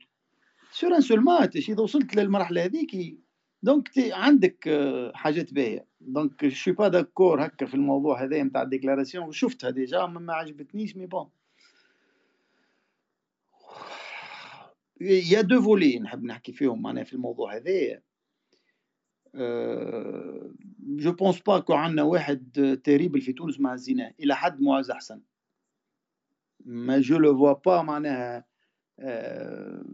sur 0.72 0.95
un 0.95 1.02
seul 1.02 1.24
match 1.24 1.70
اذا 1.70 1.84
وصلت 1.84 2.16
للمرحله 2.16 2.66
هذيك 2.66 3.20
donc 3.64 3.88
تي 3.88 4.14
عندك 4.14 4.68
آه، 4.68 5.12
حاجات 5.16 5.53
باهية. 5.53 5.86
donc 6.02 6.47
je 6.47 6.56
suis 6.56 6.74
pas 6.74 6.88
d'accord 6.88 7.45
هكا 7.45 7.66
في 7.66 7.74
الموضوع 7.74 8.24
هذا 8.24 8.43
نتاع 8.43 8.62
ال 8.62 8.67
déclaration 8.67 9.28
وشفتها 9.28 9.70
déjà 9.70 10.06
ما 10.05 10.34
عجبتنيش 10.34 10.97
mais 10.97 11.06
bon 11.06 11.30
يا 15.01 15.41
دو 15.41 15.62
فولي 15.62 15.99
نحب 15.99 16.24
نحكي 16.24 16.51
فيهم 16.51 16.82
معناها 16.82 17.03
في 17.03 17.14
الموضوع 17.14 17.55
هذايا 17.55 18.01
جو 20.80 21.12
بونس 21.12 21.39
با 21.39 21.60
كو 21.60 21.74
عندنا 21.74 22.03
واحد 22.03 22.80
تريبل 22.84 23.22
في 23.22 23.34
تونس 23.34 23.60
مع 23.60 23.74
الزنا 23.74 24.14
إلى 24.20 24.36
حد 24.36 24.62
معز 24.62 24.91
أحسن. 24.91 25.22
ما 26.66 26.99
جو 26.99 27.18
لو 27.18 27.38
فوا 27.38 27.53
با 27.53 27.82
معناها 27.82 28.45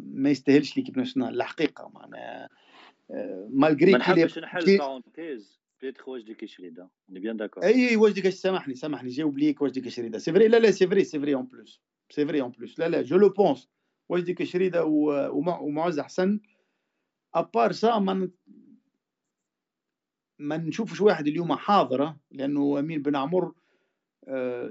ما 0.05 0.29
يستاهلش 0.29 0.77
ليكيب 0.77 0.97
ناسيونال 0.97 1.35
الحقيقة 1.35 1.89
معناها. 1.93 2.49
مالغري 3.49 3.91
ما 3.91 3.97
نحبش 3.97 4.39
نحل 4.39 4.77
بارونتيز 4.77 5.59
بيتر 5.81 6.03
وجدي 6.09 6.33
كشريده 6.33 6.89
اوني 7.09 7.19
بيان 7.19 7.37
داكور 7.37 7.63
إي 7.63 7.95
وجدي 7.95 8.21
كش 8.21 8.33
سامحني 8.33 8.75
سامحني 8.75 9.09
جاوب 9.09 9.37
ليك 9.37 9.61
وجدي 9.61 9.81
كشريده 9.81 10.17
سي 10.17 10.31
فري 10.31 10.47
لا 10.47 10.57
لا 10.57 10.71
سي 10.71 10.87
فري 10.87 11.03
سي 11.03 11.19
فري 11.19 11.35
اون 11.35 11.45
بلوس 11.45 11.81
c'est 12.09 12.25
vrai 12.25 12.41
en 12.41 12.51
plus 12.51 12.79
لا 12.79 12.89
لا 12.89 13.01
je 13.01 13.17
le 13.17 13.29
pense 13.29 13.69
وجدي 14.09 14.33
كشريده 14.33 14.85
ومعز 14.85 15.99
حسن 15.99 16.39
à 17.35 17.42
part 17.42 17.71
ça 17.71 17.99
ما 17.99 18.29
ما 20.39 20.57
نشوفش 20.57 21.01
واحد 21.01 21.27
اليوم 21.27 21.55
حاضره 21.55 22.19
لأنه 22.31 22.79
امين 22.79 23.01
بن 23.01 23.15
عمر 23.15 23.53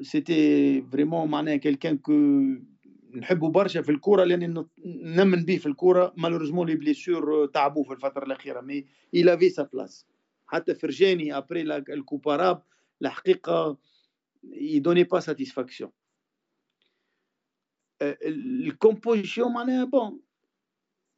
c'était 0.02 0.82
vraiment 0.82 1.30
معناها 1.30 1.56
quelqu'un 1.56 1.98
que 1.98 2.12
نحبه 3.16 3.50
برشا 3.50 3.82
في 3.82 3.92
الكورة 3.92 4.24
لأني 4.24 4.64
نمن 4.86 5.44
به 5.44 5.56
في 5.56 5.66
الكورة. 5.66 6.12
malheureusement 6.16 6.66
les 6.66 6.74
blessures 6.74 7.46
تعبوه 7.46 7.84
في 7.84 7.92
الفترة 7.92 8.24
الأخيرة. 8.24 8.60
mais 8.60 8.86
il 9.14 9.38
a 9.38 9.40
fait 9.40 9.48
sa 9.48 9.62
place 9.62 10.06
حتى 10.46 10.74
فرجاني 10.74 11.36
après 11.36 11.62
ال 11.76 11.84
Coupe 11.84 12.23
Arabe 12.23 12.62
الحقيقة 13.02 13.78
يدوني 14.44 15.04
pas 15.04 15.20
satisfaction 15.20 15.90
ال 18.02 18.15
composition 18.15 19.52
معناها 19.52 19.84
bon 19.84 20.20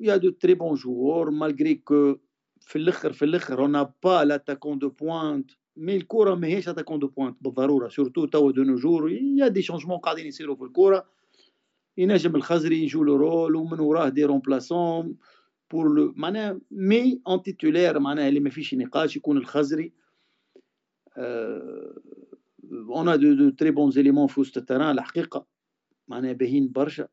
y 0.01 0.17
a 0.17 0.21
de 0.21 0.31
très 0.31 0.55
bons 0.55 0.75
joueurs 0.75 1.31
malgré 1.31 1.75
que 1.75 2.17
في 2.61 2.77
الأخر 2.77 3.13
في 3.13 3.25
الأخر 3.25 3.61
on 3.61 3.70
n'a 3.70 3.85
pas 4.05 4.25
l'attaquant 4.25 4.79
de 4.79 4.89
pointe 4.89 5.51
mais 5.77 5.97
الكره 5.97 6.35
ماهيش 6.35 6.69
attaquant 6.69 6.99
de 6.99 7.07
pointe 7.09 7.37
بالضروره 7.41 7.89
surtout 7.89 8.27
توا 8.27 8.53
de 8.53 8.63
nos 8.63 8.81
jours 8.81 9.11
y 9.13 9.49
a 9.49 9.52
des 9.52 9.63
changements 9.63 9.99
قاعدين 9.99 10.27
يصيروا 10.27 10.57
في 10.57 10.65
الكره 10.65 11.07
ينجم 11.99 12.37
الخزري 12.37 12.83
ي 12.83 12.87
joue 12.87 13.05
le 13.05 13.17
rôle 13.17 13.55
ومن 13.57 13.81
وراه 13.81 14.09
des 14.09 14.25
remplaçants 14.25 15.17
pour 15.71 15.95
le 15.95 16.13
معناها 16.17 16.61
mais 16.71 17.21
un 17.29 17.43
titulaire 17.43 17.99
معناها 17.99 18.29
اللي 18.29 18.41
ما 18.41 18.51
فيش 18.51 18.75
نقاش 18.75 19.17
يكون 19.17 19.37
الخزري. 19.37 19.93
on 22.73 23.21
a 23.21 23.25
de 23.25 23.35
de 23.35 23.51
très 23.51 23.71
bons 23.71 23.91
éléments 23.91 24.27
في 24.27 24.41
وسط 24.41 24.59
ال 24.59 24.64
terrain 24.64 24.99
الحقيقة 24.99 25.47
معناها 26.09 26.33
باهين 26.33 26.73
برشا 26.73 27.09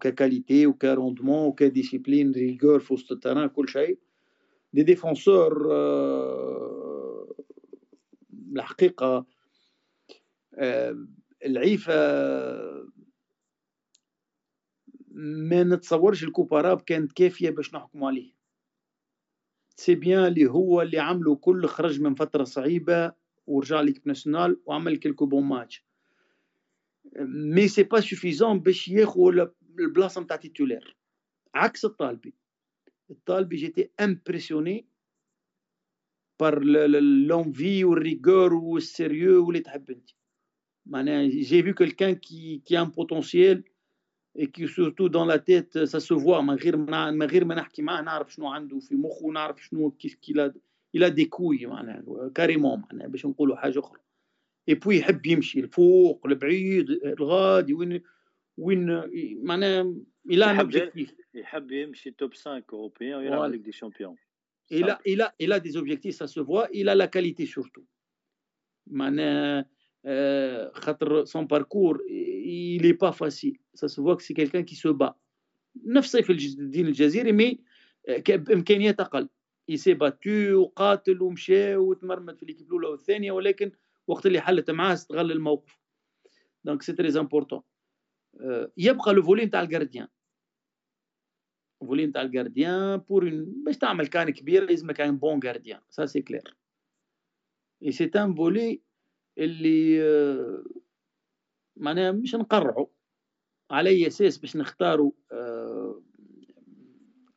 ك 0.00 0.08
qualité 0.08 0.66
وك 0.66 0.81
rendement 0.81 1.46
وك 1.46 1.60
discipline 1.60 2.32
rigueur 2.32 2.80
في 2.80 2.94
وسط 2.94 3.12
ال 3.12 3.16
terrain 3.16 3.48
كل 3.48 3.68
شيء. 3.68 3.98
des 4.72 4.82
défenseurs 4.82 5.68
الحقيقة 8.56 9.26
العيفة 11.44 11.94
ما 15.18 15.62
نتصورش 15.62 16.24
ال 16.24 16.29
Coupe 16.29 16.55
Arabe 16.55 16.80
كانت 16.80 17.12
كافية 17.12 17.50
باش 17.50 17.74
نحكموا 17.74 18.08
عليه. 18.08 18.32
c'est 19.76 19.94
bien 19.94 20.24
اللي 20.26 20.46
هو 20.46 20.82
اللي 20.82 20.98
عملوا 20.98 21.36
كل 21.36 21.66
خرج 21.66 22.00
من 22.00 22.14
فترة 22.14 22.44
صعيبة 22.44 23.12
ورجع 23.46 23.80
l'équipe 23.80 24.08
nationale 24.08 24.60
وعمل 24.66 24.96
quelques 24.96 25.26
bons 25.26 25.44
matchs. 25.44 25.84
mais 27.28 27.68
c'est 27.68 27.82
pas 27.82 28.00
suffisant 28.00 28.60
باش 28.60 28.88
ياخذ 28.88 29.48
البلاصة 29.78 30.20
نتاع 30.20 30.36
titulaire 30.36 30.96
عكس 31.54 31.84
الطالبي. 31.84 32.34
الطالبي 33.10 33.56
j'étais 33.56 33.90
impressionné 34.00 34.86
par 36.40 36.64
l'envie 36.64 37.84
وال 37.84 38.00
rigueur 38.00 38.54
وال 38.54 38.74
sérieux 38.74 39.46
واللي 39.46 39.60
تحب 39.60 39.90
أنت. 39.90 40.10
معناها 40.86 41.28
j'ai 41.28 41.62
vu 41.62 41.72
quelqu'un 41.72 42.14
qui 42.14 42.62
qui 42.66 42.80
a 42.80 42.81
un 42.81 42.84
potentiel 42.84 43.64
et 44.38 44.46
qui 44.46 44.66
surtout 44.66 45.06
dans 45.06 45.28
la 45.28 45.36
tête 45.36 45.78
ça 45.78 45.98
se 45.98 46.18
voit 46.18 46.40
من 46.40 46.54
غير 46.54 46.76
من 46.76 47.22
غير 47.22 47.44
ما 47.44 47.54
نحكي 47.54 47.82
معاه 47.82 48.02
نعرف 48.02 48.34
شنو 48.34 48.48
عنده 48.48 48.78
في 48.78 48.94
مخه 48.94 49.24
ونعرف 49.24 49.64
شنو 49.64 49.90
كيف 49.90 50.14
كي 50.14 50.52
il 50.94 51.10
a 51.10 51.14
des 51.14 51.24
couilles 51.24 51.66
معناها 51.66 52.30
carrément 52.34 52.82
معناها 52.92 53.08
باش 53.08 53.26
نقولوا 53.26 53.56
حاجة 53.56 53.78
أخرى 53.78 54.00
اي 54.68 54.74
بوي 54.74 54.96
يحب 54.96 55.26
يمشي 55.26 55.60
الفوق 55.60 56.26
البعيد 56.26 56.90
الغادي 56.90 57.74
وين 57.74 58.02
وين 58.56 59.02
معناها 59.42 59.94
il 60.28 60.42
a 60.42 60.48
un 60.48 60.58
objectif. 60.58 61.14
Il 61.34 61.72
يمشي 61.72 62.10
top 62.10 62.34
5 62.34 62.64
européen 62.72 63.14
ويلعب 63.14 63.52
Ligue 63.52 63.62
des 63.62 63.72
Champions. 63.72 64.16
Il 64.70 64.90
a, 64.90 64.98
il, 65.06 65.22
a, 65.22 65.34
il 65.38 65.52
a 65.52 65.60
des 65.60 65.76
objectifs, 65.76 66.16
ça 66.16 66.26
se 66.26 66.40
voit. 66.40 66.68
Il 66.72 66.88
a 66.88 66.94
la 66.94 67.06
qualité 67.06 67.46
surtout. 67.46 67.86
معناها 68.86 69.66
خاطر 70.74 71.26
son 71.26 71.46
parcours 71.46 71.98
il 72.46 72.86
est 72.86 72.94
pas 72.94 73.12
facile. 73.12 73.56
Ça 73.74 73.88
se 73.88 74.00
voit 74.00 74.16
que 74.16 74.22
c'est 74.22 74.34
quelqu'un 74.34 74.62
qui 74.62 74.76
se 74.76 74.88
bat. 74.88 75.16
نفس 75.84 76.12
سيف 76.12 76.30
الدين 76.30 76.86
الجزيري 76.86 77.32
mais 77.32 77.60
بامكانيات 78.28 79.00
أقل 79.00 79.28
il 79.68 79.75
s'est 79.75 79.94
battu 79.94 80.54
وقاتل 80.54 81.22
ومشى 81.22 81.76
وتمرمد 81.76 82.38
في 82.38 82.46
Ligue 82.46 82.66
الاولى 82.66 82.88
والثانيه 82.88 83.32
ولكن 83.32 83.72
وقت 84.06 84.26
اللي 84.26 84.40
حلت 84.40 84.70
معاه 84.70 84.92
استغل 84.92 85.32
الموقف 85.32 85.78
donc 86.64 86.82
c'est 86.82 86.92
très 86.92 87.20
important 87.20 87.60
يبقى 88.76 89.14
le 89.14 89.22
volet 89.22 89.44
نتاع 89.44 89.60
ال 89.62 89.68
gardien 89.68 90.08
volet 91.80 92.06
نتاع 92.06 92.22
ال 92.22 92.31
gardien 92.31 92.96
pour 92.96 93.30
باش 93.64 93.78
تعمل 93.78 94.06
CAN 94.06 94.30
كبير 94.30 94.64
لازمك 94.64 95.00
un 95.00 95.16
bon 95.18 95.40
gardien 95.40 95.80
ça 95.90 96.06
c'est 96.06 96.22
clair 96.22 96.56
et 97.82 97.92
c'est 97.92 98.10
un 98.16 98.34
volet 98.34 98.82
اللي 99.38 100.00
euh, 100.00 100.85
معناها 101.76 102.12
مش 102.12 102.34
نقرعوا 102.34 102.86
على 103.70 103.90
اي 103.90 104.06
أساس 104.06 104.38
باش 104.38 104.56
نختاروا 104.56 105.12
آه، 105.32 106.02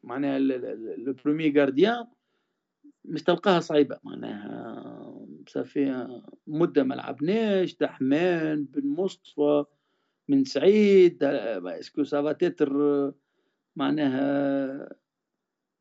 معناها 0.03 0.39
لو 0.39 1.13
برومي 1.13 1.53
غارديان 1.57 2.07
مش 3.05 3.23
تلقاها 3.23 3.59
صعيبة. 3.59 3.99
معناها 4.03 5.25
صافي 5.47 6.07
مدة 6.47 6.83
ما 6.83 6.95
لعبناش 6.95 7.75
دحمان 7.75 8.63
بن 8.65 8.87
مصطفى 8.87 9.65
من 10.27 10.43
سعيد 10.43 11.23
اسكو 11.23 12.03
سافا 12.03 12.31
تيتر 12.31 12.73
معناها 13.75 14.89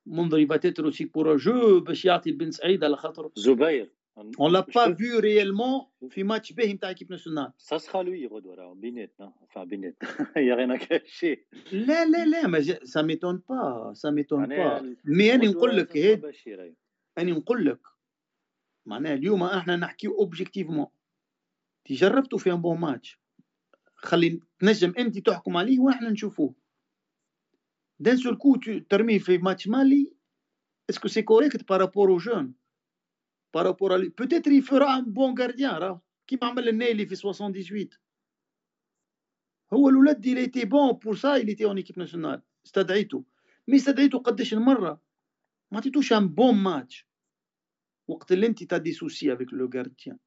منظري 0.06 0.46
فاتيتر 0.46 0.84
اوسي 0.84 1.04
بور 1.04 1.36
باش 1.78 2.04
يعطي 2.04 2.32
بن 2.32 2.50
سعيد 2.50 2.84
على 2.84 2.96
خاطر. 2.96 3.30
زبير. 3.36 3.97
On 4.38 4.48
l'a 4.48 4.62
pas 4.62 4.90
vu 4.90 5.16
réellement 5.16 5.92
في 6.10 6.22
ماتش 6.22 6.52
باهي 6.52 6.72
نتاع 6.72 6.92
l'équipe 6.92 7.10
nationale. 7.10 7.52
Ça 7.58 7.78
sera 7.78 8.02
lui 8.02 8.26
غدوه 8.26 8.54
راه 8.54 8.74
بيناتنا 8.74 9.32
enfin 9.42 9.58
بيناتنا 9.58 10.08
rien 10.58 10.70
à 10.70 10.78
cacher. 10.78 11.36
لا 11.72 12.04
لا 12.04 12.24
لا 12.24 12.46
ما 12.46 12.60
ça 12.62 13.02
m'étonne 13.02 13.40
pas 13.40 13.92
ça 13.94 14.10
m'étonne 14.10 14.48
pas. 14.48 14.84
mais 15.04 15.34
أنا 15.34 15.46
نقول 15.46 15.76
لك 15.76 15.96
هاد 15.96 16.32
أنا 17.18 17.30
نقول 17.30 17.64
لك 17.64 17.80
معناها 18.86 19.14
اليوم 19.14 19.42
إحنا 19.42 19.76
نحكيو 19.76 20.18
objectivement 20.18 20.86
تجربتوا 21.84 22.38
في 22.38 22.52
un 22.52 22.62
bon 22.62 22.78
match 22.78 23.20
خلي 23.94 24.40
تنجم 24.58 24.94
انت 24.98 25.18
تحكم 25.18 25.56
عليه 25.56 25.78
وإحنا 25.78 26.10
نشوفوه 26.10 26.54
d'un 27.98 28.16
seul 28.16 28.36
coup 28.36 28.56
ترميه 28.90 29.18
في 29.18 29.38
ماتش 29.38 29.68
مالي 29.68 30.12
est-ce 30.90 31.02
que 31.02 31.08
c'est 31.08 31.22
correct 31.22 31.68
par 31.68 31.81
rapport 31.81 32.10
au 32.10 32.16
jeune 32.16 32.54
par 33.54 33.70
rapport 33.70 34.08
peut-être 34.08 34.43
il 34.43 34.50
fera 34.50 34.98
un 34.98 35.04
bon 35.04 35.38
gardien 35.38 35.74
راه 35.74 36.02
كيما 36.26 36.46
عمل 36.46 36.68
النايلي 36.68 37.06
في 37.06 37.14
78 37.16 37.88
هو 39.72 39.88
الولد 39.88 40.26
il 40.26 40.38
était 40.38 40.66
bon 40.66 40.94
pour 40.94 41.16
ça 41.16 41.38
il 41.38 41.50
était 41.50 41.66
en 41.66 41.76
équipe 41.76 41.96
nationale. 41.96 42.42
استدعيته 42.66 43.24
mais 43.68 43.76
استدعيته 43.76 44.18
قداش 44.18 44.54
المرة 44.54 45.02
ما 45.72 45.78
عطيتوش 45.78 46.12
un 46.12 46.28
bon 46.28 46.54
match 46.54 47.06
وقت 48.08 48.32
اللي 48.32 48.46
انت 48.46 48.64
t'as 48.64 48.92
des 48.92 49.06
soucis 49.06 49.32
avec 49.32 49.52
le 49.52 49.70
gardien 49.74 50.18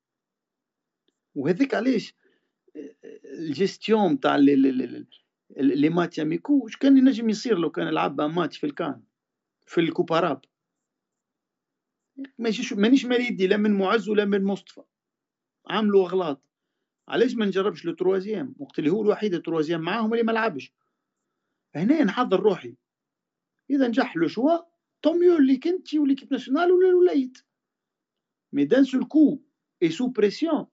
وهذاك 1.36 1.74
علاش 1.74 2.14
الجيستيون 3.26 4.20
تاع 4.20 4.36
les 4.36 5.90
matchs 5.90 6.20
amicaux 6.20 6.64
واش 6.64 6.78
كان 6.78 6.98
ينجم 6.98 7.30
يصير 7.30 7.58
لو 7.58 7.72
كان 7.72 7.90
لعب 7.90 8.22
ماتش 8.22 8.58
في 8.58 8.66
ال 8.66 8.75
CAN 8.75 9.04
في 9.66 9.82
ال 9.82 9.87
Coupe 9.87 10.15
Arabe 10.15 10.42
ماشي 12.38 12.76
مانيش 12.76 13.06
مالي 13.06 13.28
يدي 13.28 13.48
لا 13.48 13.58
من 13.58 13.78
معز 13.78 14.10
ولا 14.10 14.26
من 14.26 14.44
مصطفى. 14.44 14.82
عملوا 15.68 16.06
أغلاط. 16.06 16.44
علاش 17.08 17.36
ما 17.36 17.46
نجربش 17.46 17.86
le 17.86 17.94
troisième؟ 17.94 18.56
وقت 18.60 18.80
اللي 18.80 18.90
هو 18.90 19.02
الوحيد 19.02 19.34
ال 19.34 19.39
troisième 19.39 19.82
معاهم 19.82 20.14
اللي 20.14 20.24
ما 20.24 20.32
لعبش. 20.32 20.74
هنا 21.76 22.04
نحضر 22.04 22.40
روحي. 22.40 22.76
إذا 23.70 23.88
نجح 23.88 24.18
le 24.18 24.28
choix 24.28 24.58
tant 25.02 25.18
mieux 25.18 25.38
اللي 25.38 25.58
كنت 25.58 25.94
و 25.94 25.98
l'équipe 25.98 26.34
nationale 26.34 26.72
ولا 26.72 26.90
الولايت 26.90 27.38
mais 28.54 28.66
dans 28.66 28.78
ce 28.78 28.84
cas 28.84 28.97
il 28.97 29.06
est 29.08 29.42
sous 29.84 30.08
pression. 30.08 30.68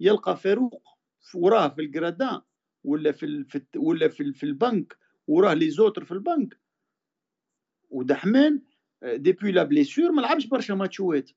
يلقى 0.00 0.36
فاروق 0.36 0.88
وراه 1.34 1.68
في 1.68 1.80
الجرادان 1.80 2.40
ولا 2.84 3.12
في 3.12 3.46
ولا 3.76 4.08
في, 4.08 4.32
في 4.32 4.42
البنك 4.42 4.98
وراه 5.26 5.54
les 5.54 5.70
autres 5.70 6.04
في 6.04 6.12
البنك. 6.12 6.60
ودحمان 7.90 8.62
depuis 9.04 9.52
la 9.52 9.62
blessure 9.62 10.12
ما 10.12 10.20
لعبش 10.20 10.46
برشا 10.46 10.72
ماتشوات 10.72 11.30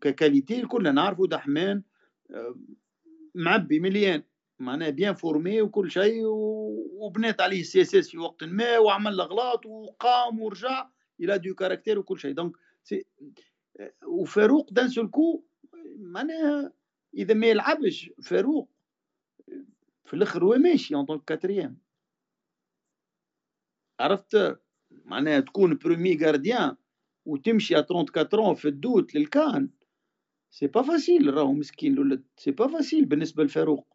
ك 0.00 0.07
qualité 0.07 0.60
الكل 0.60 0.94
نعرفو 0.94 1.26
دحمان 1.26 1.82
معبي 3.34 3.80
مليان 3.80 4.22
معناها 4.58 4.90
bien 4.90 5.14
formé 5.14 5.62
وكل 5.62 5.90
شيء 5.90 6.22
وبنات 6.26 7.40
عليه 7.40 7.60
السي 7.60 7.80
اس 7.80 7.94
اس 7.94 8.10
في 8.10 8.18
وقت 8.18 8.44
ما 8.44 8.78
وعمل 8.78 9.20
اغلاط 9.20 9.66
وقام 9.66 10.40
ورجع 10.40 10.88
إلى 11.20 11.38
de 11.38 11.54
caractère 11.54 11.98
وكل 11.98 12.18
شيء 12.18 12.34
donc 12.34 12.56
c'est 12.82 13.06
وفاروق 14.06 14.72
dans 14.72 14.88
ce 14.88 15.10
cas 15.10 15.44
معناها 15.96 16.72
اذا 17.14 17.34
ما 17.34 17.46
يلعبش 17.46 18.10
فاروق 18.22 18.70
في 20.04 20.14
الآخر 20.14 20.44
هو 20.44 20.54
ماشي 20.54 20.94
en 20.94 21.04
tant 21.04 21.24
que 21.24 21.38
quatrième 21.38 21.78
عرفت 24.00 24.58
معناها 25.04 25.40
تكون 25.40 25.74
premier 25.74 26.16
gardien 26.16 26.76
وتمشي 27.26 27.76
34 27.76 28.54
في 28.54 28.68
الدوت 28.68 29.14
للكان. 29.14 29.70
c'est 30.50 30.66
pas 30.66 30.82
facile 30.82 31.34
راهو 31.34 31.52
مسكين 31.52 31.92
الولد. 31.92 32.24
c'est 32.36 32.50
pas 32.50 32.66
facile 32.66 33.04
بالنسبة 33.04 33.44
لفاروق 33.44 33.86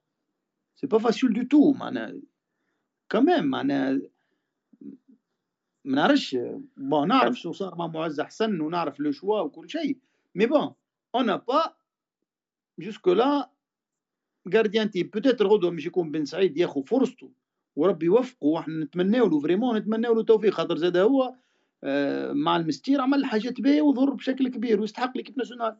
c'est 0.75 0.87
pas 0.87 0.99
facile 0.99 1.33
du 1.33 1.43
tout 1.43 1.71
معناها. 1.73 2.21
كمان 3.09 3.47
معناها 3.47 4.01
ما 5.85 5.95
نعرفش. 5.95 6.37
bon 6.77 7.07
نعرف 7.07 7.35
شو 7.35 7.51
صار 7.51 7.75
مع 7.75 7.87
معز 7.87 8.21
حسن 8.21 8.61
ونعرف 8.61 8.99
le 8.99 9.11
choix 9.11 9.39
وكل 9.39 9.69
شيء. 9.69 9.97
mais 10.35 10.45
bon 10.45 10.73
on 11.15 11.37
va 11.37 11.75
jusque-là 12.79 13.49
gardien 14.53 14.91
peut-être 14.91 15.47
غدوه 15.47 15.71
مش 15.71 15.85
يكون 15.85 16.11
بن 16.11 16.25
سعيد 16.25 16.57
ياخذ 16.57 16.83
فرصته. 16.83 17.31
وربي 17.79 18.05
يوفقه 18.05 18.47
وإحنا 18.47 18.83
نتمناو 18.83 19.29
له 19.29 19.39
vraiment 19.39 19.77
نتمناو 19.77 20.13
له 20.13 20.19
التوفيق 20.19 20.53
خاطر 20.53 20.77
زاد 20.77 20.97
هو 20.97 21.35
آه، 21.83 22.31
مع 22.33 22.55
المستير 22.57 23.01
عمل 23.01 23.25
حاجات 23.25 23.61
باهية 23.61 23.81
وظهر 23.81 24.09
بشكل 24.09 24.47
كبير 24.47 24.81
ويستحق 24.81 25.17
l'équipe 25.17 25.37
nationale. 25.37 25.77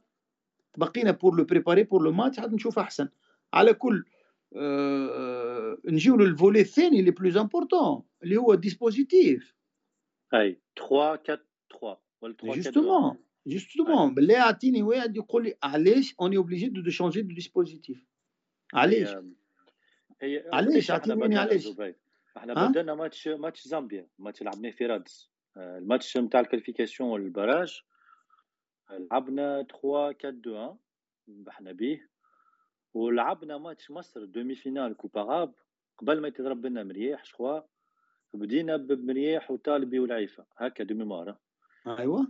بقينا 0.78 1.12
pour 1.12 1.36
le 1.36 1.44
préparer 1.44 1.84
pour 1.84 2.04
le 2.04 2.12
match 2.12 2.40
حتى 2.40 2.56
نشوف 2.56 2.80
أحسن. 2.80 3.10
على 3.54 3.74
كل 3.74 4.06
أه 4.56 5.78
نجيو 5.86 6.18
لل 6.18 6.30
volet 6.30 6.62
الثاني 6.62 7.00
اللي 7.00 7.12
plus 7.12 7.38
important 7.38 8.04
اللي 8.24 8.38
هو 8.38 8.54
ال 8.54 8.63
dispositif 8.63 9.56
أي 10.34 10.62
3 10.76 10.96
4 10.96 11.24
3 11.24 11.98
ولا 12.22 12.34
3 12.34 12.56
جوستومون 12.56 13.18
جوستومون 13.48 14.14
بالله 14.14 14.42
اعطيني 14.42 14.84
واحد 14.84 15.16
يقول 15.16 15.44
لي 15.44 15.54
علاش 15.64 16.16
on 16.22 16.38
est 16.38 16.49
obligé 16.49 16.70
de 16.70 16.90
changer 16.90 17.22
de 17.22 17.34
dispositif 17.34 18.06
علاش؟ 18.74 19.10
هي 20.22 20.50
علاش 20.54 20.92
اعطيني 20.92 21.38
علاش 21.38 21.68
إحنا 22.38 22.68
بدلنا 22.68 22.96
ماتش 22.96 23.28
ماتش 23.28 23.68
زامبيا 23.68 24.08
ماتش 24.20 24.44
لعبناه 24.44 24.72
في 24.72 24.86
رادس. 24.86 25.30
آه، 25.58 25.78
الماتش 25.78 26.18
نتاع 26.18 26.40
ال 26.40 26.45
qualification 26.45 27.10
وال 27.10 27.24
barrage. 27.24 27.82
لعبنا 28.90 29.64
3 29.64 29.80
4 29.84 30.12
2 30.12 30.48
1 30.48 30.78
ربحنا 31.30 31.72
به 31.72 32.02
ولعبنا 32.94 33.58
ماتش 33.58 33.92
مصر 33.92 34.26
demi-finale 34.26 34.98
كوبا 34.98 35.54
قبل 35.98 36.22
ما 36.22 36.28
يتضرب 36.28 36.66
لنا 36.66 36.84
مرياح 36.84 37.26
شخوا. 37.26 37.60
بدينا 38.34 38.78
بمرياح 38.78 39.52
وطالبي 39.52 40.00
والعيفة. 40.00 40.46
هكا 40.58 40.84
de 40.84 40.96
mémoire 40.96 41.36
ايوا 41.88 42.26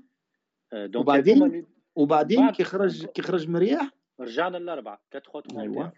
donc 0.73 0.95
وبعدين؟ 0.95 1.65
وبعدين 1.95 2.51
كي 2.51 2.63
خرج 2.63 3.05
كي 3.05 3.21
خرج 3.21 3.49
مرياح 3.49 3.89
رجعنا 4.19 4.57
الاربعه 4.57 5.01
4 5.15 5.41
3 5.43 5.61
ايوا 5.61 5.89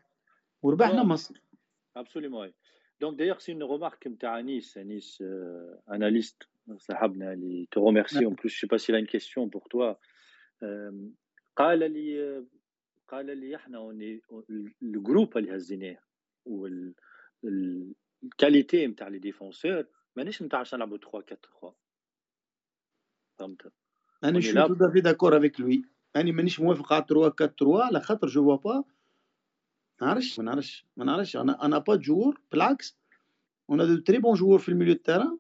وربحنا 0.62 1.04
مصر. 1.04 1.42
Absolument, 1.96 2.46
Donc 3.02 3.18
d'ailleurs, 3.18 3.42
c'est 3.42 3.52
une 3.52 3.64
remarque 3.64 4.08
نتاع 4.08 4.40
انيس 4.40 4.78
انيس 4.78 5.24
analyste 5.90 6.48
صاحبنا 6.78 7.34
اللي 7.34 7.68
te 7.76 7.80
remercie 7.80 8.26
en 8.26 8.36
plus 8.36 8.50
je 8.50 8.60
sais 8.60 8.68
pas 8.68 8.78
s'il 8.78 8.96
a 8.96 9.00
une 9.00 9.08
question 9.08 9.50
pour 9.50 9.68
toi. 9.70 10.00
قال 11.58 11.92
لي 11.92 12.46
قال 13.08 13.38
لي 13.38 13.56
إحنا 13.56 13.92
ال 14.82 14.90
groupe 14.90 15.38
اللي 15.38 15.56
هزيناه 15.56 15.98
وال 16.46 16.99
qualité 16.99 18.88
نتاع 18.88 19.08
les 19.08 19.20
défenseurs 19.20 19.86
مانيش 20.16 20.44
نتاع 20.44 20.60
عشان 20.60 20.80
نلعبوا 20.80 20.98
3 20.98 21.10
4 21.14 21.26
3 21.26 21.76
فهمت 23.40 23.74
أنا 24.24 24.40
شو 24.40 24.68
tout 24.68 24.92
à 24.92 24.94
fait 24.94 25.02
d'accord 25.02 25.38
avec 25.38 25.60
lui 25.60 25.86
أنا 26.16 26.32
مانيش 26.32 26.60
موافق 26.60 26.94
على 26.94 27.06
3 27.10 27.22
4 27.22 27.56
3 27.60 27.84
على 27.84 28.00
خاطر 28.00 28.28
je 28.28 28.58
vois 28.58 28.60
pas 28.74 28.74
ما 28.74 28.84
نعرفش 30.08 30.40
ما 30.40 30.46
نعرفش 30.46 30.86
ما 30.98 31.06
نعرفش. 31.06 31.38
أنا 31.38 31.66
أنا 31.66 31.78
pas 31.78 31.96
d'accord 31.96 32.42
بالعكس. 32.52 32.98
on 33.70 33.78
a 33.78 33.84
de 33.84 33.98
très 33.98 34.18
bons 34.20 34.34
joueurs 34.34 34.60
في 34.60 34.70
ال 34.70 34.73
milieu 34.73 34.96
terrain. 34.96 35.38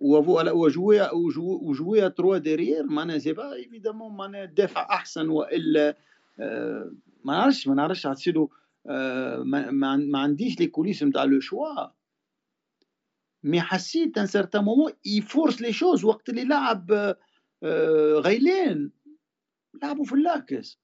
و 0.00 0.17
jouer 0.17 1.00
و 1.38 1.50
jouer 1.50 2.10
trois 2.10 2.38
derrière 2.38 2.86
معناها 2.86 3.18
c'est 3.18 3.32
pas 3.32 3.52
évidemment 3.54 4.16
معناها 4.16 4.44
دافع 4.44 4.82
أحسن 4.90 5.28
وإلا 5.28 5.96
آه، 6.40 6.92
ما 7.24 7.32
نعرفش 7.32 7.68
ما 7.68 7.74
نعرفش. 7.74 8.06
هتصيروا 8.06 8.48
آه، 8.86 9.36
ما, 9.36 9.96
ما 9.96 10.18
عنديش 10.18 10.60
les 10.60 10.66
coulisses 10.66 11.02
نتاع 11.02 11.24
le 11.24 11.40
choix 11.40 11.88
mais 13.42 13.60
حسيت 13.60 14.18
un 14.18 14.26
certain 14.26 14.64
moment 14.64 14.92
ي 15.04 15.13
force 15.13 15.60
les 15.60 15.72
choses 15.72 16.04
وقت 16.04 16.28
اللي 16.28 16.44
لعب 16.44 16.92
آه، 17.62 18.12
غيلين 18.14 18.92
لعبوا 19.82 20.04
في 20.04 20.12
ال 20.12 20.21
l'axe. 20.21 20.78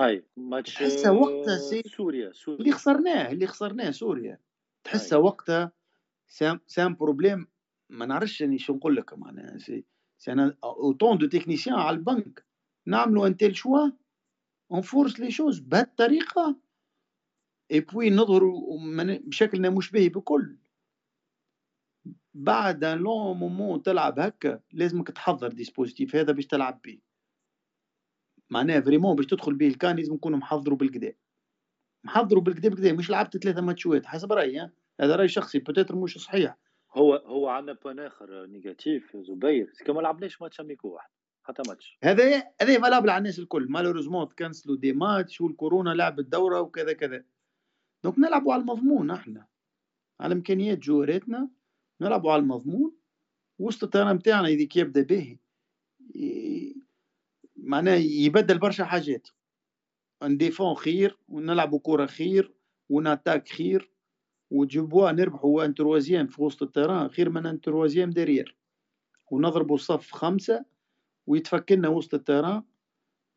اي 0.00 0.24
ماتش 0.36 0.74
تحسها 0.74 1.10
وقتها 1.10 1.58
c'est 1.58 1.82
سوريا 1.82 2.32
سوريا. 2.32 2.60
اللي 2.60 2.72
خسرناه 2.72 3.30
اللي 3.32 3.46
خسرناه 3.46 3.90
سوريا. 3.90 4.38
تحسها 4.84 5.18
وقتها 5.18 5.72
ça 6.28 6.44
m' 6.44 6.60
ça 6.66 6.80
m' 6.80 6.94
problème 6.94 7.46
ما 7.90 8.06
نعرفش 8.06 8.40
يعني 8.40 8.58
شو 8.58 8.74
نقول 8.74 8.96
لك 8.96 9.18
معناها 9.18 9.58
سي 9.58 9.84
سي 10.18 10.32
أنا 10.32 10.56
autant 10.64 11.18
de 11.18 11.26
techniciens 11.26 11.76
على 11.76 11.96
البنك. 11.96 12.46
نعملوا 12.86 13.26
un 13.26 13.36
tel 13.36 13.56
choix 13.56 13.90
on 14.72 14.80
force 14.80 15.20
les 15.20 15.30
choses 15.30 15.58
بهالطريقه 15.58 16.56
اي 17.72 17.80
بوي 17.80 18.10
نظهروا 18.10 18.78
بشكلنا 19.18 19.70
مشبه 19.70 20.08
بكل. 20.08 20.56
بعد 22.34 22.84
ان 22.84 22.98
لون 22.98 23.36
مومون 23.36 23.82
تلعب 23.82 24.18
هكا 24.18 24.60
لازمك 24.72 25.10
تحضر 25.10 25.48
ديسبوزيتيف 25.48 26.16
هذا 26.16 26.32
باش 26.32 26.46
تلعب 26.46 26.80
بيه 26.82 27.07
معناها 28.50 28.80
فريمون 28.80 29.16
باش 29.16 29.26
تدخل 29.26 29.54
به 29.54 29.68
الكان 29.68 29.96
لازم 29.96 30.14
نكون 30.14 30.36
محضره 30.36 30.74
بالكدا 30.74 31.14
محضره 32.04 32.40
بالكدا 32.40 32.68
بالكدا 32.68 32.92
مش 32.92 33.10
لعبت 33.10 33.36
ثلاثة 33.36 33.60
ماتشوات 33.60 34.06
حسب 34.06 34.32
رأيي 34.32 34.70
هذا 35.00 35.16
رأي 35.16 35.28
شخصي 35.28 35.58
بوتيتر 35.58 35.96
مش 35.96 36.18
صحيح. 36.18 36.56
هو 36.92 37.14
هو 37.14 37.48
عندنا 37.48 37.78
بوان 37.82 37.98
آخر 37.98 38.46
نيجاتيف 38.46 39.16
زبير. 39.16 39.72
كما 39.84 39.96
ما 39.96 40.00
لعبناش 40.00 40.42
ماتش 40.42 40.60
اميكو 40.60 40.88
واحد 40.88 41.10
حتى 41.42 41.62
ماتش. 41.68 41.98
هذا 42.04 42.36
هذا 42.60 42.80
فالابل 42.80 43.10
على 43.10 43.18
الناس 43.18 43.38
الكل. 43.38 43.66
مالوريزمون 43.68 44.28
تكنسلوا 44.28 44.76
دي 44.76 44.92
ماتش 44.92 45.40
والكورونا 45.40 45.90
لعب 45.90 46.18
الدوره 46.18 46.60
وكذا 46.60 46.92
كذا. 46.92 47.24
donc 48.04 48.18
نلعبوا 48.18 48.52
على 48.52 48.60
المضمون 48.60 49.10
إحنا. 49.10 49.46
على 50.20 50.34
إمكانيات 50.34 50.78
جواراتنا 50.78 51.48
نلعبوا 52.00 52.32
على 52.32 52.42
المضمون. 52.42 52.92
وسط 53.58 53.84
ال 53.84 53.88
terrain 53.88 54.16
نتاعنا 54.16 54.48
إذا 54.48 54.68
يبدأ 54.76 55.02
به 55.02 55.38
معناه 57.68 57.94
يبدل 57.94 58.58
برشا 58.58 58.84
حاجات. 58.84 59.28
ن 60.22 60.29
défend 60.29 60.74
خير 60.74 61.18
ونلعبوا 61.28 61.80
كرة 61.82 62.06
خير 62.06 62.54
ون 62.88 63.01
attaque 63.01 63.48
خير 63.48 63.90
وجبوا 64.50 65.10
نربحوا 65.10 65.64
un 65.64 65.74
troisième 65.74 66.26
في 66.26 66.42
وسط 66.42 66.62
ال 66.62 66.68
terrain 66.68 67.08
خير 67.08 67.30
من 67.30 67.46
un 67.46 67.60
troisième 67.60 68.10
derrière 68.10 68.56
ونضربوا 69.30 69.76
صف 69.76 70.12
خمسة 70.12 70.64
ويتفكلنا 71.26 71.88
وسط 71.88 72.14
ال 72.14 72.20
terrain 72.20 72.62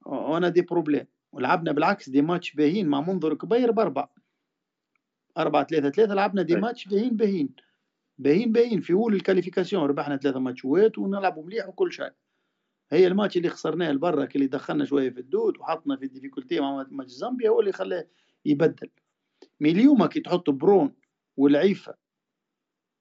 وأنا 0.06 0.50
des 0.50 0.62
problèmes 0.62 1.06
ولعبنا 1.32 1.72
بالعكس 1.72 2.10
des 2.10 2.22
matchs 2.22 2.54
باهين 2.56 2.88
مع 2.88 3.02
منظر 3.02 3.34
كبير 3.34 3.72
باربع 3.72 4.08
أربعة 5.38 5.64
ثلاثة 5.66 5.90
ثلاثة 5.90 6.14
لعبنا 6.14 6.42
des 6.42 6.56
matchs 6.56 6.88
باهين 6.88 7.18
باهين 7.18 7.50
باهين 8.18 8.52
باهين 8.52 8.82
في 8.82 8.94
أول 8.94 9.14
ال 9.14 9.19
qualification 9.19 9.84
ربحنا 9.84 10.18
ثلاثة 10.18 10.40
ماتشوات 10.40 10.98
ونلعبوا 10.98 11.44
مليح 11.46 11.68
وكل 11.70 11.92
شيء. 11.92 12.12
هي 12.92 13.08
الماتش 13.08 13.38
اللي 13.38 13.50
خسرناه 13.50 13.92
لبرا 13.92 14.28
اللي 14.36 14.48
دخلنا 14.48 14.86
شوية 14.86 15.10
في 15.10 15.20
ال 15.20 15.26
doute 15.26 15.58
وحطنا 15.58 15.98
في 15.98 16.06
ال 16.06 16.11
difficulté 16.11 16.60
مع 16.60 16.88
ماتش 16.92 17.12
زامبيا 17.12 17.50
هو 17.50 17.60
اللي 17.60 17.72
خلاه 17.72 18.08
يبدل. 18.46 18.90
mais 19.60 19.72
اليوم 19.72 20.06
كي 20.06 20.20
تحط 20.20 20.50
برون 20.50 20.96
والعيفة 21.38 21.98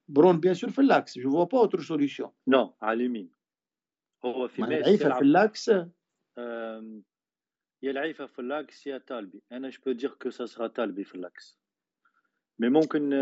برون 0.08 0.40
bien 0.40 0.54
sûr 0.54 0.70
في 0.70 0.78
ال 0.78 0.85
l'axe 0.85 1.18
je 1.18 1.30
vois 1.30 1.44
pas 1.44 1.58
autre 1.58 1.80
solution 1.80 2.30
نو 2.48 2.74
على 2.82 2.96
اليمين 2.96 3.30
هو 4.24 4.48
في 4.48 4.62
ماتش 4.62 4.74
العيفة 4.74 5.14
في 5.14 5.20
اللاكس 5.20 5.68
يا 7.82 7.90
العيفة 7.90 8.26
في 8.26 8.38
اللاكس 8.38 8.86
يا 8.86 8.98
تالبي. 8.98 9.42
أنا 9.52 9.68
جو 9.68 9.78
بو 9.86 9.92
دير 9.92 10.10
كو 10.10 10.30
سا 10.30 10.46
سرا 10.46 10.66
تالبي 10.66 11.04
في 11.04 11.14
اللاكس 11.14 11.58
مي 12.58 12.68
ممكن 12.68 13.12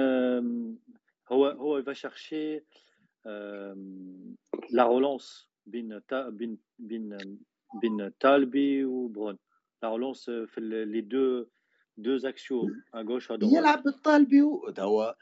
هو 1.32 1.46
هو 1.46 1.82
va 1.82 1.94
chercher 1.94 2.62
la 4.72 4.84
relance. 4.84 5.48
بين 5.70 6.00
بين 6.10 6.58
بين 6.78 7.18
بين 7.80 8.12
تالبي 8.20 8.84
وبرون 8.84 9.38
لا 9.82 9.88
رولونس 9.88 10.30
في 10.30 10.60
لي 10.60 11.00
دو 11.00 11.46
دو 11.96 12.28
اكسيون 12.28 12.82
ا 12.94 13.02
غوش 13.02 13.30
ا 13.30 13.38
يلعب 13.42 13.82
بالطالبي 13.82 14.42
هو 14.78 15.16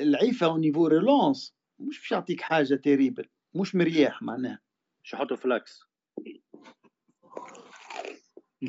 العيفه 0.00 0.46
au 0.46 0.58
niveau 0.58 0.86
relance 0.86 1.56
مش 1.78 1.98
باش 1.98 2.12
يعطيك 2.12 2.40
حاجة 2.40 2.74
terrible 2.74 3.28
مش 3.54 3.74
مرياح 3.74 4.22
معناها. 4.22 4.60
شو 5.02 5.16
حطه 5.16 5.36
ف 5.36 5.43
l'axe 5.43 5.80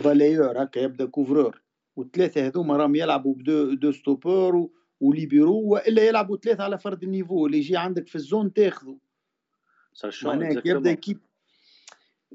فاليري 0.04 0.64
هكا 0.64 0.80
يبدأ 0.80 1.06
couvreur 1.06 1.62
والثلاثة 1.96 2.48
هذوما 2.48 2.78
راهم 2.78 2.96
يلعبوا 2.96 3.36
ب 3.36 3.43
deux 3.43 3.74
deux 3.74 3.92
stoppeurs 3.92 4.70
و 5.00 5.09
libéro 5.09 5.62
وإلا 5.62 6.08
يلعبوا 6.08 6.38
ثلاثة 6.38 6.64
على 6.64 6.80
فرد 6.80 7.04
ال 7.04 7.09
niveau. 7.09 7.46
اللي 7.46 7.58
يجي 7.58 7.78
عندك 7.78 8.08
في 8.08 8.16
ال 8.16 8.23
zone 8.23 8.54
تاخذه. 8.54 8.98
كي 10.62 10.70
يبدا 10.70 10.94
équipe 10.94 11.20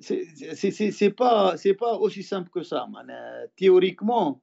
c'est 0.00 0.70
c'est 0.70 0.90
c'est 0.90 1.08
pas 1.08 1.56
c'est 1.56 1.72
pas 1.72 1.94
aussi 1.94 2.22
simple 2.22 2.48
que 2.48 2.62
ça 2.62 2.84
معناها 2.84 3.48
théoriquement 3.56 4.36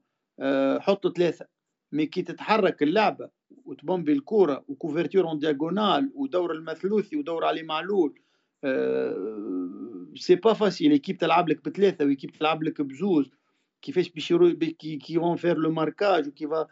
حط 0.80 1.18
ثلاثة. 1.18 1.46
mais 1.92 2.06
كي 2.06 2.22
تتحرك 2.22 2.84
اللعبه 2.84 3.30
وتبومبي 3.66 4.14
الكوره 4.14 4.66
و 4.68 4.73
couverture 4.73 5.28
en 5.28 5.40
diagonale 5.40 6.12
ودور 6.16 6.52
المثلوثي 6.52 7.18
ودور 7.18 7.46
علي 7.46 7.64
معلول 7.64 8.20
c'est 10.16 10.36
pas 10.36 10.54
facile 10.54 10.92
équipe 10.92 11.18
تلعب 11.18 11.50
لك 11.50 11.70
بثلاثة 11.70 12.06
و 12.06 12.09
équipe 12.09 12.32
تلعب 12.32 12.64
لك 12.64 12.82
بزوز. 12.82 13.32
كيفاش 13.82 14.10
باش 14.10 14.34
qui 14.80 14.98
qui 14.98 15.20
vont 15.20 15.36
faire 15.36 15.58
le 15.58 15.72
marquage 15.72 16.28
وكيفا 16.28 16.68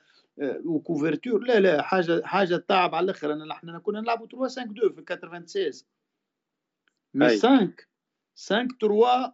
و 0.66 0.73
couverture 0.73 1.44
لا 1.44 1.60
لا 1.60 1.82
حاجة 1.82 2.22
حاجة 2.26 2.56
تعب 2.56 2.96
على 2.96 3.04
الأخر. 3.04 3.34
أنا 3.34 3.54
إحنا 3.54 3.80
كنا 3.80 4.02
نلعبوا 4.02 4.28
3 4.28 4.44
5 4.44 4.64
2 4.64 4.94
في 4.94 5.02
96 5.02 5.72
mais 7.18 7.30
5 7.30 7.74
5 8.36 8.68
3 8.82 9.34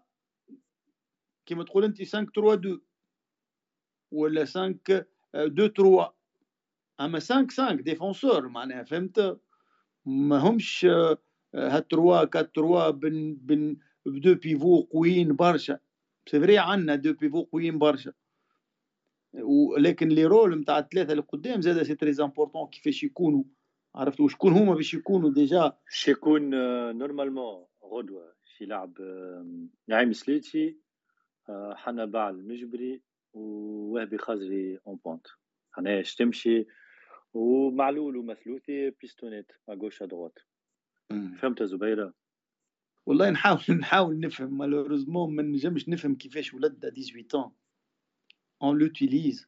كيما 1.45 1.63
تقول 1.63 1.83
انت 1.83 1.97
5 2.01 2.25
3 2.35 2.53
2 2.53 2.81
ولا 4.11 4.45
5 4.45 4.79
2 5.35 5.73
3 5.73 6.13
اما 6.99 7.19
5 7.19 7.47
5 7.47 7.73
défenseurs 7.73 8.47
معناها 8.47 8.83
فهمت 8.83 9.39
ما 10.05 10.37
همش 10.37 10.85
هاد 11.55 11.85
3 11.91 12.19
4 12.19 12.25
3 12.55 12.89
ben 12.89 13.35
ben 13.35 13.77
ب 14.05 14.11
deux 14.11 14.35
pivots 14.35 14.81
قويين 14.81 15.35
برشا 15.35 15.79
c'est 16.29 16.39
vrai 16.39 16.57
عندنا 16.57 16.95
deux 16.95 17.13
pivots 17.13 17.43
قويين 17.43 17.79
برشا 17.79 18.13
ولكن 19.33 20.07
لي 20.07 20.25
رول 20.25 20.59
نتاع 20.59 20.79
الثلاثه 20.79 21.11
اللي 21.11 21.23
قدام 21.23 21.61
زاد 21.61 21.83
c'est 21.83 21.95
très 21.95 22.23
important 22.23 22.67
كيفاش 22.67 23.03
يكونوا 23.03 23.43
عرفتوا 23.95 24.27
شكون 24.27 24.53
هما 24.53 24.75
باش 24.75 24.93
يكونوا 24.93 25.29
déjà 25.29 25.73
باش 25.85 26.07
يكون 26.07 26.49
نورمالمون 26.97 27.65
غدوة 27.85 28.35
في 28.57 28.65
لعب 28.65 29.01
نعيم 29.87 30.13
سليتي 30.13 30.77
حنا 31.75 32.05
بعل 32.05 32.35
المجبري 32.35 33.01
ووهبي 33.33 34.17
خزري 34.17 34.79
اون 34.87 34.99
بونت. 35.05 35.27
معناها 35.77 35.99
اش 35.99 36.15
تمشي 36.15 36.67
ومعلول 37.33 38.17
ومثلوثي 38.17 38.89
بيستونيت 38.89 39.51
اغوش 39.69 40.01
ادروات 40.01 40.39
فهمت 41.41 41.63
زبيرة؟ 41.63 42.13
والله 43.05 43.29
نحاول 43.29 43.59
نحاول 43.81 44.19
نفهم. 44.19 44.57
مالوريزمون 44.57 45.35
ما 45.35 45.43
نجمش 45.43 45.89
نفهم 45.89 46.15
كيفاش 46.15 46.53
ولد 46.53 46.79
18 46.79 47.51
اون 48.61 48.77
لوتيليز 48.77 49.47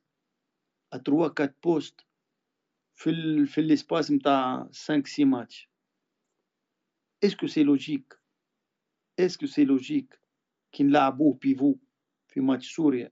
ا 0.93 0.97
3 0.97 1.11
4 1.11 1.55
بوست 1.63 2.01
في 2.95 3.09
ال 3.09 3.47
في 3.47 3.61
l'espace 3.61 4.11
نتاع 4.11 4.63
5 4.63 5.01
6 5.05 5.25
matchs 5.25 5.69
est-ce 7.23 7.39
que 7.39 7.47
c'est 7.47 7.63
logique 7.63 8.24
est-ce 9.19 9.36
que 9.36 9.45
c'est 9.45 9.65
logique 9.65 10.19
كي 10.71 10.83
نلعبوه 10.83 11.33
pivot 11.41 11.75
في 12.27 12.41
ماتش 12.41 12.75
سوريا 12.75 13.11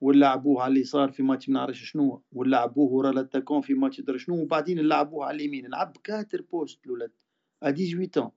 ونلعبوه 0.00 0.62
على 0.62 0.72
اليسار 0.72 1.10
في 1.10 1.22
ماتش 1.22 1.48
ما 1.48 1.54
نعرفش 1.54 1.90
شنو 1.90 2.22
ونلعبوه 2.32 2.92
ورا 2.92 3.12
l'attaquant 3.12 3.60
في 3.60 3.74
ماتش 3.74 4.00
درا 4.00 4.18
شنو 4.18 4.42
وبعدين 4.42 4.78
نلعبوه 4.78 5.24
على 5.26 5.36
اليمين 5.36 5.66
نلعب 5.66 5.96
quatre 6.04 6.42
postes 6.42 6.86
الولد 6.86 7.12
à 7.62 7.70
18 7.70 8.20
ans. 8.22 8.30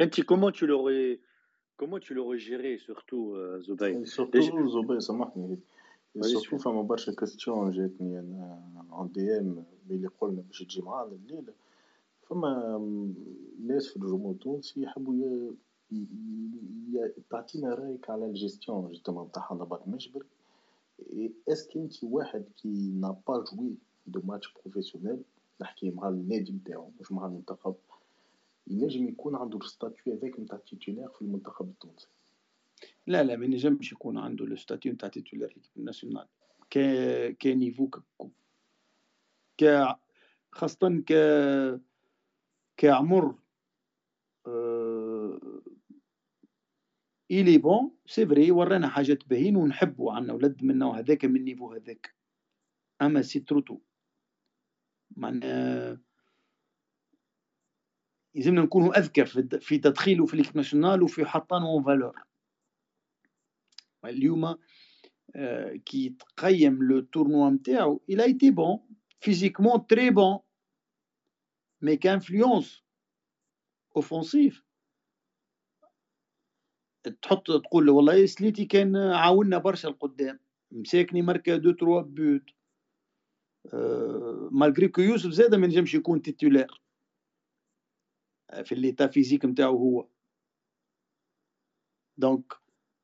انت 0.00 0.20
comment 0.20 0.52
tu 0.52 0.66
l'aurais 0.66 1.20
comment 1.82 2.00
tu 2.00 2.14
l'aurais 2.14 2.38
géré 2.38 2.78
surtout 2.78 3.36
زبير 3.60 4.04
surtout 4.06 4.66
زبير 4.68 4.98
سامحني 4.98 5.58
surtout 6.20 6.58
فما 6.58 6.82
برشا 6.82 7.12
question 7.12 7.70
جاتني 7.70 8.18
أنا 8.18 8.86
en 8.92 9.12
DM 9.12 9.64
اللي 9.90 10.08
قلنا 10.08 10.42
باش 10.42 10.62
تجي 10.62 10.82
معانا 10.82 11.12
الليلة 11.12 11.54
فما 12.30 12.78
ناس 13.66 13.88
في 13.88 13.96
الجمهور 13.96 14.32
التونسي 14.32 14.82
يحبوا 14.82 15.52
تعطينا 17.30 17.74
رأيك 17.74 18.10
على 18.10 18.26
ال 18.26 18.34
gestion 18.34 18.88
justement 18.88 19.26
نتاع 19.26 19.48
نبات 19.52 19.82
المجبر 19.86 20.26
est-ce 21.48 21.68
que 21.68 21.78
انت 21.78 22.04
واحد 22.04 22.44
qui 22.56 22.92
n'a 23.00 23.16
pas 23.28 23.44
joué 23.44 23.74
deux 24.06 24.20
matchs 24.24 24.52
professionnels 24.52 25.22
نحكي 25.60 25.90
مع 25.90 26.08
النادي 26.08 26.52
نتاعو 26.52 26.90
مش 27.00 27.12
مع 27.12 27.26
المنتخب. 27.26 27.74
ينجم 28.66 29.08
يكون 29.08 29.34
عنده 29.34 29.58
ال 29.58 29.66
statut 29.66 30.14
هذاك 30.14 30.40
نتاع 30.40 30.58
titulaire 30.58 31.08
في 31.08 31.22
المنتخب 31.22 31.68
التونسي. 31.68 32.08
لا 33.06 33.22
لا 33.22 33.36
ما 33.36 33.44
ينجمش 33.44 33.92
يكون 33.92 34.18
عنده 34.18 34.44
ال 34.44 34.51
statut 34.51 34.92
نتاع 34.92 35.08
titulaire 35.08 35.48
l'équipe 35.48 35.84
nationale 35.84 36.26
ك 36.70 36.78
ك 37.42 37.49
niveau 37.49 37.88
ك 39.58 39.96
خاصة 40.52 41.02
ك 41.06 41.12
كعمر 42.78 43.34
إلي 47.30 47.58
bon 47.58 47.96
c'est 48.06 48.26
vrai 48.26 48.50
ورانا 48.50 48.88
حاجات 48.88 49.28
باهين 49.28 49.56
ونحبوا 49.56 50.12
عندنا 50.12 50.32
ولد 50.32 50.64
من 50.64 50.70
النوع 50.70 50.98
هذاك 50.98 51.24
من 51.24 51.36
ال 51.36 51.41
niveau 51.41 51.72
هذاك. 51.72 52.14
أما 53.02 53.22
c'est 53.22 53.40
trop 53.40 53.59
tôt. 53.59 53.78
معناها 55.16 56.00
يلزمنا 58.34 58.62
نكونوا 58.62 58.98
أذكى 58.98 59.24
في 59.60 59.78
تدخيله 59.78 60.26
في 60.26 60.36
l'équipe 60.36 60.56
nationale 60.56 61.02
وفي 61.02 61.24
حطانه 61.24 61.66
en 61.66 61.84
valeur 61.84 62.22
اليوم 64.04 64.56
آه، 65.36 65.76
كي 65.76 66.08
تقيم 66.08 66.82
le 66.82 67.00
tournoi 67.00 67.50
نتاعو 67.50 68.02
il 68.08 68.24
a 68.24 68.31
été 68.31 68.50
bon 68.50 68.78
physiquement 69.20 69.86
très 69.86 70.10
bon 70.10 70.38
mais 71.82 71.96
ك 71.96 72.05
influence 72.05 72.82
offensive 73.96 74.64
تحط 77.22 77.46
تقول 77.46 77.88
والله 77.88 78.26
سليتي 78.26 78.64
كان 78.64 78.96
عاوننا 78.96 79.58
برشا 79.58 79.88
القدام. 79.88 80.40
مساكني 80.72 81.22
ماركا 81.22 81.56
deux 81.56 81.70
trois 81.70 82.02
buts. 82.02 82.50
أه 83.74 84.48
malgré 84.52 84.88
que 84.88 85.00
يوسف 85.00 85.30
زاد 85.30 85.54
ما 85.54 85.66
نجمش 85.66 85.94
يكون 85.94 86.22
titulaire 86.22 86.80
في 88.64 88.72
ال 88.72 88.77
l'état 88.77 89.06
physique 89.06 89.44
نتاعو 89.44 89.76
هو. 89.76 90.08
donc 92.16 92.52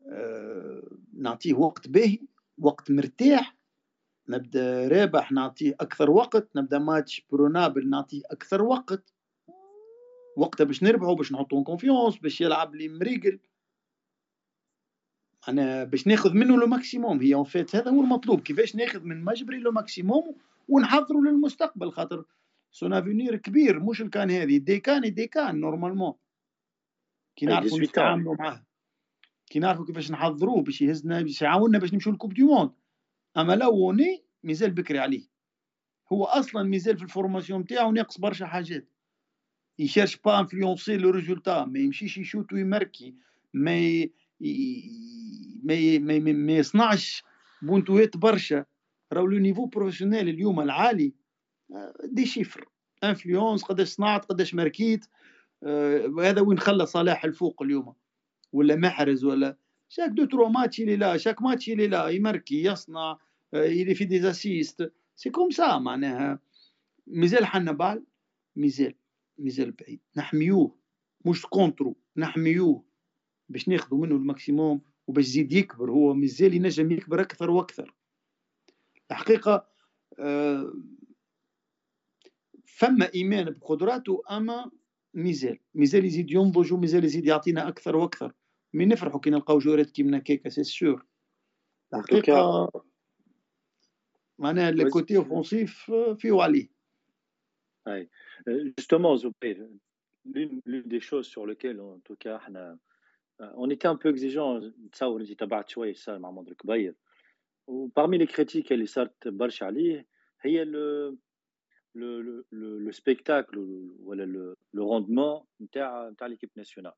أه 0.07 0.99
نعطيه 1.13 1.55
وقت 1.55 1.89
باهي 1.89 2.19
وقت 2.59 2.91
مرتاح 2.91 3.57
نبدأ 4.29 4.89
رابح 4.89 5.33
نعطيه 5.33 5.77
أكثر 5.81 6.11
وقت 6.11 6.57
نبدأ 6.57 6.79
match 6.79 7.27
prenable 7.31 7.91
نعطيه 7.91 8.23
أكثر 8.31 8.63
وقت. 8.63 9.15
وقتها 10.37 10.65
باش 10.65 10.83
نربحو 10.83 11.15
باش 11.15 11.33
نحطو 11.33 11.65
confiance 11.65 12.17
باش 12.17 12.41
يلعب 12.41 12.75
لي 12.75 12.89
مريقل. 12.89 13.39
أنا 15.49 15.85
باش 15.85 16.07
ناخذ 16.07 16.33
منه 16.33 16.57
le 16.57 16.67
maximum 16.67 17.21
et 17.21 17.35
en 17.35 17.45
fait 17.45 17.77
هذا 17.77 17.91
هو 17.91 18.01
المطلوب. 18.01 18.41
كيفاش 18.41 18.77
ناخذ 18.77 19.05
من 19.05 19.25
مجبري 19.25 19.59
le 19.59 19.71
maximum 19.71 20.37
ونحضروا 20.69 21.23
للمستقبل. 21.23 21.93
خاطر 21.93 22.25
son 22.71 22.93
avenir 22.93 23.37
كبير. 23.37 23.81
مش 23.81 24.03
ال 24.03 24.10
CAN 24.10 24.31
هذه. 24.31 24.59
des 24.59 24.81
CAN 24.81 25.15
des 25.15 25.27
CAN 25.27 25.61
normalement 25.61 26.15
كي 27.37 27.47
نعرفوا 27.47 27.79
نتعاملوا 27.81 28.37
معاه. 28.39 28.65
كي 29.47 29.59
نعرفوا 29.59 29.85
كيفاش 29.85 30.11
نحضروه 30.11 30.63
باش 30.63 30.83
يهزنا 30.83 31.23
باش 31.23 31.43
يعاوننا 31.43 31.79
باش 31.79 31.95
نمشوا 31.95 32.13
لل 32.13 32.19
coupe 32.19 32.35
du 32.35 32.43
monde 32.43 32.71
أما 33.39 33.53
le 33.53 33.75
وني 33.77 34.25
مازال 34.43 34.71
بكري 34.71 34.99
عليه. 34.99 35.29
هو 36.13 36.25
أصلا 36.25 36.63
مازال 36.63 36.97
في 36.97 37.03
ال 37.03 37.09
formation 37.09 37.61
نتاعو 37.61 37.93
ناقص 37.93 38.19
برشا 38.19 38.47
حاجات. 38.47 38.89
يشيرش 39.79 40.17
باش 40.17 40.41
influencer 40.41 40.97
le 40.97 41.11
résultat 41.11 41.65
ما 41.65 41.79
يمشيش 41.79 42.19
يشوت 42.19 42.53
ويمركي. 42.53 43.15
ما 43.55 44.07
ما 45.65 45.99
ما, 45.99 46.19
ما 46.19 46.53
يصنعش 46.53 47.25
بونتوات 47.63 48.17
برشا. 48.17 48.65
راهو 49.13 49.27
لو 49.27 49.39
نيفو 49.39 49.67
بروفيسيونيل 49.67 50.29
اليوم 50.29 50.61
العالي 50.61 51.15
دي 52.05 52.27
شيفر. 52.27 52.69
انفلونس 53.05 53.63
قداش 53.63 53.89
صنعت 53.89 54.25
قداش 54.25 54.55
ماركيت 54.55 55.07
آه 55.63 56.15
هذا 56.21 56.41
وين 56.41 56.59
خلى 56.59 56.87
صلاح 56.87 57.25
الفوق 57.25 57.63
اليوم. 57.63 57.95
ولا 58.53 58.77
محرز 58.77 59.25
ولا 59.25 59.57
شاك 59.95 60.11
دو 60.11 60.25
ترو 60.25 60.49
ماتش 60.49 60.81
اللي 60.81 60.97
لا 60.97 61.17
شاك 61.17 61.43
ماتش 61.43 61.69
اللي 61.69 61.87
لا 61.87 62.09
يماركي 62.09 62.65
يصنع 62.65 63.19
يلي 63.53 63.95
في 63.95 64.05
ديزاسيست 64.05 64.93
سي 65.17 65.31
كوم 65.31 65.51
سا 65.51 65.79
معناها 65.79 66.39
مازال 67.07 67.47
حنا 67.47 67.73
بال 67.73 68.05
مازال 68.57 68.95
مازال 69.39 69.71
بعيد 69.71 70.01
نحميوه 70.17 70.77
مش 71.25 71.47
كونترو 71.47 71.97
نحميوه 72.17 72.85
باش 73.49 73.69
ناخذوا 73.69 74.07
منه 74.07 74.15
ال 74.15 74.23
maximum 74.23 74.81
وباش 75.07 75.25
يزيد 75.25 75.53
يكبر 75.53 75.91
هو 75.91 76.15
مازال 76.15 76.55
ينجم 76.55 76.93
يكبر 76.93 77.21
أكثر 77.21 77.51
وأكثر 77.51 77.95
الحقيقة 79.11 79.69
فما 82.65 83.15
ايمان 83.15 83.51
بقدراته 83.51 84.23
اما 84.31 84.71
مازال 85.15 85.59
مازال 85.75 86.05
يزيد 86.05 86.31
ينضج 86.31 86.73
ومازال 86.73 87.05
يزيد 87.05 87.27
يعطينا 87.27 87.69
أكثر 87.69 87.97
وأكثر 87.97 88.33
mais 88.75 88.87
نفرحوا 88.87 89.21
كي 89.21 89.31
نلقاو 89.31 89.59
joueurات 89.59 89.91
كيما 89.91 90.19
هكا 90.19 90.49
c'est 90.49 90.65
sûr 90.65 91.07
الحقيقة 91.95 92.71
معناها 94.39 94.69
ال 94.69 94.78
côté 94.78 95.17
offensif 95.17 95.91
فيه 96.19 96.43
عليه 96.43 96.69
et 97.89 98.11
justement 98.49 99.17
زبير 99.17 99.69
l'une 100.27 100.89
des 100.95 101.01
choses 101.01 101.27
sur 101.27 101.47
lesquelles 101.47 101.81
en 101.81 102.01
tout 102.01 102.17
cas 102.17 102.41
on 103.39 103.71
était 103.71 103.89
un 103.89 103.97
peu 103.97 104.09
exigeant. 104.09 104.61
تصور 104.93 105.21
انت 105.21 105.33
تبعت 105.33 105.69
شوية 105.69 105.95
صار 105.95 106.19
مع 106.19 106.31
محمد 106.31 106.49
الكبير 106.49 106.95
و 107.67 107.75
parmi 107.75 108.19
les 108.19 108.27
critiques 108.27 108.73
اللي 108.73 108.87
صارت 108.87 109.29
برشا 109.29 109.67
عليه 109.67 110.07
هي 110.41 110.65
le 110.65 111.19
le 111.95 112.45
le 112.53 112.91
spectacle 112.91 113.59
ولا 114.01 114.55
le 114.75 114.93
rendement 114.93 115.45
نتاع 115.61 116.09
نتاع 116.09 116.27
l'équipe 116.27 116.51
nationale 116.57 116.93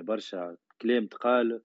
برشا 0.00 0.56
كلام 0.80 1.06
تقال 1.06 1.62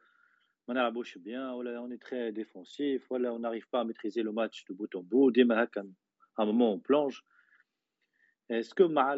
ما 0.68 0.74
نلعبوش 0.74 1.18
bien 1.18 1.49
ولا 1.49 1.78
on 1.78 1.98
est 1.98 2.12
très 2.12 2.32
défensif 2.32 3.12
ولا 3.12 3.30
on 3.30 3.41
n'arrive 3.41 3.68
pas 3.74 3.84
à 3.84 3.87
maîtriser 3.87 4.22
le 4.22 4.32
match 4.32 4.66
de 4.70 4.74
bout 4.74 4.95
en 4.95 5.06
bout 5.06 5.30
ديما 5.30 5.64
هكا 5.64 5.82
ان 5.82 5.94
مومون 6.40 6.82
بلونج 6.90 7.20
اسكو 8.52 8.88
مع 8.88 9.18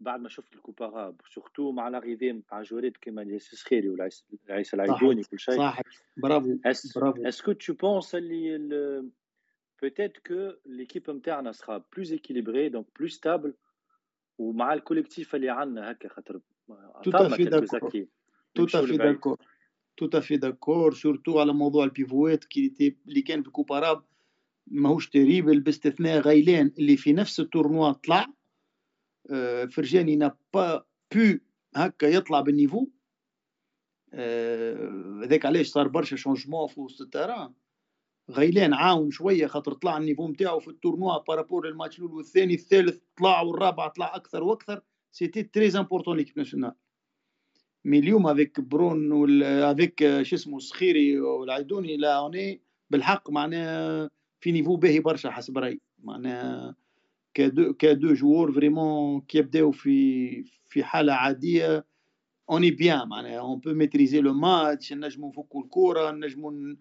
بعد 0.00 0.20
ما 0.20 0.28
شفت 0.28 0.54
الكوباراب 0.54 1.20
سورتو 1.30 1.72
مع 1.72 1.88
لاريفي 1.88 2.42
مع 2.52 2.62
جواريت 2.62 2.96
كيما 2.96 3.22
ياسر 3.22 3.56
خيري 3.56 3.88
ولا 3.88 4.08
عيسى 4.48 4.76
العيدوني 4.76 5.22
كل 5.22 5.38
شيء 5.38 5.56
صح 5.56 5.80
برافو 6.16 6.58
برافو 6.96 7.26
اسكو 7.26 7.52
تو 7.52 7.74
بونس 7.74 8.14
اللي 8.14 9.10
peut-être 9.84 10.20
que 10.28 10.58
l'équipe 10.66 11.10
نتاعنا 11.10 11.52
sera 11.52 11.80
plus 11.80 12.12
équilibrée 12.12 12.70
donc 12.70 12.86
plus 12.98 13.08
stable 13.08 13.52
ومع 14.38 14.72
الكوليكتيف 14.72 15.34
اللي 15.34 15.50
عندنا 15.50 15.90
هكا 15.90 16.08
خاطر 16.08 16.40
tout 17.02 17.10
à 17.10 17.28
fait 17.30 17.44
d'accord. 17.44 17.92
Tout 18.54 18.68
à 18.74 18.86
fait 18.86 18.98
d'accord. 18.98 19.38
tout 19.96 20.10
à 20.12 20.20
fait 20.20 20.38
d'accord 20.38 20.94
surtout 20.94 21.36
على 21.36 21.52
موضوع 21.52 21.84
البيفوات 21.84 22.44
كي 22.44 22.96
اللي 23.08 23.22
كان 23.22 23.42
في 23.42 23.50
كوباراب. 23.50 24.04
ماهوش 24.66 25.08
terrible 25.08 25.60
باستثناء 25.60 26.20
غيلان 26.20 26.72
اللي 26.78 26.96
في 26.96 27.12
نفس 27.12 27.40
ال 27.40 27.47
tournoi 27.47 27.92
طلع. 27.92 28.26
آه، 29.30 29.64
فرجاني 29.64 30.16
n'a 30.16 30.36
pas 30.54 30.84
pu 31.14 31.38
هكا 31.76 32.06
يطلع 32.06 32.40
بال 32.40 32.50
niveau. 32.50 32.86
آه، 34.14 35.20
هذاك 35.24 35.46
علاش 35.46 35.66
صار 35.66 35.88
برشا 35.88 36.16
changement 36.16 36.66
في 36.66 36.80
وسط 36.80 37.00
ال 37.00 37.06
terrain 37.06 37.52
غيلان 38.30 38.74
عاون 38.74 39.10
شوية 39.10 39.46
خاطر 39.46 39.72
طلع 39.72 39.98
ال 39.98 40.02
niveau 40.02 40.28
نتاعو 40.28 40.60
في 40.60 40.68
ال 40.68 40.74
tournoi 40.74 41.18
par 41.18 41.33
rapport 41.33 41.68
الماتش 41.68 41.98
الأول 41.98 42.12
والثاني 42.12 42.54
الثالث 42.54 42.98
طلع 43.16 43.40
والرابع 43.40 43.88
طلع 43.88 44.16
أكثر 44.16 44.42
وأكثر. 44.44 44.82
c'était 45.12 45.42
très 45.42 45.78
important 45.78 46.16
l'équipe 46.16 46.38
nationale 46.38 46.74
mais 47.84 47.98
اليوم 47.98 48.26
avec 48.26 48.60
bon 48.60 49.42
avec 49.42 50.22
شو 50.22 50.36
اسمه 50.36 50.56
السخيري 50.56 51.20
والعيدوني 51.20 51.96
لا 51.96 52.18
اوني 52.18 52.60
بالحق 52.90 53.30
معناها 53.30 54.10
في 54.40 54.52
niveau 54.52 54.76
باهي 54.76 55.00
برشا 55.00 55.30
حسب 55.30 55.58
رأيي. 55.58 55.80
معناها 56.02 56.76
que 57.34 57.50
deux 57.50 57.72
que 57.74 57.90
deux 57.90 58.12
joueurs 58.14 58.52
vraiment 58.52 59.20
كي 59.20 59.38
يبداو 59.38 59.70
في 59.70 60.44
في 60.68 60.84
حالة 60.84 61.12
عادية 61.12 61.86
on 62.50 62.70
est 62.70 62.86
bien 62.86 63.08
معناها. 63.08 63.38
on 63.38 63.58
peut 63.58 63.72
maîtriser 63.72 64.20
le 64.20 64.32
match 64.32 64.92
نجمو 64.92 65.28
نفكو 65.28 65.60
الكورة 65.60 66.10
نجمو 66.10 66.76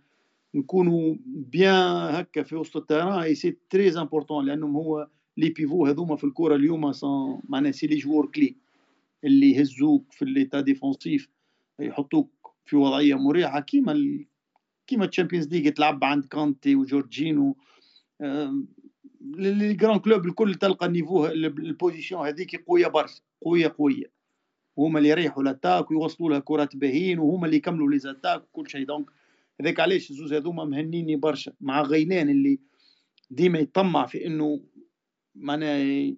نكونوا 0.55 1.15
bien 1.25 2.15
هكا 2.15 2.43
في 2.43 2.55
وسط 2.55 2.77
ال 2.77 2.83
terrain 2.83 3.19
et 3.19 3.35
c'est 3.35 3.57
très 3.69 3.99
important 3.99 4.45
لأنهم 4.45 4.75
هو 4.75 5.07
les 5.38 5.49
pivots 5.49 5.85
هذوما 5.85 6.15
في 6.15 6.23
الكورة 6.23 6.55
اليوم 6.55 6.91
معناها 7.49 7.71
c'est 7.71 7.88
les 7.88 7.97
joueurs 7.97 8.25
clés 8.25 8.55
اللي 9.23 9.52
يهزوك 9.52 10.14
في 10.14 10.26
l'état 10.25 10.61
défensif 10.61 11.29
يحطوك 11.80 12.53
في 12.65 12.76
وضعية 12.76 13.15
مريحة 13.15 13.60
كيما 13.60 13.91
ال... 13.91 14.26
كيما 14.88 15.06
ال 15.05 15.10
Champions 15.10 15.47
League 15.47 15.71
تلعب 15.72 16.03
عند 16.03 16.26
كانتي 16.26 16.76
وجورجينو. 16.76 17.57
les 19.21 19.73
grands 19.73 19.99
clubs 19.99 20.25
الكل 20.26 20.56
تلقى 20.56 20.85
ال 20.85 20.91
niveau 20.91 21.25
ال 21.25 21.37
position 21.37 22.27
هذيك 22.27 22.65
قوية 22.65 22.88
برشا 22.88 23.22
قوية 23.41 23.76
قوية. 23.77 24.11
هما 24.77 24.99
اللي 24.99 25.10
يريحوا 25.10 25.43
l'attaque 25.43 25.91
ويوصلوا 25.91 26.30
لها 26.30 26.39
كرات 26.39 26.76
باهين 26.76 27.19
وهما 27.19 27.45
اللي 27.45 27.57
يكملوا 27.57 27.89
les 27.91 27.99
attaques 27.99 28.43
وكل 28.43 28.69
شيء. 28.69 28.85
donc 28.85 29.05
هذاك 29.61 29.80
علاش 29.80 30.11
الزوز 30.11 30.34
هذوما 30.34 30.65
مهنيني 30.65 31.15
برشا. 31.15 31.53
مع 31.61 31.81
غيلان 31.81 32.30
اللي 32.30 32.60
ديما 33.30 33.60
يطمع 33.60 34.06
في 34.06 34.26
إنه 34.27 34.61
معناها 35.35 36.14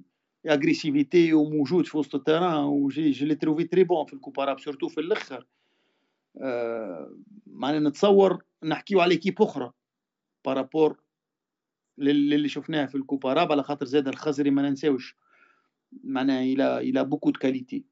agressivité 0.48 1.34
وموجود 1.34 1.86
في 1.86 1.98
وسط 1.98 2.16
ال 2.16 2.22
terrain 2.22 2.64
و 2.64 2.73
j'ai 2.73 3.12
j'ai 3.12 3.26
l'ai 3.26 3.36
trouvé 3.36 3.64
très 3.64 3.84
bon 3.84 4.06
في 4.06 4.14
ال 4.14 4.18
Coupe 4.18 4.39
arabe 4.39 4.60
surtout 4.60 4.88
في 4.88 5.02
الآخر 5.02 5.48
معناها 7.48 7.80
نتصور 7.80 8.44
نحكيو 8.64 9.02
على 9.02 9.18
كيب 9.18 9.42
أخرى 9.42 9.72
بارابور 10.46 11.04
للي 11.98 12.48
شفناه 12.48 12.86
في 12.86 12.96
الكوباراب 12.96 13.52
على 13.52 13.64
خاطر 13.64 13.86
زاد 13.86 14.08
الخزري 14.08 14.52
ما 14.52 14.62
ننساوش 14.62 15.18
معناها 16.04 16.42
إلى 16.42 16.78
إلى 16.78 17.04
بوكو 17.04 17.30
دو 17.30 17.40
كاليتي 17.40 17.86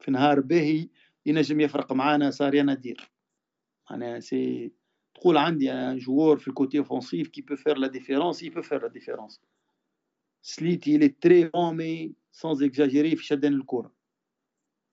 في 0.00 0.10
نهار 0.10 0.40
باهي 0.40 0.88
ينجم 1.26 1.60
يفرق 1.60 1.92
معانا 1.92 2.30
صار 2.30 2.54
ينادير 2.54 3.10
معناها 3.90 4.20
سي 4.20 4.72
تقول 5.14 5.36
عندي 5.36 5.72
ان 5.72 5.98
جوور 5.98 6.38
في 6.38 6.48
الكوتي 6.48 6.78
اوفونسيف 6.78 7.28
كي 7.28 7.42
بو 7.42 7.56
فير 7.56 7.78
لا 7.78 7.86
ديفيرونس 7.86 8.42
يي 8.42 8.50
بو 8.50 8.62
فير 8.62 8.82
لا 8.82 8.88
ديفيرونس 8.88 9.40
سليتي 10.46 10.98
لي 10.98 11.08
تري 11.08 11.44
بون 11.44 11.76
مي 11.76 12.12
سانز 12.32 12.62
اكزاجيري 12.62 13.16
في 13.16 13.24
شدان 13.24 13.54
الكرة. 13.54 13.92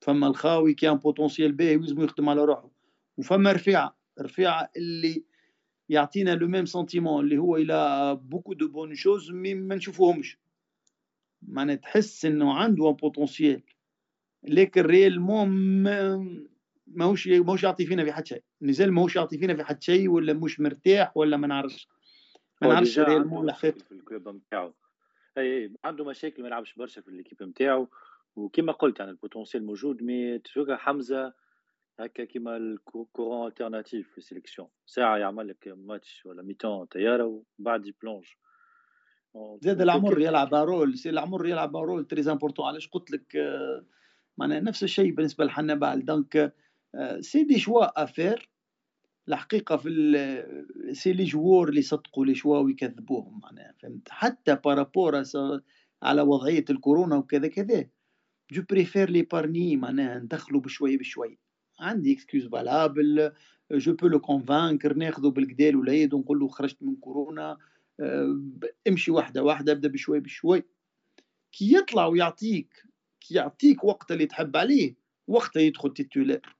فما 0.00 0.26
الخاوي 0.26 0.74
qui 0.74 0.90
a 0.90 0.92
un 0.92 0.96
potentiel 0.96 1.52
باهي 1.52 1.76
ويلزمو 1.76 2.04
يخدم 2.04 2.28
على 2.28 2.44
روحه. 2.44 2.70
وفما 3.16 3.52
رفيعة. 3.52 3.96
رفيعة 4.20 4.70
اللي 4.76 5.24
يعطينا 5.88 6.30
le 6.30 6.48
même 6.48 6.66
sentiment 6.66 7.24
اللي 7.24 7.38
هو 7.38 7.56
il 7.56 8.20
a 8.22 8.25
beaucoup 8.25 8.52
de 8.52 8.68
bonnes 8.68 8.94
choses 8.94 9.30
mais 9.30 9.54
ما 9.54 9.74
نشوفوهمش. 9.74 10.38
معناها 11.42 11.76
تحس 11.76 12.24
إنه 12.24 12.52
عنده 12.52 12.88
un 12.88 12.94
potentiel 12.94 13.62
لكن 14.44 14.80
réellement 14.80 15.48
ماهوش 16.86 17.28
ماهوش 17.28 17.62
يعطي 17.62 17.86
فينا 17.86 18.04
في 18.04 18.12
حد 18.12 18.26
شيء. 18.26 18.42
نزل 18.62 18.90
ماهوش 18.90 19.16
يعطي 19.16 19.38
فينا 19.38 19.54
في 19.54 19.64
حد 19.64 19.82
شيء 19.82 20.08
ولا 20.08 20.32
مش 20.32 20.60
مرتاح 20.60 21.16
ولا 21.16 21.36
ما 21.36 21.46
نعرفش. 21.46 21.88
ما 22.62 22.68
نعرفش 22.68 22.98
réellement 22.98 23.48
الحقيقة 23.50 23.78
في 23.78 23.92
ال 23.92 23.99
club 23.99 24.28
نتاعو 24.28 24.72
أي 25.38 25.72
عنده 25.84 26.04
مشاكل 26.04 26.42
ما 26.42 26.48
يلعبش 26.48 26.74
برشا 26.74 27.00
في 27.00 27.08
الكيب 27.08 27.42
نتاعو 27.42 27.88
وكما 28.36 28.72
قلت 28.72 28.98
يعني 29.00 29.10
البوتنسيال 29.10 29.66
موجود 29.66 30.02
مي 30.02 30.38
تشوفها 30.38 30.76
حمزه 30.76 31.32
هكا 32.00 32.24
كيما 32.24 32.56
الكورون 32.56 33.46
الترناتيف 33.48 34.10
في 34.12 34.18
السيليكسيون 34.18 34.68
ساعة 34.86 35.16
يعمل 35.16 35.48
لك 35.48 35.68
ماتش 35.76 36.26
ولا 36.26 36.42
ميتون 36.42 36.84
طيارة 36.86 37.42
وبعد 37.58 37.86
يبلونج 37.86 38.24
زاد 39.60 39.80
العمر 39.80 40.20
يلعب 40.20 40.54
رول 40.54 40.98
سي 40.98 41.10
العمر 41.10 41.46
يلعب 41.46 41.76
رول 41.76 42.04
تري 42.04 42.32
امبورتون 42.32 42.66
علاش 42.66 42.88
قلت 42.88 43.10
لك 43.10 43.36
معناها 44.38 44.60
نفس 44.60 44.82
الشيء 44.82 45.10
بالنسبة 45.12 45.44
لحنبال 45.44 46.04
دونك 46.04 46.54
سي 47.20 47.44
دي 47.44 47.58
شوا 47.58 48.02
افير 48.02 48.51
الحقيقة 49.28 49.76
في 49.76 49.88
سي 50.92 51.12
لي 51.12 51.24
جوور 51.24 51.68
اللي 51.68 51.82
صدقوا 51.82 52.26
لي 52.26 52.34
شوا 52.34 52.58
ويكذبوهم 52.58 53.40
معناها 53.42 53.74
فهمت؟ 53.82 54.08
حتى 54.08 54.58
بارابور 54.64 55.22
على 56.02 56.22
وضعية 56.22 56.64
الكورونا 56.70 57.16
وكذا 57.16 57.48
كذا 57.48 57.86
جو 58.52 58.62
بريفير 58.70 59.10
لي 59.10 59.22
بارني 59.22 59.76
معناها 59.76 60.18
ندخلوا 60.18 60.60
بشوي 60.60 60.96
بشوي. 60.96 61.38
عندي 61.80 62.12
إكسكيوز 62.12 62.46
فالابل 62.46 63.32
جو 63.72 63.94
بو 63.94 64.06
لو 64.06 64.20
كونفانكر 64.20 64.94
ناخذه 64.94 65.28
بالكدا 65.28 65.68
الوليد 65.68 66.14
ونقول 66.14 66.38
له 66.38 66.48
خرجت 66.48 66.82
من 66.82 66.96
كورونا 66.96 67.58
امشي 68.88 69.10
واحدة 69.10 69.42
واحدة 69.42 69.72
ابدأ 69.72 69.88
بشوي 69.88 70.20
بشوي. 70.20 70.62
كي 71.52 71.74
يطلع 71.74 72.06
ويعطيك 72.06 72.84
كي 73.20 73.34
يعطيك 73.34 73.84
وقت 73.84 74.12
اللي 74.12 74.26
تحب 74.26 74.56
عليه 74.56 74.94
وقتها 75.28 75.60
يدخل 75.60 75.92
تيتولير. 75.92 76.56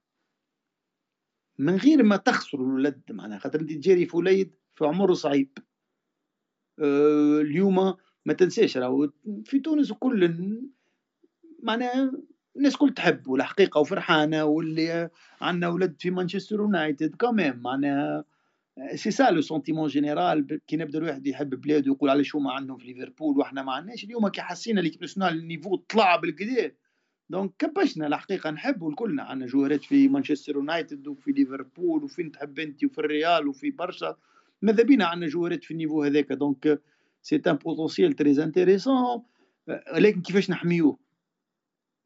من 1.59 1.75
غير 1.75 2.03
ما 2.03 2.17
تخسر 2.17 2.57
الولد 2.57 3.01
معناها 3.09 3.39
خاطر 3.39 3.59
انت 3.61 3.71
تجاري 3.71 4.05
في 4.05 4.17
وليد 4.17 4.55
في 4.75 4.85
عمر 4.85 5.13
صعيب. 5.13 5.57
أه 6.79 7.41
اليوم 7.41 7.93
ما 8.25 8.33
تنساش 8.33 8.77
راهو 8.77 9.09
في 9.45 9.59
تونس 9.59 9.91
كل 9.91 10.59
معناها 11.63 12.11
الناس 12.55 12.77
كل 12.77 12.93
تحب 12.93 13.27
والحقيقة 13.27 13.79
وفرحانة 13.79 14.43
واللي 14.43 15.09
عندنا 15.41 15.67
ولد 15.67 15.95
في 15.99 16.11
مانشستر 16.11 16.55
يونايتد 16.55 17.15
كمان 17.15 17.59
معناها 17.59 18.25
c'est 18.95 19.11
ça 19.11 19.31
le 19.31 19.41
sentiment 19.41 19.87
général 19.87 20.59
كي 20.67 20.77
نبدأ 20.77 20.99
الواحد 20.99 21.27
يحب 21.27 21.49
بلاده 21.49 21.91
ويقول 21.91 22.09
على 22.09 22.23
شو 22.23 22.39
ما 22.39 22.51
عندهم 22.51 22.77
في 22.77 22.85
ليفربول 22.85 23.37
وإحنا 23.37 23.63
ما 23.63 23.73
عندناش 23.73 24.03
اليوم 24.03 24.27
كي 24.27 24.41
حسينا 24.41 24.81
l'équipe 24.81 25.01
nationale 25.01 25.37
ال 25.37 25.42
niveau 25.42 25.75
طلع 25.75 26.15
بالكدا 26.15 26.75
donc 27.29 27.53
كبشنا 27.59 28.07
الحقيقة 28.07 28.49
نحبوا 28.49 28.91
الكلنا 28.91 29.23
عندنا 29.23 29.47
جوهرات 29.47 29.83
في 29.83 30.07
مانشستر 30.07 30.55
يونايتد 30.55 31.07
وفي 31.07 31.31
ليفربول 31.31 32.03
وفين 32.03 32.31
تحب 32.31 32.59
انت 32.59 32.83
وفي 32.83 32.97
الريال 32.97 33.47
وفي 33.47 33.71
برشا 33.71 34.17
ماذا 34.61 34.83
بينا 34.83 35.05
عندنا 35.05 35.27
جوهرات 35.27 35.63
في 35.63 35.71
ال 35.71 35.76
niveau 35.76 36.03
هذاك 36.03 36.31
donc 36.31 36.81
c'est 37.21 37.41
un 37.47 37.53
potentiel 37.53 38.13
très 38.13 38.43
intéressant 38.43 39.23
لكن 39.97 40.21
كيفاش 40.21 40.49
نحميوه 40.49 40.97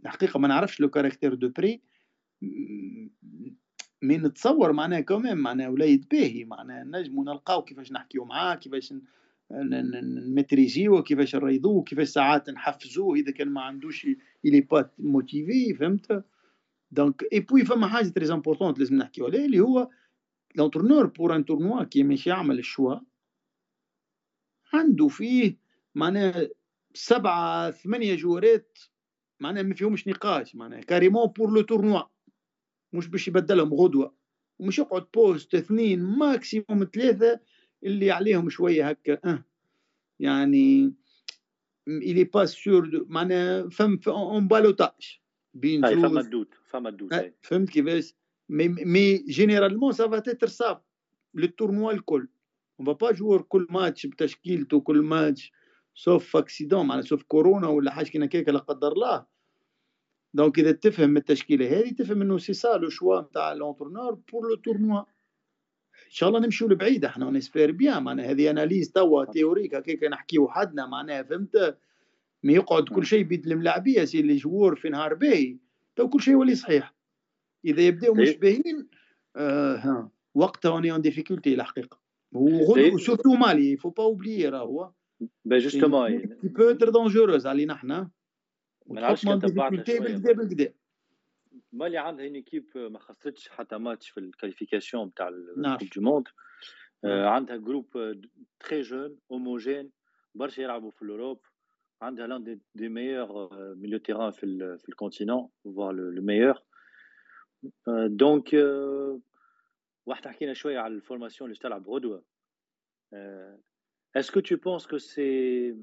الحقيقة 0.06 0.40
ما 0.40 0.48
نعرفش 0.48 0.80
le 0.80 0.90
caractère 0.90 1.34
de 1.34 1.50
près 1.50 1.82
mais 4.02 4.18
نتصور 4.18 4.72
معناها 4.72 5.00
كمان 5.00 5.38
معناها 5.38 5.68
وليد 5.70 6.06
باهي 6.12 6.46
معناها 6.46 6.84
نجمو 6.84 7.24
نلقاو 7.24 7.64
كيفاش 7.64 7.92
نحكيو 7.92 8.26
معاه 8.26 8.56
كيفاش 8.56 8.94
ن 9.52 9.65
maîtriser 9.65 10.90
و 10.90 11.04
كيفاش 11.04 11.36
نريضوه 11.36 11.84
كيفاش 11.84 12.08
ساعات 12.08 12.50
نحفزوه 12.50 13.16
إذا 13.16 13.32
كان 13.32 13.50
ما 13.50 13.62
عندوش 13.62 14.08
الي 14.46 14.62
با 14.62 14.90
موتيفي 15.00 15.74
فهمت؟ 15.74 16.24
دونك 16.92 17.24
اي 17.34 17.40
بوي 17.40 17.66
فما 17.66 17.88
حاجة 17.88 18.08
تري 18.08 18.34
امبورطونت 18.34 18.80
لازم 18.80 18.96
نحكيو 18.96 19.26
عليه 19.26 19.46
اللي 19.46 19.60
هو 19.60 19.90
لونترونور 20.56 21.06
بور 21.06 21.36
ان 21.36 21.46
تورنوا 21.46 21.84
كي 21.84 22.04
ماشي 22.04 22.30
يعمل 22.30 22.60
الشوا 22.60 22.96
عنده 24.74 25.08
فيه 25.08 25.58
معناها 25.96 26.50
سبعة 26.94 27.72
ثمانية 27.72 28.16
جوارات 28.16 28.78
معناها 29.40 29.64
ما 29.64 29.74
فيهمش 29.74 30.08
نقاش 30.08 30.56
معناها 30.56 30.82
كاريمون 30.82 31.28
بور 31.28 31.52
لو 31.52 31.62
تورنوا 31.62 32.02
مش 32.94 33.08
باش 33.08 33.28
يبدلهم 33.28 33.74
غدوة 33.74 34.16
ومش 34.60 34.80
يقعد 34.80 35.06
بوست 35.14 35.56
اثنين 35.56 36.04
ماكسيموم 36.04 36.84
ثلاثة 36.94 37.40
اللي 37.84 38.12
عليهم 38.12 38.50
شوية 38.50 38.90
هكا 38.90 39.20
أه. 39.26 39.44
يعني 40.20 40.94
il 41.88 42.24
est 42.24 42.46
pas 42.46 42.76
sûr 42.76 43.06
معناها 43.08 43.70
فم 43.70 44.00
un 44.08 44.48
ballottage 44.48 45.20
بين 45.54 45.90
زوج 45.90 46.06
فما 46.06 46.20
ال 46.20 46.25
doute 46.25 46.54
فما 46.66 46.90
ال 46.90 46.94
doute 46.94 47.14
أه 47.14 47.34
فهمت 47.42 47.70
كيفاش؟ 47.70 48.16
mais 48.50 48.68
mais 48.68 49.18
généralement 49.18 49.92
ça 49.92 50.08
va 50.08 50.20
être 50.20 50.48
ça 50.48 50.82
لل 51.34 51.47
tournoi 51.47 51.92
الكل. 51.92 52.28
on 52.80 52.86
va 52.86 52.94
pas 52.94 53.12
jouer 53.12 53.42
كل 53.42 53.68
ماتش 53.70 54.06
بتشكيلته 54.06 54.80
كل 54.80 55.02
ماتش 55.02 55.52
sauf 55.96 56.38
accident 56.38 56.88
معناها 56.88 57.06
sauf 57.06 57.24
كورونا 57.24 57.68
ولا 57.68 57.92
حاجة 57.92 58.08
كيما 58.08 58.26
هكا 58.26 58.52
لا 58.52 58.60
قدر 58.60 58.92
الله. 58.92 59.26
donc 60.34 60.60
إذا 60.60 60.72
تفهم 60.72 61.18
التشكيلة 61.18 61.80
هذه 61.80 61.90
تفهم 61.90 62.22
إنه 62.22 62.38
c'est 62.38 62.54
ça 62.54 62.78
le 62.78 62.90
choix 62.90 63.22
نتاع 63.22 63.54
l'entraîneur 63.54 64.14
pour 64.14 64.50
le 64.50 64.56
tournoi 64.56 65.04
إن 66.08 66.12
شاء 66.12 66.30
الله 66.30 66.40
نمشيو 66.40 66.68
لبعيد 66.68 67.06
إحنا 67.06 67.28
و 67.28 67.33
j'espère 67.33 67.72
bien 67.72 68.04
معناها 68.04 68.32
هذه 68.32 68.50
analyse 68.50 68.92
توا 68.92 69.26
théorique 69.26 69.76
هكاك 69.76 70.04
نحكيو 70.04 70.48
حدنا 70.48 70.86
معناها 70.86 71.24
فهمت؟ 71.24 71.78
ما 72.44 72.54
يقعد 72.54 72.90
كل 72.90 73.06
شيء 73.06 73.24
بيد 73.24 73.48
الملاعبية 73.48 74.06
si 74.06 74.20
les 74.20 74.36
joueurs 74.36 74.76
في 74.76 74.90
نهار 74.90 75.14
باهي 75.14 75.58
تو 75.96 76.10
كل 76.10 76.22
شيء 76.22 76.34
يولي 76.34 76.56
صحيح. 76.56 76.96
إذا 77.66 77.82
يبداو 77.82 78.14
مش 78.14 78.36
باهيين 78.36 78.88
آه 79.36 79.76
ها 79.76 80.12
وقتها 80.36 80.72
on 80.72 80.92
est 80.92 80.98
en 80.98 81.02
difficulté 81.02 81.54
الحقيقة. 81.54 82.00
وغدو 82.32 82.98
surtout 82.98 83.34
مالي 83.34 83.78
faut 83.78 83.90
pas 83.90 84.04
oublier 84.04 84.50
راهو. 84.50 84.92
bah 85.46 85.58
justement 85.58 86.22
peut 86.44 86.70
être 86.70 86.90
dangereuse 86.90 87.48
علينا 87.48 87.74
إحنا 87.74 88.10
ما 88.88 89.02
نعرفش 89.02 89.26
بالكدا 89.26 90.34
بالكدا. 90.34 90.74
مالي 91.78 91.98
عندها 91.98 92.26
une 92.26 92.36
équipe 92.36 92.66
ما 92.76 93.00
خسرتش 93.00 93.50
حتى 93.50 93.78
ماتش 93.78 94.10
في 94.10 94.20
ال 94.20 94.26
qualification 94.26 95.08
نتاع 95.08 95.28
ال 95.28 95.38
Coupe 95.38 95.90
du 95.96 96.02
monde. 96.02 96.28
عندها 97.04 97.58
groupe 97.58 98.18
très 98.60 98.82
jeune 98.82 99.20
homogène 99.32 99.92
برشا 100.36 100.62
يلعبوا 100.62 100.92
في 100.92 101.02
ال 101.02 101.07
Europe. 101.07 101.46
عندها 102.02 102.28
لأن 102.28 102.44
des, 102.44 102.60
des 102.76 102.90
meilleurs 102.90 103.50
milieux 103.76 104.00
terrain 104.00 104.32
في 104.32 104.46
ال 104.46 104.80
في 104.80 104.90
ال 104.90 104.96
continent 104.96 105.50
voire 105.64 105.94
le 105.94 106.22
meilleur 106.22 106.62
donc 108.08 108.54
واحد 110.06 110.28
حكينا 110.28 110.54
شوية 110.54 110.80
على 110.80 110.94
ال 110.94 110.99
formation 110.99 111.50
اللي 111.50 111.60
تلعب 111.60 111.90
غدوه 111.90 112.24
est-ce 114.16 114.32
que 114.32 114.40
tu 114.40 114.56
penses 114.56 114.88
que 114.88 114.98
c'est 114.98 115.76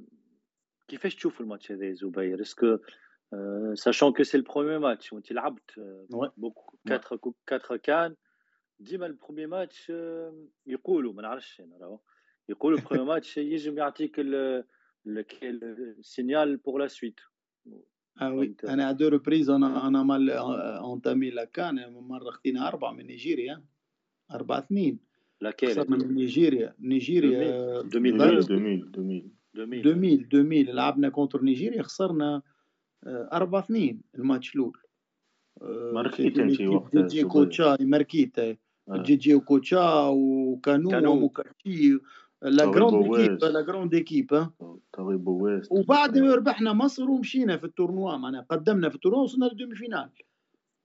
كيفاش 0.89 1.15
تشوف 1.15 1.41
الماتش 1.41 1.73
هذا 1.73 1.93
زبير؟ 1.93 2.41
est-ce 2.41 2.66
que 2.66 2.79
Euh, 3.35 3.75
sachant 3.75 4.13
que 4.13 4.23
c'est 4.29 4.39
le 4.39 4.45
premier 4.45 4.79
match 4.79 5.13
où 5.13 5.21
tu 5.21 5.33
لعبت 5.35 5.71
ouais. 6.11 6.29
beaucoup 6.37 6.77
4 6.87 7.17
ouais. 7.17 7.33
4 7.47 7.77
كان 7.77 8.15
ديما 8.81 9.07
ال 9.07 9.12
premier 9.12 9.47
match 9.47 9.93
يقولوا 10.67 11.13
ما 11.13 11.23
نعرفش 11.23 11.61
أنا 11.61 11.77
راهو. 11.81 11.99
يقولوا 12.49 12.79
ال 12.79 12.82
premier 12.82 13.05
match 13.05 13.37
يجم 13.37 13.79
يعطيك 13.79 14.21
ال 15.07 15.28
signal 15.28 16.57
pour 16.57 16.81
la 16.81 16.87
suite 16.87 17.21
آه 18.21 18.33
oui 18.35 18.57
أنا 18.65 18.93
deux 18.93 19.09
reprises 19.09 19.51
أنا 19.51 19.89
أنا 19.89 20.03
mal 20.03 20.31
entamé 20.31 21.31
la 21.31 21.45
CAN 21.45 21.93
مره 21.93 22.31
خدينا 22.31 22.69
اربعه 22.69 22.93
من 22.93 23.07
نيجيريا 23.07 23.65
اربعه 24.31 24.59
اثنين 24.59 24.99
لكن 25.41 25.67
خسرنا 25.67 25.97
من 25.97 26.15
نيجيريا 26.15 26.75
نيجيريا 26.81 27.81
2000 27.81 27.99
2000 27.99 29.31
2000 29.57 30.05
2000 30.35 30.73
لعبنا 30.73 31.09
contre 31.09 31.43
نيجيريا 31.43 31.83
خسرنا 31.83 32.43
4 33.07 33.61
2 33.61 34.01
الماتش 34.15 34.55
الأول. 34.55 34.79
ماركيت 35.93 36.39
انت 36.39 36.61
وقت 36.61 36.97
جي 36.97 37.07
جي 37.07 37.25
أوكوتشا 37.25 37.77
ماركيت 37.81 38.41
جي 38.91 39.17
جي 39.17 39.35
وأوكوتشا 39.35 40.07
وكانو 40.09 41.13
وأموكاشي. 41.13 41.99
la 42.43 42.65
grande 42.65 43.21
équipe 43.21 43.45
la 43.45 43.61
grande 43.61 43.95
équipe 43.95 44.49
وبعد 45.71 46.19
ربحنا 46.19 46.73
مصر 46.73 47.11
ومشينا 47.11 47.57
في 47.57 47.65
ال 47.65 47.71
tournoi 47.71 48.17
معناها 48.17 48.47
قدمنا 48.51 48.89
في 48.89 48.95
ال 48.95 48.98
tournoi 48.98 49.23
وصلنا 49.23 49.45
لل 49.45 49.75
demi-finale 49.75 50.11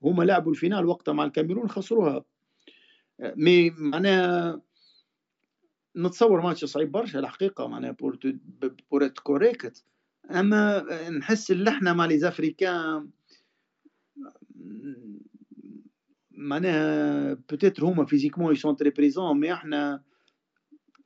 هما 0.04 0.24
لعبوا 0.24 0.52
ال 0.52 0.57
finale 0.57 0.86
وقتها 0.86 1.14
مع 1.14 1.24
الكاميرون 1.24 1.70
خسروها. 1.70 2.26
mais 3.20 3.70
معناها 3.70 4.62
نتصور 5.98 6.42
ماتش 6.42 6.66
صعيب 6.66 6.92
برشا 6.92 7.20
الحقيقة 7.20 7.68
معناها 7.68 7.92
pour 7.92 8.20
être 8.92 9.08
correct. 9.08 9.86
أما 10.30 10.86
نحس 11.10 11.52
اللي 11.52 11.70
إحنا 11.70 11.94
مع 11.94 12.06
les 12.06 12.18
Africains 12.18 13.10
معناها 16.32 17.34
peut-être 17.50 17.86
هما 17.86 18.06
physiquement 18.06 18.54
ils 18.54 18.63
sont 18.63 18.76
très 18.76 18.90
présents 18.90 19.40
mais 19.40 19.54
إحنا 19.54 20.04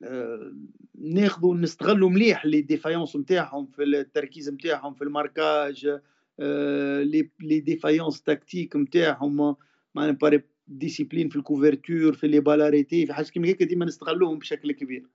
آه، 0.04 0.54
ناخذوا 0.96 1.56
نستغلوا 1.56 2.10
مليح 2.10 2.46
les 2.46 2.62
défaillances 2.62 3.16
نتاعهم 3.16 3.66
في 3.66 3.84
التركيز 3.84 4.50
نتاعهم 4.50 4.94
في 4.94 5.04
ال 5.04 5.14
marquage 5.14 6.00
آه، 6.40 7.04
les 7.40 7.60
défaillances 7.60 8.22
tactiques 8.22 8.76
نتاعهم 8.76 9.56
معناها 9.96 10.42
discipline 10.68 11.30
في 11.30 11.36
ال 11.36 11.43
couverture 11.43 12.14
في 12.14 12.28
les 12.28 12.40
بالاريتي 12.40 13.06
في 13.06 13.14
حاجة 13.14 13.26
كيما 13.26 13.48
هيك 13.48 13.64
ديما 13.64 13.86
نستغلوهم 13.86 14.40
بشكل 14.40 14.72
كبير. 14.72 15.06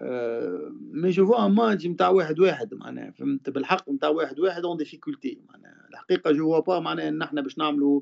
mais 0.00 1.10
je 1.10 1.26
vois 1.26 1.48
ماتش 1.48 1.86
نتاع 1.86 2.08
واحد 2.08 2.40
واحد 2.40 2.74
معناها 2.74 3.10
فهمت؟ 3.10 3.50
بالحق 3.50 3.90
نتاع 3.90 4.08
واحد 4.08 4.40
واحد 4.40 4.64
en 4.64 4.76
difficulté 4.76 5.40
معناها. 5.48 5.88
الحقيقة 5.90 6.32
je 6.32 6.50
vois 6.50 6.60
pas 6.60 6.80
معناها 6.80 7.08
إن 7.08 7.22
إحنا 7.22 7.40
باش 7.40 7.58
نعملوا 7.58 8.00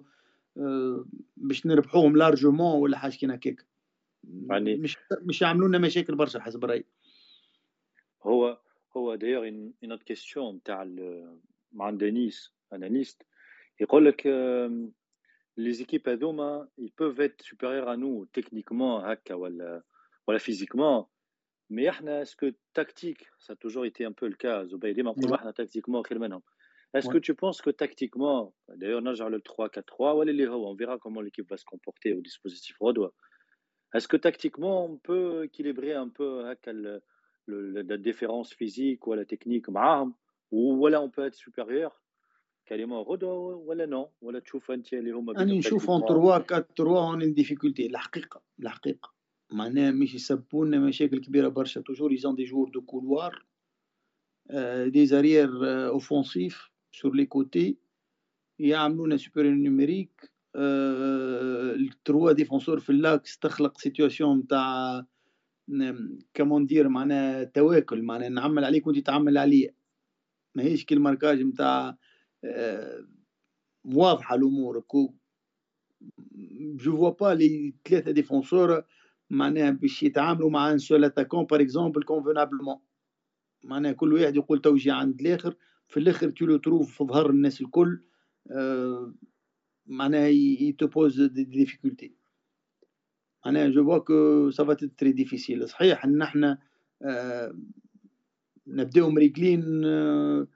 آه، 0.57 1.07
باش 1.37 1.67
نربحوهم 1.67 2.17
largement 2.17 2.81
ولا 2.81 2.99
حاجة 2.99 3.13
كيما 3.13 3.35
هكاك. 3.35 3.67
يعني 4.51 4.77
مش 4.77 4.97
مش 5.23 5.43
يعملوا 5.43 5.69
لنا 5.69 5.79
مشاكل 5.79 6.15
برشا 6.15 6.41
حسب 6.41 6.65
رأيي. 6.65 6.85
هو 8.23 8.59
هو 8.97 9.15
d'ailleurs 9.15 9.45
une 9.45 9.73
autre 9.85 10.03
question 10.03 10.63
تاع 10.63 10.89
مع 11.73 11.91
des 11.91 12.53
analystes 12.73 13.23
يقول 13.81 14.07
لك 14.07 14.27
les 15.57 15.73
équipes 15.73 16.09
هذوما 16.09 16.69
ils 16.81 16.91
peuvent 16.91 17.21
être 17.21 17.43
supérieurs 17.43 17.89
à 17.89 17.97
nous 17.97 18.27
techniquement 18.39 19.05
هكا 19.05 19.35
ولا 19.35 19.83
ولا 20.29 20.39
physiquement. 20.39 21.16
mais 21.71 21.89
إحنا 21.89 22.23
est-ce 22.23 22.42
que 22.42 22.51
tactique 22.75 23.27
ça 23.39 23.55
toujours 23.55 23.85
été 23.85 24.07
un 24.07 24.13
peu 24.13 24.27
le 24.27 24.42
cas 24.42 24.65
زبير 24.65 24.93
ديما 24.93 25.11
نقولوا 25.11 25.37
إحنا 25.37 25.51
tactiquement 25.51 26.03
خير 26.03 26.19
منهم 26.19 26.43
est-ce 26.95 27.11
que 27.11 27.19
tu 27.19 27.35
penses 27.35 27.61
que 27.61 27.71
tactiquement 27.71 28.53
d'ailleurs 28.69 29.03
نرجع 29.03 29.29
لل 29.29 29.43
3 29.43 29.65
4 29.65 29.83
3 29.83 30.13
ولا 30.13 30.31
اللي 30.31 30.49
هو 30.49 30.75
on 30.75 30.79
verra 30.79 30.99
comment 30.99 31.21
l'équipe 31.21 31.51
va 31.51 31.57
se 31.57 31.65
comporter 31.65 32.13
au 32.15 32.21
dispositif 32.21 32.77
Rodois 32.81 33.13
est-ce 33.97 34.09
que 34.09 34.17
tactiquement 34.17 34.85
on 34.87 34.97
peut 34.97 35.45
équilibrer 35.45 35.95
un 35.95 36.09
peu 36.09 36.51
هكا 36.51 37.01
la 37.49 37.97
différence 37.97 38.51
physique 38.55 39.09
ولا 39.09 39.27
technique 39.35 39.69
معاهم 39.69 40.15
ولا 40.53 41.07
on 41.07 41.11
peut 41.11 41.27
être 41.27 41.37
supérieur 41.37 41.93
كلمه 42.69 43.01
غدوه 43.01 43.57
ولا 43.57 43.87
non 43.87 44.13
ولا 44.21 44.41
تشوف 44.41 44.71
انت 44.71 44.93
اللي 44.93 45.11
هما 45.11 45.33
أنا 45.33 45.55
نشوف 45.55 45.91
en 45.91 46.01
3 46.01 46.35
4 46.35 46.61
3 46.77 47.11
en 47.11 47.35
difficulté 47.35 47.87
الحقيقة 47.87 48.43
الحقيقة 48.61 49.16
معناها 49.53 49.91
مش 49.91 50.15
يسبوا 50.15 50.67
لنا 50.67 50.79
مشاكل 50.79 51.21
كبيرة 51.21 51.49
برشا. 51.49 51.81
toujours 51.81 52.13
ils 52.13 52.24
ont 52.24 52.35
des 52.35 52.45
joueurs 52.45 52.69
de 52.69 52.81
couloir 52.83 53.47
des 54.87 55.07
arrières 55.07 55.51
offensifs 55.89 56.71
sur 56.93 57.15
les 57.15 57.27
côtés 57.27 57.79
يعملونا 58.59 59.17
super 59.17 59.43
numérique 59.43 60.31
ال 60.57 60.86
trois 60.86 62.33
défenseurs 62.33 62.81
في 62.81 62.91
l'axe 62.91 63.39
تخلق 63.39 63.79
situation 63.79 64.39
نتاع 64.39 65.07
comment 66.35 66.67
dire 66.67 66.89
معناها 66.89 67.45
تواكل. 67.45 68.03
معناها 68.03 68.29
نعمل 68.29 68.65
عليك 68.65 68.87
وانت 68.87 68.99
تعمل 68.99 69.39
عليا. 69.39 69.75
ماهيش 70.55 70.85
كي 70.85 70.95
ال 70.95 71.00
marquage 71.00 71.43
نتاع 71.43 71.99
واضحة 73.85 74.35
الأمور. 74.37 74.85
je 76.77 76.97
vois 76.97 77.11
pas 77.11 77.35
les 77.35 77.75
ثلاثة 77.89 78.11
défenseurs 78.11 78.85
معناها 79.31 79.71
باش 79.71 80.03
يتعاملوا 80.03 80.51
مع 80.51 80.73
un 80.73 80.79
seul 80.79 81.05
attaquant 81.05 81.45
par 81.45 81.61
exemple 81.61 82.03
convenablement 82.03 82.77
معناها 83.65 83.93
كل 83.93 84.13
واحد 84.13 84.37
يقول 84.37 84.61
توجي 84.61 84.91
عند 84.91 85.21
الآخر 85.21 85.55
في 85.89 86.01
الآخر 86.01 86.31
tu 86.31 86.47
le 86.47 86.57
trouves 86.57 86.99
في 86.99 87.05
ظهر 87.05 87.31
الناس 87.31 87.61
الكل 87.61 88.01
آه 88.51 89.15
معناها 89.87 90.27
ils 90.29 90.55
te 90.55 90.72
posent 90.72 91.23
des 91.23 91.45
difficultés 91.45 92.13
معناها 93.47 93.69
je 93.69 93.85
vois 93.85 93.99
que 93.99 94.51
ça 94.51 94.63
va 94.63 94.75
être 94.75 95.13
difficile 95.13 95.69
صحيح 95.69 96.05
إن 96.05 96.23
إحنا 96.23 96.59
آه 97.03 97.55
نبداو 98.67 99.11
مريقلين 99.11 99.85
آه 99.85 100.47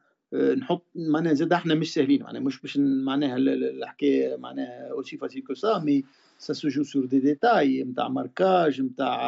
نحط 0.57 0.87
معناها 0.95 1.35
زاد 1.35 1.53
إحنا 1.53 1.75
مش 1.75 1.95
ساهلين 1.95 2.23
معناها 2.23 2.43
مش 2.43 2.61
باش 2.61 2.79
معناها 2.79 3.37
الحكاية 3.37 4.37
معناها 4.37 4.91
aussi 4.91 5.17
facile 5.17 5.43
que 5.43 5.55
ça 5.55 5.79
mais 5.79 6.05
ça 6.41 6.53
se 6.53 6.69
joue 6.69 6.83
sur 6.83 7.05
des 7.07 7.21
détails 7.21 7.85
نتاع 7.85 8.09
marquage 8.09 8.83
نتاع 8.83 9.19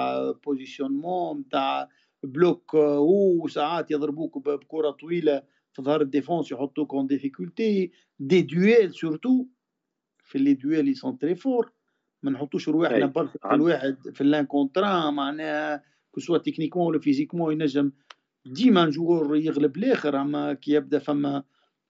positionnement 0.46 1.38
نتاع 1.38 1.88
bloc 2.22 2.74
أو 2.74 3.48
ساعات 3.48 3.90
يضربوك 3.90 4.38
بكره 4.38 4.90
طويله 4.90 5.42
في 5.72 5.82
ظهر 5.82 6.00
ال 6.00 6.07
défense 6.07 6.52
يحطوك 6.52 6.94
en 6.94 7.06
difficulté 7.06 7.90
des 8.18 8.42
duels 8.42 8.94
surtout 8.94 9.46
في 10.24 10.38
les 10.38 10.54
duels 10.54 10.88
ils 10.88 10.94
sont 10.94 11.18
très 11.18 11.34
forts 11.34 11.72
ما 12.22 12.30
نحطوش 12.30 12.68
رواحنا 12.68 13.06
برك 13.06 13.36
كل 13.36 13.60
واحد 13.60 13.96
في 14.14 14.20
ال 14.20 14.29
un 14.29 14.46
contre 14.46 14.94
un 14.94 15.10
معناها 15.10 15.82
que 16.12 16.20
ce 16.20 16.38
soit 16.38 16.50
techniquement 16.50 16.86
ولا 16.86 16.98
physiquement 16.98 17.52
ينجم 17.52 17.92
ديما 18.46 18.90
joueur 18.90 19.36
يغلب 19.36 19.76
الآخر 19.76 20.20
اما 20.20 20.52
كي 20.54 20.72
يبدا 20.72 20.98
فما 20.98 21.42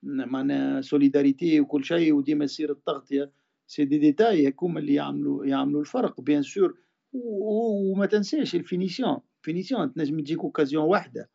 معناها 0.03 0.81
solidarité 0.81 1.59
وكل 1.59 1.85
شيء 1.85 2.13
وديما 2.13 2.45
يصير 2.45 2.71
التغطيه 2.71 3.31
سي 3.67 3.85
دي 3.85 3.97
ديتاي 3.97 4.47
هكوما 4.47 4.79
اللي 4.79 4.93
يعملوا 4.93 5.45
يعملوا 5.45 5.81
الفرق 5.81 6.21
bien 6.21 6.41
sûr. 6.41 6.77
وما 7.13 8.05
تنساش 8.05 8.55
ال 8.55 8.61
finition. 8.61 9.19
finition 9.41 9.93
تنجم 9.93 10.19
تجيك 10.19 10.39
occasion 10.39 10.83
واحدة. 10.83 11.29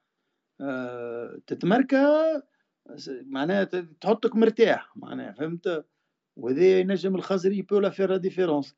أه 0.60 1.40
تتمركا 1.46 2.42
معناها 3.08 3.64
تحطك 4.00 4.36
مرتاح 4.36 4.96
معناها 4.96 5.32
فهمت؟ 5.32 5.84
وهذا 6.36 6.80
ينجم 6.80 7.14
الخزري 7.14 7.62
peut 7.62 7.78
la 7.78 7.90
faire 7.90 8.10
la 8.10 8.16
différence. 8.16 8.76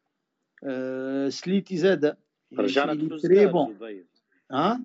أه 0.65 1.29
سليتي 1.29 1.77
زاده 1.77 2.19
رجعنا 2.59 3.19
très 3.19 3.47
bon 3.47 3.79
ها؟ 4.53 4.85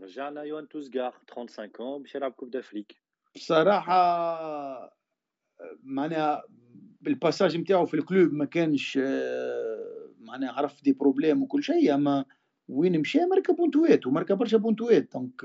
رجعنا 0.00 0.42
يوهان 0.42 0.68
توزغار 0.68 1.14
35 1.30 2.02
باش 2.02 2.14
يلعب 2.14 2.32
Coupe 2.32 2.50
d'Afrique. 2.50 2.96
بصراحة 3.34 4.98
معناها 5.82 6.44
ال 7.06 7.12
passage 7.12 7.56
نتاعو 7.56 7.86
في 7.86 7.94
ال 7.94 8.02
club 8.02 8.32
ما 8.32 8.44
كانش 8.44 8.96
معناها 10.20 10.52
عرف 10.52 10.82
des 10.82 10.92
problèmes 10.92 11.42
وكل 11.42 11.62
شيء 11.62 11.94
أما 11.94 12.24
وين 12.68 13.00
مشى 13.00 13.18
ماركا 13.18 13.52
بونتوات 13.52 14.06
و 14.06 14.13
ماركا 14.13 14.34
برشا 14.34 14.56
بونتوات 14.56 15.12
donc 15.14 15.42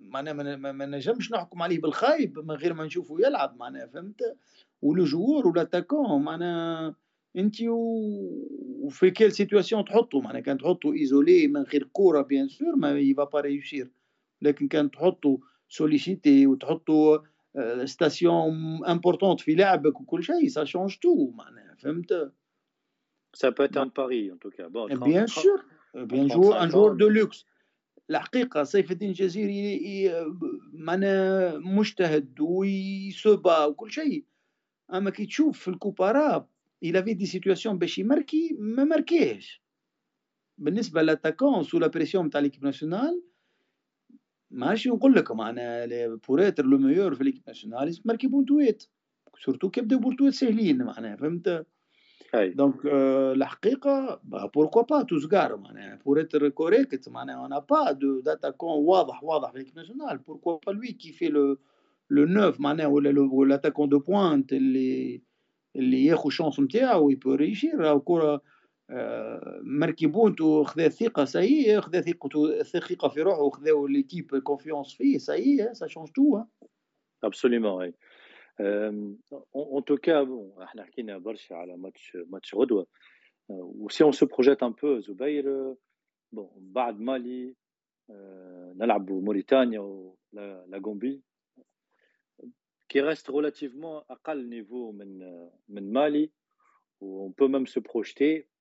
معناها 0.00 0.56
ما 0.56 0.86
نجمش 0.86 1.32
نحكم 1.32 1.62
عليه 1.62 1.80
بالخايب 1.80 2.38
من 2.38 2.54
غير 2.54 2.74
ما 2.74 2.84
نشوفه 2.84 3.16
يلعب 3.20 3.56
معناها 3.56 3.86
فهمت؟ 3.86 4.36
ولو 4.82 5.04
joueur 5.04 5.48
ولا 5.48 5.64
attaquant 5.64 6.22
معناها 6.22 6.94
أنت 7.36 7.56
وفي 8.82 9.10
quelle 9.10 9.32
situation 9.32 9.84
تحطه 9.84 10.20
معناها 10.20 10.40
كان 10.40 10.58
تحطه 10.58 10.92
isolé 10.92 11.46
من 11.46 11.62
غير 11.62 11.88
كورة 11.92 12.22
bien 12.22 12.48
sûr 12.48 12.76
mais 12.76 12.98
il 12.98 13.24
va 13.24 13.30
pas 13.30 13.40
réussir 13.40 13.90
لكن 14.42 14.68
كان 14.68 14.90
تحطه 14.90 15.38
sollicité 15.68 16.46
وتحطه 16.46 17.22
station 17.84 18.84
importante 18.84 19.40
في 19.40 19.54
لعبك 19.54 20.00
وكل 20.00 20.22
شيء 20.22 20.48
ça 20.48 20.64
change 20.64 20.96
tout 20.96 21.30
معناها 21.30 21.76
فهمت 21.78 22.32
Ça 23.34 23.50
peut 23.50 23.64
être 23.64 23.78
un 23.78 23.88
pari 23.88 24.30
en 24.30 24.36
tout 24.36 24.50
cas. 24.50 24.68
Bon, 24.68 24.86
30, 24.88 25.08
bien 25.08 25.26
sûr, 25.26 25.58
bien 25.94 26.28
joueur, 26.28 26.60
un 26.60 26.68
joueur 26.68 26.94
de 26.96 27.06
luxe. 27.06 27.46
الحقيقة 28.10 28.62
سيف 28.64 28.90
الدين 28.90 29.08
الجزيري 29.08 30.10
معناها 30.72 31.58
مجتهد 31.58 32.40
ويسوبا 32.40 33.64
وكل 33.64 33.90
شيء 33.90 34.24
اما 34.92 35.10
كي 35.10 35.26
تشوف 35.26 35.58
في 35.58 35.68
ال 35.68 35.75
Coupe 35.75 36.12
Arabe 36.12 36.48
il 36.84 36.96
avait 36.96 37.14
des 37.14 37.26
situations 37.26 37.72
باش 37.72 37.98
يماركي 37.98 38.56
ما 38.58 38.84
ماركيهش 38.84 39.62
بالنسبة 40.58 41.02
l'attaquant 41.02 41.62
sous 41.62 41.78
la 41.78 41.86
pression 41.86 42.30
تاع 42.30 42.40
l'équipe 42.40 42.64
nationale 42.64 43.22
ماشي 44.52 44.88
نقول 44.88 45.14
لك 45.14 45.32
معناها 45.32 45.86
pour 46.28 46.48
être 46.48 46.66
le 46.66 46.78
meilleur 46.78 47.14
في 47.14 47.24
l'équipe 47.24 47.42
nationale 47.46 48.00
ماركي 48.04 48.26
بونتويت 48.26 48.84
surtout 49.44 49.70
كي 49.70 49.80
بداو 49.80 49.98
بونتويت 49.98 50.34
ساهلين 50.34 50.82
معناها 50.82 51.16
فهمت؟ 51.16 51.66
دونك 52.34 52.86
الحقيقة 53.36 54.20
بوركوا 54.54 54.82
با 54.82 55.02
توزكار 55.02 55.56
معناها 55.56 55.98
بور 56.04 56.20
اتر 56.20 56.48
كوريكت 56.48 57.08
معناها 57.08 57.46
أنا 57.46 57.58
با 57.58 57.92
دو 57.92 58.20
داتاكون 58.20 58.84
واضح 58.84 59.24
واضح 59.24 59.52
في 59.52 59.58
ليكيب 59.58 59.76
ناسيونال 59.76 60.18
بوركوا 60.18 60.58
با 60.66 60.72
لوي 60.72 60.92
كي 60.92 61.12
في 61.12 61.28
لو 61.28 61.56
لو 62.10 62.24
نوف 62.24 62.60
معناها 62.60 62.86
ولا 62.86 63.10
لاتاكون 63.48 63.88
دو 63.88 63.98
بوانت 63.98 64.52
اللي 64.52 65.22
اللي 65.76 66.04
ياخذ 66.04 66.30
شانس 66.30 66.60
نتاعو 66.60 67.10
يبو 67.10 67.34
ريشير 67.34 67.78
راهو 67.78 68.40
كره 68.92 69.60
مركي 69.62 70.06
بونتو 70.06 70.64
خذا 70.64 70.88
ثقة 70.88 71.24
سايي 71.24 71.80
خذا 71.80 72.00
ثقة 72.00 72.62
ثقة 72.62 73.08
في 73.08 73.22
روحه 73.22 73.40
وخذا 73.40 73.70
ليكيب 73.88 74.36
كونفيونس 74.36 74.94
فيه 74.94 75.18
سايي 75.18 75.74
سا 75.74 75.86
شونج 75.86 76.08
تو 76.08 76.44
ابسوليومون 77.24 77.72
وي 77.72 77.94
en 79.56 79.84
tout 79.84 80.06
cas 80.06 80.22
bon 80.22 80.62
إحنا 80.62 80.84
حكينا 80.84 81.18
برشا 81.18 81.54
على 81.54 81.76
ماتش 81.76 82.18
ماتش 82.26 82.54
غدوة. 82.54 82.86
وسي 83.48 84.04
on 84.04 84.12
se 84.12 84.26
projette 84.26 84.62
un 84.62 84.70
peu 84.70 84.98
زبير 84.98 85.74
bon 86.32 86.48
بعد 86.56 87.00
مالي 87.00 87.54
نلعب 88.76 89.10
موريتانيا 89.10 89.80
ولا 89.80 90.80
غامبي 90.84 91.22
qui 92.88 93.00
reste 93.00 93.30
relativement 93.30 94.02
أقل 94.10 94.48
niveau 94.48 94.92
من 94.92 95.18
من 95.68 95.92
مالي 95.92 96.30
on 97.00 97.28
peut 97.28 97.48
même 97.48 97.66
se 97.66 97.80
projeter 97.80 98.51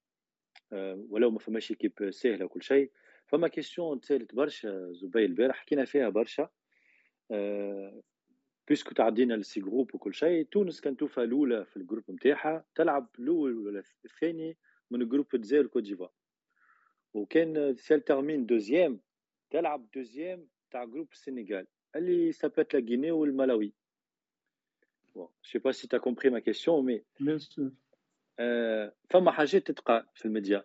ولو 1.10 1.32
ما 1.32 1.40
فماش 1.40 1.72
équipe 1.72 2.12
سهله 2.12 2.46
وكل 2.46 2.64
شيء 2.64 2.92
فما 3.28 3.48
question 3.48 4.02
تسالت 4.02 4.36
برشا 4.36 4.92
زبير 4.92 5.26
البارح 5.26 5.56
حكينا 5.56 5.86
فيها 5.86 6.10
برشا. 6.10 6.50
بيسكو 8.68 8.94
تعدينا 8.96 9.34
لسي 9.34 9.60
جروب 9.60 9.96
وكل 9.96 10.14
شيء 10.14 10.46
تونس 10.46 10.82
كانت 10.82 11.00
توفى 11.00 11.24
الأولى 11.24 11.66
في 11.66 11.78
الجروب 11.78 12.12
نتاعها 12.12 12.66
تلعب 12.76 13.10
الأول 13.20 13.58
ولا 13.58 13.84
الثاني 14.06 14.58
من 14.92 15.10
جروب 15.10 15.36
دزاير 15.36 15.68
كوت 15.68 15.84
ديفوار. 15.84 16.12
وكان 17.14 17.76
سيل 17.76 18.02
تيرمين 18.02 18.46
دوزيام 18.46 19.00
تلعب 19.50 19.88
دوزيام 19.96 20.48
تاع 20.72 20.86
جروب 20.86 21.12
السنغال 21.12 21.68
اللي 21.96 22.32
سابت 22.32 22.76
لا 22.76 22.80
غيني 22.80 23.12
والملاوي. 23.12 23.74
بون 25.16 25.28
سي 25.44 25.60
با 25.60 25.72
سي 25.72 25.88
تا 25.88 25.98
كومبري 25.98 26.30
ما 26.30 26.40
كيسيون 26.40 26.86
مي 26.86 27.04
فما 29.10 29.32
حاجات 29.32 29.68
تتقال 29.68 30.06
في 30.16 30.26
الميديا. 30.26 30.64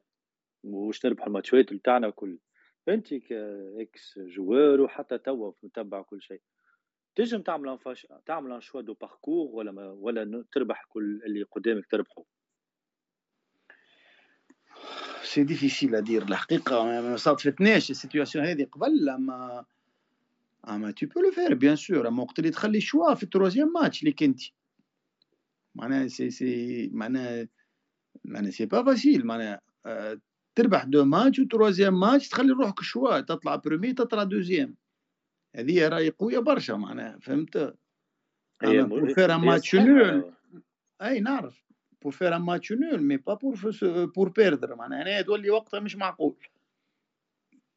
واش 0.65 1.07
نربحوا 1.07 1.27
الماتشات 1.27 1.74
تاعنا 1.74 2.07
وكل 2.07 2.39
انت 2.89 3.15
كاكس 3.15 4.19
جوار 4.19 4.81
وحتى 4.81 5.19
توا 5.19 5.53
متبع 5.62 6.03
كل 6.03 6.23
شيء. 6.23 6.40
تنجم 7.16 7.43
تعمل 7.43 7.69
انفاش 7.69 8.07
تعمل 8.27 8.53
un 8.52 8.60
choix 8.60 8.80
de 8.80 8.94
parcours 8.94 9.48
ولا 9.53 9.73
ما 9.73 9.90
ولا 9.90 10.44
تربح 10.53 10.85
كل 10.89 11.23
اللي 11.27 11.43
قدامك 11.43 11.86
تربحه. 11.86 12.24
c'est 15.22 15.44
difficile 15.44 15.94
à 15.94 16.00
dire 16.00 16.22
الحقيقة 16.23 16.85
ما 16.85 17.16
صادفتناش 17.16 17.90
ال 17.90 17.96
situation 17.96 18.44
هذه 18.44 18.65
قبل 18.65 19.09
اما 19.09 19.65
اما 20.69 20.90
tu 20.90 21.06
peux 21.06 21.20
le 21.20 21.30
faire 21.30 21.55
bien 21.55 21.76
sûr 21.76 22.09
أما 22.09 22.23
وقت 22.23 22.39
اللي 22.39 22.51
تخلي 22.51 22.81
choix 22.80 23.14
في 23.15 23.23
ال 23.22 23.27
troisième 23.27 23.72
match 23.72 24.01
اللي 24.01 24.12
كنت 24.12 24.40
معناها 25.74 26.09
سي 26.09 26.31
سي 26.31 26.90
معناها 26.93 27.48
معناها 28.27 28.51
c'est 28.51 28.66
pas 28.66 28.82
facile 28.82 29.26
معناها 29.27 29.61
تربح 30.55 30.85
deux 30.84 31.05
matchs 31.05 31.38
و 31.38 31.45
troisième 31.45 32.01
match 32.01 32.28
تخلي 32.28 32.53
روحك 32.53 32.81
choix 32.80 33.20
تطلع 33.20 33.57
premier 33.56 33.93
تطلع 33.93 34.23
deuxième. 34.22 34.76
هذه 35.57 35.89
راهي 35.89 36.11
قوية 36.11 36.39
برشا 36.39 36.73
معناها 36.73 37.19
فهمت؟ 37.19 37.74
pour 38.62 39.14
faire 39.14 39.34
un 39.34 39.40
match 39.40 39.74
nul 39.74 40.32
أي 41.03 41.20
نعرف. 41.20 41.65
pour 42.02 42.12
faire 42.12 42.36
un 42.36 42.43
match 42.43 42.72
nul 42.72 43.02
mais 43.02 43.16
pas 43.16 43.34
pour 43.34 43.56
pour 44.16 44.28
perdre 44.28 44.74
معناها 44.74 45.03
هنا 45.03 45.23
تولي 45.23 45.51
وقتها 45.51 45.81
مش 45.81 45.97
معقول. 45.97 46.36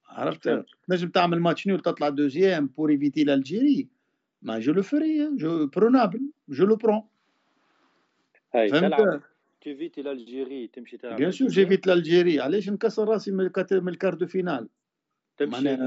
عرفت؟ 0.10 0.66
تنجم 0.88 1.10
تعمل 1.10 1.40
match 1.40 1.68
nul 1.68 1.80
تطلع 1.80 2.10
deuxième 2.10 2.68
pour 2.68 2.90
éviter 2.90 3.26
l'Algérie. 3.26 3.86
mais 4.42 4.60
je 4.60 4.74
le 4.74 4.82
ferai 4.82 5.36
je 5.36 5.68
prends 5.68 6.03
un 6.03 6.14
nul 6.14 6.32
je 6.50 6.66
le 6.66 6.76
prends 6.76 7.04
فهمت؟ 8.54 9.22
t'évites 9.62 10.04
l'Algérie 10.04 10.72
تمشي 10.74 10.98
تلعب 10.98 11.18
bien 11.18 11.32
sûr 11.32 11.48
j'évite 11.48 11.88
l'Algérie. 11.88 12.40
علاش 12.40 12.70
نكسر 12.70 13.08
راسي 13.08 13.32
من 13.32 13.46
ال 13.88 13.93
quart 13.93 14.18
de 14.18 14.28
finale 14.28 14.70
تمشي 15.38 15.78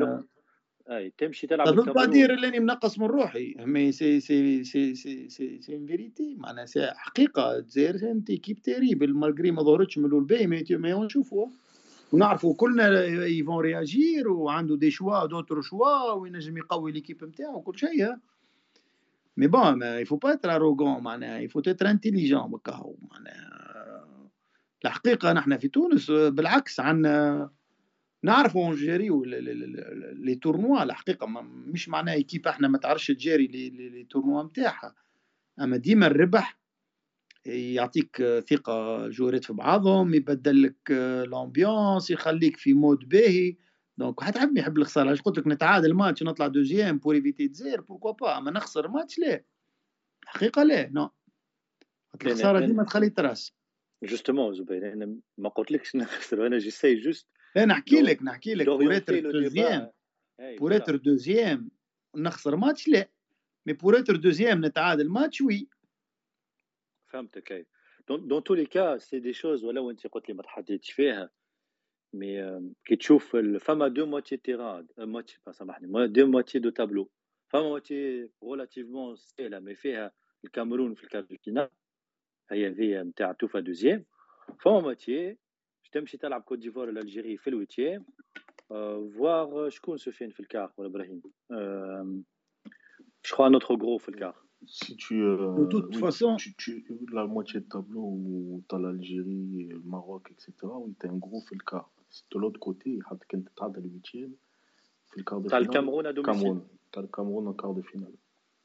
اي 0.90 1.12
تمشي 1.18 1.46
تلعب 1.46 1.68
ضد 1.68 1.92
بادير 1.92 2.34
اللي 2.34 2.60
منقص 2.60 2.98
من 2.98 3.06
روحي 3.06 3.54
mais 3.58 3.92
c'est 3.92 4.20
c'est 4.20 4.64
c'est 4.64 4.94
c'est 4.94 5.28
c'est 5.28 5.60
c'est 5.60 5.76
une 5.76 5.86
vérité 5.86 6.36
معناها 6.38 6.66
c'est 6.66 6.86
حقيقه 6.86 7.56
الجزائر 7.56 8.10
une 8.10 8.32
équipe 8.32 8.62
terrible 8.62 9.14
malgré 9.14 9.50
ما 9.50 9.62
ظهرتش 9.62 9.98
من 9.98 10.04
الباهي 10.04 10.46
مي 10.46 10.64
مي 10.70 10.92
نشوفوها 10.92 11.50
ونعرفوا 12.12 12.54
كلنا 12.54 13.04
ils 13.26 13.41
vont 13.41 13.60
réagir 13.60 14.28
وعنده 14.28 14.76
des 14.76 14.90
choix 14.90 15.26
d'autres 15.26 15.60
choix 15.60 16.12
وينجم 16.12 16.58
يقوي 16.58 16.92
l'équipe 16.92 17.24
نتاعو 17.24 17.56
وكل 17.56 17.78
شيء 17.78 18.14
mais 19.36 19.46
bon 19.46 19.72
mais 19.72 19.98
il 19.98 20.04
faut 20.04 20.16
pas 20.16 20.32
être 20.32 20.54
arrogant 20.54 21.02
معناها 21.02 21.38
il 21.38 21.60
faut 21.60 21.75
être 21.75 21.90
intelligent 21.90 22.50
بكاهو 22.50 22.96
معناها 23.10 24.30
الحقيقة 24.84 25.32
نحن 25.32 25.58
في 25.58 25.68
تونس 25.68 26.10
بالعكس 26.10 26.80
عندنا 26.80 27.50
نعرفوا 28.22 28.72
نجاريو 28.74 29.24
لي 29.24 30.34
تورنوا 30.34 30.82
الحقيقة 30.82 31.26
مش 31.46 31.88
معناها 31.88 32.14
ايكيب 32.14 32.48
إحنا 32.48 32.68
ما 32.68 32.78
تعرفش 32.78 33.06
تجاري 33.06 33.46
لي 33.46 34.06
تورنوا 34.10 34.42
نتاعها 34.42 34.94
أما 35.60 35.76
ديما 35.76 36.06
الربح 36.06 36.58
يعطيك 37.46 38.42
ثقة 38.50 39.08
جوريت 39.08 39.44
في 39.44 39.52
بعضهم 39.52 40.14
يبدل 40.14 40.62
لك 40.62 40.90
لامبيونس 41.30 42.10
يخليك 42.10 42.56
في 42.56 42.74
مود 42.74 43.08
باهي. 43.08 43.56
دونك 44.02 44.20
حتى 44.20 44.40
حد 44.40 44.52
ما 44.52 44.60
يحب 44.60 44.78
الخسارة. 44.78 45.06
علاش 45.06 45.22
قلت 45.22 45.38
لك 45.38 45.46
نتعادل 45.46 45.94
ماتش 45.94 46.22
ونطلع 46.22 46.46
دوزيام 46.46 46.98
بور 46.98 47.14
ايفيتي 47.14 47.48
تزير 47.48 47.80
بوركوا 47.80 48.10
با 48.12 48.38
أما 48.38 48.50
نخسر 48.50 48.88
ماتش 48.88 49.18
لا 49.18 49.44
الحقيقة 50.22 50.62
لا 50.62 50.88
non 50.88 51.10
الخسارة 52.14 52.66
ديما 52.66 52.84
تخلي 52.84 53.10
trace. 53.10 53.54
justement 54.02 54.54
زبير 54.54 54.92
أنا 54.92 55.16
ما 55.38 55.48
قلتلكش 55.48 55.96
نخسر 55.96 56.46
أنا 56.46 56.58
j'essaye 56.58 56.94
juste 56.94 57.28
أنا 57.56 57.64
نحكي 57.64 58.02
لك 58.02 58.22
نحكي 58.22 58.54
لك. 58.54 58.66
pour 58.66 58.96
être 58.96 59.30
deuxième 59.30 59.90
pour 60.40 60.76
être 60.76 60.96
deuxième 60.96 61.70
نخسر 62.16 62.56
ماتش 62.56 62.88
لا 62.88 63.08
mais 63.66 63.72
pour 63.72 63.98
être 63.98 64.16
deuxième 64.16 64.64
نتعادل 64.64 65.08
ماتش 65.08 65.40
oui 65.40 65.68
فهمتك 67.06 67.52
أي. 67.52 67.66
dans 68.08 68.44
tous 68.44 68.54
les 68.54 68.66
cas 68.66 68.98
c'est 68.98 69.20
des 69.20 69.32
choses 69.32 69.64
ولو 69.64 69.90
أنت 69.90 70.06
قلت 70.06 70.28
لي 70.28 70.34
ما 70.34 70.42
تحددتش 70.42 70.92
فيها 70.92 71.30
mais 72.14 72.60
كي 72.84 72.96
تشوف 72.96 73.36
فما 73.60 73.88
deux 73.88 74.06
moitiés 74.06 74.36
de 74.36 74.47
terrain 74.47 74.86
moitié 74.98 75.38
سامحني 75.50 76.06
deux 76.08 76.26
moitiés 76.26 76.58
de 76.58 76.70
tableau 76.70 77.10
فما 77.48 77.62
موتي 77.62 78.28
ريلاتيفمون 78.44 79.16
سهله 79.16 79.58
مي 79.58 79.74
فيها 79.74 80.12
الكاميرون 80.44 80.94
في 80.94 81.04
الكارت 81.04 81.34
فينال 81.34 81.68
هي 82.50 82.68
ذي 82.68 83.02
نتاع 83.02 83.32
توفا 83.32 83.60
دوزيام 83.60 84.04
فما 84.60 84.80
موتي 84.80 85.36
تمشي 85.92 86.16
تلعب 86.18 86.42
كوت 86.42 86.58
ديفوار 86.58 86.88
الالجيري 86.88 87.36
في 87.36 87.50
الويتيام 87.50 88.04
فواغ 88.68 89.68
شكون 89.68 89.96
سفيان 89.98 90.30
في 90.30 90.40
الكار 90.40 90.72
ولا 90.76 90.88
إبراهيم 90.88 91.20
جو 91.20 91.30
كخوا 93.22 93.48
نوتر 93.48 93.74
غرو 93.74 93.98
في 93.98 94.08
الكار 94.08 94.42
Si 94.64 94.94
tu, 94.96 95.14
euh, 95.24 95.56
De 95.58 95.64
toute 95.66 95.88
oui, 95.96 96.00
façon- 96.00 96.36
tu, 96.36 96.54
tu- 96.54 96.84
la 97.12 97.26
moitié 97.26 97.58
de 97.60 97.68
tableau 97.68 98.04
où 98.04 98.62
tu 98.68 98.74
as 98.76 98.78
l'Algérie, 98.78 99.66
le 99.72 99.80
Maroc, 99.94 100.22
etc., 100.30 100.52
oui, 100.82 100.94
tu 101.00 101.06
as 101.06 101.10
un 101.10 101.16
gros 101.18 101.40
في 101.46 101.52
الكار. 101.52 101.90
De 102.34 102.38
l'autre 102.38 102.60
côté, 102.60 103.02
حتى 103.02 103.26
كنت 103.30 103.48
تتعدى 103.48 103.78
الويتيام 103.80 104.36
في 105.10 105.16
ال 105.16 105.20
quart 105.20 105.38
de 105.38 105.48
تاع 105.48 105.58
finale 105.58 105.68
الكاميرون 105.68 106.06
à 106.06 106.10
domicile 106.10 106.34
كامرون 106.34 106.68
تاع 106.92 107.02
الكامرون 107.02 107.48
en 107.48 107.56
quart 107.56 107.76
de 107.76 107.82
finale. 107.82 108.16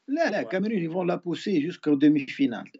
لا 0.08 0.30
لا 0.30 0.42
كاميرون 0.42 0.78
ils 0.78 1.06
vont 1.06 1.14
la 1.14 1.60
pousser 1.60 1.94
jusqu'aux 1.94 2.26
demi-finales 2.26 2.70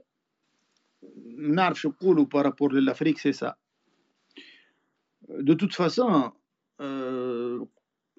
ما 1.26 1.54
نعرفش 1.54 1.86
نقولوا 1.86 2.24
par 2.24 2.39
rapport 2.39 2.72
لل 2.72 2.83
Afrique 2.83 3.18
c'est 3.18 5.54
ça 5.54 5.58
de 5.58 5.62
toute 5.62 5.72
façon 5.72 6.32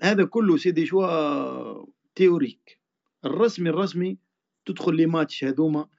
هذا 0.04 0.26
كله 0.26 0.58
c'est 0.58 0.72
des 0.72 0.86
choix 0.86 1.86
théoriques 2.16 2.80
الرسمي 3.26 3.70
الرسمي 3.70 4.18
تدخل 4.66 4.96
les 4.96 5.06
matchs 5.06 5.44
هذوما 5.44 5.90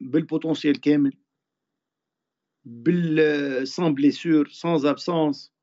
بال 0.00 0.14
potentiel 0.14 0.80
كامل 0.80 1.16
بال 2.64 3.68
sans 3.68 3.94
blessures 3.94 4.48
sans 4.48 4.86
absences 4.86 5.53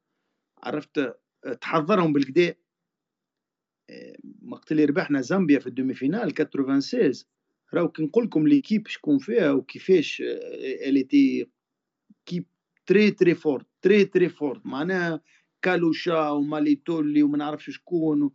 عرفت 0.63 1.15
تحضرهم 1.61 2.13
بالكدا 2.13 2.55
وقت 4.47 4.71
اللي 4.71 4.85
ربحنا 4.85 5.21
زامبيا 5.21 5.59
في 5.59 5.67
الدومي 5.67 5.93
فينال 5.93 6.31
96 6.31 7.11
راهو 7.73 7.89
كي 7.89 8.03
نقول 8.03 8.25
لكم 8.25 8.47
ليكيب 8.47 8.87
شكون 8.87 9.17
فيها 9.17 9.51
وكيفاش 9.51 10.23
اليتي 10.87 11.49
كيب 12.25 12.45
تري 12.85 13.11
تري 13.11 13.35
فورت 13.35 13.65
تري 13.81 14.05
تري 14.05 14.29
فورت 14.29 14.65
معناها 14.65 15.21
كالوشا 15.61 16.29
وماليتولي 16.29 17.23
وما 17.23 17.37
نعرفش 17.37 17.69
شكون 17.69 18.21
و... 18.23 18.33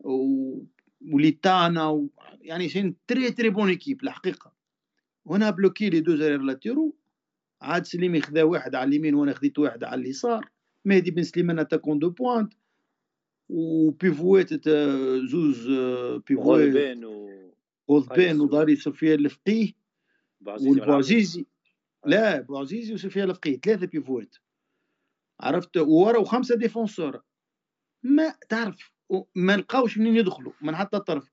و... 0.00 0.66
وليتانا 1.12 1.88
و... 1.88 2.10
يعني 2.40 2.68
سين 2.68 2.96
تري 3.06 3.30
تري 3.30 3.50
بون 3.50 3.68
ايكيب 3.68 4.02
الحقيقة. 4.02 4.52
وأنا 5.24 5.50
بلوكي 5.50 5.90
لي 5.90 6.00
دو 6.00 6.16
زارير 6.16 6.40
لاتيرو 6.40 6.96
عاد 7.60 7.86
سليمي 7.86 8.20
خذا 8.20 8.42
واحد 8.42 8.74
على 8.74 8.88
اليمين 8.88 9.14
وأنا 9.14 9.34
خذيت 9.34 9.58
واحد 9.58 9.84
على 9.84 10.00
اليسار. 10.00 10.50
مهدي 10.84 11.10
بن 11.10 11.22
سليمان 11.22 11.58
اتاكون 11.58 11.98
دو 11.98 12.10
بوانت 12.10 12.52
وبيفوات 13.48 14.68
زوز 15.30 15.68
بيفوات 16.26 16.60
غولبين 16.60 17.04
و 17.04 18.44
وداري 18.44 18.76
سفيان 18.76 19.18
الفقيه. 19.18 19.72
والبوعزيزي 20.46 21.46
لا 22.06 22.40
بوعزيزي 22.40 22.94
وسفيان 22.94 23.30
الفقيه 23.30 23.56
ثلاثة 23.60 23.86
بيفوات 23.86 24.36
عرفت 25.40 25.76
ورا 25.76 26.18
وخمسه 26.18 26.56
ديفونسور 26.56 27.22
ما 28.02 28.34
تعرف 28.48 28.92
ما 29.34 29.56
لقاوش 29.56 29.98
منين 29.98 30.16
يدخلوا 30.16 30.52
من 30.62 30.76
حتى 30.76 30.96
الطرف 30.96 31.32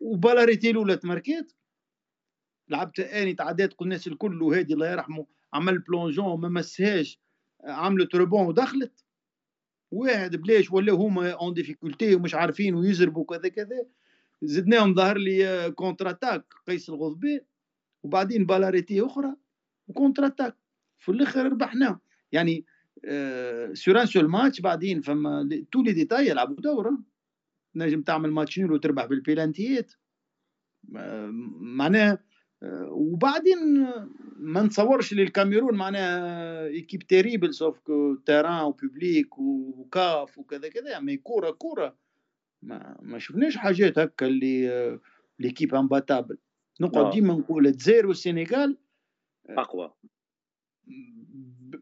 وبالاريتي 0.00 0.70
الاولى 0.70 0.96
تمركيت 0.96 1.52
لعبت 2.68 3.00
اني 3.00 3.34
تعديت 3.34 3.72
قلنا 3.72 3.94
الناس 3.94 4.06
الكل 4.06 4.42
وهادي 4.42 4.74
الله 4.74 4.90
يرحمه 4.90 5.26
عمل 5.52 5.78
بلونجون 5.78 6.40
ما 6.40 6.48
مسهاش 6.48 7.20
عملت 7.66 8.14
روبون 8.14 8.46
ودخلت. 8.46 9.04
واحد 9.90 10.36
بلاش 10.36 10.72
ولا 10.72 10.92
هما 10.92 11.30
اون 11.30 11.54
ديفيكولتي 11.54 12.14
ومش 12.14 12.34
عارفين 12.34 12.74
ويزربوا 12.74 13.24
كذا 13.24 13.48
كذا. 13.48 13.86
زدناهم 14.42 14.94
ظهر 14.94 15.18
لي 15.18 15.70
كونتر 15.70 16.10
اتاك 16.10 16.44
قيس 16.66 16.88
الغضبان 16.88 17.40
وبعدين 18.02 18.46
بالاريتي 18.46 19.00
أخرى 19.00 19.34
وكونتر 19.88 20.26
اتاك 20.26 20.56
في 20.98 21.08
الآخر 21.12 21.46
ربحنا 21.46 22.00
يعني 22.32 22.64
سور 23.72 24.00
ان 24.00 24.06
سول 24.06 24.28
ماتش 24.28 24.60
بعدين 24.60 25.00
فما 25.00 25.62
تو 25.72 25.82
لي 25.82 25.92
ديتاي 25.92 26.28
يلعبوا 26.28 26.56
دورة. 26.56 26.98
نجم 27.74 28.02
تعمل 28.02 28.30
match 28.30 28.58
nul 28.58 28.72
وتربح 28.72 29.06
بال 29.06 29.22
penaltyات. 29.22 29.92
معناها 31.58 32.24
وبعدين 32.88 33.86
ما 34.36 34.62
نتصورش 34.62 35.14
للكاميرون 35.14 35.74
معناها 35.74 36.66
équipe 36.66 37.02
terrible 37.02 37.54
sauf 37.54 37.78
que 37.78 38.14
terrain 38.14 38.64
و 38.64 38.75
public 38.75 39.38
وكاف 39.38 40.38
وكذا 40.38 40.68
كذا 40.68 41.00
mais 41.00 41.16
كورة 41.16 41.50
كورة. 41.50 41.96
ما, 42.62 42.96
ما 43.02 43.18
شفناش 43.18 43.56
حاجات 43.56 43.98
هكا 43.98 44.26
اللي 44.26 45.00
l'équipe 45.38 45.74
imbattable 45.74 46.38
نقعد 46.80 47.10
ديما 47.12 47.34
نقول 47.34 47.66
الجزائر 47.66 48.06
والسنغال 48.06 48.78
أقوى. 49.48 49.94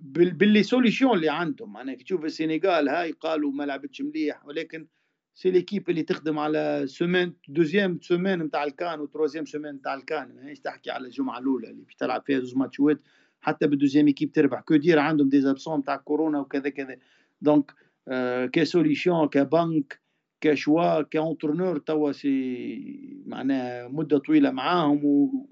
بال 0.00 0.62
les 0.62 0.76
solutions 0.76 1.16
اللي 1.16 1.28
عندهم. 1.28 1.72
معناها 1.72 1.94
كي 1.94 2.04
تشوف 2.04 2.24
السنغال 2.24 2.88
هاي 2.88 3.12
قالوا 3.12 3.52
ما 3.52 3.64
لعبتش 3.64 4.02
مليح 4.02 4.46
ولكن 4.46 4.86
سي 5.34 5.50
ليكيب 5.50 5.90
اللي 5.90 6.02
تخدم 6.02 6.38
على 6.38 6.82
سومين 6.86 7.34
دوزيام 7.48 7.98
سومين 8.02 8.42
نتاع 8.42 8.64
الكان 8.64 9.00
وتروزيام 9.00 9.44
سومين 9.44 9.74
نتاع 9.74 9.94
الكان 9.94 10.34
ماهيش 10.34 10.60
تحكي 10.60 10.90
على 10.90 11.06
الجمعه 11.06 11.38
الاولى 11.38 11.70
اللي 11.70 11.82
باش 11.82 11.94
تلعب 11.94 12.22
فيها 12.26 12.40
زوج 12.40 12.56
ماتشوات 12.56 13.00
حتى 13.40 13.66
بالدوزيام 13.66 14.06
ايكيب 14.06 14.32
تربح 14.32 14.60
كو 14.60 14.76
دير 14.76 14.98
عندهم 14.98 15.28
دي 15.28 15.40
زابسون 15.40 15.84
تاع 15.84 15.96
كورونا 15.96 16.40
وكذا 16.40 16.68
كذا 16.68 16.96
دونك 17.40 17.72
آه 18.08 18.46
كسوليسيون 18.46 19.28
كبنك 19.28 20.00
كشوا 20.40 21.02
كاونترنور 21.02 21.78
توا 21.78 22.12
سي 22.12 23.22
معناها 23.26 23.88
مده 23.88 24.18
طويله 24.18 24.50
معاهم 24.50 25.00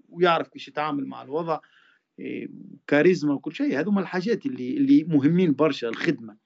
ويعرف 0.08 0.48
كيفاش 0.48 0.68
يتعامل 0.68 1.06
مع 1.06 1.22
الوضع 1.22 1.60
كاريزما 2.86 3.34
وكل 3.34 3.52
شيء 3.54 3.80
هذوما 3.80 4.00
الحاجات 4.00 4.46
اللي 4.46 4.76
اللي 4.76 5.04
مهمين 5.04 5.52
برشا 5.52 5.88
الخدمه 5.88 6.36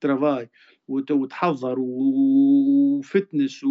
travail 0.00 0.50
وتحضر 0.88 1.76
و 1.78 2.01
fitness 2.01 3.66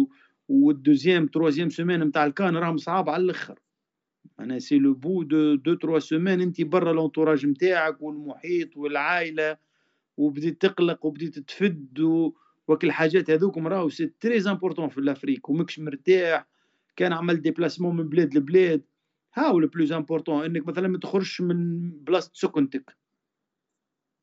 وال 0.48 0.64
deuxième 0.64 1.26
troisième 1.26 1.68
semaine 1.68 2.00
نتاع 2.02 2.26
الكان 2.26 2.56
راهم 2.56 2.76
صعاب 2.76 3.08
على 3.08 3.22
الأخر. 3.22 3.58
أنا 4.40 4.58
c'est 4.58 4.78
au 4.78 4.94
bout 4.94 5.22
de 5.22 5.54
deux 5.54 5.74
trois 5.74 5.98
semaines 5.98 6.40
انت 6.40 6.62
برا 6.62 6.92
l'entourage 6.92 7.46
نتاعك 7.46 8.02
والمحيط 8.02 8.76
والعائلة 8.76 9.56
وبديت 10.16 10.62
تقلق 10.62 11.06
وبديت 11.06 11.38
تفد 11.38 12.00
وك 12.68 12.84
الحاجات 12.84 13.30
هذوكم 13.30 13.66
راهو 13.66 13.88
c'est 13.88 14.12
très 14.20 14.50
important 14.50 14.88
في 14.88 14.98
ال 14.98 15.04
Afrique 15.04 15.48
ومكش 15.48 15.78
مرتاح 15.78 16.46
كان 16.96 17.12
عمل 17.12 17.40
déplacement 17.40 17.96
من 17.96 18.08
بلاد 18.08 18.34
لبلاد. 18.34 18.82
هاو 19.34 19.58
le 19.58 19.68
plus 19.68 19.92
important 19.92 20.44
إنك 20.44 20.66
مثلا 20.66 20.88
ما 20.88 20.98
تخرجش 20.98 21.40
من 21.40 21.90
بلاصة 21.90 22.30
سكنتك. 22.34 22.96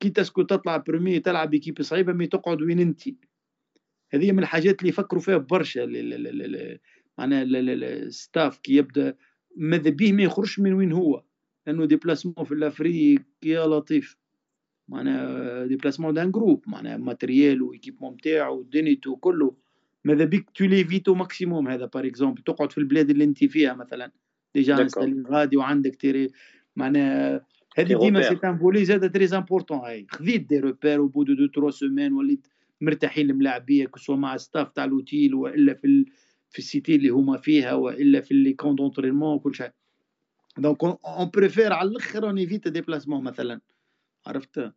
كي 0.04 0.10
تسكو 0.10 0.42
تطلع 0.42 0.78
برمي 0.78 1.20
تلعب 1.20 1.50
بيكيب 1.50 1.82
صعيبة 1.82 2.14
مي 2.14 2.28
تقعد 2.28 2.62
وين 2.62 2.80
أنت؟ 2.80 3.02
هذه 4.14 4.32
من 4.32 4.40
الحاجات 4.40 4.80
اللي 4.80 4.90
يفكروا 4.90 5.22
فيها 5.22 5.38
برشا 5.38 5.86
معناها 7.18 7.44
الستاف 7.44 8.58
كي 8.58 8.76
يبدأ 8.76 9.16
ماذا 9.58 9.90
به 9.90 10.14
ما 10.14 10.24
يخرجش 10.24 10.60
من 10.60 10.74
وين 10.74 10.92
هو؟ 10.92 11.24
لأنه 11.68 11.86
ديبلاسمون 11.86 12.46
في 12.46 12.54
الافريك 12.54 13.26
يا 13.44 13.68
لطيف. 13.68 14.18
معناها 14.88 15.66
ديبلاسمون 15.66 16.14
دان 16.14 16.32
جروب 16.32 16.64
معناها 16.68 16.98
ماتريال 16.98 17.62
وايكيبمون 17.62 18.14
نتاعو 18.14 18.62
دنيتو 18.62 19.16
كله. 19.16 19.56
ماذا 20.06 20.26
بيك 20.26 20.50
تو 20.50 20.66
ليفيتو 20.66 21.14
ماكسيموم 21.14 21.68
هذا 21.68 21.86
بار 21.86 22.08
اكزومبل 22.08 22.44
تقعد 22.44 22.72
في 22.72 22.78
البلاد 22.78 23.10
اللي 23.10 23.24
أنت 23.24 23.44
فيها 23.44 23.74
مثلا. 23.74 24.12
ديجا 24.56 24.88
غادي 25.28 25.58
وعندك 25.58 25.96
تيري. 25.96 26.32
معناها 26.76 27.46
هذه 27.78 28.00
ديما 28.00 28.22
سي 28.22 28.40
ان 28.44 28.58
فولي 28.58 28.86
زاد 28.86 29.12
تري 29.12 29.38
امبورتون 29.38 29.78
هاي 29.78 30.08
خذيت 30.10 30.50
دي 30.50 30.60
روبير 30.60 31.00
أو 31.00 31.08
بو 31.08 31.24
دو 31.24 31.34
دو 31.34 31.48
تروا 31.48 31.72
سومان 31.72 32.14
وليت 32.14 32.48
مرتاحين 32.82 33.30
الملاعبيه 33.30 33.86
كسوا 33.86 34.16
مع 34.16 34.38
ستاف 34.38 34.72
تاع 34.72 34.86
لوتيل 34.86 35.36
والا 35.36 35.74
في 35.74 35.88
ال... 35.88 36.06
في 36.50 36.60
السيتي 36.60 36.96
اللي 36.96 37.10
هما 37.10 37.38
فيها 37.38 37.74
والا 37.74 38.22
في 38.22 38.34
لي 38.34 38.54
كون 38.54 38.76
دونترينمون 38.76 39.36
وكل 39.36 39.56
شيء 39.56 39.72
دونك 40.58 40.84
اون 40.84 41.30
بريفير 41.34 41.74
على 41.74 41.90
الآخر 41.90 42.28
اون 42.28 42.38
ايفيت 42.38 42.68
ديبلاسمون 42.68 43.24
مثلا 43.24 43.62
عرفت 44.28 44.72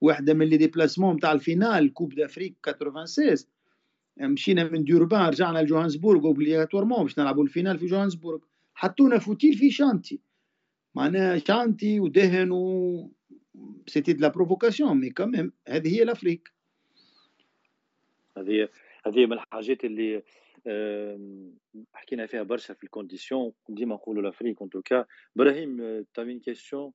واحدة 0.00 0.34
من 0.34 0.46
لي 0.46 0.56
ديبلاسمون 0.56 1.20
تاع 1.20 1.32
الفينال 1.32 1.92
كوب 1.92 2.14
دافريك 2.14 2.56
96 2.66 3.36
مشينا 4.20 4.64
من 4.64 4.84
ديوربان 4.84 5.28
رجعنا 5.28 5.58
لجوهانسبورغ 5.58 6.26
اوبليغاتوارمون 6.26 7.02
باش 7.02 7.18
نلعبوا 7.18 7.44
الفينال 7.44 7.78
في 7.78 7.86
جوهانسبورغ 7.86 8.38
حطونا 8.74 9.18
فوتيل 9.18 9.54
في 9.54 9.70
chantier 9.70 10.20
معناها 10.95 11.37
شانتي 11.37 11.99
ودهن 11.99 12.51
و 12.51 13.11
سيتي 13.87 14.13
دو 14.13 14.21
لا 14.21 14.27
بروفوكاسيون 14.27 14.97
مي 14.97 15.09
كوميم 15.09 15.53
هذه 15.67 15.95
هي 15.95 16.03
الافريك 16.03 16.53
هذه 18.37 18.69
هذه 19.07 19.25
من 19.25 19.33
الحاجات 19.33 19.85
اللي 19.85 20.23
حكينا 21.93 22.25
فيها 22.25 22.43
برشا 22.43 22.73
في 22.73 22.83
الكونديسيون 22.83 23.51
ديما 23.69 23.95
نقولوا 23.95 24.31
l'Afrique 24.31 24.61
en 24.61 24.67
tout 24.67 24.81
cas 24.81 25.05
Brahim 25.35 26.03
tu 26.13 26.19
avais 26.19 26.31
une 26.31 26.41
question 26.41 26.93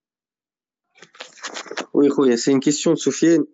Oui, 1.94 2.08
c'est 2.36 2.52
une 2.52 2.60
question 2.60 2.92
de 2.92 2.98
Soufiane. 2.98 3.44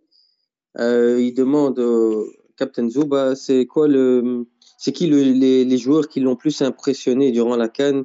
Euh, 0.79 1.21
il 1.21 1.33
demande 1.35 1.79
au 1.79 2.27
Captain 2.57 2.89
Zuba, 2.89 3.35
c'est 3.35 3.67
quoi 3.67 3.89
le, 3.89 4.47
c'est 4.79 4.93
qui 4.93 5.07
le, 5.07 5.23
les, 5.23 5.65
les, 5.65 5.79
joueurs 5.79 6.09
qui 6.09 6.21
l'ont 6.21 6.37
plus 6.37 6.61
impressionné 6.63 7.33
durant 7.33 7.57
la 7.57 7.69
Cannes, 7.69 8.05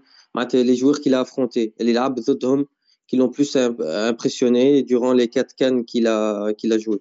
les 0.53 0.75
joueurs 0.75 0.99
qu'il 1.01 1.13
a 1.13 1.21
affrontés, 1.21 1.73
les 1.79 1.97
Abdodhom 1.97 2.65
qui 3.07 3.17
l'ont 3.17 3.29
plus 3.29 3.55
impressionné 3.55 4.83
durant 4.83 5.13
les 5.13 5.27
quatre 5.27 5.53
Cannes 5.55 5.83
qu'il 5.85 6.07
a, 6.07 6.53
qu'il 6.57 6.71
a 6.73 6.77
joué. 6.77 6.99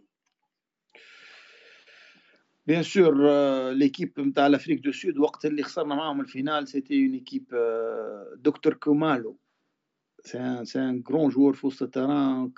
Bien 2.67 2.83
sûr, 2.83 3.13
euh, 3.19 3.73
l'équipe 3.75 4.21
de 4.21 4.49
l'Afrique 4.53 4.81
du 4.81 4.93
Sud, 4.93 5.19
وقت 5.19 5.47
اللي 5.47 5.63
خسرنا 5.63 5.95
معاهم 5.95 6.21
الفينال, 6.21 6.69
c'était 6.69 6.95
une 6.95 7.15
équipe 7.15 7.53
euh, 7.53 8.37
Dr 8.37 8.79
Kumalo. 8.79 9.39
c'est 10.25 10.39
un, 10.39 10.65
c'est 10.65 10.79
un 10.79 10.97
grand 10.97 11.31
joueur 11.31 11.55
في 11.55 11.67
وسط 11.67 11.83
التران 11.83 12.53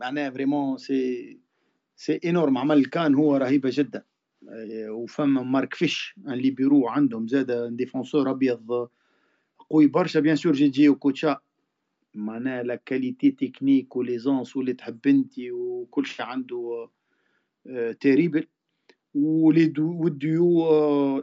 معناه 0.00 0.30
فريمون 0.30 0.78
سي 0.78 1.38
سي 1.96 2.20
انورم 2.24 2.58
عمل 2.58 2.84
كان 2.84 3.14
هو 3.14 3.36
رهيبه 3.36 3.70
جدا 3.72 4.04
وفما 4.88 5.42
مارك 5.42 5.74
فيش 5.74 6.14
ان 6.28 6.32
ليبيرو 6.32 6.88
عندهم 6.88 7.28
زاد 7.28 7.76
ديفونسور 7.76 8.30
ابيض 8.30 8.88
قوي 9.71 9.87
برشا 9.87 10.19
بيان 10.19 10.35
سور 10.35 10.53
جي 10.53 10.67
جي 10.69 10.89
وكوتشا 10.89 11.37
معناها 12.15 12.63
لا 12.63 12.75
كاليتي 12.75 13.31
تكنيك 13.31 13.95
وليزونس 13.95 14.57
واللي 14.57 14.73
تحب 14.73 15.07
أنت 15.07 15.33
وكل 15.39 16.05
شيء 16.05 16.25
عنده 16.25 16.89
تيريبل 17.99 18.47
ولي 19.15 19.65
دو 19.65 20.03
والديو 20.03 20.67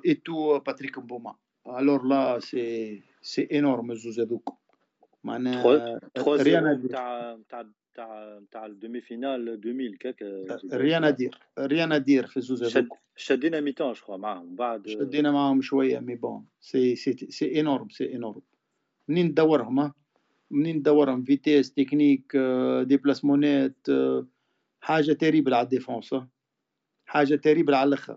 ايتو 0.07 0.59
باتريك 0.59 0.99
مبوما 0.99 1.35
الور 1.67 2.07
لا 2.07 2.39
سي 2.39 3.03
سي 3.23 3.43
انورم 3.43 3.91
الزوز 3.91 4.21
هذوك 4.21 4.55
معناها 5.25 5.99
تاع 6.89 7.39
تاع 7.49 7.65
تاع 7.99 8.41
تاع 8.51 8.67
الدومي 8.67 9.01
فينال 9.01 9.49
2000 9.49 9.97
كاك 9.97 10.23
ريان 10.73 11.05
ادير 11.05 11.39
ريان 11.59 11.93
ادير 11.93 12.27
في 12.27 12.37
الزوز 12.37 12.77
هذوك 12.77 12.99
شدينا 13.17 13.61
ميتون 13.61 13.95
شخوا 13.95 14.17
معاهم 14.17 14.57
بعد 14.57 14.89
شدينا 14.89 15.31
معاهم 15.33 15.63
شوية 15.63 15.99
مي 15.99 16.15
بون 16.15 16.47
سي 16.61 16.97
سي 16.97 17.13
سي 17.13 17.61
انورم 17.61 17.89
سي 17.89 18.15
انورم 18.15 18.43
منين 19.09 19.27
ندورهم 19.27 19.93
منين 20.51 20.77
ندورهم 20.77 21.25
فيتيس 21.25 21.73
تكنيك 21.73 22.37
ديبلاسمونات 22.83 23.87
حاجة 24.81 25.13
تريبل 25.13 25.55
على 25.55 25.65
الديفونس 25.65 26.15
حاجة 27.07 27.35
تريبل 27.35 27.75
على 27.75 27.89
الآخر 27.89 28.17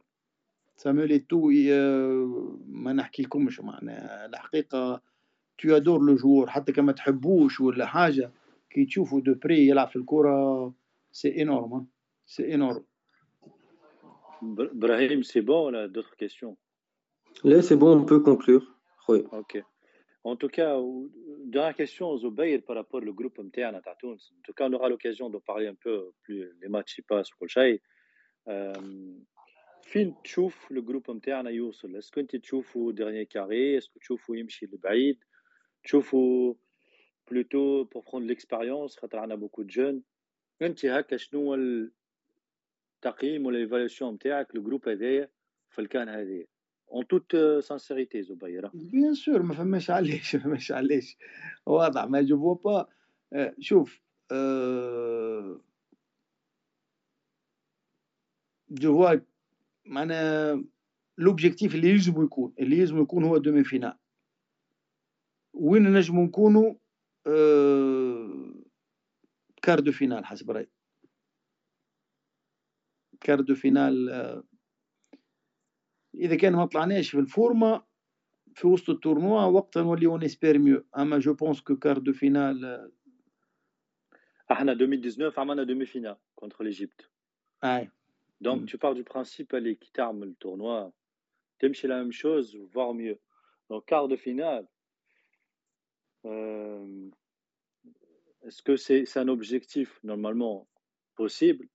سامولي 0.76 1.20
تو 1.20 1.50
ما 2.68 2.94
نحكي 2.94 3.24
لكمش 3.24 3.60
معناها 3.60 4.26
الحقيقة 4.26 5.02
tu 5.62 5.74
adores 5.74 6.02
le 6.02 6.18
joueur 6.18 6.50
حتى 6.50 6.72
كما 6.72 6.92
تحبوش 6.92 7.62
ولا 7.62 7.86
حاجة 7.86 8.32
كي 8.71 8.85
تشوفوا 8.85 9.21
دو 9.21 9.35
بري 9.35 9.69
يلعب 9.69 9.89
في 9.89 9.97
الكره 9.97 10.75
سي 11.13 11.43
انورم 11.43 11.87
سي 12.27 12.55
انورم 12.55 12.85
Brahim, 14.85 15.23
c'est 15.23 15.41
bon, 15.41 15.71
on 15.71 15.75
a 15.75 15.89
d'autres 15.89 16.17
questions 16.17 16.57
Là, 17.45 17.63
c'est 17.63 17.77
bon, 17.77 17.91
on 18.01 18.05
peut 18.05 18.21
conclure. 18.21 18.65
Oui. 19.09 19.25
Ok. 19.33 19.63
En 20.25 20.37
tout 20.37 20.49
cas, 20.49 20.77
dernière 21.45 21.75
question, 21.75 22.17
Zubair, 22.17 22.61
par 22.67 22.77
rapport 22.77 23.03
au 23.03 23.13
groupe 23.13 23.39
MTN 23.39 23.75
à 23.77 23.95
Tunis. 23.99 24.33
En 24.39 24.43
tout 24.43 24.53
cas, 24.53 24.69
on 24.69 24.73
aura 24.73 24.89
l'occasion 24.89 25.31
de 25.31 25.39
parler 25.39 25.69
un 25.69 25.75
peu 25.75 26.13
plus 26.23 26.53
les 26.61 26.69
matchs 26.69 26.95
qui 26.97 27.03
passent 27.03 27.31
كل 27.39 27.51
شيء. 27.51 27.81
فين 29.83 30.15
تشوف 30.25 30.71
الجروب 30.71 31.11
نتاعنا 31.11 31.51
يوصل 31.51 31.97
اسكو 31.97 32.21
انت 32.21 32.37
تشوفوا 32.37 32.93
ديرني 32.93 33.25
كاري 33.25 33.79
اسكو 33.79 33.99
تشوفوا 33.99 34.37
يمشي 34.37 34.67
لبعيد 34.67 35.19
تشوفوا 35.85 36.55
plutôt 37.32 37.84
pour 37.84 38.04
prendre 38.12 38.28
l'expérience 38.28 38.98
خاطر 38.98 39.20
عندنا 39.20 39.36
beaucoup 39.36 39.64
jeunes 39.64 40.04
انت 40.62 40.86
هكا 40.86 41.18
شنو 41.18 41.42
هو 41.42 41.56
التقييم 41.56 43.46
ولا 43.46 43.58
ال 43.58 43.63
évaluation 43.63 44.14
نتاعك 44.14 44.56
ال 44.56 44.61
groupe 44.61 44.90
هذايا 44.90 45.30
في 45.70 45.82
ال 45.82 45.89
CAN 45.89 46.10
هذايا 46.10 46.48
en 46.92 47.08
toute 47.08 47.36
sincérité 47.60 48.22
زبير 48.22 48.72
bien 48.74 49.14
sûr 49.14 49.42
ما 49.44 49.54
فماش 49.54 49.90
علاش 49.90 50.36
ما 50.36 50.42
فماش 50.42 50.72
علاش 50.72 51.18
واضح 51.66 52.04
mais 52.04 52.22
je 52.22 52.54
bah 52.54 52.88
شوف 53.60 54.02
je 58.72 58.98
vois 58.98 59.20
معناها 59.86 60.64
l'objectif 61.18 61.76
اللي 61.76 61.90
يجب 61.90 62.24
يكون 62.24 62.54
اللي 62.60 62.78
يجب 62.78 62.98
يكون 62.98 63.24
هو 63.24 63.38
demi-finale 63.38 63.98
وين 65.54 65.94
نجمو 65.94 66.24
نكونوا 66.24 66.74
quart 69.62 69.80
de 69.80 69.92
finale 69.92 70.26
حسب 70.26 70.52
رأيي. 70.52 70.70
quart 73.22 73.42
de 73.42 73.56
finale 73.56 74.10
إذا 76.16 76.36
كان 76.36 76.54
ما 76.54 76.66
طلعناش 76.66 77.10
في 77.10 77.20
ال 77.20 77.29
format 77.29 77.86
في 78.56 78.68
وسط 78.68 78.90
ال 78.90 78.97
tournoi 78.97 79.44
وقتها 79.44 79.84
نولي 79.84 80.06
on 80.06 80.24
espère 80.24 80.58
mieux. 80.58 80.86
أما 80.98 81.20
je 81.20 81.34
pense 81.34 81.62
que 81.62 81.76
quart 81.76 81.98
de 81.98 82.14
finale 82.14 82.92
أحنا 84.52 84.72
2019 84.72 85.40
عملنا 85.40 85.64
demi-finale 85.64 86.18
contre 86.36 86.64
l'Égypte 86.64 87.10
أي. 87.64 87.92
Donc, 88.44 88.66
tu 88.66 88.78
pars 88.80 88.96
du 88.96 89.04
principe, 89.04 89.54
allez, 89.54 89.76
qui 89.78 89.92
t'arme 89.92 90.26
le 90.26 90.34
tournoi, 90.34 90.92
t'aimes 91.60 91.76
chez 91.76 91.88
la 91.88 91.98
même 92.02 92.12
chose, 92.12 92.58
voire 92.74 92.92
mieux. 92.92 93.20
Donc, 93.70 93.86
quart 93.86 94.08
de 94.08 94.16
finale, 94.16 94.68
euh, 96.25 97.11
est-ce 98.45 98.63
que 98.63 98.77
c'est 98.77 99.17
un 99.17 99.29
objectif 99.29 100.01
normalement 100.05 100.69
possible 101.17 101.67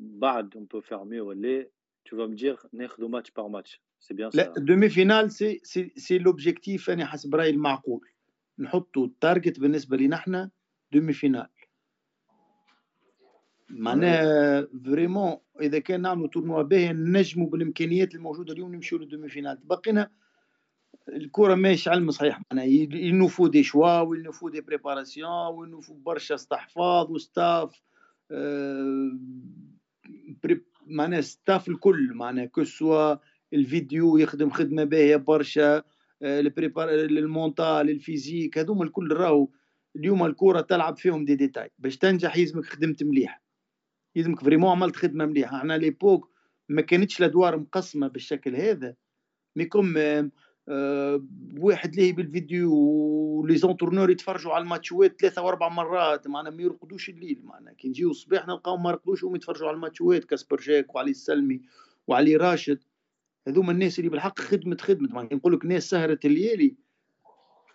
Bad, 0.00 0.54
on 0.54 0.66
peut 0.66 0.80
faire 0.80 1.04
mieux, 1.04 1.28
allez, 1.28 1.70
tu 2.04 2.14
vas 2.14 2.28
me 2.28 2.36
dire, 2.36 2.64
de 2.72 3.06
match 3.06 3.32
par 3.32 3.50
match. 3.50 3.80
C'est 3.98 4.14
bien 4.14 4.30
ça. 4.30 4.52
demi-finale, 4.56 5.30
c'est 5.30 6.18
l'objectif, 6.18 6.90
أنا 6.90 7.06
حسب 7.06 7.34
رأيي 7.34 7.50
المعقول. 7.50 8.08
نحطوا 8.58 9.06
التارجت 9.06 9.60
بالنسبة 9.60 9.96
لنا 9.96 10.16
احنا 10.16 10.50
demi-finale. 10.94 11.58
معناها 13.70 14.68
فريمون 14.84 15.36
اذا 15.60 15.78
كان 15.78 16.02
نعملوا 16.02 16.28
تورنوا 16.28 16.62
باهي 16.62 16.92
نجموا 16.92 17.48
بالامكانيات 17.50 18.14
الموجوده 18.14 18.52
اليوم 18.52 18.74
نمشيو 18.74 18.98
للدومي 18.98 19.28
فينال 19.28 19.58
بقينا 19.64 20.10
الكرة 21.09 21.55
ماشي 21.55 21.89
علم 21.89 22.11
صحيح 22.11 22.41
معناها 22.51 22.65
au 22.65 22.85
niveau 22.85 23.47
des 23.47 23.63
choix 23.63 23.99
و 23.99 24.05
au 24.05 24.16
niveau 24.16 24.49
des 24.49 24.61
préparations 24.61 25.55
و 25.55 25.59
au 25.59 25.68
niveau 25.68 25.93
برشا 25.93 26.35
استحفاظ 26.35 27.11
و 27.11 27.23
staff 27.23 27.81
آه 28.31 29.11
معناها 30.87 31.21
staff 31.21 31.67
الكل 31.67 32.13
معناها 32.13 32.45
que 32.45 32.63
الفيديو 33.53 34.17
يخدم 34.17 34.49
خدمة 34.49 34.83
باهية 34.83 35.15
برشا 35.15 35.77
آه 36.21 36.39
ال 36.81 36.96
mental 36.96 37.89
ال 37.89 37.97
physique 37.97 38.57
هذوما 38.57 38.83
الكل 38.83 39.11
راهو 39.13 39.49
اليوم 39.95 40.25
الكرة 40.25 40.61
تلعب 40.61 40.97
فيهم 40.97 41.25
دي 41.25 41.35
ديتاي 41.35 41.71
باش 41.79 41.97
تنجح 41.97 42.37
يلزمك 42.37 42.65
خدمت 42.65 43.03
مليح 43.03 43.41
يلزمك 44.15 44.39
vraiment 44.39 44.71
عملت 44.71 44.95
خدمة 44.95 45.25
مليحة. 45.25 45.57
إحنا 45.57 45.77
l'époque 45.77 46.29
ما 46.69 46.81
كانتش 46.81 47.19
الادوار 47.19 47.57
مقسمة 47.57 48.07
بالشكل 48.07 48.55
هذا 48.55 48.95
mais 49.55 49.65
comme 49.65 49.97
أه 49.97 50.29
واحد 51.57 51.95
لاهي 51.95 52.13
بالفيديو 52.13 52.73
و 52.73 53.57
les 53.57 53.68
entraîneurs 53.68 54.09
يتفرجوا 54.09 54.53
على 54.53 54.61
الماتشوات 54.63 55.21
ثلاثة 55.21 55.41
واربع 55.41 55.69
مرات 55.69 56.27
معنا 56.27 56.49
ما 56.49 56.63
يرقدوش 56.63 57.09
الليل 57.09 57.39
معنا 57.43 57.73
كي 57.73 57.87
نجيو 57.87 58.11
الصباح 58.11 58.47
نلقاهم 58.47 58.83
ما 58.83 58.89
يرقدوش 58.89 59.23
وهم 59.23 59.35
يتفرجوا 59.35 59.67
على 59.67 59.75
الماتشوات 59.75 60.23
كاسبرجاك 60.25 60.95
وعلي 60.95 61.11
السلمي 61.11 61.61
وعلي 62.07 62.35
راشد. 62.35 62.83
هذوما 63.47 63.71
الناس 63.71 63.99
اللي 63.99 64.09
بالحق 64.09 64.39
خدمت 64.39 64.81
خدمت 64.81 65.33
نقول 65.33 65.53
لك 65.53 65.65
ناس 65.65 65.89
سهرت 65.89 66.25
الليالي. 66.25 66.75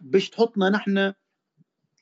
باش 0.00 0.30
تحطنا 0.30 0.70
نحن 0.70 1.12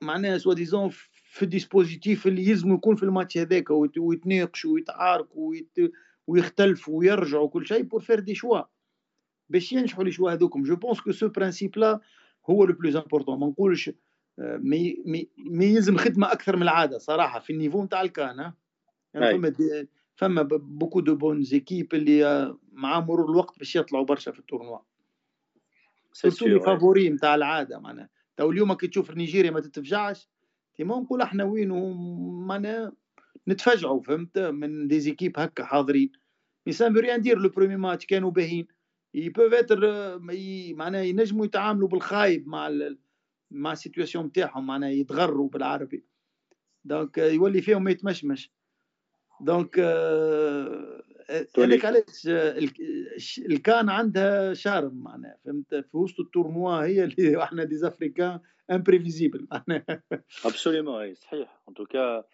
معناها 0.03 0.39
soi-disant 0.39 0.91
في 1.13 1.43
ال 1.43 1.51
dispositif 1.51 2.27
اللي 2.27 2.49
يلزم 2.49 2.75
يكون 2.75 2.97
في 2.97 3.03
الماتش 3.03 3.39
هذاك 3.39 3.71
ويتناقشوا 3.97 4.75
ويتعاركوا 4.75 5.49
ويت... 5.51 5.93
ويختلفوا 6.27 6.99
ويرجعوا 6.99 7.45
وكل 7.45 7.67
شيء 7.67 7.83
pour 7.83 8.01
faire 8.01 8.21
des 8.21 8.35
choix 8.35 8.76
باش 9.51 9.73
ينجحوا 9.73 10.05
les 10.05 10.11
choix 10.11 10.33
هذوكم. 10.33 10.63
je 10.63 10.77
pense 10.77 11.01
que 11.01 11.13
ce 11.13 11.29
principe-là 11.29 12.01
هو 12.51 12.65
le 12.65 12.73
plus 12.73 12.97
important 12.97 13.41
ما 13.41 13.47
نقولش 13.47 13.91
مي 14.39 15.03
مي 15.07 15.29
مي 15.39 15.67
يلزم 15.67 15.97
خدمة 15.97 16.33
أكثر 16.33 16.57
من 16.57 16.63
العادة 16.63 16.99
صراحة 16.99 17.39
في 17.39 17.53
ال 17.53 17.57
niveau 17.57 17.85
نتاع 17.85 18.03
ال 18.03 18.15
CAN 18.15 18.53
يعني 19.15 19.39
فما 19.39 19.87
فما 20.17 20.43
beaucoup 20.43 21.01
de 21.01 21.15
bonnes 21.15 21.43
équipes 21.43 21.95
اللي 21.95 22.55
مع 22.73 23.01
مرور 23.01 23.31
الوقت 23.31 23.59
باش 23.59 23.77
يطلعوا 23.77 24.05
برشا 24.05 24.33
في 24.33 24.39
ال 24.39 24.43
tournoi. 24.43 24.79
surtout 26.13 26.47
les 26.47 26.61
favoris 26.61 27.11
نتاع 27.11 27.35
العادة 27.35 27.79
معناها. 27.79 28.09
تو 28.37 28.51
اليوم 28.51 28.73
كي 28.73 28.87
تشوف 28.87 29.11
نيجيريا 29.11 29.51
ما 29.51 29.61
تتفجعش 29.61 30.29
كيما 30.75 31.01
نقول 31.01 31.23
إحنا 31.23 31.45
وين 31.45 31.69
معناها 32.47 32.93
نتفاجئوا 33.49 34.03
فهمت؟ 34.03 34.39
من 34.39 34.89
des 34.89 35.01
équipes 35.01 35.39
هكا 35.39 35.65
حاضرين. 35.65 36.13
mais 36.67 36.73
sans 36.73 36.97
rien 36.97 37.21
dire 37.21 37.39
le 37.39 37.49
premier 37.49 37.77
match 37.77 38.07
كانوا 38.07 38.31
باهين 38.31 38.67
ils 39.17 39.55
peuvent 39.55 39.71
être 39.71 39.81
معناها 40.75 41.03
ينجموا 41.03 41.45
يتعاملوا 41.47 41.89
بالخايب 41.89 42.49
مع 42.49 42.69
ال... 42.69 42.99
مع 43.51 43.73
ال 43.73 43.78
situation 43.78 44.25
نتاعهم 44.27 44.67
معناها 44.67 44.91
يتغروا 44.91 45.49
بالعربي 45.49 46.05
donc 46.85 47.19
يولي 47.19 47.63
فيهم 47.63 47.85
ما 47.85 47.91
يتمشمش 47.91 48.51
donc 49.41 49.79
هذاك 51.59 51.85
علاش 51.85 52.29
ال 53.39 53.51
CAN 53.51 53.89
عندها 53.89 54.55
charme 54.55 54.95
معناها 54.95 55.39
فهمت 55.45 55.75
في 55.75 55.97
وسط 55.97 56.21
ال 56.21 56.29
tournoi 56.29 56.85
هي 56.85 57.05
اللي 57.05 57.43
إحنا 57.43 57.65
des 57.65 57.84
Africains 57.84 58.41
imprévisibles 58.71 59.49
absolument 60.45 61.01
اي 61.03 61.15
صحيح 61.15 61.61
en 61.69 61.75
tout 61.75 62.03
cas 62.03 62.25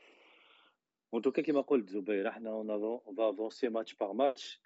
en 1.15 1.23
tout 1.23 1.34
cas 1.34 1.43
كيما 1.43 1.61
قلت 1.61 1.89
زبير 1.91 2.29
إحنا 2.29 2.51
on 2.51 3.01
va 3.17 3.33
avancer 3.33 3.71
match 3.71 3.93
par 3.95 4.15
match 4.15 4.59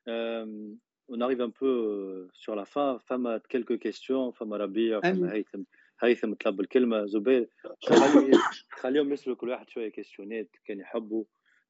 on 1.09 1.21
arrive 1.21 1.41
un 1.41 1.51
peu 1.51 2.29
sur 2.33 2.55
la 2.55 2.65
fin. 2.65 2.99
فما 2.99 3.41
quelques 3.49 3.79
questions. 3.79 4.31
فما 4.31 4.57
ربيع 4.57 5.01
فما 5.01 5.33
هيثم 5.33 5.63
هيثم 6.01 6.35
طلب 6.35 6.61
الكلمة 6.61 7.07
زبير 7.07 7.49
خليهم 8.71 9.13
يسالوا 9.13 9.37
كل 9.37 9.49
واحد 9.49 9.69
شوية 9.69 9.89
كيستيونات 9.89 10.57
كان 10.65 10.81
يحبوا 10.81 11.25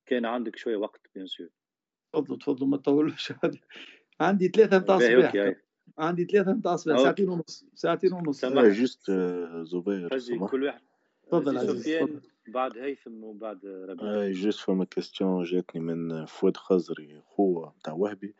كان 0.07 0.25
عندك 0.25 0.57
شوية 0.57 0.77
وقت 0.77 1.01
bien 1.15 1.27
sûr 1.27 1.49
تفضل 2.13 2.39
تفضل 2.39 2.67
ما 2.67 2.77
تطولوش 2.77 3.33
عندي 4.21 4.49
ثلاثة 4.49 4.79
نتاع 4.79 4.97
الصباح 4.97 5.55
عندي 5.99 6.25
ثلاثة 6.25 6.53
نتاع 6.53 6.75
الصباح 6.75 6.99
ساعتين 6.99 7.29
ونص 7.29 7.65
ساعتين 7.75 8.13
ونص 8.13 8.41
سامح 8.41 8.63
جوست 8.63 9.11
زبير 9.63 10.09
كل 10.47 10.65
واحد 10.65 10.81
تفضل 11.27 11.59
عزيز 11.59 12.09
بعد 12.49 12.79
هيثم 12.79 13.25
وبعد 13.25 13.67
ربيع 13.67 14.23
اي 14.23 14.33
juste 14.33 14.61
فما 14.61 14.85
question 14.85 15.45
جاتني 15.45 15.81
من 15.81 16.25
فؤاد 16.25 16.57
خزري 16.57 17.21
خوه 17.27 17.75
نتاع 17.79 17.93
وهبي 17.93 18.35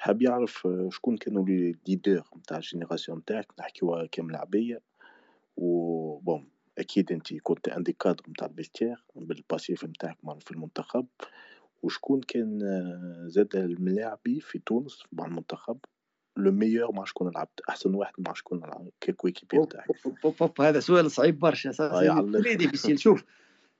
حاب 0.00 0.22
يعرف 0.22 0.68
شكون 0.88 1.16
كانوا 1.16 1.44
les 1.46 1.76
leaders 1.88 2.24
نتاع 2.36 2.56
ال 2.56 2.62
génération 2.62 3.18
نتاعك 3.18 3.52
نحكيو 3.58 4.08
كامل 4.12 4.36
عبية. 4.36 4.82
و 5.56 6.18
bon 6.18 6.48
أكيد 6.78 7.12
أنت 7.12 7.34
كنت 7.34 7.68
عندك 7.68 7.96
كادر 7.96 8.24
نتاع 8.28 8.46
ال 8.46 8.52
vestiaire 8.52 9.04
بال 9.16 9.33
passif 9.33 9.84
نتاعك 9.84 10.16
في 10.40 10.50
المنتخب. 10.50 11.06
وشكون 11.82 12.20
كان 12.20 12.58
زاد 13.26 13.56
الملاعبي 13.56 14.40
في 14.40 14.58
تونس 14.58 15.02
مع 15.12 15.26
المنتخب؟ 15.26 15.78
le 16.36 16.52
meilleur 16.52 16.92
مع 16.92 17.04
شكون 17.04 17.32
لعبت 17.34 17.60
أحسن 17.68 17.94
واحد 17.94 18.14
مع 18.18 18.32
شكون 18.32 18.60
coéquipier 19.16 19.58
نتاعك 19.58 19.88
هذا 20.60 20.80
سؤال 20.80 21.10
صعيب 21.10 21.38
برشا 21.38 21.72
صراحة 21.72 22.02
شوف 22.96 23.24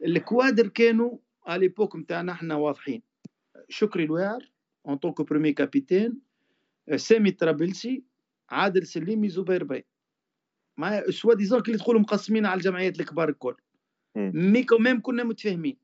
الكوادر 0.04 0.68
كانوا 0.68 1.18
على 1.46 1.60
l'époque 1.60 1.96
نتاعنا 1.96 2.32
إحنا 2.32 2.54
واضحين. 2.54 3.02
شكري 3.68 4.04
الواعر 4.04 4.50
en 4.86 4.96
tant 4.96 5.12
que 5.12 5.24
premier 5.24 5.52
capitaine 5.52 6.18
سامي 6.96 7.28
الطرابلسي 7.28 8.02
عادل 8.50 8.86
سليمي 8.86 9.28
زبير 9.28 9.64
بي 9.64 9.84
مع 10.76 11.02
soi-disant 11.10 11.60
اللي 11.60 11.78
تقولوا 11.78 12.00
مقسمين 12.00 12.46
على 12.46 12.58
الجمعيات 12.58 13.00
الكبار 13.00 13.28
الكل 13.28 13.54
mais 14.16 14.64
quand 14.64 14.85
même 14.85 15.02
كنا 15.02 15.24
متفاهمين 15.24 15.76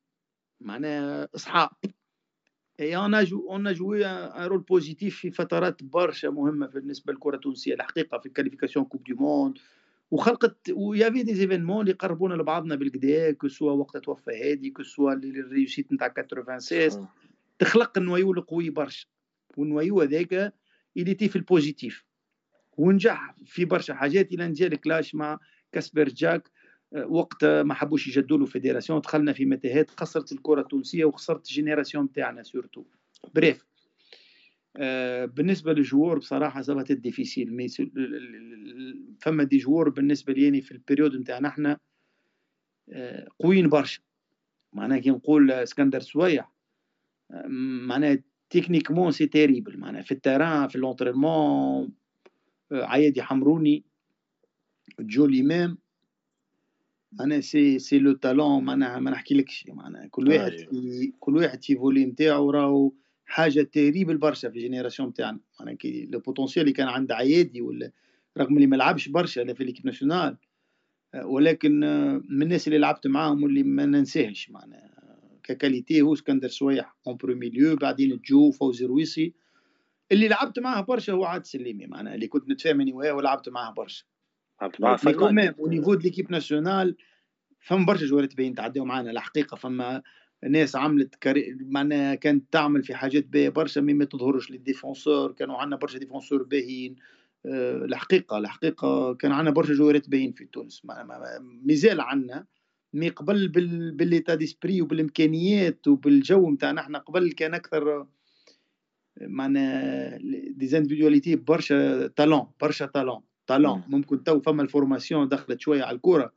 معناها 0.61 1.29
اصحاب 1.35 1.71
اي 2.81 2.97
on 2.97 3.15
on 3.15 3.73
jouait 3.73 4.07
un 4.07 4.47
rôle 4.47 4.59
positif 4.59 5.17
في 5.19 5.31
فترات 5.31 5.83
برشا 5.83 6.29
مهمه 6.29 6.67
بالنسبة 6.67 7.13
للكرة 7.13 7.37
التونسية. 7.37 7.75
الحقيقة 7.75 8.19
في 8.19 8.27
ال 8.27 8.31
qualification 8.31 8.85
coupe 8.85 9.05
du 9.05 9.13
monde 9.15 9.59
وخلقت 10.11 10.71
و 10.71 10.88
il 10.88 11.23
y 11.23 11.25
avait 11.25 11.35
des 11.35 11.45
événements 11.45 11.81
اللي 11.81 11.93
قربونا 11.93 12.35
لبعضنا 12.35 12.75
بالقدا 12.75 13.33
que 13.33 13.49
ce 13.49 13.57
soit 13.57 13.73
وقت 13.73 13.97
توفى 13.97 14.31
هادي 14.31 14.71
que 14.71 14.83
ce 14.83 14.93
soit 14.93 15.13
ال 15.13 15.22
réussite 15.22 15.93
نتاع 15.93 16.15
86 16.59 17.09
تخلق 17.59 17.99
ال 17.99 18.04
noyau 18.04 18.33
القوي 18.33 18.71
برشا. 18.71 19.07
وال 19.57 19.69
noyau 19.69 20.01
هذاك 20.01 20.55
تي 20.97 21.29
في 21.29 21.37
ال 21.37 21.45
positif 21.45 22.05
ونجح 22.77 23.35
في 23.45 23.65
برشا 23.65 23.95
حاجات. 23.95 24.33
إلى 24.33 24.49
إن 24.49 24.59
جا 24.59 24.69
clash 24.69 25.15
مع 25.15 25.39
كاسبرجاك 25.73 26.51
آه، 26.95 27.07
وقت 27.07 27.45
ما 27.45 27.75
حبوش 27.75 28.09
يجددوا 28.09 28.39
له 28.39 28.47
fédération. 28.47 29.01
دخلنا 29.01 29.33
في 29.33 29.45
متاهات 29.45 29.91
خسرت 29.91 30.33
الكرة 30.33 30.61
التونسية 30.61 31.05
وخسرت 31.05 31.49
ال 31.49 31.55
génération 31.55 32.13
تاعنا 32.13 32.43
surtout 32.43 32.85
bref 33.35 33.67
آه، 34.77 35.25
بالنسبة 35.25 35.73
لل 35.73 35.83
joueurs 35.83 36.19
بصراحة 36.19 36.63
ça 36.63 36.70
va 36.70 36.78
être 36.78 36.93
difficile 36.93 37.57
mais 37.57 37.69
فما 39.21 39.45
des 39.45 39.59
joueurs 39.59 39.89
بالنسبة 39.89 40.33
لي 40.33 40.61
في 40.61 40.73
ال 40.73 40.78
période 40.78 41.17
نتاعنا 41.17 41.49
إحنا 41.49 41.79
آه، 42.89 43.29
قويين 43.39 43.69
برشا. 43.69 44.01
معناها 44.73 44.99
كي 44.99 45.11
نقول 45.11 45.51
إسكندر 45.51 46.01
سويح 46.01 46.53
معناها 47.31 48.19
techniquement 48.51 49.11
c'est 49.11 49.27
terrible 49.27 49.79
معناها 49.79 50.03
في 50.03 50.13
ال 50.13 50.20
terrain 50.20 50.69
في 50.69 50.79
l'entraînement 50.79 51.93
عيادي 52.73 53.23
حمروني 53.23 53.85
je 55.01 55.43
l'aime 55.43 55.79
معناها 57.13 57.41
c'est 57.41 57.79
c'est 57.79 57.99
le 57.99 58.13
talent 58.13 58.65
معناها 58.65 59.01
ما 59.01 59.11
نحكيلكش 59.11 59.67
معناها 59.69 60.07
كل 60.07 60.29
واحد 60.29 60.53
في 60.53 61.13
كل 61.21 61.37
واحد 61.37 61.65
في 61.65 61.77
volet 61.77 62.07
نتاعو 62.07 62.51
راهو 62.51 62.93
حاجة 63.27 63.63
terrible 63.63 64.17
برشا 64.19 64.51
في 64.51 64.57
ال 64.57 64.62
génération 64.62 65.13
تاعنا 65.13 65.41
معناها 65.61 65.75
كي 65.75 66.07
le 66.07 66.19
potentiel 66.19 66.63
اللي 66.63 66.73
كان 66.73 66.89
عند 66.89 67.13
عيادي 67.13 67.61
ولا 67.61 67.91
رغم 68.39 68.57
اللي 68.57 68.67
ما 68.67 68.77
لعبش 68.77 69.09
برشا 69.09 69.41
لا 69.41 69.55
في 69.55 69.65
l'équipe 69.65 69.87
nationale 69.87 70.37
ولكن 71.25 71.81
من 72.29 72.43
الناس 72.43 72.67
اللي 72.69 72.79
لعبت 72.79 73.07
معاهم 73.07 73.43
واللي 73.43 73.63
ما 73.63 73.87
ننساهش 73.87 74.51
معناها 74.51 74.96
ك 75.47 75.53
qualité 75.53 76.01
هو 76.01 76.13
اسكندر 76.13 76.49
سويح 76.49 76.97
en 77.07 77.17
premier 77.17 77.49
lieu 77.49 77.77
بعدين 77.77 78.21
جو 78.25 78.51
فوزي 78.51 78.87
رويسي 78.87 79.35
اللي 80.13 80.29
لعبت 80.29 80.59
معاه 80.59 80.81
برشا 80.81 81.13
هو 81.13 81.25
عادل 81.25 81.47
سليمي. 81.47 81.87
معناها 81.87 82.15
اللي 82.15 82.27
كنت 82.27 82.49
نتفاهم 82.49 82.95
وياه 82.95 83.13
ولعبت 83.13 83.49
معاه 83.49 83.73
برشا. 83.73 84.05
لعبت 84.63 84.81
معاه 84.81 84.97
فنان 84.97 85.55
و 85.59 85.64
niveau 85.64 85.95
de 85.95 86.01
l'équipe 86.01 86.31
nationale 86.31 86.97
فما 87.61 87.85
برشا 87.85 88.07
جوارات 88.07 88.37
باين 88.37 88.55
تعداو 88.55 88.85
معانا. 88.85 89.11
الحقيقة 89.11 89.55
فما 89.57 90.03
ناس 90.49 90.77
عملت 90.77 91.15
carri... 91.15 91.57
معناها 91.61 92.15
كانت 92.15 92.53
تعمل 92.53 92.83
في 92.83 92.95
حاجات 92.95 93.27
باهية 93.27 93.49
برشا 93.49 93.81
mais 93.81 93.95
ما 93.95 94.05
تظهرش 94.05 94.51
لل 94.51 94.63
défenseurs. 94.63 95.33
كانوا 95.33 95.57
عندنا 95.57 95.77
برشا 95.77 95.99
défenseurs 95.99 96.43
باهيين. 96.43 96.97
أه 97.47 97.85
الحقيقة 97.85 98.39
الحقيقة 98.39 99.15
كان 99.15 99.33
عندنا 99.33 99.55
برشا 99.55 99.75
جوارات 99.75 100.09
باهيين 100.09 100.33
في 100.33 100.45
تونس. 100.45 100.83
مازال 101.65 102.01
عندنا. 102.01 102.47
mais 102.93 103.09
قبل 103.09 103.49
بال... 103.49 103.93
بال 103.93 104.03
l'état 104.03 104.35
d'esprit 104.35 104.83
وبالإمكانيات 104.83 105.89
وبالجو 105.89 106.51
نتاعنا 106.51 106.81
إحنا 106.81 106.99
قبل 106.99 107.33
كان 107.33 107.55
أكثر 107.55 108.07
معنا 109.21 110.19
ديزانديفيدواليتي 110.51 111.37
برشا 111.37 112.07
تالون 112.07 112.47
برشا 112.61 112.87
تالون 112.87 113.21
تالون 113.47 113.83
ممكن 113.89 114.25
تو 114.25 114.41
فما 114.41 114.63
ال 114.63 114.69
formation 114.69 115.29
دخلت 115.29 115.61
شوية 115.61 115.85
على 115.85 115.97
الكورة 115.97 116.33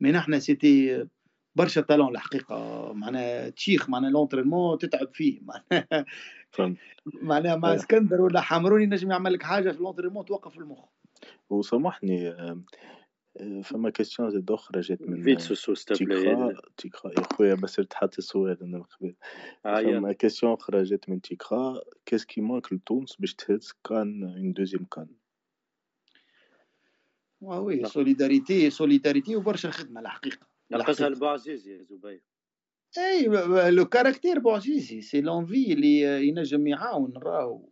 mais 0.00 0.12
نحنا 0.12 0.38
c'était 0.38 1.06
برشا 1.56 1.80
talent 1.80 2.10
الحقيقة 2.12 2.92
معناها 2.92 3.48
تشيخ 3.48 3.90
معناها 3.90 4.10
l'entraînement 4.10 4.78
تتعب 4.78 5.14
فيه 5.14 5.40
معناها 5.42 6.06
معناها 7.22 7.56
مع 7.56 7.74
اسكندر 7.74 8.20
ولا 8.20 8.40
حمروني 8.40 8.86
نجم 8.86 9.10
يعمل 9.10 9.32
لك 9.32 9.42
حاجة 9.42 9.70
في 9.70 9.82
لونترينمون 9.82 10.24
توقف 10.24 10.58
المخ. 10.58 10.84
وسامحني 11.50 12.34
فما 13.64 13.90
كيستيون 13.90 14.30
زاد 14.30 14.50
أخرى 14.50 14.80
جات 14.80 15.02
من 15.02 15.22
فيت 15.22 15.40
سوسو 15.40 15.74
تيكرا 15.74 16.54
تيكرا. 16.76 17.12
يا 17.18 17.22
خويا 17.32 17.54
ما 17.54 17.66
سرت 17.66 17.94
حتى 17.94 18.18
السؤال 18.18 18.62
أنا 18.62 18.78
من 18.78 18.82
قبل. 18.82 19.14
فما 19.64 20.12
كيستيون 20.12 20.52
أخرى 20.52 20.82
جات 20.82 21.08
من 21.08 21.20
تيكرا. 21.20 21.80
كيس 22.06 22.24
كي 22.24 22.40
مانك 22.40 22.72
لتونس 22.72 23.16
باش 23.16 23.34
تهز 23.34 23.72
كان 23.88 24.22
اون 24.22 24.52
دوزيام 24.52 24.84
كان 24.84 25.06
وي 27.40 27.84
سوليداريتي 27.84 28.70
سوليداريتي 28.70 29.36
وبرشا 29.36 29.70
خدمة 29.70 30.00
الحقيقة. 30.00 30.46
نقصها 30.70 31.08
لبوعزيزي 31.08 31.78
يا 31.78 31.82
زبير. 31.82 32.22
إي 32.98 33.26
le 33.70 33.84
caractère 33.84 34.38
بوعزيزي 34.38 35.02
c'est 35.02 35.20
l'envie 35.20 35.72
اللي 35.72 36.28
ينجم 36.28 36.66
يعاون 36.66 37.12
راهو. 37.16 37.68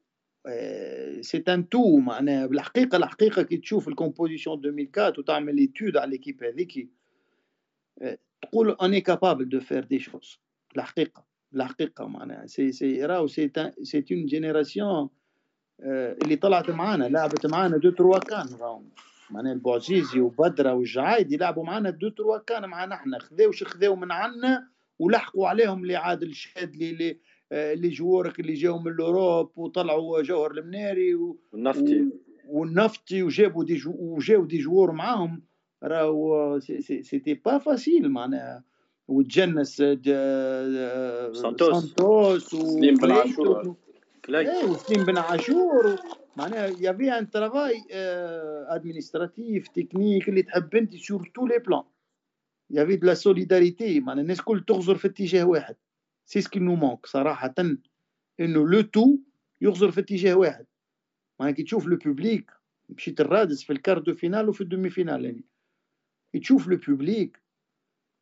c'est 1.20 1.44
un 1.48 1.68
tout 1.68 1.96
معناها 1.96 2.46
بالحقيقة 2.46 2.96
الحقيقة 2.96 3.42
كي 3.42 3.56
تشوف 3.56 3.88
ال 3.88 3.94
composition 3.94 4.58
2004 4.64 5.08
وتعمل 5.18 5.56
l'étude 5.56 5.96
على 5.96 6.10
l'équipe 6.10 6.44
هذيك 6.44 6.88
تقول 8.42 8.76
اني 8.82 9.00
capable 9.00 9.48
de 9.48 9.60
faire 9.60 9.84
des 9.84 9.98
choses 9.98 10.40
الحقيقة 10.76 11.24
الحقيقة 11.54 12.06
معناها 12.06 12.46
سي 12.46 12.72
سي 12.72 13.04
راهو 13.06 13.26
سي 13.26 13.50
سي 13.82 14.04
اون 14.12 14.26
جينيراسيون 14.26 15.08
اللي 16.22 16.36
طلعت 16.36 16.70
معانا 16.70 17.04
لعبت 17.04 17.46
معانا 17.46 17.76
deux 17.76 17.90
trois 17.90 18.18
CAN 18.18 18.46
راهو 18.60 18.82
معناها 19.30 19.52
البوعزيزي 19.52 20.20
وبدره 20.20 20.72
والجعايدي 20.74 21.36
لعبوا 21.36 21.64
معانا 21.64 21.90
deux 21.90 22.08
trois 22.08 22.38
CAN 22.38 22.68
معانا 22.68 22.94
إحنا 22.94 23.18
خذاو 23.18 23.52
خذاو 23.52 23.96
من 23.96 24.12
عنا 24.12 24.68
ولحقوا 24.98 25.48
عليهم 25.48 25.82
اللي 25.82 25.96
عادل 25.96 26.28
الشادلي 26.28 26.90
اللي 26.90 27.18
اللي 27.52 27.88
جوارك 27.88 28.40
اللي 28.40 28.54
جاوا 28.54 28.80
من 28.80 28.92
ال 28.92 29.02
Europe 29.02 29.58
وطلعوا 29.58 30.22
جوهر 30.22 30.50
المناري 30.50 31.14
والنفطي 31.14 32.08
والنفطي 32.48 33.22
وجابوا 33.22 33.64
des 33.64 33.74
jou... 33.74 33.94
وجاوا 33.98 34.46
des 34.46 34.58
joueurs 34.58 34.92
معاهم. 34.92 35.42
راهو 35.82 36.58
c'était 36.60 37.34
pas 37.34 37.58
facile 37.58 38.08
معناها. 38.08 38.64
وتجنس 39.08 39.76
سانتوس. 39.76 41.70
سانتوس 41.70 42.54
وسليم 42.54 42.94
بن 42.96 43.10
عاشور. 43.10 43.76
إيه 44.28 44.64
وسليم 44.64 45.04
بن 45.04 45.18
عاشور. 45.18 45.96
معناها 46.36 46.66
y 46.66 46.75
avait 46.75 47.18
un 47.18 47.30
travail 47.30 47.82
administratif 48.68 49.68
technique 49.68 50.28
اللي 50.28 50.42
تحب 50.42 50.74
أنت 50.74 50.96
sur 50.96 51.30
tous 51.34 51.46
les 51.46 51.58
plans 51.58 51.82
y 52.70 52.74
avait 52.74 52.96
de 52.96 53.06
la 53.06 53.14
solidarité 53.14 54.00
معناها 54.00 54.22
الناس 54.22 54.40
كل 54.40 54.64
تغزر 54.64 54.94
في 54.94 55.08
اتجاه 55.08 55.44
واحد. 55.44 55.76
c'est 56.28 56.40
ce 56.40 56.47
qui 56.47 56.58
nous 56.58 56.74
manque 56.74 57.06
صراحة 57.06 57.54
انه 58.40 58.68
le 58.70 58.80
tout 58.80 59.18
يغزر 59.60 59.90
في 59.90 60.00
اتجاه 60.00 60.34
واحد. 60.34 60.66
معناها 61.40 61.54
كي 61.54 61.62
تشوف 61.62 61.86
le 61.86 61.96
public 61.96 62.50
مشيت 62.88 63.20
الرادس 63.20 63.64
في 63.64 63.72
ال 63.72 63.76
quart 63.76 63.98
de 63.98 64.14
finale 64.14 64.48
وفي 64.48 64.60
ال 64.60 64.90
demi-finale 64.90 65.24
يعني 65.24 65.44
كي 66.32 66.38
تشوف 66.38 66.68
le 66.68 66.76
public 66.76 67.42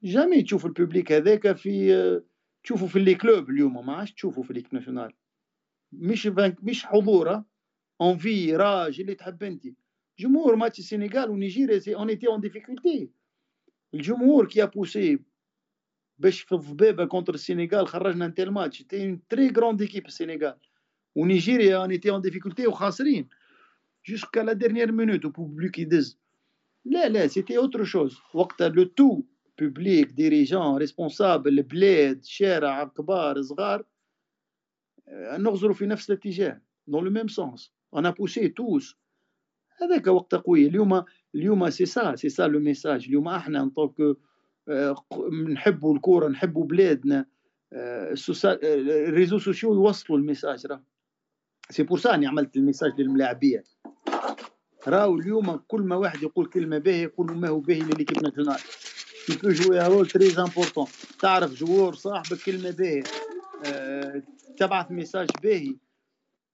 jamais 0.02 0.42
تشوف 0.42 0.66
ال 0.66 0.73
public 0.73 1.12
هذاك 1.12 1.52
في 1.52 2.22
تشوفه 2.64 2.86
في 2.86 2.98
les 2.98 3.14
clubs 3.14 3.50
اليوم 3.50 3.86
ما 3.86 3.96
عادش 3.96 4.12
تشوفه 4.12 4.42
في 4.42 4.52
l'équipe 4.52 4.74
nationale 4.74 5.12
مش 5.92 6.26
مش 6.62 6.86
حضوره 6.86 7.44
envie 8.02 8.56
rage 8.56 9.00
اللي 9.00 9.14
تحب 9.14 9.42
انت 9.42 9.66
جمهور 10.18 10.56
ماتش 10.56 10.78
السنغال 10.78 11.30
ونيجيريا 11.30 11.78
سي 11.78 11.94
اون 11.94 12.08
ايتي 12.08 12.26
اون 12.26 12.40
ديفيكولتي 12.40 13.10
الجمهور 13.94 14.48
كي 14.48 14.66
بوسي 14.66 15.18
باش 16.18 16.40
في 16.40 16.52
الضبابة 16.52 17.04
كونتر 17.04 17.34
السينيغال 17.34 17.88
خرجنا 17.88 18.26
نتا 18.26 18.42
الماتش. 18.42 18.82
تي 18.82 19.18
تري 19.28 19.48
غروند 19.48 19.80
ايكيب 19.80 20.06
السينيغال 20.06 20.56
ونيجيريا 21.14 21.84
اني 21.84 21.98
تي 21.98 22.10
اون 22.10 22.20
ديفيكولتي 22.20 22.66
وخاسرين 22.66 23.28
جوسكا 24.06 24.40
لا 24.40 24.52
ديرنيير 24.52 24.92
مينوت 24.92 25.24
وبوبليك 25.24 25.78
يدز 25.78 26.18
لا 26.84 27.08
لا 27.08 27.26
سيتي 27.26 27.58
اوتر 27.58 27.84
شوز 27.84 28.18
وقتها 28.34 28.68
لو 28.68 28.84
تو 28.84 29.22
بوبليك 29.58 30.10
ديريجون 30.10 30.76
ريسبونسابل 30.76 31.62
بلاد 31.62 32.24
شارع 32.24 32.84
كبار 32.84 33.42
صغار 33.42 33.84
نغزروا 35.38 35.74
في 35.74 35.86
نفس 35.86 36.10
الاتجاه 36.10 36.60
دون 36.86 37.04
لو 37.04 37.10
ميم 37.10 37.28
سونس 37.28 37.72
أنا 37.94 38.10
بوسي 38.10 38.48
توس 38.48 38.96
هذاك 39.82 40.06
وقت 40.06 40.34
قوي 40.34 40.66
اليوم 40.66 41.04
اليوم 41.34 41.70
سي 41.70 41.86
سا 41.86 42.16
سي 42.16 42.28
سا 42.28 42.46
لو 42.46 42.60
ميساج 42.60 43.04
اليوم 43.06 43.28
إحنا 43.28 43.62
ان 43.62 43.70
طونك 43.70 44.16
نحبوا 45.48 45.94
الكورة 45.94 46.28
نحبوا 46.28 46.64
بلادنا. 46.64 47.26
الريزو 47.72 49.38
سوسيو 49.38 49.74
يوصلوا 49.74 50.18
الميساج 50.18 50.66
راه. 50.66 50.82
سي 51.70 51.82
بور 51.82 52.00
أني 52.14 52.26
عملت 52.26 52.56
الميساج 52.56 53.00
للملاعبية. 53.00 53.64
راهو 54.88 55.14
اليوم 55.18 55.56
كل 55.56 55.80
ما 55.80 55.96
واحد 55.96 56.22
يقول 56.22 56.46
كلمة 56.46 56.78
باهية 56.78 57.02
يقول 57.02 57.36
ما 57.36 57.48
هو 57.48 57.60
باهي 57.60 57.80
لليكيب 57.80 58.22
ناسيونال 58.22 58.56
كي 59.26 59.36
بو 59.42 59.48
جوي 59.50 59.86
رول 59.86 60.06
تري 60.06 60.28
امبورطون 60.38 60.86
تعرف 61.20 61.54
جوور 61.54 61.94
صاحبك 61.94 62.38
كلمة 62.46 62.70
باهية. 62.70 63.02
أه 63.66 64.22
تبعث 64.56 64.90
ميساج 64.90 65.28
باهي. 65.42 65.76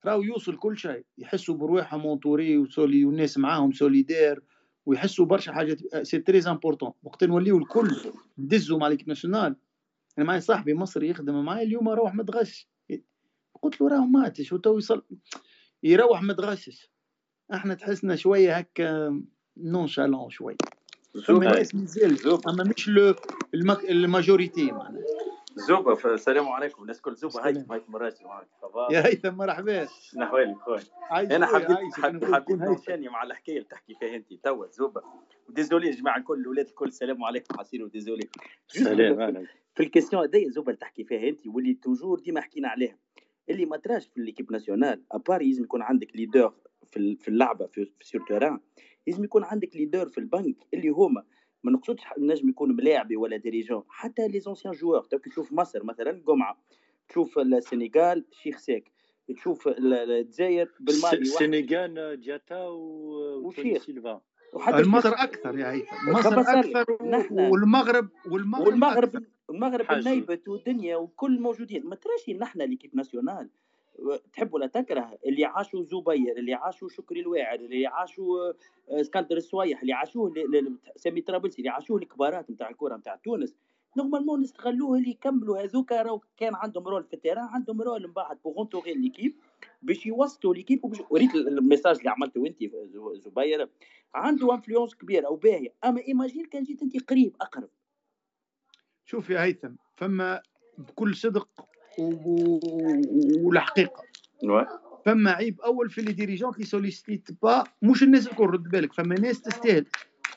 راهو 0.04 0.22
يوصل 0.22 0.56
كل 0.56 0.78
شيء. 0.78 1.04
يحسوا 1.18 1.54
برواحهم 1.54 2.00
مونتوري 2.00 2.58
وسولي 2.58 3.04
والناس 3.04 3.38
معاهم 3.38 3.72
سوليدير 3.72 4.42
ويحسوا 4.86 5.26
برشا 5.26 5.52
حاجات. 5.52 6.06
سي 6.06 6.18
تري 6.18 6.40
امبورطون 6.40 6.92
وقت 7.02 7.24
نوليو 7.24 7.58
الكل 7.58 7.96
ندزوا 8.38 8.78
مع 8.78 8.88
ليكيب 8.88 9.08
ناسيونال 9.08 9.56
أنا 10.18 10.26
معايا 10.26 10.40
صاحبي 10.40 10.74
مصري 10.74 11.08
يخدم 11.08 11.44
معايا 11.44 11.62
اليوم 11.62 11.88
روح 11.88 12.14
متغش 12.14 12.68
قلت 13.62 13.80
له 13.80 13.88
راه 13.88 14.06
ماتش 14.06 14.52
وتو 14.52 14.78
يصل 14.78 15.02
يروح 15.82 16.22
متغشش 16.22 16.90
إحنا 17.54 17.74
تحسنا 17.74 18.16
شوية 18.16 18.56
هكا 18.56 19.22
نونشالون 19.56 20.30
شوي. 20.30 20.56
فما 21.26 21.38
ناس 21.38 21.74
مازال 21.74 22.18
أما 22.48 22.64
مش 22.64 22.90
ال 23.90 23.99
majorité 23.99 24.72
معناها. 24.72 25.02
زوبا 25.54 26.14
السلام 26.14 26.48
عليكم. 26.48 26.82
الناس 26.82 27.00
كل 27.00 27.14
زوبا. 27.14 27.46
هاي 27.46 27.64
مايك 27.68 27.90
مراجي 27.90 28.24
يا 28.90 29.06
هيثم 29.06 29.34
مرحبا. 29.34 29.88
شنحوالك 30.16 30.56
خويا. 30.56 30.82
أنا 31.12 31.46
حبيت 31.46 31.94
حبيت 31.94 32.50
نوشاني 32.50 33.08
مع 33.08 33.22
الحكاية 33.22 33.56
اللي 33.56 33.68
تحكي 33.68 33.94
فيها 33.94 34.16
أنت. 34.16 34.32
توا 34.44 34.66
زوبا. 34.66 35.02
désolé 35.48 35.86
يا 35.86 35.92
جماعة 35.92 36.18
الكل 36.18 36.40
الاولاد 36.40 36.66
الكل 36.66 36.88
السلام 36.88 37.24
عليكم 37.24 37.58
حسين 37.58 37.82
و 37.82 37.88
désolé. 37.88 38.28
سلام 38.66 39.46
في 39.74 39.82
ال 39.82 39.87
question 39.87 40.22
هذيا 40.22 40.48
زوبا 40.48 40.68
اللي 40.68 40.80
تحكي 40.80 41.04
فيها 41.04 41.28
أنت 41.28 41.46
واللي 41.46 41.74
toujours 41.74 42.20
ديما 42.20 42.40
حكينا 42.40 42.68
عليها. 42.68 42.98
اللي 43.50 43.66
ما 43.66 43.76
تراش 43.76 44.06
في 44.06 44.20
l'équipe 44.20 44.52
nationale 44.52 45.02
à 45.12 45.18
part 45.18 45.42
لازم 45.42 45.64
يكون 45.64 45.82
عندك 45.82 46.16
leader 46.16 46.54
في 46.90 47.16
في 47.16 47.28
اللعبة 47.28 47.66
في, 47.66 47.84
في 47.84 48.06
سير 48.06 48.20
تيران 48.28 48.60
لازم 49.06 49.24
يكون 49.24 49.44
عندك 49.44 49.76
ليدر 49.76 50.08
في 50.08 50.18
البنك 50.18 50.56
اللي 50.74 50.88
هما 50.88 51.24
ما 51.64 51.72
نقصدش 51.72 52.02
نجم 52.18 52.48
يكون 52.48 52.76
ملاعبي 52.76 53.16
ولا 53.16 53.36
ديريجون 53.36 53.82
حتى 53.88 54.28
لي 54.28 54.40
زونسيان 54.40 54.74
جوار 54.74 55.02
تشوف 55.02 55.52
مصر 55.52 55.84
مثلا 55.84 56.22
جمعة. 56.26 56.58
تشوف 57.08 57.38
السنغال 57.38 58.24
شيخ 58.30 58.58
ساك 58.58 58.90
تشوف 59.36 59.68
الجزائر 59.68 60.70
بالمالي 60.80 61.18
السنغال 61.18 62.20
جاتا 62.20 62.68
وشيخ. 62.68 63.82
سيلفا 63.82 64.20
وحتى 64.54 64.88
مصر 64.88 65.12
أكثر 65.16 65.58
يا 65.58 65.70
هيثم 65.70 66.10
مصر 66.12 66.40
أكثر 66.40 66.86
والمغرب 67.30 68.08
والمغرب 68.30 68.68
والمغرب 68.68 69.24
المغرب 69.50 69.90
النيبت 69.90 70.48
والدنيا 70.48 70.96
وكل 70.96 71.40
موجودين. 71.40 71.86
ما 71.86 71.96
تراشي 71.96 72.34
نحن 72.34 72.62
ليكيب 72.62 72.96
ناسيونال 72.96 73.50
تحب 74.32 74.54
ولا 74.54 74.66
تكره 74.66 75.18
اللي 75.26 75.44
عاشوا 75.44 75.82
زبير 75.82 76.36
اللي 76.36 76.54
عاشوا 76.54 76.88
شكري 76.88 77.20
الواعر 77.20 77.54
اللي 77.54 77.86
عاشوا 77.86 78.48
آه، 78.48 79.00
اسكندر 79.00 79.36
السويح 79.36 79.80
اللي 79.80 79.92
عاشوه 79.92 80.34
سامي 80.96 81.20
طرابلسي 81.20 81.58
اللي 81.58 81.68
عاشوه 81.70 81.98
الكبارات 81.98 82.50
نتاع 82.50 82.70
الكرة 82.70 82.96
نتاع 82.96 83.16
تونس. 83.16 83.54
normalement 83.96 84.40
نستغلوه 84.40 84.98
اللي 84.98 85.10
يكملوا 85.10 85.58
هذوك 85.62 85.92
راهو 85.92 86.20
كان 86.36 86.54
عندهم 86.54 86.88
rôle 86.88 87.04
في 87.04 87.14
ال 87.14 87.18
terrain 87.18 87.44
عندهم 87.44 87.82
rôle 87.82 88.06
من 88.06 88.12
بعد 88.12 88.38
pour 88.44 88.58
entourer 88.58 88.94
l'équipe 88.94 89.34
باش 89.82 90.06
يوصلوا 90.06 90.54
l'équipe 90.54 90.80
وريت 91.10 91.34
ال 91.34 91.42
message 91.42 91.98
اللي 91.98 92.10
عملته 92.10 92.46
أنت 92.46 92.58
زبير. 93.14 93.68
عنده 94.14 94.54
influence 94.54 94.94
كبيرة 94.94 95.30
وباهية 95.30 95.74
أما 95.84 96.00
imagine 96.00 96.46
كان 96.46 96.62
جيت 96.62 96.82
أنت 96.82 97.10
قريب 97.10 97.36
أقرب. 97.40 97.68
شوف 99.04 99.30
يا 99.30 99.42
هيثم 99.42 99.74
فما 99.96 100.42
بكل 100.78 101.14
صدق 101.14 101.48
والحقيقة. 103.42 104.02
فما 105.06 105.30
عيب 105.30 105.60
أول 105.60 105.90
في 105.90 106.02
les 106.02 106.12
dirigeants 106.12 106.52
qui 106.52 106.64
sollicitent 106.64 107.28
pas 107.42 107.64
مش 107.82 108.02
الناس 108.02 108.26
الكل 108.26 108.44
رد 108.44 108.62
بالك. 108.62 108.92
فما 108.92 109.14
ناس 109.14 109.40
تستاهل. 109.42 109.86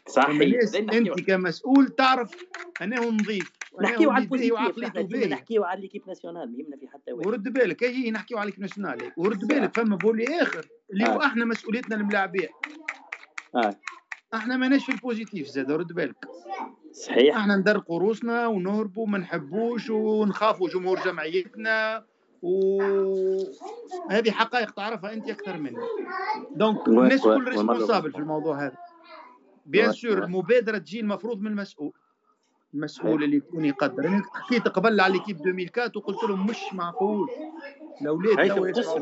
صحيح. 0.07 0.59
أنت 0.75 1.19
كمسؤول 1.19 1.87
تعرف 1.87 2.31
انه 2.81 3.09
نظيف 3.09 3.51
نحكيو 3.81 4.11
على 4.11 4.23
ال 4.23 4.30
positif 4.30 4.79
نحكيو 5.27 5.63
على 5.63 5.81
l'équipe 5.81 6.01
nationale 6.07 6.51
ما 6.51 6.57
يهمنا 6.57 6.77
في 6.77 6.87
حتى 6.87 7.11
واحد. 7.11 7.27
ورد 7.27 7.53
بالك. 7.53 7.83
هي 7.83 8.11
نحكيو 8.11 8.37
على 8.37 8.45
l'équipe 8.45 8.61
nationale. 8.61 9.11
ورد 9.17 9.47
بالك. 9.47 9.75
فما 9.75 9.97
volet 9.97 10.41
آخر 10.41 10.67
اللي 10.91 11.05
هو 11.05 11.21
آه. 11.21 11.25
إحنا 11.25 11.45
مسؤوليتنا 11.45 11.95
الملاعبية. 11.95 12.49
آه. 13.55 13.75
إحنا 14.33 14.57
ماناش 14.57 14.85
في 14.85 14.91
ال 14.91 14.98
positif 14.98 15.47
زاد 15.47 15.71
رد 15.71 15.93
بالك. 15.93 16.25
صحيح. 16.95 17.37
إحنا 17.37 17.55
ندرقوا 17.55 17.99
روسنا 17.99 18.47
ونهربوا 18.47 19.07
ما 19.07 19.17
نحبوش 19.17 19.89
ونخافوا 19.89 20.69
جمهور 20.69 20.99
جمعيتنا 20.99 22.05
وهذه 22.41 23.51
حقائق 24.31 24.71
تعرفها 24.71 25.13
أنت 25.13 25.29
أكثر 25.29 25.57
مني. 25.57 25.77
donc 26.55 26.87
الناس 26.87 27.21
كل 27.21 27.43
responsable 27.47 28.11
في 28.11 28.17
الموضوع 28.17 28.65
هذا. 28.65 28.77
bien 29.65 29.91
sûr 29.91 30.23
المبادرة 30.23 30.77
تجي 30.77 30.99
المفروض 30.99 31.41
من 31.41 31.47
المسؤول. 31.47 31.93
المسؤول 32.73 33.23
اللي 33.23 33.37
يكون 33.37 33.65
يقدر. 33.65 34.07
أنا 34.07 34.23
حكيت 34.33 34.67
قبل 34.67 34.99
على 34.99 35.13
l'équipe 35.13 35.47
2004 35.47 35.91
وقلت 35.95 36.23
لهم 36.23 36.47
مش 36.47 36.73
معقول. 36.73 37.29
الاولاد 38.01 38.55
تو 38.55 38.65
يسمعوا 38.65 38.99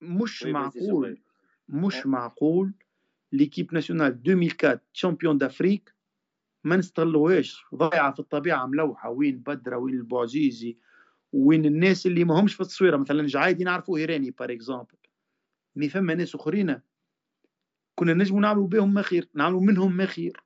مش 0.00 0.44
معقول. 0.44 1.20
مش 1.68 2.06
معقول. 2.06 2.72
ليكيب 3.32 3.74
ناسيونال 3.74 4.06
2004 4.06 4.80
شامبيون 4.92 5.38
دافريك 5.38 5.94
ما 6.64 6.76
نستغلوهاش. 6.76 7.64
ضايعة 7.74 8.12
في 8.12 8.20
الطبيعة 8.20 8.66
ملوحة. 8.66 9.10
وين 9.10 9.38
بدرة 9.38 9.76
وين 9.76 9.94
البوعزيزي 9.94 10.78
وين 11.32 11.64
الناس 11.64 12.06
اللي 12.06 12.24
ما 12.24 12.40
همش 12.40 12.54
في 12.54 12.60
التصويرة. 12.60 12.96
مثلا 12.96 13.26
جعايدي 13.26 13.64
نعرفوا 13.64 13.98
هيراني 13.98 14.30
بار 14.30 14.52
اكزومبل 14.52 14.96
مي 15.76 15.88
فما 15.88 16.14
ناس 16.14 16.34
أخرين. 16.34 16.80
كنا 17.98 18.14
نجموا 18.14 18.40
نعملوا 18.40 18.66
بهم 18.66 18.94
ما 18.94 19.02
خير 19.02 19.28
نعملوا 19.34 19.60
منهم 19.60 19.96
ما 19.96 20.06
خير 20.06 20.40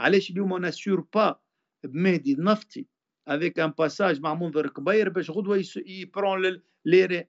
علاش 0.00 0.30
اليوم 0.30 0.52
أنا 0.54 0.70
سور 0.70 1.00
با 1.14 1.40
بمهدي 1.84 2.36
نفطي 2.38 2.86
افيك 3.28 3.58
ان 3.60 3.70
باساج 3.70 4.20
مع 4.20 4.34
منظر 4.34 4.68
كبير 4.68 5.08
باش 5.08 5.30
غدوة 5.30 5.64
يبرون 5.86 6.62
ليري 6.84 7.28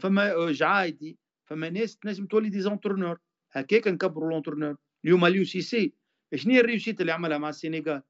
فما 0.00 0.52
جعايدي 0.52 1.18
فما 1.44 1.70
ناس 1.70 1.96
تنجم 1.96 2.26
تولي 2.26 2.48
des 2.48 2.60
entraîneurs 2.60 3.18
هكاك 3.52 3.88
نكبروا 3.88 4.30
l'entraîneur 4.30 4.76
اليوم 5.04 5.24
اليو 5.24 5.44
Cissé 5.44 5.92
شنو 6.34 6.54
هي 6.54 6.60
ال 6.60 6.64
réussite 6.64 7.00
اللي 7.00 7.12
عملها 7.12 7.38
مع 7.38 7.48
السنغال؟ 7.48 8.02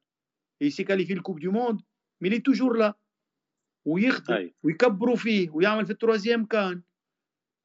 Cissé 0.60 0.84
qualifié 0.84 1.12
ال 1.12 1.17
coupe 1.17 1.40
du 1.40 1.50
monde 1.50 1.80
mais 2.20 2.28
il 2.28 2.38
est 2.38 2.49
toujours 2.49 2.76
là 2.76 2.94
ويخدم 3.84 4.50
ويكبروا 4.62 5.16
فيه 5.16 5.50
ويعمل 5.50 5.86
في 5.86 5.92
ال 5.92 5.97
troisième 5.97 6.44
CAN. 6.46 6.82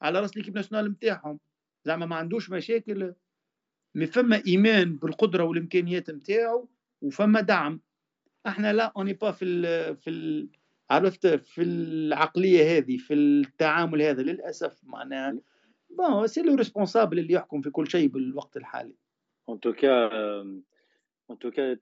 على 0.02 0.19
راس 0.19 0.38
l'équipe 0.38 0.55
nationale 0.55 0.91
نتاعهم. 0.91 1.39
زعما 1.85 2.06
ما 2.06 2.15
عندوش 2.15 2.49
مشاكل 2.49 3.14
mais 3.95 4.05
فما 4.06 4.43
إيمان 4.47 4.95
بالقدرة 4.95 5.43
والإمكانيات 5.43 6.10
نتاعو 6.10 6.69
وفما 7.02 7.41
دعم. 7.41 7.81
إحنا 8.47 8.73
لا 8.73 8.93
on 8.97 9.13
est 9.13 9.22
pas 9.22 9.31
في 9.31 9.45
ال 9.45 9.95
في 9.97 10.10
ال 10.10 10.49
عرفت 10.89 11.27
في 11.27 11.61
العقلية 11.61 12.77
هذه 12.77 12.97
في 12.97 13.14
التعامل 13.14 14.02
هذا 14.02 14.22
للأسف. 14.22 14.81
معناها 14.84 15.39
bon 15.95 16.27
c'est 16.27 16.41
le 16.41 16.55
responsable 16.55 17.19
اللي 17.19 17.34
يحكم 17.34 17.61
في 17.61 17.69
كل 17.69 17.88
شيء 17.88 18.07
بالوقت 18.07 18.57
الحالي. 18.57 18.95
en 19.49 19.59
tout 19.59 19.89
cas 19.89 20.11
en 21.31 21.39
tout 21.39 21.61
cas 21.61 21.77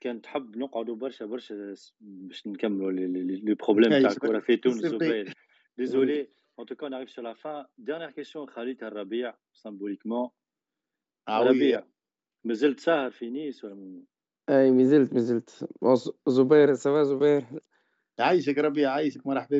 كان 0.00 0.22
تحب 0.22 0.56
نقعدوا 0.56 0.96
برشا 0.96 1.26
برشا 1.26 1.74
باش 2.00 2.46
نكملوا 2.46 2.92
les 2.92 3.54
problèmes 3.54 3.90
تاع 3.90 4.10
الكره 4.10 4.40
في 4.40 4.56
تونس 4.56 4.94
désolé 5.78 6.28
en 6.60 6.66
tout 6.66 6.79
cas 6.79 6.88
on 6.88 6.94
arrive 6.94 7.10
sur 7.10 7.22
la 7.22 7.34
fin 7.34 7.64
dernière 7.78 8.10
question 8.10 8.48
خليتها 8.48 8.88
الربيع 8.88 9.34
simplement 9.52 10.28
الربيع 11.28 11.84
مازلت 12.44 12.80
ساهر 12.80 13.10
في 13.10 13.30
نيس 13.30 13.64
ولا 13.64 14.02
أي 14.50 14.70
مازلت 14.70 15.12
مازلت. 15.12 15.68
زبير 16.28 16.74
سوا 16.74 17.02
زبير؟ 17.02 17.44
عايشك 18.18 18.58
ربيع 18.58 18.90
عايشك 18.90 19.26
مرحبا 19.26 19.58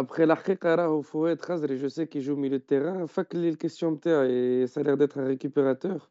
بك 0.00 0.10
ابخي 0.10 0.24
الحقيقة 0.24 0.74
راهو 0.74 1.02
فؤاد 1.02 1.40
خزري 1.40 1.76
جو 1.76 1.88
سي 1.88 2.06
كي 2.06 2.18
جو 2.18 2.36
ميلو 2.36 2.56
تيران 2.56 3.06
فك 3.06 3.34
لي 3.34 3.48
الكيستيون 3.48 3.92
نتاعي 3.92 4.66
سا 4.66 4.80
لير 4.80 4.94
ديتر 4.94 5.26
ريكوبيراتور 5.26 6.08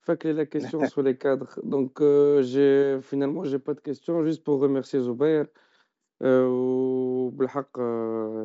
فك 0.00 0.26
لي 0.26 0.32
لا 0.32 0.44
كيستيون 0.44 0.86
سو 0.86 1.02
لي 1.02 1.14
كادر 1.14 1.46
دونك 1.56 2.02
جي 2.40 3.00
فينالمون 3.00 3.44
جي 3.44 3.58
با 3.58 3.72
دو 3.72 3.80
كيستيون 3.80 4.24
جوست 4.24 4.46
بور 4.46 4.62
ريميرسي 4.62 5.00
زبير 5.00 5.46
وبالحق 6.24 7.80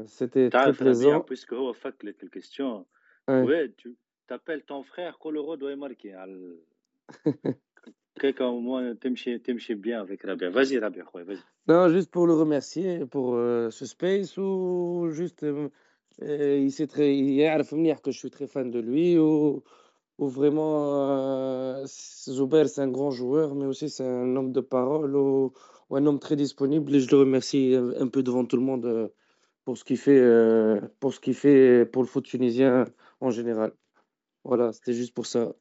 سيتي 0.05 0.49
تري 0.49 0.71
بليزون 0.71 1.19
بويسك 1.19 1.53
هو 1.53 1.73
فك 1.73 2.05
لك 2.05 2.23
الكيستيون 2.23 2.85
فؤاد 3.27 3.95
تابيل 4.27 4.61
ton 4.61 4.83
frère 4.83 5.17
Coloro 5.19 5.57
doit 5.57 5.75
marquer 5.75 6.13
على 6.13 6.57
Quelqu'un 8.19 8.47
au 8.47 8.61
moins, 8.61 8.95
t'aimes 8.95 9.17
bien 9.75 9.99
avec 9.99 10.23
Rabia. 10.23 10.49
Vas-y, 10.49 10.77
Rabia, 10.77 11.03
vas-y. 11.13 11.39
Non, 11.67 11.89
juste 11.89 12.11
pour 12.11 12.27
le 12.27 12.33
remercier 12.33 13.05
pour 13.05 13.35
euh, 13.35 13.69
ce 13.71 13.85
space 13.85 14.37
ou 14.37 15.09
juste. 15.11 15.43
Euh, 15.43 15.69
euh 16.21 16.57
il 16.57 16.71
sait 16.71 16.87
très. 16.87 17.17
Il 17.17 17.41
que 18.01 18.11
je 18.11 18.17
suis 18.17 18.29
très 18.29 18.47
fan 18.47 18.71
de 18.71 18.79
lui 18.79 19.17
ou, 19.17 19.63
ou 20.17 20.27
vraiment. 20.27 21.01
Euh, 21.09 21.85
c'est 22.69 22.81
un 22.81 22.87
grand 22.87 23.11
joueur, 23.11 23.53
mais 23.53 23.65
aussi 23.65 23.89
c'est 23.89 24.05
un 24.05 24.35
homme 24.37 24.53
de 24.53 24.61
parole 24.61 25.15
ou, 25.17 25.51
ou, 25.89 25.95
un 25.97 26.05
homme 26.05 26.19
très 26.19 26.37
disponible. 26.37 26.95
Et 26.95 27.01
je 27.01 27.11
le 27.11 27.17
remercie 27.17 27.75
un 27.99 28.07
peu 28.07 28.23
devant 28.23 28.45
tout 28.45 28.55
le 28.55 28.63
monde 28.63 28.85
euh, 28.85 29.09
pour 29.65 29.77
ce 29.77 29.83
qu'il 29.83 29.97
fait, 29.97 30.21
pour 30.99 31.13
ce 31.13 31.19
qu'il 31.19 31.35
fait 31.35 31.85
pour 31.85 32.03
le 32.03 32.07
foot 32.07 32.23
tunisien 32.25 32.85
en 33.19 33.31
général. 33.31 33.73
Voilà, 34.45 34.71
c'était 34.73 34.93
juste 34.93 35.13
pour 35.13 35.25
ça. 35.25 35.53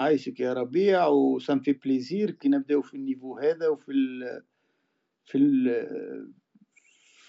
عايشك 0.00 0.40
يا 0.40 0.52
ربيع 0.52 1.06
و 1.06 1.17
ça 1.17 1.38
me 1.38 1.60
fait 1.60 1.72
plaisir 1.72 2.30
كي 2.30 2.48
نبداو 2.48 2.82
في 2.82 2.94
ال 2.94 3.00
niveau 3.00 3.38
هذا 3.38 3.68
وفي 3.68 3.92
ال 3.92 4.42
في 5.24 5.38
ال 5.38 5.86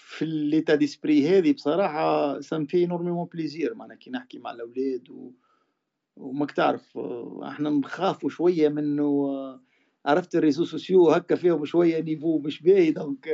في 0.06 0.24
l'état 0.24 0.74
d'esprit 0.74 1.28
هذه 1.28 1.52
بصراحة 1.52 2.40
ça 2.40 2.53
me 2.53 2.66
fait 2.66 2.86
énormément 2.86 3.28
plaisir 3.34 3.74
معناها 3.74 3.96
كي 3.96 4.10
نحكي 4.10 4.38
مع 4.38 4.50
الأولاد 4.50 5.10
و... 5.10 5.32
وماك 6.16 6.50
تعرف 6.50 6.98
إحنا 7.42 7.70
نخافوا 7.70 8.30
شوية 8.30 8.68
منه 8.68 9.28
عرفت 10.06 10.36
ال 10.36 10.40
réseaux 10.40 10.64
sociaux 10.64 11.10
هكا 11.10 11.34
فيهم 11.36 11.64
شوية 11.64 12.00
niveau 12.00 12.38
مش 12.38 12.62
باهي 12.62 12.90
donc 12.90 13.28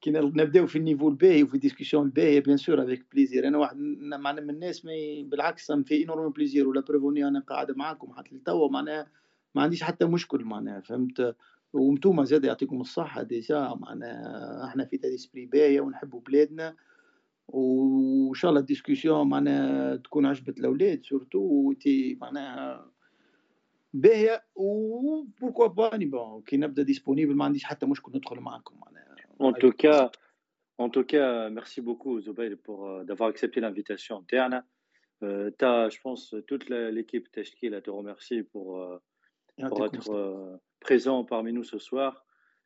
كي 0.00 0.10
نبداو 0.10 0.66
في 0.66 0.78
ال 0.78 0.82
niveau 0.82 1.08
الباهي 1.08 1.42
وفي 1.42 1.58
discussion 1.58 2.06
الباهية 2.06 2.40
bien 2.40 2.56
sûr 2.56 2.82
avec 2.82 3.06
plaisir 3.12 3.48
أنا 3.48 3.58
واحد 3.58 3.76
معناها 3.76 4.44
من 4.44 4.50
الناس 4.50 4.84
ما 4.84 4.92
بالعكس 5.22 5.72
fait 5.72 6.04
énormément 6.04 6.32
plaisir 6.32 6.68
ولا 6.68 6.80
بروفوني 6.80 7.28
أنا 7.28 7.40
قاعد 7.40 7.70
معاكم 7.70 8.12
حتى 8.12 8.36
لتوا 8.36 8.68
معناها 8.68 9.06
ما 9.54 9.62
عنديش 9.62 9.82
حتى 9.82 10.04
مشكل 10.04 10.44
معناها 10.44 10.80
فهمت؟ 10.80 11.36
وانتوما 11.72 12.24
زاد 12.24 12.44
يعطيكم 12.44 12.80
الصحة 12.80 13.22
déjà 13.22 13.74
معناها 13.80 14.66
إحنا 14.66 14.84
في 14.84 14.98
état 14.98 15.18
d'esprit 15.18 15.46
باهية 15.46 15.80
ونحبوا 15.80 16.20
بلادنا. 16.20 16.76
وإن 17.48 18.34
شاء 18.34 18.48
الله 18.48 18.60
ال 18.60 18.66
discussion 18.66 19.28
معناها 19.28 19.96
تكون 19.96 20.26
عجبت 20.26 20.58
الأولاد 20.58 21.04
surtout 21.04 21.38
و 21.38 21.51
était 21.51 22.18
معناها 22.20 22.90
باهية. 23.94 24.44
و 24.54 24.66
pourquoi 24.66 25.66
pas 25.66 25.96
بون 25.96 26.42
كي 26.42 26.56
نبدأ 26.56 26.82
ديسپونيبل 26.82 27.34
ما 27.34 27.44
عنديش 27.44 27.64
حتى 27.64 27.86
مشكل 27.86 28.12
ندخل 28.14 28.40
معاكم 28.40 28.76
معناها. 28.86 28.97
En 29.39 29.53
tout 29.53 29.71
cas, 29.71 30.11
en 30.77 30.89
tout 30.89 31.03
cas, 31.03 31.49
merci 31.49 31.81
beaucoup 31.81 32.19
Zubair 32.19 32.51
pour 32.63 32.87
euh, 32.87 33.03
d'avoir 33.03 33.29
accepté 33.29 33.59
l'invitation 33.61 34.17
interne. 34.17 34.63
Euh, 35.23 35.51
as, 35.61 35.89
je 35.89 35.99
pense, 36.01 36.35
toute 36.47 36.69
l'équipe 36.69 37.31
Teshkil 37.31 37.79
te 37.81 37.89
remercie 37.89 38.43
pour, 38.43 38.81
euh, 38.81 38.97
pour 39.69 39.85
être 39.85 40.09
euh, 40.09 40.57
présent 40.79 41.23
parmi 41.23 41.53
nous 41.53 41.63
ce 41.63 41.79
soir. 41.79 42.25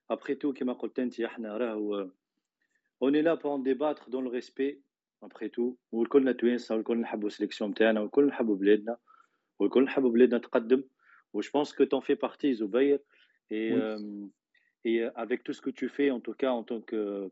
Après 0.10 0.38
tout, 0.38 0.54
كما 0.54 0.74
قلت 0.74 1.00
انت 1.00 1.20
احنا 1.20 1.58
راهو 1.58 2.10
on 3.02 3.14
est 3.14 3.22
là 3.22 3.38
pour 3.38 3.52
en 3.52 3.60
débattre 3.60 4.10
dans 4.10 4.22
le 4.22 4.30
respect 4.30 4.80
après 5.22 5.50
tout 5.50 5.78
والكلنا 5.92 6.32
توانسه 6.32 6.76
والكل 6.76 6.98
نحبوا 6.98 7.28
السليكسيون 7.28 7.70
نتاعنا 7.70 8.02
والكل 8.02 8.26
نحبوا 8.28 8.56
بلادنا 8.56 8.98
والكل 9.60 9.84
نحبوا 9.84 10.10
بلادنا 10.10 10.38
تقدم 10.38 10.84
je 11.38 11.50
pense 11.50 11.74
que 11.74 11.84
tu 11.84 11.96
en 11.96 12.02
fais 12.02 12.16
partie 12.16 12.54
Zubair 12.56 13.00
et, 13.50 13.74
oui. 13.74 13.80
euh, 13.80 14.28
et 14.85 15.03
avec 15.15 15.43
tout 15.45 15.53
ce 15.53 15.61
que 15.61 15.71
tu 15.71 15.89
fais 15.89 16.11
en 16.11 16.21
tout 16.21 16.35
cas 16.35 16.51
en 16.51 16.65
tant 16.65 16.81
que 16.81 17.31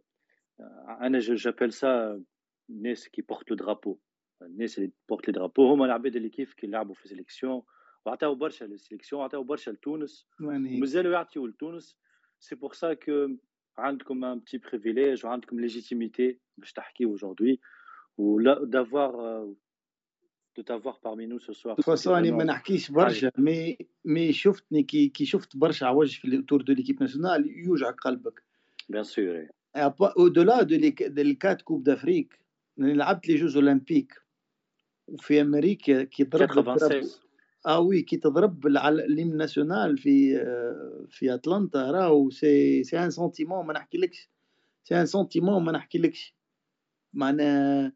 أنا 0.61 1.21
j'appelle 1.21 1.73
ça 1.73 2.19
الناس 2.71 3.09
qui 3.09 3.23
portent 3.23 3.51
le 3.51 3.57
drapeau. 3.57 3.99
الناس 4.43 4.79
اللي 4.79 4.93
portent 5.13 5.29
les 5.29 5.33
drapeaux. 5.33 5.61
هما 5.61 5.85
العباد 5.85 6.17
اللي 6.17 6.29
كيف 6.29 6.55
كي 6.55 6.67
لعبوا 6.67 6.95
في 6.95 7.09
sélection 7.09 7.63
وعطاو 8.07 8.35
برشا 8.35 8.65
لل 8.65 8.75
sélection 8.75 9.21
وعطاو 9.21 9.43
برشا 9.43 9.71
لتونس 9.71 10.29
ومازالوا 10.41 11.13
يعطيو 11.13 11.47
لتونس 11.47 11.97
c'est 12.39 12.55
pour 12.55 12.73
ça 12.73 12.95
que 12.95 13.29
عندكم 13.79 14.25
un 14.25 14.39
petit 14.39 14.59
privilège 14.59 15.27
وعندكم 15.27 15.61
légitimité 15.61 16.39
باش 16.59 16.73
تحكي 16.73 17.07
aujourd'hui 17.07 17.57
ولا 18.19 18.55
d'avoir 18.55 19.13
de 20.61 20.65
t'avoir 20.71 20.97
parmi 21.01 21.27
nous 21.27 21.41
ce 21.41 21.53
soir. 21.53 21.77
De 21.77 22.09
أنا 22.09 22.31
ما 22.31 22.45
نحكيش 22.45 22.91
برشا 22.91 23.31
مي 23.39 23.79
مي 24.05 24.33
شفتني 24.33 24.83
كي 24.83 25.09
كي 25.09 25.25
شفت 25.25 25.57
برشا 25.57 25.87
عوج 25.87 26.19
في 26.19 26.25
ال 26.29 26.36
tour 26.36 26.63
de 26.63 26.73
l'équipe 26.73 27.03
nationale 27.03 27.51
يوجع 27.67 27.91
قلبك. 27.91 28.43
bien 28.89 29.05
sûr. 29.05 29.47
au-delà 29.77 30.29
de 30.29 30.63
ال 30.63 30.77
quatre 31.23 31.63
coupes 31.63 31.83
d'Afrique 31.83 32.39
لعبت 32.79 33.29
les 33.29 33.35
Jeux 33.37 33.57
Olympiques 33.57 34.15
وفي 35.07 35.41
أمريكا 35.41 36.05
كي 36.05 36.25
ضرب 36.25 36.79
آه 37.67 37.81
oui 37.81 38.03
كي 38.03 38.17
تضرب 38.17 38.67
l'hymne 38.67 39.37
national 39.37 39.99
في 39.99 40.37
في 41.09 41.35
اتلانتا 41.35 41.91
راهو 41.91 42.31
c'est 42.31 42.85
c'est 42.85 42.99
un 42.99 43.11
sentiment 43.11 43.67
ما 43.67 43.73
نحكيلكش 43.73 44.29
c'est 44.85 45.01
un 45.01 45.07
sentiment 45.07 45.65
ما 45.65 45.73
نحكيلكش 45.73 46.35
معناها 47.13 47.93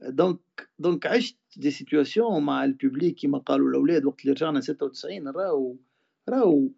donc 0.00 0.68
donc 0.78 1.06
عشت 1.06 1.38
des 1.56 1.70
situations 1.70 2.42
مع 2.42 2.64
ال 2.64 2.71
public 2.71 3.14
كيما 3.14 3.38
قالوا 3.38 3.68
الأولاد 3.70 4.04
وقت 4.04 4.20
اللي 4.20 4.32
رجعنا 4.32 4.60
96 4.60 5.28
راهو 5.28 5.76
راهو 6.28 6.68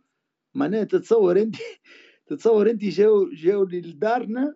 معناها 0.55 0.85
تتصور 0.85 1.41
أنت 1.43 1.57
تتصور 2.27 2.71
أنت 2.71 2.85
جاو 2.85 3.29
جاو 3.33 3.65
لدارنا 3.65 4.55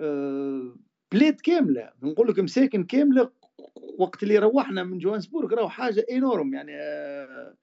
آه 0.00 0.76
بلاد 1.12 1.40
كاملة. 1.40 1.92
نقول 2.02 2.28
لك 2.28 2.38
مساكن 2.38 2.84
كاملة 2.84 3.30
وقت 3.98 4.22
اللي 4.22 4.38
روحنا 4.38 4.84
من 4.84 4.98
جوهانسبورغ 4.98 5.54
راهو 5.54 5.68
حاجة 5.68 6.06
énorme 6.10 6.54
يعني 6.54 6.72
آه 6.76 7.54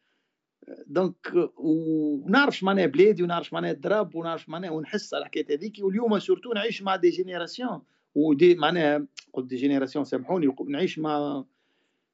donc 0.88 1.34
ونعرفش 1.58 2.64
معناها 2.64 2.86
بلادي 2.86 3.24
ونعرف 3.24 3.54
معناها 3.54 3.72
ال 3.72 3.77
drapeau 3.77 4.16
ونعرف 4.16 4.50
معناها 4.50 4.72
ونحس 4.72 5.14
على 5.14 5.22
الحكاية 5.22 5.58
هذيك. 5.58 5.76
واليوم 5.80 6.20
surtout 6.20 6.54
نعيش 6.54 6.82
مع 6.82 6.96
des 6.96 7.10
générations 7.10 7.82
و 8.16 8.26
des 8.26 8.56
معناها 8.56 9.08
قلت 9.34 9.46
des 9.46 9.56
générations 9.56 10.06
سامحوني 10.06 10.56
نعيش 10.68 11.00
مع 11.00 11.44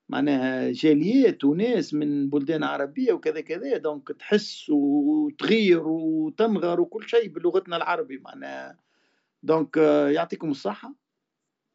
معناها 0.09 0.71
جاليات 0.71 1.43
وناس 1.43 1.93
من 1.93 2.29
بلدان 2.29 2.63
عربية 2.63 3.13
وكذا 3.13 3.41
كذا 3.41 3.77
donc 3.77 4.07
تحس 4.07 4.69
وتغير 4.69 5.87
وتمغر 5.87 6.81
وكل 6.81 7.09
شيء 7.09 7.29
بلغتنا 7.29 7.77
العربي 7.77 8.17
معناها. 8.17 8.77
donc 9.43 9.77
يعطيكم 10.15 10.51
الصحة 10.51 10.95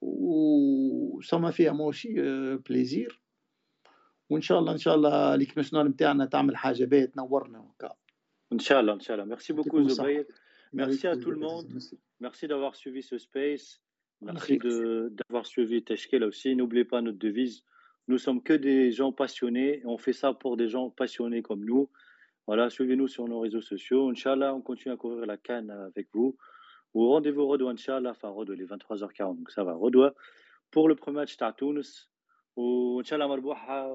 وسما 0.00 1.50
فيها 1.50 1.72
موشي 1.72 2.14
بليزير 2.56 3.20
وإن 4.30 4.40
شاء 4.40 4.58
الله 4.58 4.72
إن 4.72 4.78
شاء 4.78 4.94
الله 4.94 5.36
l'équipe 5.36 5.58
nationale 5.58 5.90
نتاعنا 5.90 6.26
تعمل 6.26 6.56
حاجة 6.56 6.84
باهية 6.84 7.04
تنورنا 7.04 7.58
وكا. 7.58 7.94
إن 8.52 8.58
شاء 8.58 8.80
الله 8.80 8.92
إن 8.92 9.00
شاء 9.00 9.16
الله. 9.16 9.26
merci 9.26 9.52
beaucoup 9.52 9.88
زبير 9.88 10.26
Merci 10.74 11.06
à 11.06 11.16
tout 11.16 11.30
le 11.30 11.38
monde. 11.38 11.68
Merci 12.20 12.48
d'avoir 12.48 12.74
suivi 12.74 13.00
ce 13.02 13.16
space. 13.16 13.80
Merci 14.24 14.58
d'avoir 14.58 15.46
suivi 15.46 15.82
Teshkel 15.82 16.24
aussi. 16.24 16.56
N'oubliez 16.56 16.84
pas 16.84 17.02
notre 17.02 17.18
devise. 17.18 17.64
Nous 18.08 18.18
sommes 18.18 18.42
que 18.42 18.52
des 18.52 18.92
gens 18.92 19.12
passionnés 19.12 19.78
et 19.78 19.86
on 19.86 19.98
fait 19.98 20.12
ça 20.12 20.32
pour 20.32 20.56
des 20.56 20.68
gens 20.68 20.90
passionnés 20.90 21.42
comme 21.42 21.64
nous. 21.64 21.90
Voilà, 22.46 22.68
suivez-nous 22.68 23.08
sur 23.08 23.26
nos 23.26 23.40
réseaux 23.40 23.62
sociaux. 23.62 24.10
Inch'Allah, 24.10 24.54
on 24.54 24.60
continue 24.60 24.92
à 24.92 24.96
couvrir 24.96 25.24
la 25.26 25.36
canne 25.36 25.70
avec 25.70 26.08
vous. 26.12 26.36
Au 26.92 27.08
rendez-vous 27.08 27.46
Redoua, 27.46 27.72
Inch'Allah, 27.72 28.10
enfin 28.10 28.28
Redoua, 28.28 28.56
les 28.56 28.66
23h40, 28.66 29.38
donc 29.38 29.50
ça 29.50 29.64
va. 29.64 29.74
Redoua 29.74 30.14
pour 30.70 30.88
le 30.88 30.94
premier 30.94 31.16
match 31.16 31.36
Tunis. 31.56 32.10
Ou 32.56 33.00
Inch'Allah, 33.00 33.26
Marbouha 33.26 33.90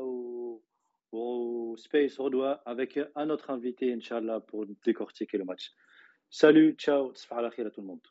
au 1.11 1.76
Space 1.77 2.18
Redoua 2.18 2.61
avec 2.65 2.99
un 3.15 3.30
autre 3.30 3.51
invité, 3.51 3.93
Inch'Allah, 3.93 4.39
pour 4.39 4.65
décortiquer 4.84 5.38
le 5.38 5.45
match. 5.45 5.72
Salut, 6.30 6.73
ciao, 6.73 7.11
à 7.31 7.49
tout 7.51 7.81
le 7.81 7.88
monde. 7.88 8.01